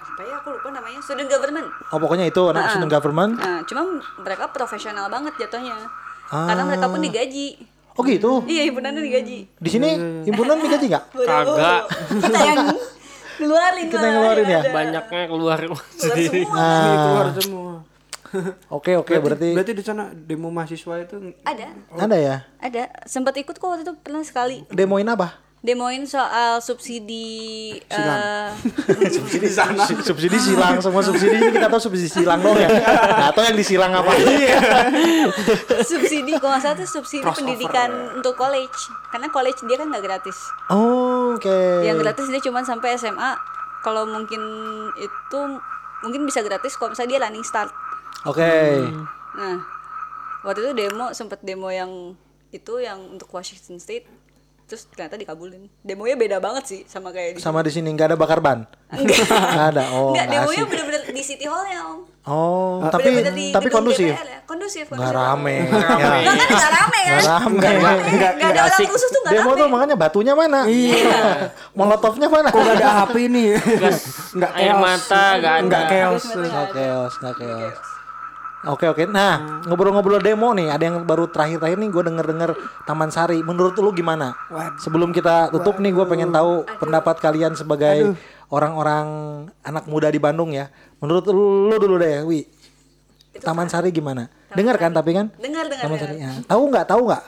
apa 0.00 0.22
ya 0.22 0.34
aku 0.36 0.52
lupa 0.52 0.68
namanya 0.70 1.00
student 1.00 1.26
government 1.26 1.66
Oh 1.88 1.98
pokoknya 1.98 2.26
itu 2.26 2.42
anak 2.44 2.70
student 2.70 2.90
government. 2.90 3.32
nah 3.36 3.58
cuma 3.64 3.82
mereka 4.18 4.46
profesional 4.48 5.06
banget 5.06 5.34
jatuhnya 5.36 5.78
Ah. 6.28 6.46
karena 6.46 6.62
mereka 6.64 6.86
pun 6.86 7.00
digaji 7.00 7.58
Oh 8.00 8.02
gitu. 8.08 8.32
iya 8.48 8.64
himpunannya 8.64 9.04
digaji 9.04 9.38
Di 9.60 9.68
sini 9.68 9.88
himpunan 10.24 10.56
digaji 10.56 10.88
nggak? 10.88 11.04
Kagak. 11.28 11.82
kita 12.08 12.40
yang 12.40 12.66
ngeluarin 13.36 13.86
Kita 13.92 14.04
yang 14.08 14.16
ngeluarin 14.16 14.46
ya? 14.48 14.60
Banyaknya 14.72 15.22
keluar 15.28 15.58
sendiri. 15.92 16.48
Ini 16.48 16.96
keluar 16.96 17.28
semua. 17.36 17.72
Oke 18.70 18.94
oke 18.94 19.10
berarti 19.18 19.52
berarti 19.52 19.72
di 19.74 19.82
sana 19.82 20.14
demo 20.14 20.54
mahasiswa 20.54 21.02
itu 21.02 21.34
ada 21.42 21.74
ada 21.98 22.16
ya. 22.16 22.36
ada 22.62 22.86
sempat 23.02 23.34
ikut 23.34 23.58
kok 23.58 23.66
waktu 23.66 23.82
itu 23.82 23.94
pernah 23.98 24.22
sekali 24.22 24.62
Demoin 24.70 25.02
apa? 25.10 25.49
Demoin 25.60 26.08
soal 26.08 26.56
subsidi 26.58 27.76
eh, 27.76 28.48
subsidi 29.16 29.44
sana. 29.46 29.84
subsidi 29.84 30.40
silang 30.40 30.80
semua 30.80 31.04
subsidi 31.04 31.36
ini 31.36 31.52
kita 31.52 31.68
tahu 31.68 31.76
subsidi 31.78 32.08
silang 32.10 32.40
dong 32.40 32.56
ya. 32.56 32.64
Nggak 32.64 33.32
tahu 33.36 33.44
yang 33.44 33.58
disilang 33.60 33.92
apa. 33.92 34.08
subsidi 35.84 36.32
kalau 36.36 36.56
nggak 36.56 36.62
salah 36.64 36.76
tuh 36.76 36.88
subsidi 36.88 37.24
pendidikan 37.26 37.90
untuk 38.16 38.34
college 38.34 38.78
karena 39.08 39.28
college 39.28 39.60
dia 39.64 39.76
kan 39.76 39.86
nggak 39.88 40.00
gratis 40.02 40.38
Oh, 40.68 41.36
Oke. 41.36 41.84
yang 41.84 41.96
gratis 41.96 42.26
dia 42.26 42.40
cuma 42.40 42.64
sampai 42.64 42.96
SMA 42.96 43.36
kalau 43.80 44.04
mungkin 44.04 44.40
itu 44.96 45.38
mungkin 46.00 46.24
bisa 46.24 46.40
gratis 46.40 46.76
kalau 46.76 46.92
misalnya 46.92 47.10
dia 47.10 47.20
running 47.20 47.44
start 47.44 47.68
Oke. 48.24 48.80
nah 49.36 49.60
waktu 50.40 50.64
itu 50.64 50.72
demo 50.74 51.12
sempet 51.12 51.40
demo 51.40 51.68
yang 51.68 52.16
itu 52.50 52.80
yang 52.80 52.98
untuk 53.12 53.30
Washington 53.30 53.76
State 53.76 54.08
terus 54.70 54.86
ternyata 54.86 55.18
dikabulin 55.18 55.66
demonya 55.80 56.14
beda 56.14 56.38
banget 56.38 56.64
sih 56.64 56.80
sama 56.86 57.10
kayak 57.10 57.34
di 57.34 57.38
Sama 57.38 57.58
di 57.58 57.68
sini 57.68 57.90
nggak 57.90 58.06
ada 58.06 58.16
bakar 58.16 58.38
ban. 58.38 58.62
Nggak 58.88 59.26
ada. 59.68 59.82
Oh, 59.90 60.14
Enggak, 60.14 60.24
nggak 60.24 60.40
demonya 60.40 60.56
asik. 60.56 60.70
bener-bener 60.70 61.02
di 61.10 61.22
City 61.24 61.44
Hall-nya 61.44 61.78
om 61.84 61.98
Oh, 62.22 62.84
tapi 62.86 63.10
Bener-bener 63.10 63.32
di 63.32 63.46
tapi 63.48 63.66
gedung 63.66 63.76
kondusif. 63.82 64.12
DPR 64.12 64.28
ya. 64.28 64.38
kondusif 64.44 64.84
Nggak 64.86 65.00
kondusif. 65.02 65.18
rame. 65.18 65.54
Enggak 65.64 65.90
Ya. 65.90 66.08
kan 66.30 66.48
nggak 66.52 66.70
rame 66.70 67.00
kan 67.00 67.18
Nggak 67.50 67.74
rame. 67.74 68.02
Nggak 68.12 68.32
nggak 68.32 68.50
ada 68.50 68.60
orang 68.62 68.86
khusus 68.86 69.08
tuh 69.08 69.20
nggak 69.20 69.32
Demo 69.32 69.42
rame 69.42 69.58
tuh 69.58 69.66
makanya 69.68 69.96
batunya 69.96 70.34
mana? 70.34 70.60
Iya. 70.64 71.20
Molotovnya 71.72 72.28
mana? 72.28 72.48
kok 72.48 72.60
gak 72.60 72.76
ada 72.76 72.88
api 73.02 73.22
nih 73.26 73.50
nggak 74.30 74.52
Air 74.54 74.70
chaos. 74.70 74.78
mata 74.78 75.24
gak 75.34 75.52
ada. 75.52 75.64
nggak 75.66 75.82
chaos 75.88 76.22
Nggak 76.30 76.66
chaos, 76.70 77.12
nggak 77.18 77.34
chaos. 77.36 77.76
Oke 78.68 78.84
oke. 78.84 79.08
Nah 79.08 79.64
ngobrol-ngobrol 79.64 80.20
demo 80.20 80.52
nih, 80.52 80.68
ada 80.68 80.84
yang 80.84 81.08
baru 81.08 81.32
terakhir-terakhir 81.32 81.80
nih 81.80 81.88
gue 81.88 82.02
denger-denger 82.12 82.50
Taman 82.84 83.08
Sari. 83.08 83.40
Menurut 83.40 83.72
lu 83.80 83.88
gimana? 83.96 84.36
Sebelum 84.76 85.16
kita 85.16 85.48
tutup 85.48 85.80
nih, 85.80 85.96
gue 85.96 86.04
pengen 86.04 86.28
tahu 86.28 86.68
pendapat 86.76 87.16
kalian 87.24 87.56
sebagai 87.56 88.12
orang-orang 88.52 89.06
anak 89.64 89.88
muda 89.88 90.12
di 90.12 90.20
Bandung 90.20 90.52
ya. 90.52 90.68
Menurut 91.00 91.24
lu, 91.32 91.72
lu 91.72 91.76
dulu 91.80 91.96
deh, 91.96 92.20
Wi. 92.28 92.44
Taman 93.40 93.72
Sari 93.72 93.88
gimana? 93.88 94.28
Dengar 94.52 94.76
kan 94.76 94.92
tapi 94.92 95.16
kan? 95.16 95.32
dengar 95.40 95.64
dengar 95.64 95.88
Taman. 95.88 95.96
Sari. 95.96 96.14
Ya. 96.20 96.32
Tahu 96.44 96.62
nggak? 96.68 96.84
Tahu 96.84 97.02
nggak? 97.08 97.24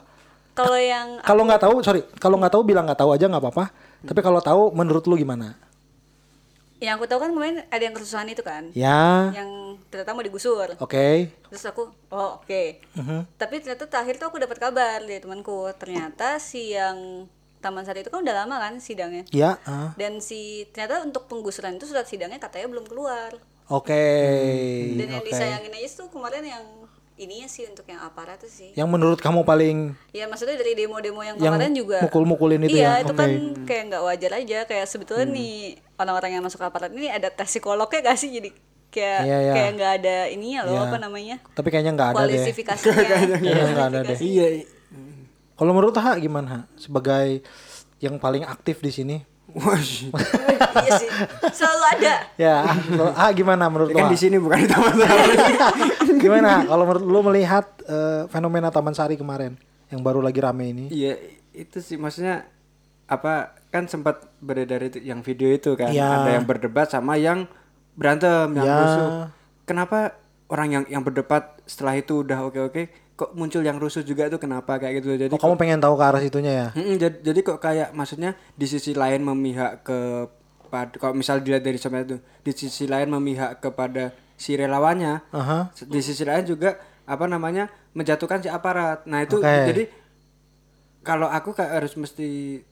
kalau 0.52 0.76
yang 0.76 1.16
Kalau 1.24 1.42
nggak 1.48 1.62
tahu, 1.64 1.74
sorry. 1.80 2.04
Kalau 2.20 2.36
nggak 2.36 2.52
tahu 2.52 2.62
bilang 2.68 2.84
nggak 2.84 3.00
tahu 3.00 3.16
aja 3.16 3.24
nggak 3.24 3.40
apa-apa. 3.40 3.72
Tapi 4.04 4.20
kalau 4.20 4.40
tahu, 4.44 4.62
menurut 4.76 5.08
lu 5.08 5.16
gimana? 5.16 5.56
Yang 6.82 6.98
aku 6.98 7.06
tahu 7.06 7.20
kan 7.20 7.30
kemarin 7.30 7.62
ada 7.64 7.78
yang 7.80 7.94
kesusahan 7.94 8.26
itu 8.26 8.42
kan 8.42 8.74
Ya. 8.74 9.30
yang 9.32 9.78
ternyata 9.86 10.12
mau 10.12 10.20
digusur 10.20 10.66
Oke. 10.76 11.30
terus 11.46 11.62
aku 11.62 11.94
oh 12.08 12.30
oke 12.36 12.82
tapi 13.36 13.54
ternyata 13.56 13.86
terakhir 13.86 14.18
tuh 14.18 14.26
aku 14.26 14.36
dapat 14.36 14.58
kabar 14.58 14.98
dari 14.98 15.16
temanku 15.16 15.70
ternyata 15.76 16.36
si 16.36 16.74
yang 16.74 17.30
Taman 17.58 17.86
Sari 17.86 18.02
itu 18.02 18.10
kan 18.10 18.20
udah 18.20 18.34
lama 18.36 18.58
kan 18.58 18.74
sidangnya 18.76 19.22
Ya. 19.30 19.62
ah. 19.62 19.94
dan 19.94 20.18
si 20.18 20.66
ternyata 20.68 21.06
untuk 21.06 21.24
penggusuran 21.24 21.78
itu 21.78 21.86
surat 21.86 22.04
sidangnya 22.04 22.36
katanya 22.36 22.66
belum 22.68 22.84
keluar 22.84 23.38
Oke. 23.70 24.02
dan 24.98 25.06
yang 25.08 25.22
Oke. 25.22 25.30
disayangin 25.30 25.70
aja 25.72 25.88
tuh 25.96 26.10
kemarin 26.10 26.42
yang 26.42 26.64
ininya 27.22 27.46
sih 27.46 27.64
untuk 27.64 27.84
yang 27.84 28.00
aparat 28.00 28.42
sih 28.44 28.70
Yang 28.72 28.88
menurut 28.88 29.18
kamu 29.18 29.42
paling 29.42 29.94
ya 30.10 30.26
maksudnya 30.26 30.54
dari 30.54 30.74
demo-demo 30.74 31.20
yang 31.20 31.36
Yang 31.36 31.46
kemarin 31.48 31.72
juga 31.72 31.98
mukul-mukulin 32.00 32.60
itu 32.62 32.74
iya 32.74 32.98
ya? 32.98 33.02
itu 33.02 33.10
Oke. 33.10 33.18
kan 33.18 33.30
kayak 33.62 33.82
nggak 33.88 34.02
wajar 34.02 34.32
aja 34.34 34.58
kayak 34.64 34.86
sebetulnya 34.86 35.26
nih 35.28 35.54
orang-orang 35.94 36.30
yang 36.32 36.42
masuk 36.42 36.60
aparat 36.60 36.90
ini 36.90 37.06
ada 37.06 37.28
tes 37.28 37.46
psikolognya 37.46 38.02
gak 38.02 38.16
sih 38.16 38.30
jadi 38.30 38.50
kayak 38.88 39.20
Iya, 39.22 39.38
iya. 39.40 39.52
kayak 39.52 39.70
nggak 39.72 39.92
ada 39.98 40.16
ininya 40.28 40.60
loh 40.62 40.74
Iya. 40.74 40.82
apa 40.84 40.96
namanya 40.98 41.36
tapi 41.50 41.68
kayaknya 41.68 41.92
nggak 41.92 42.08
ada 42.08 42.16
deh. 42.18 42.36
kualifikasinya 42.36 42.92
Kayaknya 43.40 43.64
nggak 43.70 43.88
ada 43.88 44.00
deh. 44.04 44.18
iya 44.20 44.46
Kalau 45.52 45.72
menurut 45.72 45.94
Ha 45.94 46.12
gimana 46.16 46.48
Ha? 46.48 46.58
Sebagai 46.76 47.40
yang 47.98 48.18
paling 48.18 48.42
aktif 48.42 48.82
di 48.82 48.90
sini. 48.90 49.16
Wah, 49.52 49.76
iya 50.84 50.92
sih 50.96 51.08
selalu 51.50 51.84
ada 51.92 52.14
Ya, 52.34 52.64
Ha 53.12 53.28
gimana 53.30 53.68
menurut 53.68 53.90
kan 53.90 54.06
lo? 54.06 54.10
di 54.10 54.16
sini 54.16 54.36
bukan 54.36 54.58
di 54.58 54.66
taman 54.66 54.94
sari 54.96 55.32
gimana 56.22 56.64
kalau 56.64 56.84
menurut 56.84 57.04
lo 57.04 57.20
melihat 57.22 57.66
eh, 57.82 58.22
fenomena 58.26 58.68
Taman 58.68 58.92
Sari 58.92 59.14
kemarin 59.14 59.58
yang 59.88 60.00
baru 60.00 60.18
lagi 60.18 60.38
rame 60.38 60.64
ini? 60.66 60.84
Iya, 60.88 61.20
itu 61.52 61.78
sih 61.78 61.96
maksudnya 61.96 62.48
apa 63.04 63.52
kan 63.68 63.84
sempat 63.84 64.24
beredar 64.38 64.80
itu 64.80 64.96
yang 64.98 65.20
video 65.20 65.48
itu 65.48 65.74
kan 65.74 65.90
Iya. 65.90 66.24
ada 66.24 66.30
yang 66.32 66.46
berdebat 66.46 66.88
sama 66.88 67.16
yang 67.16 67.44
berantem 67.92 68.54
yang 68.54 68.64
Ya. 68.64 68.76
rusuh. 68.78 69.08
Kenapa 69.62 70.16
orang 70.48 70.68
yang 70.70 70.84
yang 70.88 71.02
berdebat 71.02 71.60
setelah 71.64 71.92
itu 71.94 72.22
udah 72.22 72.40
oke-oke 72.42 72.88
kok 73.22 73.30
muncul 73.38 73.62
yang 73.62 73.78
rusuh 73.78 74.02
juga 74.02 74.26
tuh 74.26 74.42
kenapa 74.42 74.82
kayak 74.82 74.98
gitu. 74.98 75.14
Jadi 75.14 75.30
Oh, 75.30 75.38
kamu 75.38 75.54
pengen 75.54 75.78
tahu 75.78 75.94
ke 75.94 76.02
arah 76.02 76.18
situnya 76.18 76.52
ya? 76.52 76.68
Mm-mm, 76.74 76.98
jadi, 76.98 77.16
jadi 77.22 77.40
kok 77.40 77.58
kayak 77.62 77.88
maksudnya 77.94 78.34
di 78.58 78.66
sisi 78.66 78.92
lain 78.92 79.22
memihak 79.22 79.86
ke 79.86 80.26
kalau 80.98 81.12
misal 81.12 81.36
dilihat 81.38 81.60
dari 81.60 81.76
sama 81.76 82.00
itu 82.00 82.16
di 82.40 82.50
sisi 82.50 82.88
lain 82.88 83.12
memihak 83.12 83.60
kepada 83.60 84.10
si 84.34 84.56
relawannya 84.56 85.20
Aha. 85.30 85.68
di 85.84 86.00
sisi 86.00 86.24
lain 86.24 86.48
juga 86.48 86.80
apa 87.04 87.28
namanya 87.28 87.68
menjatuhkan 87.92 88.40
si 88.40 88.48
aparat 88.48 89.04
nah 89.04 89.20
itu 89.20 89.36
Oke. 89.36 89.52
jadi 89.68 89.84
kalau 91.04 91.28
aku 91.28 91.52
kayak 91.52 91.76
harus 91.76 91.92
mesti 91.92 92.28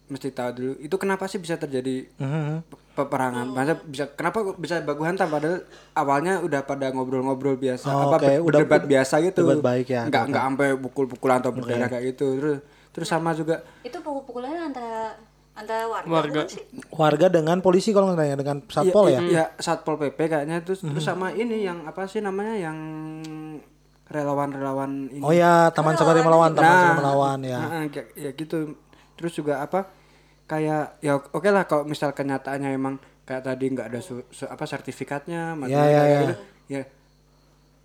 mesti 0.09 0.33
tahu 0.33 0.51
dulu 0.55 0.73
itu 0.81 0.97
kenapa 0.97 1.29
sih 1.29 1.37
bisa 1.37 1.61
terjadi 1.61 2.09
Mhm. 2.17 2.65
Peperangan 2.91 3.47
masa 3.47 3.79
bisa 3.81 4.11
kenapa 4.11 4.43
kok 4.43 4.57
bisa 4.57 4.81
baku 4.81 5.03
hantam 5.03 5.27
padahal 5.27 5.63
awalnya 5.93 6.39
udah 6.39 6.61
pada 6.63 6.91
ngobrol-ngobrol 6.91 7.55
biasa 7.55 7.87
Oh, 7.87 8.11
apa 8.11 8.19
ber- 8.19 8.43
Udah- 8.43 8.61
berdebat 8.61 8.83
biasa 8.85 9.23
gitu 9.23 9.47
debat 9.47 9.63
baik 9.65 9.89
ya. 9.89 10.03
nggak 10.05 10.21
Oke. 10.21 10.31
nggak 10.31 10.45
sampai 10.45 10.69
pukul-pukulan 10.77 11.37
atau 11.39 11.51
berdarah 11.51 11.87
kayak 11.87 12.05
gitu 12.11 12.27
terus 12.35 12.59
terus 12.91 13.07
sama 13.07 13.31
juga 13.33 13.63
itu 13.81 13.95
pukul-pukulannya 13.97 14.61
antara 14.67 15.15
antara 15.53 15.85
warga, 15.85 16.09
Warga. 16.09 16.41
sih? 16.47 16.63
Warga 16.91 17.27
dengan 17.29 17.59
polisi 17.61 17.91
kalau 17.91 18.09
nggak 18.09 18.19
tanya 18.19 18.37
dengan 18.39 18.57
satpol 18.65 19.07
ya? 19.07 19.21
Iya, 19.21 19.45
satpol 19.57 19.99
pp 19.99 20.17
kayaknya 20.19 20.57
terus 20.61 20.81
terus 20.81 21.05
sama 21.05 21.31
ini 21.33 21.63
yang 21.63 21.85
apa 21.85 22.07
sih 22.07 22.19
namanya 22.19 22.55
yang 22.57 22.79
relawan-relawan 24.07 25.07
ini. 25.09 25.21
Oh 25.21 25.31
ya, 25.31 25.71
Taman 25.71 25.95
Safari 25.95 26.19
melawan, 26.19 26.51
Taman 26.51 26.67
Nah, 26.67 26.95
melawan 26.97 27.39
ya. 27.45 27.61
Nah, 27.61 27.87
kayak 27.87 28.09
ya 28.15 28.31
gitu. 28.33 28.75
Terus 29.15 29.33
juga 29.33 29.61
apa? 29.61 29.87
Kayak 30.51 30.99
ya 30.99 31.15
oke 31.15 31.47
lah 31.47 31.63
kalau 31.65 31.87
misal 31.87 32.11
kenyataannya 32.11 32.75
emang 32.75 32.99
kayak 33.23 33.47
tadi 33.47 33.71
nggak 33.71 33.87
ada 33.87 34.01
su- 34.03 34.27
su- 34.29 34.51
apa 34.51 34.67
sertifikatnya, 34.67 35.55
Ya, 35.71 35.79
ya, 35.79 35.79
kayak 35.79 36.09
ya. 36.11 36.19
gitu. 36.21 36.35
Ya 36.69 36.81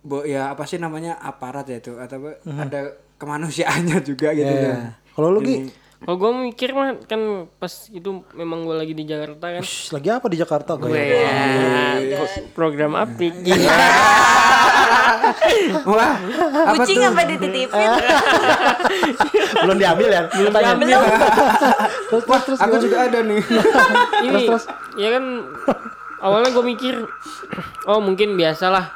Bo, 0.02 0.22
ya 0.22 0.50
apa 0.50 0.62
sih 0.62 0.78
namanya 0.78 1.18
aparat 1.18 1.66
ya 1.66 1.78
itu 1.78 1.94
atau 1.94 2.18
apa, 2.22 2.30
ada 2.44 2.80
kemanusiaannya 3.18 3.98
juga 4.10 4.30
gitu. 4.32 4.46
Iya, 4.46 4.62
ya. 4.62 4.74
iya. 4.74 4.90
Kalau 5.14 5.30
lu 5.30 5.42
Gi? 5.42 5.54
Kalau 5.96 6.16
gue 6.20 6.30
mikir 6.52 6.76
mah 6.76 7.00
kan 7.08 7.48
pas 7.56 7.72
itu 7.88 8.20
memang 8.36 8.68
gue 8.68 8.76
lagi 8.76 8.92
di 8.92 9.08
Jakarta 9.08 9.58
kan. 9.58 9.62
Shh, 9.64 9.96
lagi 9.96 10.08
apa 10.12 10.26
di 10.28 10.36
Jakarta 10.36 10.76
gue? 10.76 10.92
Wah, 10.92 11.96
pro- 12.20 12.44
program 12.52 12.92
apik. 13.00 13.32
Wah, 15.86 16.14
apa 16.68 16.82
kucing 16.82 17.00
tuh? 17.02 17.10
apa 17.10 17.20
dititipin 17.26 17.90
Belum 19.64 19.76
diambil 19.78 20.08
ya? 20.10 20.22
Belum 20.30 20.52
belum 20.52 21.02
Terus 22.10 22.24
terus 22.24 22.42
terus. 22.46 22.58
Aku 22.60 22.76
juga 22.78 22.96
ada 23.08 23.18
nih. 23.24 23.40
Ini 24.26 24.42
ya 25.00 25.08
kan 25.16 25.24
awalnya 26.20 26.50
gue 26.52 26.64
mikir 26.64 26.94
oh 27.88 28.00
mungkin 28.00 28.36
biasalah 28.36 28.92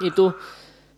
itu 0.00 0.32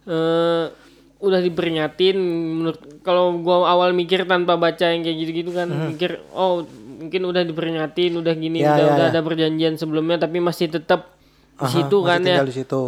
eh 0.06 0.81
udah 1.22 1.38
diperingatin 1.38 2.18
menurut 2.18 2.82
kalau 3.00 3.38
gua 3.38 3.62
awal 3.64 3.94
mikir 3.94 4.26
tanpa 4.26 4.58
baca 4.58 4.90
yang 4.90 5.00
kayak 5.00 5.18
gitu-gitu 5.18 5.50
kan 5.50 5.70
mikir 5.88 6.18
oh 6.34 6.66
mungkin 6.98 7.22
udah 7.24 7.42
diperingatin 7.42 8.12
udah 8.12 8.34
gini 8.34 8.58
Ya, 8.58 8.74
udah 8.74 8.78
ya, 8.78 8.90
udah 8.92 9.06
ya. 9.06 9.12
ada 9.12 9.20
perjanjian 9.20 9.74
sebelumnya 9.74 10.18
tapi 10.18 10.38
masih 10.38 10.66
tetap 10.68 11.14
di 11.54 11.62
Aha, 11.62 11.70
situ 11.72 11.96
masih 11.96 12.08
kan 12.08 12.20
ya 12.22 12.36
di 12.42 12.54
situ. 12.54 12.80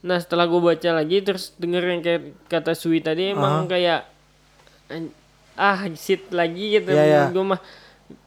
Nah 0.00 0.16
setelah 0.16 0.48
gue 0.48 0.56
baca 0.58 0.90
lagi 0.90 1.20
terus 1.20 1.52
denger 1.54 1.82
yang 1.86 2.00
kayak 2.00 2.20
kata 2.48 2.72
Sui 2.72 2.98
tadi 2.98 3.30
emang 3.30 3.68
kayak 3.68 4.08
ah 5.54 5.84
shit 5.92 6.32
lagi 6.32 6.80
gitu 6.80 6.88
Iya, 6.88 7.04
iya. 7.04 7.22
gue 7.28 7.44
mah 7.44 7.60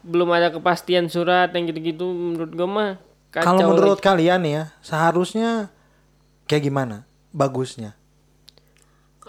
belum 0.00 0.30
ada 0.30 0.48
kepastian 0.48 1.10
surat 1.10 1.50
yang 1.50 1.66
gitu-gitu 1.66 2.06
menurut 2.06 2.50
gue 2.50 2.68
mah 2.68 2.96
Kalau 3.28 3.58
menurut 3.58 3.98
lagi. 3.98 4.06
kalian 4.06 4.42
ya, 4.46 4.62
seharusnya 4.78 5.66
kayak 6.46 6.70
gimana? 6.70 7.02
Bagusnya. 7.34 7.98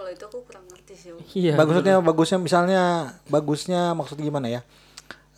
Kalau 0.06 0.14
itu 0.14 0.26
aku 0.30 0.40
kurang 0.45 0.69
ngerti 0.69 0.94
sih. 0.94 1.10
Iya 1.34 1.57
bagusnya 1.57 1.98
bagusnya 1.98 2.38
misalnya 2.38 2.82
bagusnya 3.26 3.98
maksud 3.98 4.22
gimana 4.22 4.53
ya? 4.53 4.61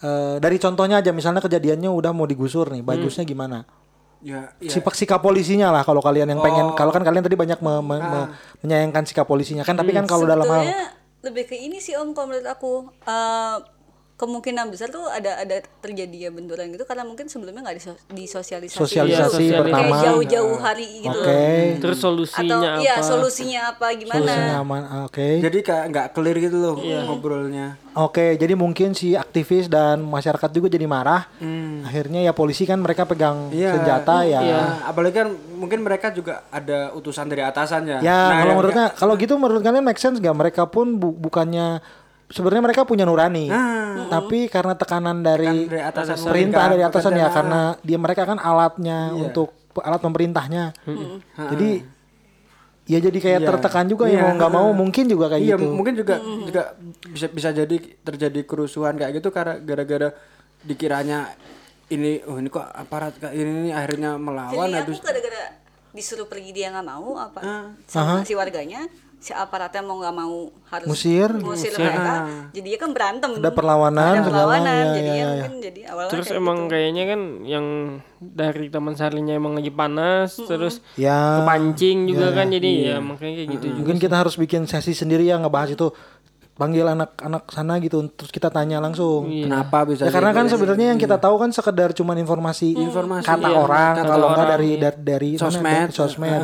Eh 0.03 0.43
dari 0.43 0.59
contohnya 0.59 0.99
aja 0.99 1.15
misalnya 1.15 1.39
kejadiannya 1.39 1.87
udah 1.87 2.11
mau 2.11 2.27
digusur 2.27 2.67
nih, 2.75 2.83
bagusnya 2.83 3.23
gimana? 3.23 3.63
Ya, 4.19 4.51
ya. 4.59 4.67
Sikap 4.67 4.91
sikap 4.91 5.19
polisinya 5.23 5.71
lah 5.71 5.87
kalau 5.87 6.03
kalian 6.03 6.35
yang 6.35 6.43
pengen 6.43 6.75
kalau 6.75 6.91
kan 6.91 6.99
kalian 6.99 7.23
tadi 7.23 7.39
banyak 7.39 7.63
me- 7.63 7.79
me- 7.79 8.03
me- 8.03 8.27
menyayangkan 8.59 9.07
sikap 9.07 9.23
polisinya 9.23 9.63
kan 9.63 9.79
tapi 9.79 9.95
kan 9.95 10.03
kalau 10.03 10.27
dalam 10.27 10.43
hal 10.43 10.67
Sebetulnya 10.67 10.83
lebih 11.23 11.43
ke 11.47 11.55
ini 11.55 11.79
sih 11.79 11.95
om 11.95 12.11
kalau 12.11 12.35
menurut 12.35 12.51
aku 12.51 12.91
Eh, 13.07 13.55
kemungkinan 14.17 14.67
besar 14.67 14.89
tuh 14.89 15.05
ada 15.05 15.37
ada 15.37 15.61
terjadi 15.77 16.17
ya 16.17 16.29
benturan 16.29 16.73
gitu 16.73 16.83
karena 16.83 17.05
mungkin 17.05 17.29
sebelumnya 17.29 17.61
nggak 17.61 17.77
diso- 17.77 18.01
disosialisasi 18.09 18.73
sosialisasi 18.75 19.43
Iya, 19.45 19.61
pertama. 19.61 19.77
kayak 19.77 20.03
jauh-jauh 20.03 20.57
hari 20.57 20.87
gitu 20.99 21.19
Oke. 21.21 21.45
terus 21.77 21.97
atau 21.97 22.05
solusinya 22.11 22.71
iya 22.77 22.93
apa 22.95 23.05
solusinya 23.05 23.61
apa 23.69 23.85
gimana 23.93 24.25
Solusinya 24.25 24.55
aman. 24.59 24.81
Oke. 25.05 25.27
Jadi 25.37 25.57
kayak 25.61 25.85
nggak 25.87 26.07
clear 26.11 26.37
gitu 26.39 26.57
loh 26.57 26.75
ngobrolnya. 26.81 27.77
Oke, 27.95 28.33
jadi 28.35 28.53
mungkin 28.53 28.93
si 28.93 29.13
aktivis 29.13 29.65
dan 29.67 30.01
masyarakat 30.03 30.49
juga 30.49 30.65
jadi 30.67 30.85
marah. 30.85 31.29
Akhirnya 31.83 32.19
ya 32.19 32.31
polisi 32.31 32.65
kan 32.65 32.77
mereka 32.77 33.05
pegang 33.05 33.49
Iya. 33.49 33.73
senjata 33.75 34.21
ya. 34.23 34.39
Nah, 34.39 34.75
apalagi 34.87 35.13
kan 35.15 35.29
mungkin 35.53 35.79
mereka 35.79 36.09
juga 36.09 36.45
ada 36.47 36.89
utusan 36.91 37.25
dari 37.25 37.41
atasan 37.41 37.85
ya. 37.87 37.97
Ya, 37.99 38.17
Nah, 38.27 38.37
kalau 38.39 38.53
menurutnya 38.55 38.85
kalau 38.91 39.13
gitu 39.15 39.33
menurut 39.35 39.61
kalian 39.61 39.81
make 39.83 39.97
sense 39.97 40.17
gak 40.17 40.33
mereka 40.33 40.65
pun 40.65 40.93
bu- 40.95 41.13
bukannya 41.13 41.81
sebenarnya 42.31 42.63
mereka 42.63 42.81
punya 42.83 43.03
nurani. 43.07 43.47
Tapi 44.07 44.47
karena 44.47 44.73
tekanan 44.77 45.19
dari, 45.25 45.67
dari 45.67 45.83
atasan 45.83 46.17
perintah 46.27 46.71
dari 46.71 46.83
atasan 46.83 47.13
ya 47.15 47.27
karena 47.31 47.61
dia 47.83 47.97
mereka 47.99 48.23
kan 48.23 48.39
alatnya 48.39 49.11
untuk 49.11 49.51
alat 49.77 50.01
pemerintahnya. 50.01 50.71
Jadi 51.35 51.97
ya 52.87 53.03
jadi 53.03 53.19
kayak 53.19 53.39
Iya. 53.43 53.47
tertekan 53.51 53.85
juga 53.91 54.07
ya 54.07 54.15
Iya. 54.15 54.23
mau 54.23 54.31
nggak 54.39 54.51
mau 54.55 54.69
mungkin 54.71 55.11
juga 55.11 55.27
kayak 55.27 55.43
iya, 55.43 55.55
gitu. 55.59 55.75
mungkin 55.75 55.93
juga 55.99 56.23
juga 56.23 56.71
bisa 57.11 57.27
bisa 57.27 57.49
jadi 57.51 57.75
terjadi 57.99 58.47
kerusuhan 58.47 58.95
kayak 58.95 59.19
gitu 59.19 59.27
karena 59.27 59.59
gara-gara 59.59 60.15
dikiranya 60.63 61.35
ini 61.91 62.23
oh 62.23 62.39
ini 62.39 62.47
kok 62.47 62.63
aparat 62.63 63.19
kayak 63.19 63.35
ini, 63.35 63.51
ini 63.67 63.71
akhirnya 63.75 64.15
melawan 64.15 64.71
jadi 64.71 64.87
habis 64.87 65.03
aku 65.03 65.07
gara-gara 65.07 65.41
disuruh 65.91 66.31
pergi 66.31 66.55
dia 66.55 66.71
nggak 66.71 66.87
mau 66.87 67.19
apa 67.19 67.39
sama 67.91 68.23
si 68.23 68.39
warganya 68.39 68.87
si 69.17 69.33
aparatnya 69.33 69.81
mau 69.81 69.97
nggak 69.97 70.13
mau 70.13 70.37
harus 70.67 70.87
Musir. 70.87 71.29
musir 71.35 71.73
mereka 71.73 72.29
jadi 72.53 72.67
ya 72.69 72.77
kan 72.77 72.91
berantem 72.91 73.31
Ada 73.33 73.49
perlawanan, 73.49 74.13
ada 74.13 74.21
perlawanan 74.23 74.75
ya, 74.77 74.93
jadi 74.93 75.01
ya, 75.01 75.09
ya, 75.09 75.17
ya. 75.17 75.27
mungkin 75.33 75.53
jadi 75.59 75.79
awalnya 75.89 76.11
terus 76.13 76.27
kayak 76.27 76.37
emang 76.37 76.57
gitu. 76.59 76.69
kayaknya 76.69 77.03
kan 77.07 77.21
yang 77.43 77.65
dari 78.19 78.65
taman 78.67 78.93
sarinya 78.93 79.33
emang 79.33 79.53
lagi 79.53 79.69
panas 79.69 80.37
terus 80.39 80.85
Ya. 80.93 81.41
kepancing 81.41 82.05
juga 82.05 82.29
kan 82.31 82.47
jadi 82.47 82.69
ya 82.87 82.95
makanya 82.99 83.33
kayak 83.35 83.49
gitu 83.51 83.65
juga 83.67 83.77
Mungkin 83.79 83.97
kita 83.97 84.15
harus 84.15 84.35
bikin 84.35 84.61
sesi 84.63 84.93
sendiri 84.93 85.23
ya 85.23 85.37
ngebahas 85.37 85.73
itu. 85.73 85.89
Panggil 86.53 86.85
anak-anak 86.87 87.53
sana 87.53 87.77
gitu 87.77 88.01
terus 88.11 88.29
kita 88.29 88.49
tanya 88.49 88.77
langsung. 88.79 89.29
kenapa 89.29 89.85
bisa 89.85 90.05
Ya 90.05 90.11
karena 90.11 90.29
jadi- 90.29 90.37
kan 90.39 90.45
sebenarnya 90.49 90.87
yang 90.89 90.97
kita 90.97 91.17
tahu 91.17 91.37
kan 91.37 91.53
sekedar 91.53 91.89
cuman 91.91 92.17
informasi, 92.17 92.73
kata 93.19 93.49
orang 93.51 93.93
kalau 93.99 94.27
nggak 94.31 94.47
dari 94.47 94.71
dari 94.75 94.97
dari 94.99 95.29
mana, 95.33 95.41
Sosmed. 95.43 95.85
dari 95.85 95.93
sosmed. 95.93 96.41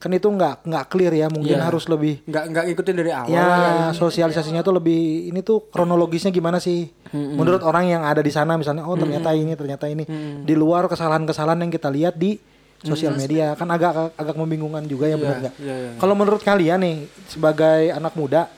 Kan 0.00 0.16
itu 0.16 0.32
nggak 0.32 0.64
nggak 0.64 0.84
clear 0.88 1.12
ya, 1.12 1.28
mungkin 1.28 1.60
harus 1.60 1.84
lebih 1.84 2.24
nggak 2.24 2.44
nggak 2.56 2.64
ngikutin 2.72 2.94
dari 2.96 3.12
awal 3.12 3.28
ya 3.28 3.44
sosialisasinya 3.92 4.64
tuh 4.64 4.80
lebih 4.80 5.28
ini 5.28 5.44
tuh 5.44 5.68
kronologisnya 5.68 6.32
gimana 6.32 6.56
sih? 6.56 6.88
Menurut 7.12 7.60
orang 7.60 7.84
yang 7.84 8.02
ada 8.08 8.24
di 8.24 8.32
sana 8.32 8.56
misalnya 8.56 8.88
oh 8.88 8.96
ternyata 8.96 9.36
ini 9.36 9.52
ternyata 9.52 9.92
ini 9.92 10.08
di 10.40 10.54
luar 10.56 10.88
kesalahan-kesalahan 10.88 11.60
yang 11.60 11.72
kita 11.72 11.92
lihat 11.92 12.16
di 12.16 12.40
sosial 12.80 13.12
media 13.12 13.52
kan 13.60 13.68
agak 13.68 14.16
agak 14.16 14.32
membingungkan 14.40 14.88
juga 14.88 15.04
ya 15.04 15.20
benar 15.20 15.36
nggak? 15.44 15.54
iya, 15.60 15.74
iya. 15.76 15.90
Kalau 16.00 16.16
menurut 16.16 16.40
kalian 16.40 16.80
nih 16.80 16.96
sebagai 17.28 17.92
anak 17.92 18.16
muda 18.16 18.48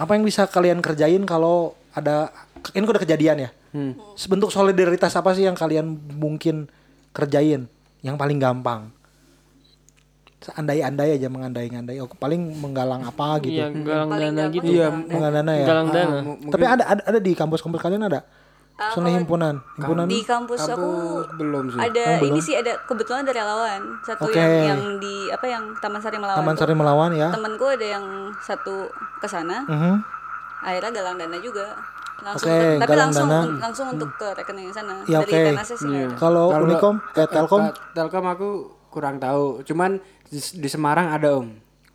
apa 0.00 0.16
yang 0.16 0.24
bisa 0.24 0.48
kalian 0.48 0.80
kerjain 0.80 1.20
kalau 1.28 1.76
ada 1.92 2.32
ini 2.72 2.88
udah 2.88 3.02
kejadian 3.04 3.44
ya? 3.44 3.50
Bentuk 4.24 4.48
solidaritas 4.48 5.12
apa 5.12 5.36
sih 5.36 5.44
yang 5.44 5.52
kalian 5.52 6.00
mungkin 6.16 6.72
kerjain 7.12 7.68
yang 8.00 8.16
paling 8.16 8.40
gampang? 8.40 8.88
Andai-andai 10.50 11.14
aja 11.14 11.28
mengandai-andai. 11.28 12.00
Oh, 12.00 12.08
paling 12.08 12.40
menggalang 12.56 13.04
apa 13.04 13.36
gitu. 13.40 13.60
iya 13.60 13.68
galang 13.68 14.08
dana 14.10 14.42
gitu 14.48 14.64
iya 14.64 14.88
Menggalang 14.88 15.34
dana 15.36 15.52
ya. 15.52 15.66
galang 15.66 15.88
dana 15.90 16.16
Tapi 16.48 16.64
ada, 16.64 16.84
ada 16.86 17.02
ada 17.04 17.18
di 17.18 17.32
kampus-kampus 17.32 17.76
kalian 17.78 18.02
ada? 18.02 18.24
Soalnya 18.80 19.20
himpunan, 19.20 19.60
himpunan 19.76 20.08
di 20.08 20.24
kampus 20.24 20.64
aku 20.64 20.88
belum 21.36 21.68
sih 21.68 21.76
ada 21.78 22.04
ini 22.18 22.40
sih 22.40 22.56
ada 22.56 22.80
kebetulan 22.80 23.20
ada 23.20 23.36
relawan 23.36 24.00
satu 24.00 24.24
Oke. 24.24 24.40
yang 24.40 24.72
yang 24.72 24.82
di 24.96 25.28
apa 25.28 25.44
yang 25.44 25.76
Taman 25.76 26.00
Sari 26.00 26.16
Melawan 26.16 26.40
Taman. 26.40 26.54
Sari 26.56 26.72
Melawan 26.72 27.10
ya. 27.12 27.28
temanku 27.28 27.68
ada 27.68 27.84
yang 27.84 28.04
satu 28.40 28.88
ke 29.20 29.28
sana 29.28 29.68
Mhm. 29.68 30.00
akhirnya 30.62 30.90
galang 30.94 31.20
dana 31.20 31.36
juga 31.36 31.76
langsung 32.18 32.48
Oke, 32.48 32.56
ke- 32.56 32.78
tapi 32.78 32.88
galang 32.88 33.00
langsung 33.06 33.28
dana. 33.28 33.60
langsung 33.60 33.86
untuk 33.90 34.10
ke 34.16 34.28
rekening 34.34 34.72
sana 34.72 34.92
Ya, 35.04 35.20
dari 35.20 35.28
sih 35.28 35.76
nggak 35.76 36.04
ada. 36.08 36.16
Kalau 36.16 36.44
Unicom, 36.50 36.94
eh, 37.12 37.28
Telkom 37.28 37.62
Telkom 37.92 38.24
aku 38.26 38.48
kurang 38.88 39.16
tahu 39.16 39.60
cuman 39.62 40.00
di, 40.30 40.38
di 40.38 40.68
Semarang 40.70 41.10
ada 41.10 41.36
om 41.36 41.50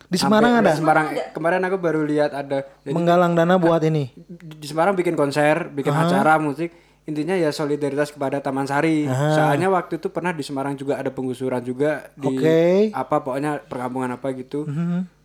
di 0.06 0.16
Semarang 0.16 0.62
ada 0.62 0.70
di 0.70 0.78
Semarang 0.78 1.06
kemarin 1.34 1.60
aku 1.66 1.76
baru 1.76 2.06
lihat 2.06 2.30
ada 2.30 2.62
jadi 2.86 2.94
menggalang 2.94 3.34
dana 3.34 3.58
buat 3.58 3.82
ini. 3.82 4.14
di 4.30 4.62
Semarang 4.62 4.94
bikin 4.94 5.18
konser, 5.18 5.66
bikin 5.66 5.90
acara 5.90 6.38
musik. 6.38 6.70
Intinya 7.06 7.34
ya 7.34 7.50
solidaritas 7.50 8.10
kepada 8.10 8.38
Taman 8.38 8.66
Sari. 8.66 9.06
Soalnya 9.06 9.66
waktu 9.66 9.98
itu 9.98 10.10
pernah 10.10 10.30
di 10.30 10.42
Semarang 10.42 10.74
juga 10.74 10.98
ada 10.98 11.10
penggusuran 11.10 11.62
juga 11.62 12.10
di. 12.14 12.34
Mhm. 12.34 12.94
apa 12.94 13.16
pokoknya 13.18 13.62
perkampungan 13.62 14.14
apa 14.14 14.30
gitu. 14.30 14.62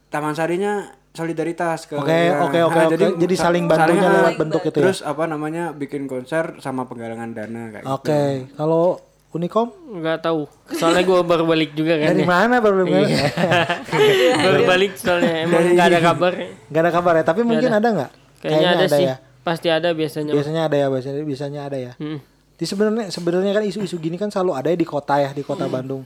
Taman 0.10 0.34
Sarinya 0.34 0.90
solidaritas 1.12 1.86
ke 1.86 2.00
Oke, 2.00 2.10
ya. 2.32 2.40
oke, 2.42 2.60
oke, 2.64 2.78
Nah, 2.78 2.88
oke. 2.88 3.18
Jadi 3.20 3.36
sa- 3.36 3.52
saling 3.52 3.68
bantunya 3.68 4.08
lewat 4.08 4.34
bentuk 4.40 4.62
itu 4.64 4.72
ya. 4.72 4.82
Terus 4.82 5.00
apa 5.04 5.24
namanya 5.28 5.76
bikin 5.76 6.08
konser 6.08 6.58
sama 6.58 6.88
penggalangan 6.88 7.36
dana 7.36 7.62
kayak 7.70 7.84
gitu. 7.84 7.92
Oke, 7.92 8.22
kalau 8.56 8.98
Unicom 9.32 9.72
nggak 9.72 10.18
tahu 10.22 10.44
soalnya 10.70 11.02
gue 11.02 11.20
baru 11.24 11.48
balik 11.48 11.72
juga 11.72 11.96
kan 11.96 12.12
dari 12.12 12.24
ya. 12.24 12.28
mana 12.28 12.60
baru 12.60 12.84
baru 14.44 14.62
balik 14.66 14.92
soalnya 14.96 15.48
emang 15.48 15.72
nggak 15.72 15.88
ada 15.88 16.00
kabar 16.02 16.32
Gak 16.68 16.82
ada 16.82 16.92
kabar 16.92 17.14
ya, 17.16 17.24
tapi 17.24 17.42
mungkin 17.44 17.68
ada 17.68 17.88
nggak? 17.88 18.12
kayaknya 18.40 18.70
ada, 18.74 18.86
sih 18.88 19.06
ya. 19.06 19.16
pasti 19.42 19.68
ada 19.68 19.90
biasanya 19.92 20.32
Biasanya 20.32 20.62
ada 20.66 20.76
ya, 20.76 20.88
biasanya 20.88 21.22
biasanya 21.22 21.60
ada 21.64 21.78
ya. 21.78 21.94
Hmm. 21.96 22.20
Di 22.56 22.66
sebenarnya 22.66 23.10
sebenarnya 23.10 23.52
kan 23.52 23.64
isu-isu 23.64 23.98
gini 23.98 24.16
kan 24.16 24.30
selalu 24.30 24.52
ada 24.54 24.68
ya 24.68 24.78
di 24.78 24.86
kota 24.86 25.18
ya, 25.18 25.30
di 25.30 25.42
Hmm. 25.42 25.50
kota 25.50 25.66
Bandung. 25.66 26.02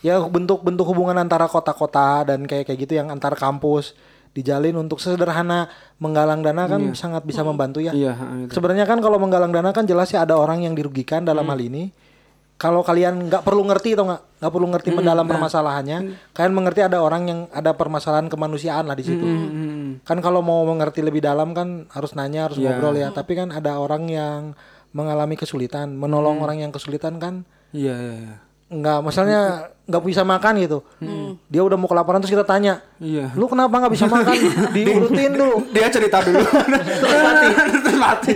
Ya 0.00 0.18
bentuk-bentuk 0.18 0.86
hubungan 0.86 1.16
antara 1.16 1.46
kota-kota 1.46 2.22
dan 2.24 2.44
kayak 2.44 2.64
kayak 2.64 2.78
gitu 2.80 2.92
yang 2.94 3.08
antar 3.08 3.34
kampus 3.34 3.92
dijalin 4.32 4.76
untuk 4.76 5.00
sederhana 5.00 5.66
menggalang 5.96 6.40
dana 6.40 6.64
kan 6.66 6.78
sangat 6.92 7.24
bisa 7.24 7.40
membantu 7.40 7.80
ya. 7.80 7.90
Iya, 7.90 8.12
ha, 8.12 8.24
itu. 8.38 8.52
Sebenarnya 8.52 8.84
kan 8.84 9.00
kalau 9.00 9.16
menggalang 9.16 9.48
dana 9.48 9.72
kan 9.72 9.82
jelas 9.82 10.12
ya 10.12 10.22
ada 10.22 10.36
orang 10.36 10.60
yang 10.60 10.72
dirugikan 10.72 11.24
dalam 11.24 11.42
hal 11.44 11.56
ini. 11.58 11.88
Kalau 12.56 12.80
kalian 12.80 13.28
nggak 13.28 13.44
perlu 13.44 13.68
ngerti 13.68 13.92
atau 13.92 14.08
nggak 14.08 14.22
nggak 14.40 14.52
perlu 14.52 14.66
ngerti 14.72 14.88
mendalam 14.90 15.28
permasalahannya, 15.28 15.98
kalian 16.32 16.54
mengerti 16.56 16.80
ada 16.80 17.04
orang 17.04 17.22
yang 17.24 17.40
ada 17.52 17.76
permasalahan 17.76 18.26
kemanusiaan 18.26 18.88
lah 18.88 18.96
di 18.96 19.04
situ. 19.04 19.24
Kan 20.02 20.18
kalau 20.20 20.40
mau 20.40 20.64
mengerti 20.64 21.04
lebih 21.04 21.20
dalam 21.20 21.52
kan 21.52 21.84
harus 21.92 22.12
nanya, 22.12 22.48
harus 22.48 22.56
ngobrol 22.56 22.96
ya. 22.96 23.12
Tapi 23.12 23.32
kan 23.34 23.52
ada 23.52 23.76
orang 23.76 24.08
yang 24.08 24.40
mengalami 24.90 25.36
kesulitan, 25.36 25.92
menolong 25.92 26.40
orang 26.40 26.56
yang 26.58 26.72
kesulitan 26.72 27.20
kan 27.20 27.44
Iya, 27.70 27.92
iya, 27.92 28.14
iya. 28.16 28.36
nggak, 28.66 28.98
misalnya 29.04 29.40
nggak 29.84 30.02
bisa 30.02 30.24
makan 30.24 30.56
gitu. 30.56 30.78
Dia 31.46 31.60
udah 31.60 31.76
mau 31.76 31.84
kelaparan 31.86 32.18
terus 32.18 32.32
kita 32.32 32.42
tanya, 32.42 32.80
Iya. 32.96 33.36
lu 33.36 33.44
kenapa 33.46 33.76
nggak 33.76 33.92
bisa 33.92 34.08
makan? 34.16 34.32
Diurutin 34.72 35.32
dulu. 35.34 35.68
Dia 35.70 35.92
cerita 35.92 36.24
dulu. 36.24 36.40
Terus 37.04 37.20
mati. 37.20 37.46
Terus 37.84 37.98
mati. 38.00 38.32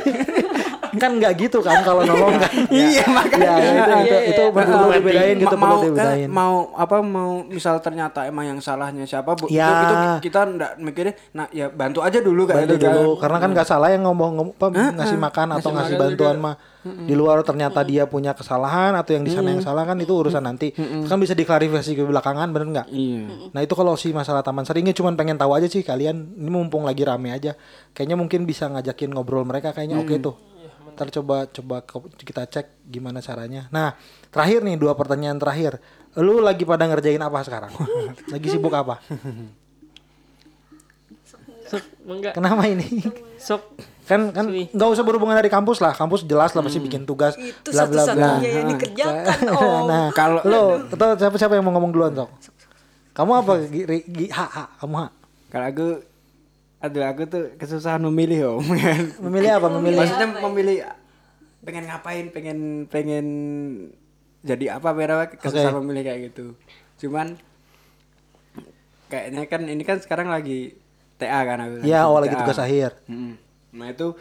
Kan 0.93 1.11
nggak 1.13 1.33
gitu 1.39 1.59
kan 1.59 1.81
kalau 1.81 2.03
nolong 2.03 2.35
kan. 2.35 2.51
Iya, 2.73 3.05
makanya. 3.07 3.51
ya 3.53 3.71
itu 3.77 3.93
itu, 4.01 4.17
itu 4.31 4.43
perlu 4.51 4.77
Mati. 4.81 4.97
dibedain 4.97 5.37
gitu 5.37 5.47
Ma- 5.51 5.61
perlu 5.61 5.69
mau 5.69 5.77
kan, 5.77 5.87
dibedain. 5.87 6.29
mau 6.29 6.55
apa 6.75 6.97
mau 6.99 7.31
misal 7.43 7.75
ternyata 7.79 8.25
emang 8.25 8.45
yang 8.47 8.59
salahnya 8.59 9.05
siapa 9.05 9.35
bu, 9.35 9.47
Ya. 9.47 9.69
itu, 9.69 9.85
itu 9.85 9.97
kita 10.25 10.41
ndak 10.49 10.73
mikirnya 10.79 11.15
nah 11.31 11.47
ya 11.51 11.69
bantu 11.69 12.01
aja 12.01 12.19
dulu 12.19 12.45
kayak 12.45 12.65
bantu 12.65 12.75
gitu 12.75 12.85
kan. 12.85 12.95
dulu 12.97 13.11
karena 13.17 13.39
kan 13.39 13.51
nggak 13.51 13.69
salah 13.69 13.89
yang 13.89 14.03
ngomong, 14.03 14.31
ngomong 14.35 14.55
apa, 14.57 14.67
ngasih 14.95 15.19
makan 15.19 15.49
atau 15.55 15.69
ngasih 15.71 15.97
bantuan 15.97 16.39
mah. 16.39 16.57
Di 16.81 17.13
luar 17.13 17.45
ternyata 17.45 17.85
dia 17.85 18.09
punya 18.09 18.33
kesalahan 18.33 18.97
atau 18.97 19.13
yang 19.13 19.21
di 19.21 19.29
sana 19.29 19.53
yang 19.53 19.61
salah 19.61 19.85
kan 19.85 19.95
itu 19.97 20.09
urusan 20.11 20.41
nanti. 20.41 20.73
Kan 21.05 21.21
bisa 21.21 21.37
diklarifikasi 21.37 21.93
ke 21.93 22.03
belakangan 22.03 22.49
bener 22.49 22.69
nggak? 22.73 22.87
Iya. 22.89 23.53
nah 23.53 23.61
itu 23.61 23.75
kalau 23.75 23.93
si 23.95 24.11
masalah 24.11 24.41
taman 24.41 24.65
sari 24.65 24.81
ini 24.81 24.91
cuman 24.91 25.13
pengen 25.13 25.37
tahu 25.37 25.53
aja 25.53 25.69
sih 25.69 25.81
kalian 25.81 26.33
ini 26.35 26.49
mumpung 26.49 26.83
lagi 26.83 27.05
rame 27.05 27.31
aja. 27.31 27.53
Kayaknya 27.93 28.17
mungkin 28.17 28.41
bisa 28.43 28.65
ngajakin 28.67 29.13
ngobrol 29.13 29.45
mereka 29.45 29.71
kayaknya 29.71 30.01
oke 30.01 30.17
tuh 30.19 30.33
ntar 31.01 31.09
coba 31.11 31.49
coba 31.49 31.81
kita 32.15 32.45
cek 32.45 32.85
gimana 32.85 33.25
caranya. 33.25 33.73
Nah 33.73 33.97
terakhir 34.29 34.61
nih 34.61 34.77
dua 34.77 34.93
pertanyaan 34.93 35.41
terakhir. 35.41 35.81
Lu 36.21 36.45
lagi 36.45 36.69
pada 36.69 36.85
ngerjain 36.85 37.17
apa 37.17 37.41
sekarang? 37.41 37.73
Lagi 38.35 38.53
sibuk 38.53 38.77
apa? 38.77 39.01
Sok 41.65 41.83
enggak 42.05 42.37
kenapa 42.37 42.69
ini? 42.69 42.85
Sok. 43.41 43.63
Kan 44.05 44.35
kan 44.35 44.45
nggak 44.51 44.89
usah 44.91 45.07
berhubungan 45.07 45.39
dari 45.39 45.49
kampus 45.49 45.81
lah. 45.81 45.97
Kampus 45.97 46.27
jelas 46.27 46.53
lah 46.53 46.61
pasti 46.61 46.83
bikin 46.83 47.07
tugas 47.07 47.39
Itu 47.39 47.71
bla 47.71 47.87
bla 47.87 48.03
bla. 48.11 48.31
yang 48.43 48.69
dikerjakan, 48.75 49.39
Om. 49.57 49.83
nah 49.87 50.05
kalau 50.11 50.43
lo 50.45 50.63
atau 50.85 51.15
siapa 51.17 51.37
siapa 51.39 51.55
yang 51.55 51.65
mau 51.65 51.73
ngomong 51.73 51.95
duluan 51.95 52.13
sok. 52.13 52.29
Kamu 53.17 53.33
apa 53.33 53.53
Gi, 53.65 53.81
Ri- 53.87 54.07
Gi, 54.07 54.27
ha, 54.31 54.45
ha, 54.45 54.65
kamu 54.77 54.95
ha? 54.99 55.07
Kalau 55.49 55.67
aku 55.67 55.87
aduh 56.81 57.05
aku 57.05 57.23
tuh 57.25 57.45
kesusahan 57.55 58.01
memilih 58.01 58.57
om. 58.57 58.65
Memilih 59.29 59.61
apa? 59.61 59.69
Memilih 59.69 59.99
maksudnya 60.01 60.29
memilih 60.41 60.77
pengen 61.61 61.85
ngapain 61.85 62.27
pengen 62.33 62.59
pengen 62.89 63.27
jadi 64.41 64.81
apa 64.81 64.89
berapa 64.91 65.29
kesusahan 65.31 65.77
memilih 65.77 66.03
kayak 66.03 66.21
gitu. 66.33 66.57
Cuman 66.99 67.37
kayaknya 69.07 69.43
kan 69.45 69.63
ini 69.67 69.83
kan 69.83 69.99
sekarang 69.99 70.31
lagi 70.31 70.73
TA 71.17 71.43
kan 71.43 71.59
aku 71.61 71.75
ya 71.83 72.07
awal 72.07 72.25
lagi 72.25 72.33
tugas 72.35 72.57
akhir. 72.57 72.97
Mm-mm. 73.05 73.35
nah 73.71 73.87
itu 73.87 74.15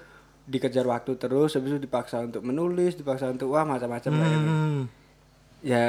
dikejar 0.45 0.83
waktu 0.83 1.13
terus 1.15 1.53
habis 1.53 1.71
itu 1.71 1.79
dipaksa 1.79 2.19
untuk 2.19 2.41
menulis 2.41 2.97
dipaksa 2.97 3.29
untuk 3.29 3.53
wah 3.53 3.63
macam-macam 3.63 4.11
kayak 4.11 4.31
gitu. 4.33 4.49
Hmm. 4.49 4.81
ya 5.61 5.83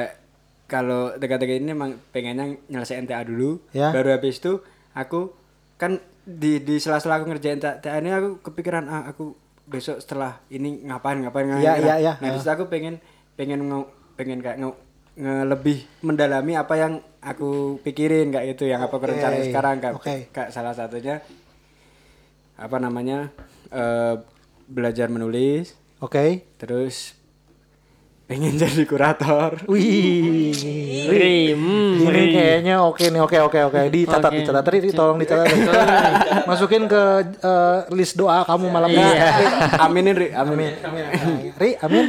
kalau 0.68 1.16
dekat-dekat 1.16 1.59
ini 1.59 1.72
emang 1.72 1.97
pengennya 2.12 2.60
nyelesain 2.68 3.09
TA 3.09 3.24
dulu 3.24 3.59
Ya. 3.72 3.88
baru 3.90 4.14
habis 4.14 4.38
itu 4.38 4.60
aku 4.92 5.32
kan 5.74 5.98
di 6.24 6.60
di 6.60 6.76
sela-sela 6.76 7.18
aku 7.20 7.30
ngerjain 7.32 7.60
TA, 7.60 7.80
ini 7.98 8.10
aku 8.12 8.44
kepikiran 8.44 8.84
ah 8.86 9.02
aku 9.09 9.32
besok 9.70 10.02
setelah 10.02 10.42
ini 10.51 10.82
ngapain 10.84 11.22
ngapain 11.22 11.47
ngapain 11.47 11.64
Ya, 11.64 11.78
ya, 11.78 11.97
ya. 11.97 12.12
nah 12.18 12.34
aku 12.34 12.66
pengen 12.66 12.98
pengen 13.38 13.70
nge, 13.70 13.78
pengen 14.18 14.38
kayak 14.42 14.59
nge, 14.59 14.70
nge- 15.16 15.47
lebih 15.47 15.78
mendalami 16.02 16.59
apa 16.59 16.74
yang 16.76 16.92
aku 17.22 17.78
pikirin 17.80 18.34
kayak 18.34 18.59
itu 18.59 18.66
yang 18.66 18.82
apa 18.82 18.97
aku 18.98 19.06
rencanain 19.06 19.47
sekarang 19.47 19.76
kayak, 19.78 19.94
oke. 19.97 20.14
kayak 20.34 20.51
salah 20.51 20.74
satunya 20.74 21.22
apa 22.60 22.76
namanya 22.76 23.32
eh, 23.72 24.14
belajar 24.68 25.09
menulis 25.09 25.72
oke 26.02 26.44
terus 26.59 27.19
pengen 28.31 28.55
jadi 28.55 28.86
kurator. 28.86 29.59
Wih 29.66 30.55
Ri, 31.11 31.51
hmm, 31.51 32.07
ini 32.07 32.24
kayaknya 32.31 32.78
oke 32.78 33.02
nih 33.11 33.19
oke 33.27 33.39
oke 33.51 33.59
oke. 33.66 33.81
Dicatat 33.90 34.31
Oke. 34.31 34.39
dicatat 34.39 34.62
tadi 34.62 34.78
tolong 34.98 35.19
dicatat. 35.19 35.51
Masukin 36.47 36.86
ke 36.86 37.02
eh, 37.43 37.78
list 37.90 38.15
doa 38.15 38.47
kamu 38.47 38.70
malam 38.70 38.94
ini. 38.94 39.02
Iya. 39.02 39.27
Ri, 39.35 39.47
aminin 39.82 40.15
Ri, 40.15 40.28
amin. 40.31 40.70
amin. 40.78 41.05
Ri 41.59 41.70
amin? 41.82 42.07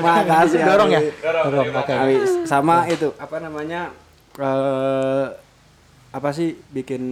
Makasih. 0.00 0.60
dorong 0.64 0.88
ya? 0.88 1.00
Dorong 1.20 1.68
oke. 1.76 1.94
Sama 2.48 2.88
itu 2.88 3.12
apa 3.20 3.36
namanya? 3.36 3.92
eh 4.34 5.26
apa 6.08 6.28
sih 6.32 6.56
bikin 6.72 7.02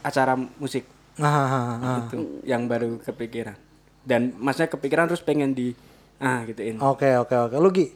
acara 0.00 0.40
musik. 0.56 0.88
Nah, 1.14 1.30
ah, 1.30 1.46
ah. 1.78 1.98
itu 2.10 2.42
yang 2.42 2.66
baru 2.66 2.98
kepikiran. 2.98 3.63
Dan 4.04 4.36
masnya 4.36 4.66
kepikiran 4.66 5.06
terus 5.06 5.20
pengen 5.20 5.50
di 5.50 5.72
ah 6.16 6.44
gituin. 6.44 6.76
oke 6.76 7.08
oke 7.18 7.34
oke 7.42 7.56
lu 7.56 7.70
Gi 7.70 7.88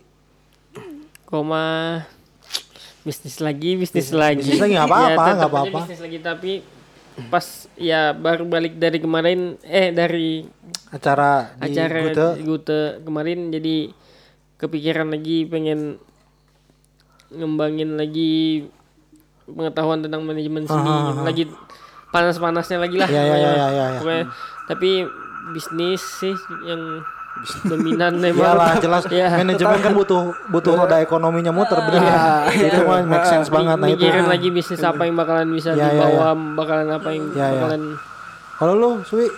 koma 1.25 2.01
bisnis 3.01 3.39
lagi 3.39 3.77
bisnis 3.77 4.11
lagi 4.11 4.43
bisnis 4.43 4.59
lagi, 4.59 4.75
nggak 4.75 4.89
apa-apa, 4.91 5.23
Ya, 5.23 5.33
nggak 5.35 5.51
apa-apa. 5.51 5.79
bisnis 5.83 6.01
lagi 6.01 6.19
tapi 6.19 6.53
pas 7.27 7.47
ya 7.75 8.13
baru 8.13 8.45
balik 8.45 8.75
dari 8.75 8.97
kemarin 8.97 9.39
eh 9.63 9.91
dari 9.91 10.47
acara 10.89 11.51
di 11.57 11.63
acara 11.67 11.99
Gute. 12.05 12.27
di 12.33 12.43
Gute 12.43 12.81
kemarin 13.01 13.39
jadi 13.51 13.77
kepikiran 14.57 15.09
lagi 15.09 15.45
pengen 15.45 15.99
ngembangin 17.29 17.95
lagi 17.95 18.65
pengetahuan 19.45 20.01
tentang 20.01 20.23
manajemen 20.23 20.65
seni 20.65 20.95
lagi 21.23 21.45
panas-panasnya 22.09 22.79
lagi 22.79 22.97
lah 22.97 23.05
Iya, 23.07 23.15
iya, 23.17 23.25
pokoknya. 23.27 23.51
iya, 23.51 23.67
iya, 23.69 23.87
iya. 23.87 23.99
Pokoknya, 23.99 24.25
tapi 24.65 24.91
bisnis 25.49 26.01
sih 26.19 26.35
yang 26.63 27.03
dominan 27.65 28.19
memang 28.25 28.43
Iyalah 28.51 28.77
jelas 28.79 29.05
ya 29.15 29.31
manajemen 29.33 29.79
kan 29.79 29.93
butuh 29.93 30.21
butuh 30.49 30.73
roda 30.75 30.99
ekonominya 30.99 31.51
muter 31.51 31.79
bener 31.81 32.03
ya. 32.03 32.19
Itu 32.51 32.83
mah 32.83 32.99
make 33.05 33.27
sense 33.27 33.47
banget 33.49 33.77
nah 33.77 33.87
itu. 33.87 33.95
mikirin 33.97 34.27
lagi 34.27 34.49
bisnis 34.49 34.83
apa 34.83 35.03
yang 35.03 35.15
bakalan 35.15 35.49
bisa 35.49 35.71
Ya, 35.73 35.87
ya, 35.87 36.03
dibawa 36.09 36.29
bakalan 36.55 36.89
apa 36.91 37.09
yang 37.11 37.25
Ya, 37.33 37.47
ya. 37.47 37.53
bakalan 37.57 37.83
Kalau 38.57 38.75
lu 38.75 38.91
Sui 39.03 39.29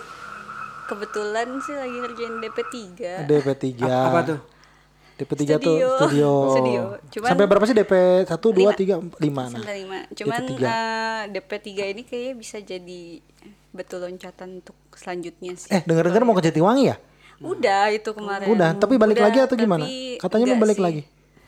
Kebetulan 0.83 1.47
sih 1.61 1.71
lagi 1.71 1.95
ngerjain 1.95 2.35
DP3. 2.37 2.99
DP3. 3.23 3.79
Apa 3.87 4.19
tuh? 4.25 4.39
DP3 5.15 5.41
tuh 5.55 5.75
Studio. 5.77 5.89
studio. 5.95 6.31
Studio. 6.53 6.81
Cuman- 7.07 7.29
Sampai 7.29 7.45
berapa 7.45 7.63
sih 7.63 7.71
DP 7.71 7.93
1 8.25 8.27
2 8.27 8.73
3 8.73 8.99
4 8.99 9.21
5 9.21 9.29
nah. 9.31 9.47
Sampai 9.53 9.75
lima. 9.77 9.99
Cuman 10.11 10.41
DP3. 10.41 10.59
eh, 10.59 11.21
DP3 11.31 11.67
ini 11.87 12.01
kayaknya 12.03 12.33
bisa 12.33 12.57
jadi 12.59 13.01
betul 13.71 14.01
loncatan 14.01 14.59
untuk 14.59 14.75
selanjutnya 14.97 15.51
sih. 15.55 15.71
Eh 15.71 15.81
denger-denger 15.83 16.23
mau 16.23 16.35
ke 16.35 16.43
Jatiwangi 16.47 16.91
ya? 16.91 16.95
Udah 17.41 17.89
itu 17.89 18.09
kemarin. 18.13 18.45
Udah, 18.45 18.77
tapi 18.77 19.01
balik 19.01 19.17
Udah, 19.17 19.25
lagi 19.29 19.39
atau 19.41 19.55
gimana? 19.57 19.85
Katanya 20.21 20.45
mau 20.53 20.59
balik 20.61 20.77
sih. 20.77 20.85
lagi. 20.85 21.01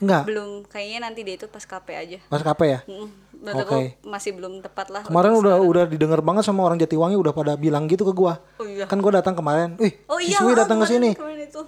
Enggak. 0.04 0.24
Belum, 0.28 0.50
kayaknya 0.68 1.00
nanti 1.08 1.22
dia 1.24 1.36
itu 1.40 1.48
pas 1.48 1.64
KP 1.64 1.88
aja. 1.96 2.18
Pas 2.28 2.42
KP 2.44 2.62
ya? 2.68 2.80
Mm, 2.84 3.08
Oke. 3.54 3.62
aku 3.64 3.76
masih 4.04 4.32
belum 4.36 4.60
tepat 4.60 4.92
lah. 4.92 5.04
Kemarin 5.08 5.38
udah 5.38 5.64
udah 5.64 5.84
didengar 5.88 6.20
banget 6.20 6.44
sama 6.44 6.66
orang 6.68 6.76
Jatiwangi 6.82 7.16
udah 7.16 7.32
pada 7.32 7.54
bilang 7.56 7.88
gitu 7.88 8.04
ke 8.04 8.12
gua. 8.12 8.42
Oh 8.60 8.68
iya. 8.68 8.84
Kan 8.90 9.00
gua 9.00 9.24
datang 9.24 9.38
kemarin. 9.38 9.80
Wih, 9.80 9.94
Oh 10.12 10.20
si 10.20 10.34
iya, 10.34 10.38
Sui 10.42 10.52
oh, 10.52 10.58
datang 10.58 10.82
ke 10.84 10.88
sini. 10.92 11.16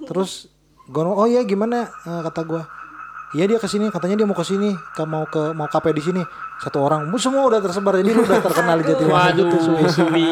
Terus 0.10 0.52
gua 0.89 1.15
"Oh 1.15 1.27
iya 1.30 1.45
gimana?" 1.47 1.88
Eh, 1.88 2.22
kata 2.27 2.41
gua. 2.43 2.64
Iya 3.31 3.47
dia 3.47 3.57
ke 3.57 3.65
sini, 3.65 3.89
katanya 3.89 4.15
dia 4.15 4.27
mau 4.27 4.34
ke 4.34 4.43
sini, 4.43 4.69
ke 4.93 5.03
mau 5.03 5.26
ke 5.26 5.52
mau 5.52 5.65
KP 5.65 5.91
di 5.91 6.03
sini. 6.03 6.22
Satu 6.56 6.80
orang, 6.80 7.10
semua 7.18 7.43
udah 7.43 7.57
tersebar 7.57 7.97
jadi 7.97 8.11
lu 8.11 8.22
udah 8.22 8.39
terkenal 8.39 8.80
di 8.80 8.85
Jatiwangi 8.85 9.34
gitu, 9.41 9.57
Sui. 9.57 9.84
Sui 9.89 10.27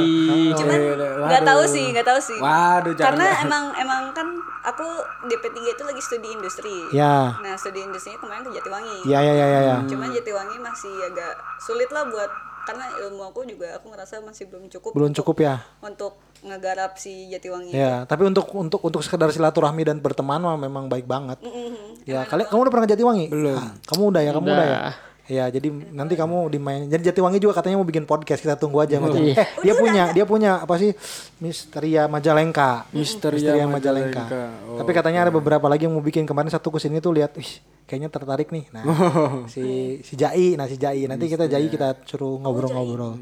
Cuman 0.53 0.80
nggak 1.20 1.44
tahu 1.44 1.61
sih, 1.65 1.90
nggak 1.90 2.06
tahu 2.06 2.20
sih. 2.22 2.38
Waduh, 2.38 2.94
jangan- 2.94 3.07
Karena 3.11 3.26
emang 3.41 3.64
emang 3.76 4.03
kan 4.11 4.28
aku 4.64 4.86
DP3 5.26 5.57
itu 5.70 5.84
lagi 5.84 5.99
studi 5.99 6.30
industri. 6.30 6.76
Ya. 6.91 7.36
Nah, 7.36 7.57
studi 7.57 7.82
industrinya 7.82 8.20
kemarin 8.20 8.45
ke 8.45 8.52
Jatiwangi. 8.56 9.03
Ya 9.03 9.20
ya 9.20 9.34
ya 9.34 9.48
ya 9.48 9.61
ya. 9.65 9.78
Cuman 9.84 10.07
Jatiwangi 10.10 10.57
masih 10.57 10.94
agak 11.03 11.34
sulit 11.57 11.90
lah 11.90 12.06
buat 12.06 12.30
karena 12.64 12.88
ilmu 12.98 13.20
aku 13.26 13.44
juga 13.44 13.76
aku 13.76 13.91
ngerasa 13.91 14.24
masih 14.24 14.48
belum 14.48 14.72
cukup 14.72 14.95
Belum 14.95 15.11
untuk- 15.11 15.28
cukup 15.28 15.44
ya. 15.44 15.56
untuk 15.82 16.15
ngegarap 16.44 16.99
si 16.99 17.32
Jatiwangi. 17.32 17.72
Ya, 17.72 18.03
tapi 18.03 18.28
untuk 18.28 18.52
untuk 18.53 18.84
untuk 18.84 19.02
sekedar 19.02 19.32
silaturahmi 19.32 19.88
dan 19.88 19.98
berteman 20.03 20.44
mah 20.44 20.60
memang 20.60 20.91
baik 20.91 21.07
banget. 21.07 21.40
Mhm. 21.40 22.03
Ya, 22.03 22.28
kalian 22.28 22.52
kamu 22.52 22.60
udah 22.68 22.72
pernah 22.72 22.86
ke 22.86 22.91
Jatiwangi? 22.94 23.28
Belum. 23.32 23.60
kamu 23.88 24.02
udah 24.11 24.22
ya, 24.22 24.32
kamu 24.36 24.48
udah, 24.52 24.68
ya. 24.68 24.80
Ya, 25.24 25.48
jadi 25.48 25.72
nanti 25.95 26.20
kamu 26.20 26.52
dimain. 26.52 26.84
Jadi 26.91 27.07
Jatiwangi 27.07 27.40
juga 27.40 27.56
katanya 27.56 27.80
mau 27.80 27.88
bikin 27.88 28.03
podcast, 28.03 28.44
kita 28.44 28.60
tunggu 28.60 28.84
aja 28.84 28.99
macam. 28.99 29.24
Eh, 29.24 29.40
dia 29.64 29.72
punya, 29.72 30.11
dia 30.11 30.26
punya 30.28 30.60
apa 30.60 30.76
sih? 30.76 30.91
Misteria 31.40 32.11
Majalengka. 32.11 32.91
Misteria 32.91 33.64
Majalengka. 33.64 34.28
Majalengka. 34.28 34.68
Oh, 34.68 34.84
Tapi 34.84 34.91
katanya 34.91 35.24
ada 35.24 35.32
beberapa 35.32 35.64
lagi 35.72 35.88
yang 35.88 35.95
mau 35.95 36.03
bikin. 36.03 36.28
Kemarin 36.28 36.52
satu 36.52 36.76
ke 36.76 36.84
sini 36.84 36.99
tuh 36.99 37.15
lihat, 37.15 37.40
wih, 37.40 37.48
kayaknya 37.88 38.11
tertarik 38.11 38.52
nih. 38.52 38.68
Nah, 38.76 38.84
si 39.53 39.64
si 40.03 40.20
Jai, 40.20 40.60
nah 40.60 40.68
si 40.68 40.76
Jai. 40.76 41.07
Nanti 41.07 41.32
kita 41.32 41.48
Jai 41.48 41.72
kita 41.72 42.03
suruh 42.03 42.44
ngobrol-ngobrol. 42.44 43.15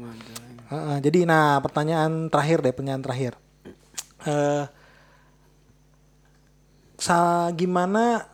Heeh, 0.72 0.96
jadi 1.04 1.28
nah 1.28 1.60
pertanyaan 1.60 2.32
terakhir 2.32 2.64
deh, 2.64 2.72
pertanyaan 2.72 3.04
terakhir. 3.04 3.32
Eh 4.24 4.64
sa 7.02 7.50
gimana 7.58 8.30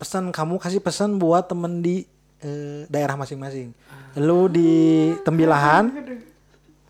pesan 0.00 0.32
kamu 0.32 0.56
kasih 0.56 0.80
pesan 0.80 1.20
buat 1.20 1.44
temen 1.52 1.84
di 1.84 2.08
eh, 2.40 2.88
daerah 2.88 3.14
masing-masing. 3.14 3.76
Lu 4.16 4.48
di 4.48 5.12
Tembilahan, 5.22 5.92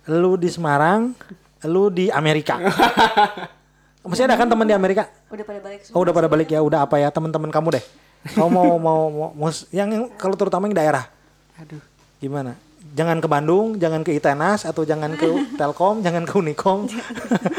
lu 0.07 0.39
di 0.39 0.49
Semarang, 0.49 1.13
lu 1.67 1.91
di 1.91 2.09
Amerika. 2.09 2.57
Masih 4.01 4.25
ada 4.25 4.33
kan 4.33 4.49
teman 4.49 4.65
di 4.65 4.73
Amerika? 4.73 5.13
Udah 5.29 5.45
pada 5.45 5.61
balik 5.61 5.85
semua. 5.85 5.95
Oh 5.95 6.01
udah 6.01 6.15
pada 6.17 6.25
balik 6.25 6.49
ya, 6.49 6.65
udah 6.65 6.89
apa 6.89 6.97
ya 6.97 7.13
teman-teman 7.13 7.53
kamu 7.53 7.77
deh. 7.77 7.85
Kamu 8.33 8.49
mau 8.49 8.71
mau 8.81 9.01
mau, 9.13 9.29
mau 9.37 9.49
yang, 9.69 9.93
yang 9.93 10.05
kalau 10.17 10.41
terutama 10.41 10.65
yang 10.73 10.77
daerah. 10.81 11.05
Aduh. 11.61 11.85
Gimana? 12.17 12.57
Jangan 12.81 13.23
ke 13.23 13.29
Bandung, 13.31 13.79
jangan 13.79 14.03
ke 14.03 14.17
Itenas 14.17 14.67
atau 14.67 14.83
jangan 14.83 15.15
ke 15.15 15.29
Telkom, 15.61 16.03
jangan 16.03 16.27
ke 16.27 16.35
Unicom. 16.35 16.89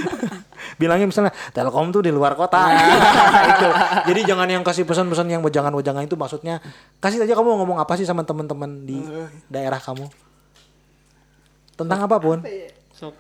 Bilangnya 0.82 1.06
misalnya 1.06 1.34
Telkom 1.54 1.94
tuh 1.94 2.02
di 2.02 2.12
luar 2.12 2.34
kota. 2.34 2.74
itu. 3.54 3.70
Jadi 4.12 4.22
jangan 4.26 4.50
yang 4.50 4.64
kasih 4.66 4.84
pesan-pesan 4.84 5.30
yang 5.30 5.42
wejangan-wejangan 5.46 6.04
itu 6.10 6.18
maksudnya 6.18 6.58
kasih 6.98 7.22
aja 7.22 7.38
kamu 7.38 7.64
ngomong 7.64 7.78
apa 7.78 7.94
sih 7.96 8.06
sama 8.06 8.26
teman-teman 8.26 8.82
di 8.84 8.98
daerah 9.46 9.78
kamu. 9.78 10.10
Tentang 11.78 12.00
apa 12.06 12.18
pun. 12.18 12.42
Sok. 12.94 13.14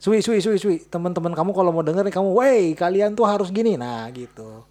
Sui, 0.00 0.24
sui, 0.24 0.40
sui, 0.40 0.56
sui. 0.56 0.80
Teman-teman 0.80 1.36
kamu 1.36 1.52
kalau 1.52 1.76
mau 1.76 1.84
denger 1.84 2.08
nih 2.08 2.14
kamu, 2.16 2.28
wey 2.32 2.72
kalian 2.72 3.12
tuh 3.12 3.28
harus 3.28 3.52
gini. 3.52 3.76
Nah 3.76 4.08
gitu. 4.08 4.64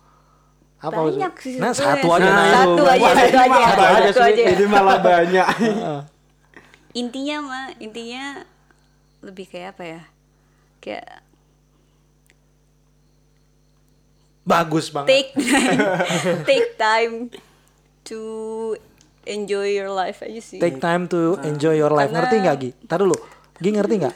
Apa 0.80 1.12
Banyak 1.12 1.34
sih 1.38 1.60
Nah 1.60 1.72
sebetulnya. 1.72 2.00
satu 2.00 2.08
aja. 2.10 2.24
Nah, 2.24 2.34
nah, 2.34 2.48
satu 2.56 2.84
aja, 2.84 3.08
satu 3.10 3.38
aja, 3.38 3.60
satu 3.60 3.82
aja, 3.84 3.98
aja. 4.00 4.12
Sui. 4.16 4.34
Jadi 4.40 4.66
malah 4.66 4.98
banyak. 4.98 5.48
Intinya 7.02 7.38
mah, 7.42 7.66
intinya 7.78 8.26
lebih 9.20 9.46
kayak 9.46 9.76
apa 9.76 9.84
ya? 9.86 10.02
Kayak 10.80 11.08
Bagus 14.42 14.90
banget. 14.90 15.08
take 15.08 15.30
time, 15.38 15.80
take 16.42 16.70
time 16.74 17.14
to 18.02 18.20
enjoy 19.24 19.70
your 19.70 19.94
life 19.94 20.26
aja 20.26 20.42
sih 20.42 20.58
Take 20.58 20.82
time 20.82 21.06
to 21.06 21.38
enjoy 21.46 21.78
your 21.78 21.94
life. 21.94 22.10
Karena- 22.10 22.26
Ngerti 22.26 22.36
nggak 22.42 22.56
Gi? 22.58 22.70
Tar 22.90 23.00
dulu. 23.00 23.14
Gi 23.60 23.70
ngerti 23.70 23.96
nggak? 24.00 24.16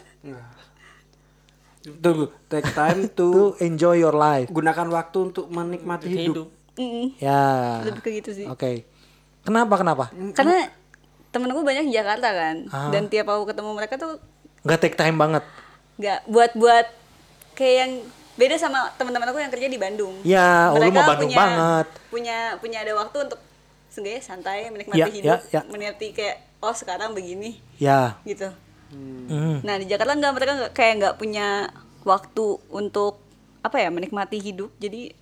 Tunggu, 1.84 2.32
take 2.48 2.70
time 2.70 3.06
to 3.18 3.28
To 3.28 3.60
enjoy 3.60 3.98
your 3.98 4.14
life. 4.14 4.48
gunakan 4.48 4.88
waktu 4.90 5.18
untuk 5.26 5.46
menikmati 5.48 6.08
hidup. 6.08 6.48
hidup 6.48 6.48
Mm-mm, 6.74 7.06
Ya. 7.18 7.84
lebih 7.84 8.02
ke 8.02 8.10
gitu 8.16 8.32
sih 8.34 8.48
Oke. 8.48 8.88
Kenapa 9.42 9.76
kenapa? 9.76 10.06
karena 10.32 10.72
temen 11.30 11.50
gue 11.50 11.62
banyak 11.62 11.84
di 11.84 11.94
Jakarta 11.94 12.30
kan 12.30 12.56
Ah. 12.68 12.90
dan 12.90 13.06
tiap 13.06 13.28
aku 13.28 13.46
ketemu 13.46 13.72
mereka 13.74 13.96
tuh 13.96 14.18
Nggak 14.62 14.80
take 14.80 14.96
time 14.96 15.18
banget. 15.18 15.44
nggak 15.94 16.20
buat 16.26 16.52
buat 16.54 16.88
kayak 17.54 17.76
yang 17.78 17.92
beda 18.34 18.56
sama 18.56 18.90
teman-teman 18.96 19.28
aku 19.28 19.38
yang 19.38 19.50
kerja 19.50 19.68
di 19.68 19.78
Bandung 19.78 20.18
Ya, 20.24 20.70
oh, 20.70 20.80
lu 20.80 20.88
mereka 20.88 20.96
mah 20.96 21.08
Bandung 21.08 21.30
punya, 21.30 21.40
banget. 21.40 21.88
punya 22.10 22.38
punya 22.58 22.78
ada 22.80 22.94
waktu 22.96 23.18
untuk 23.22 23.40
seenggaknya 23.88 24.22
santai 24.24 24.58
menikmati 24.68 24.98
Ya, 24.98 25.06
hidup 25.06 25.40
ya, 25.46 25.52
ya. 25.52 25.62
menikmati 25.68 26.08
kayak 26.12 26.36
oh 26.58 26.72
sekarang 26.72 27.12
begini 27.12 27.62
Ya. 27.76 28.18
gitu 28.24 28.50
Hmm. 29.24 29.58
nah 29.62 29.76
di 29.76 29.86
Jakarta 29.86 30.14
nggak 30.14 30.34
mereka 30.34 30.52
nggak 30.56 30.72
kayak 30.72 30.94
nggak 30.98 31.16
punya 31.16 31.72
waktu 32.02 32.46
untuk 32.70 33.24
apa 33.60 33.78
ya 33.78 33.88
menikmati 33.88 34.38
hidup 34.38 34.72
jadi 34.76 35.16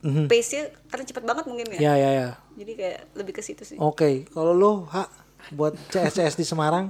Mhm. 0.00 0.26
pace-nya 0.26 0.68
karena 0.86 1.04
cepet 1.06 1.22
banget 1.22 1.44
mungkin 1.44 1.66
ya 1.70 1.80
Ya 1.82 1.94
ya 1.94 2.10
ya. 2.14 2.28
jadi 2.54 2.72
kayak 2.74 2.98
lebih 3.14 3.32
ke 3.32 3.40
situ 3.40 3.64
sih 3.64 3.76
Oke, 3.78 4.28
kalau 4.28 4.52
lu 4.52 4.72
ha 4.86 5.08
buat 5.48 5.72
CSCS 5.88 6.34
di 6.34 6.42
Semarang, 6.42 6.88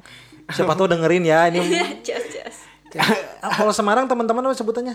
siapa 0.49 0.73
tahu 0.73 0.87
dengerin 0.87 1.23
ya 1.23 1.47
ini. 1.47 1.59
Jas, 2.07 2.23
jas. 2.29 2.57
Ah, 3.41 3.51
kalau 3.53 3.71
Semarang 3.71 4.07
teman-teman 4.07 4.43
apa 4.45 4.55
sebutannya? 4.55 4.95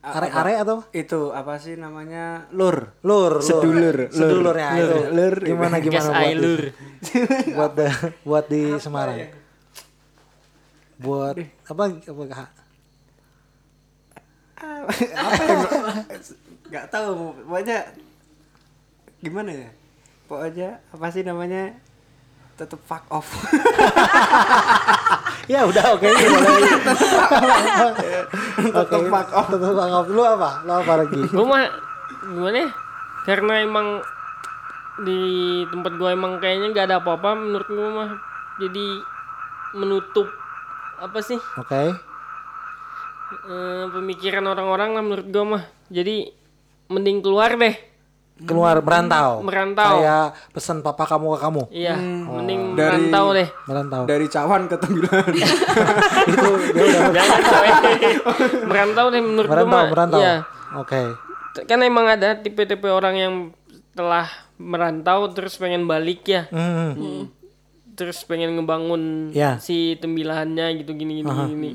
Are-are 0.00 0.54
atau? 0.56 0.78
Itu 0.90 1.30
apa 1.30 1.56
sih 1.56 1.74
namanya? 1.74 2.46
Lur. 2.50 2.94
Lur, 3.00 3.38
lur. 3.38 3.42
Sedulur, 3.42 3.96
lur. 3.96 3.98
sedulurnya 4.10 4.68
Lur, 4.72 4.82
itu. 4.84 4.98
lur. 5.10 5.34
Gimana 5.40 5.76
gimana 5.78 6.08
buat 6.12 6.34
lur. 6.36 6.62
buat 7.50 7.72
di- 7.72 7.94
buat 8.28 8.44
di 8.46 8.62
Semarang. 8.76 9.18
Buat 11.00 11.40
apa 11.66 11.82
apa 11.90 12.24
Ha? 12.34 12.46
Gak 16.72 16.88
tahu 16.88 17.36
pokoknya 17.44 17.84
gimana 19.20 19.52
ya? 19.52 19.68
Pokoknya 20.30 20.78
apa 20.94 21.06
sih 21.10 21.26
namanya? 21.26 21.74
Tetep 22.54 22.78
fuck 22.86 23.02
off. 23.10 23.28
Ya 25.44 25.60
udah 25.68 25.92
oke. 25.92 26.08
Oke. 26.08 26.72
Tetep 28.64 29.02
fuck 29.12 29.28
off. 29.36 29.52
Tetep 29.52 29.76
fuck 29.76 29.92
off. 29.92 30.08
Lu 30.08 30.24
apa? 30.24 30.64
Lu 30.64 30.72
apa 30.72 31.04
lagi? 31.04 31.20
gue 31.20 31.44
mah 31.44 31.68
gimana 32.24 32.64
ya 32.64 32.70
karena 33.28 33.60
emang 33.60 34.00
di 35.04 35.20
tempat 35.68 36.00
gue 36.00 36.10
emang 36.16 36.40
kayaknya 36.40 36.72
nggak 36.72 36.86
ada 36.88 36.96
apa-apa 37.04 37.36
menurut 37.36 37.68
gue 37.68 37.88
mah 37.92 38.16
jadi 38.56 39.04
menutup 39.76 40.32
apa 40.96 41.18
sih 41.20 41.38
Oke. 41.56 41.82
eh, 43.44 43.84
pemikiran 43.88 44.44
orang-orang 44.44 44.90
lah 44.92 45.02
menurut 45.02 45.26
gue 45.26 45.44
mah 45.44 45.62
jadi 45.86 46.30
mending 46.86 47.20
keluar 47.20 47.54
deh 47.54 47.76
Keluar 48.36 48.82
merantau. 48.82 49.46
Merantau. 49.46 50.02
Kayak 50.02 50.34
pesan 50.50 50.82
papa 50.82 51.06
kamu 51.06 51.26
ke 51.28 51.38
kamu. 51.38 51.62
iya 51.70 51.94
Hmm. 51.94 52.26
mending 52.34 52.74
Dari- 52.74 53.06
merantau 53.06 53.26
deh 53.30 53.48
Merantau. 53.64 54.02
Dari 54.04 54.26
cawan 54.26 54.62
ke 54.66 54.74
tembilan. 54.76 55.26
itu 56.26 56.48
ya 56.74 56.82
udah 56.82 57.24
coy 57.46 57.70
merantau 58.66 59.06
deh 59.08 59.22
menurut 59.22 59.46
gue 59.46 59.64
mah 59.64 59.86
merantau. 59.86 60.18
iya 60.18 60.42
Oke. 60.74 61.14
kan 61.62 61.78
emang 61.80 62.10
ada 62.10 62.34
tipe-tipe 62.34 62.90
orang 62.90 63.14
yang 63.14 63.34
telah 63.94 64.26
merantau 64.56 65.30
terus 65.30 65.54
pengen 65.54 65.86
balik 65.86 66.26
ya 66.26 66.50
Hmm. 66.50 67.30
Terus 67.94 68.26
pengen 68.26 68.54
ngebangun 68.54 69.30
Ya. 69.30 69.56
si 69.58 69.94
tembilahannya 69.96 70.82
gitu 70.82 70.92
gini 70.92 71.22
gini 71.22 71.30
gini. 71.48 71.70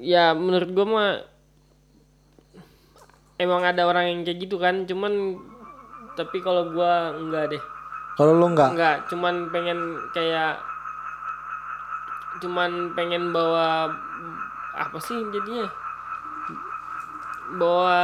Ya 0.00 0.32
menurut 0.32 0.70
gua 0.70 0.86
mah 0.86 1.10
emang 3.36 3.62
ada 3.62 3.84
orang 3.84 4.06
yang 4.06 4.20
kayak 4.22 4.38
gitu 4.40 4.56
kan 4.56 4.84
cuman 4.84 5.36
tapi 6.14 6.38
kalau 6.38 6.70
gua 6.70 7.10
enggak 7.12 7.50
deh. 7.50 7.62
Kalau 8.14 8.36
lu 8.36 8.46
enggak? 8.48 8.70
enggak 8.72 8.96
cuman 9.08 9.34
pengen 9.48 9.78
kayak 10.10 10.60
cuman 12.38 12.92
pengen 12.92 13.30
bawa 13.30 13.90
apa 14.72 14.96
sih 14.98 15.16
jadinya? 15.30 15.66
Bawa 17.50 17.98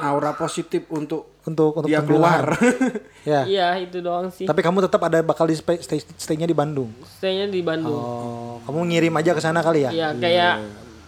Aura 0.00 0.32
positif 0.32 0.88
untuk 0.88 1.31
Untuk 1.42 1.74
untuk 1.74 1.86
dia 1.86 1.98
keluar. 2.00 2.54
Ya. 3.22 3.46
iya 3.46 3.68
itu 3.78 3.98
doang 3.98 4.26
sih 4.28 4.42
Tapi 4.42 4.58
kamu 4.60 4.82
tetap 4.82 4.98
ada 4.98 5.22
bakal 5.22 5.46
di 5.46 5.54
stay, 5.54 5.78
stay, 5.78 6.02
stay-nya 6.18 6.42
di 6.42 6.52
Bandung. 6.52 6.90
stay-nya 7.08 7.46
di 7.46 7.62
Bandung 7.62 7.94
Oh, 7.94 8.58
kamu 8.62 8.90
ngirim 8.90 9.14
aja 9.14 9.30
ke 9.30 9.38
sana 9.38 9.62
kali 9.62 9.86
ya? 9.86 9.90
Iya 9.90 10.08
kayak 10.12 10.54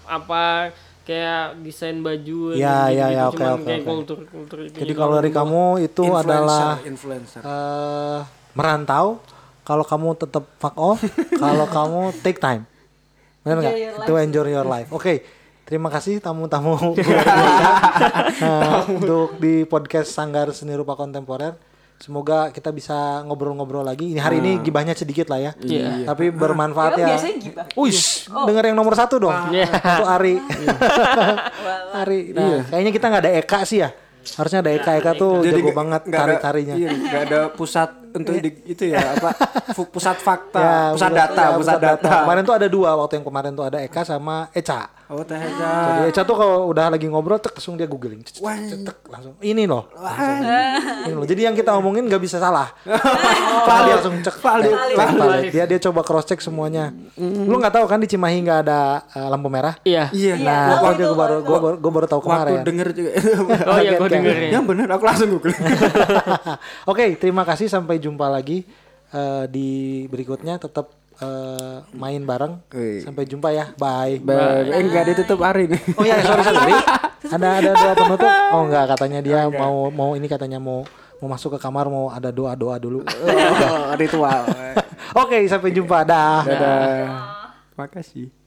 apa 0.05 0.70
kayak 1.02 1.59
desain 1.61 1.98
baju 1.98 2.55
Iya, 2.55 2.86
gitu-gitu, 2.86 2.94
iya, 2.94 3.06
iya, 3.11 3.23
oke, 3.27 3.35
oke, 3.36 3.66
kayak 3.66 3.81
oke. 3.81 3.89
kultur 3.89 4.19
kultur 4.24 4.59
itu 4.62 4.78
Jadi 4.78 4.93
kalau 4.93 5.19
dari 5.19 5.31
kamu 5.31 5.62
itu 5.82 6.05
adalah 6.09 6.78
influencer. 6.81 7.43
eh 7.43 8.20
merantau. 8.55 9.19
Kalau 9.61 9.82
kamu 9.82 10.09
tetap 10.15 10.44
fuck 10.55 10.77
off, 10.77 11.01
kalau 11.43 11.66
kamu 11.66 12.01
take 12.20 12.39
time. 12.39 12.62
Benar 13.43 13.59
nggak? 13.59 13.74
To 14.05 14.15
enjoy 14.16 14.47
your 14.47 14.65
life. 14.65 14.86
Oke. 14.89 15.24
Terima 15.65 15.89
kasih 15.89 16.20
tamu-tamu 16.20 16.77
eh, 16.93 18.81
untuk 18.86 19.41
di 19.41 19.65
podcast 19.65 20.12
Sanggar 20.12 20.53
Seni 20.53 20.77
Rupa 20.77 20.93
Kontemporer. 20.93 21.57
Semoga 21.97 22.53
kita 22.53 22.69
bisa 22.69 22.93
ngobrol-ngobrol 23.24 23.81
lagi. 23.81 24.12
Ini 24.12 24.20
hari 24.20 24.45
ini 24.45 24.61
gibahnya 24.61 24.93
sedikit 24.93 25.24
lah 25.27 25.41
ya. 25.41 25.53
Iya. 25.57 26.05
Tapi 26.05 26.28
bermanfaat 26.28 27.01
ya. 27.01 27.07
biasanya 27.09 27.36
gibah. 27.39 27.65
Uish, 27.74 28.28
denger 28.28 28.65
yang 28.66 28.77
nomor 28.77 28.93
satu 28.93 29.16
dong. 29.16 29.32
Itu 29.49 30.05
Ari. 30.05 30.36
Ari. 31.97 32.20
Nah, 32.35 32.69
kayaknya 32.69 32.93
kita 32.93 33.07
nggak 33.09 33.23
ada 33.24 33.32
Eka 33.32 33.61
sih 33.65 33.81
ya. 33.81 33.89
Harusnya 34.36 34.61
ada 34.61 34.70
Eka. 34.70 34.91
Eka 34.97 35.12
tuh 35.15 35.41
jago 35.41 35.65
nggak- 35.65 35.73
banget 35.73 36.03
tarik-tarinya. 36.11 36.74
Iya, 36.77 36.89
nggak 36.93 37.23
ada 37.24 37.41
pusat 37.49 37.89
untuk 38.11 38.36
di- 38.36 38.62
itu 38.66 38.85
ya 38.85 39.01
apa? 39.15 39.31
fu- 39.73 39.89
pusat 39.89 40.19
fakta, 40.19 40.61
Ya, 40.66 40.93
pusat 40.93 41.11
data, 41.11 41.41
ya, 41.41 41.57
pusat 41.57 41.78
data. 41.78 42.11
Kemarin 42.20 42.43
tuh 42.43 42.55
ada 42.55 42.66
dua. 42.66 42.91
Waktu 42.97 43.12
yang 43.16 43.27
kemarin 43.27 43.53
tuh 43.55 43.65
ada 43.65 43.78
Eka 43.81 44.03
sama 44.03 44.51
Eca. 44.51 44.91
Oh, 45.05 45.20
teh 45.20 45.36
Jadi 45.36 46.09
Eca 46.09 46.24
tuh 46.24 46.32
kalau 46.32 46.72
udah 46.72 46.89
lagi 46.89 47.05
ngobrol, 47.05 47.36
tek, 47.36 47.52
langsung 47.52 47.76
dia 47.76 47.85
googling. 47.85 48.24
Wah. 48.40 48.56
cek, 48.56 48.81
cek, 48.82 48.98
langsung. 49.06 49.36
Ini 49.39 49.64
loh. 49.64 49.93
Langsung. 49.93 50.40
Ini 51.05 51.12
loh. 51.12 51.24
Jadi 51.24 51.40
yang 51.44 51.52
kita 51.52 51.76
omongin 51.76 52.09
nggak 52.09 52.18
bisa 52.18 52.40
salah. 52.40 52.72
Dia 53.85 53.94
langsung 53.94 54.16
cek. 54.18 54.36
Valid. 54.40 54.74
Dia 55.51 55.64
dia 55.64 55.78
coba 55.78 56.01
cross 56.01 56.24
check 56.24 56.40
semuanya. 56.40 56.89
Lu 57.20 57.52
nggak 57.55 57.74
tahu 57.74 57.85
kan 57.85 58.01
di 58.01 58.09
Cimahi 58.09 58.40
nggak 58.40 58.60
ada 58.64 58.81
eh, 59.06 59.28
lampu 59.28 59.48
merah? 59.48 59.76
iya 59.82 60.09
Iya, 60.09 60.40
Nah, 60.40 60.72
tahu 60.72 60.81
gua 60.81 60.90
itu, 60.90 61.01
juga 61.01 61.14
baru 61.14 61.36
tahu. 61.36 61.44
gua 61.44 61.59
baru, 61.60 61.76
gua 61.76 61.93
baru 61.93 62.06
tahu 62.06 62.20
waktu 62.20 62.32
kemarin. 62.32 62.59
denger 62.64 62.89
juga. 62.90 63.10
oh 63.70 63.78
iya 63.78 63.90
gua 63.93 64.06
Kaget, 64.06 64.14
denger 64.14 64.35
ya 64.35 64.48
Yang 64.56 64.64
bener, 64.66 64.89
aku 64.89 65.05
langsung 65.05 65.28
google. 65.28 65.52
Oke, 66.90 67.05
terima 67.16 67.43
kasih 67.43 67.66
sampai 67.66 67.97
jumpa 67.98 68.26
lagi 68.26 68.64
eh, 69.10 69.44
di 69.47 69.68
berikutnya 70.06 70.56
tetap 70.56 70.90
eh, 71.19 71.77
main 71.93 72.23
bareng. 72.23 72.59
Wih. 72.70 73.01
Sampai 73.01 73.24
jumpa 73.24 73.51
ya. 73.51 73.70
Bye. 73.77 74.19
Ba- 74.19 74.65
eh, 74.65 74.81
enggak 74.81 75.12
ditutup 75.12 75.41
hari 75.41 75.69
ini. 75.69 75.78
Oh 75.95 76.03
ya, 76.03 76.19
sorry 76.20 76.43
sorry. 76.43 76.74
ada 77.35 77.49
ada 77.57 77.70
doa 77.73 77.95
penutup? 77.95 78.32
Oh 78.53 78.62
enggak, 78.65 78.85
katanya 78.97 79.20
dia 79.20 79.41
mau 79.49 79.89
mau 79.89 80.11
ini 80.12 80.27
katanya 80.27 80.59
mau 80.59 80.85
mau 81.19 81.28
masuk 81.31 81.57
ke 81.57 81.59
kamar 81.59 81.89
mau 81.89 82.12
ada 82.12 82.28
doa-doa 82.28 82.77
dulu. 82.77 83.01
Oh, 83.65 83.95
ritual. 83.97 84.45
Oke, 85.24 85.47
sampai 85.47 85.70
jumpa. 85.70 86.03
Dah. 86.05 86.43
Dadah. 86.43 87.07
Makasih. 87.74 88.44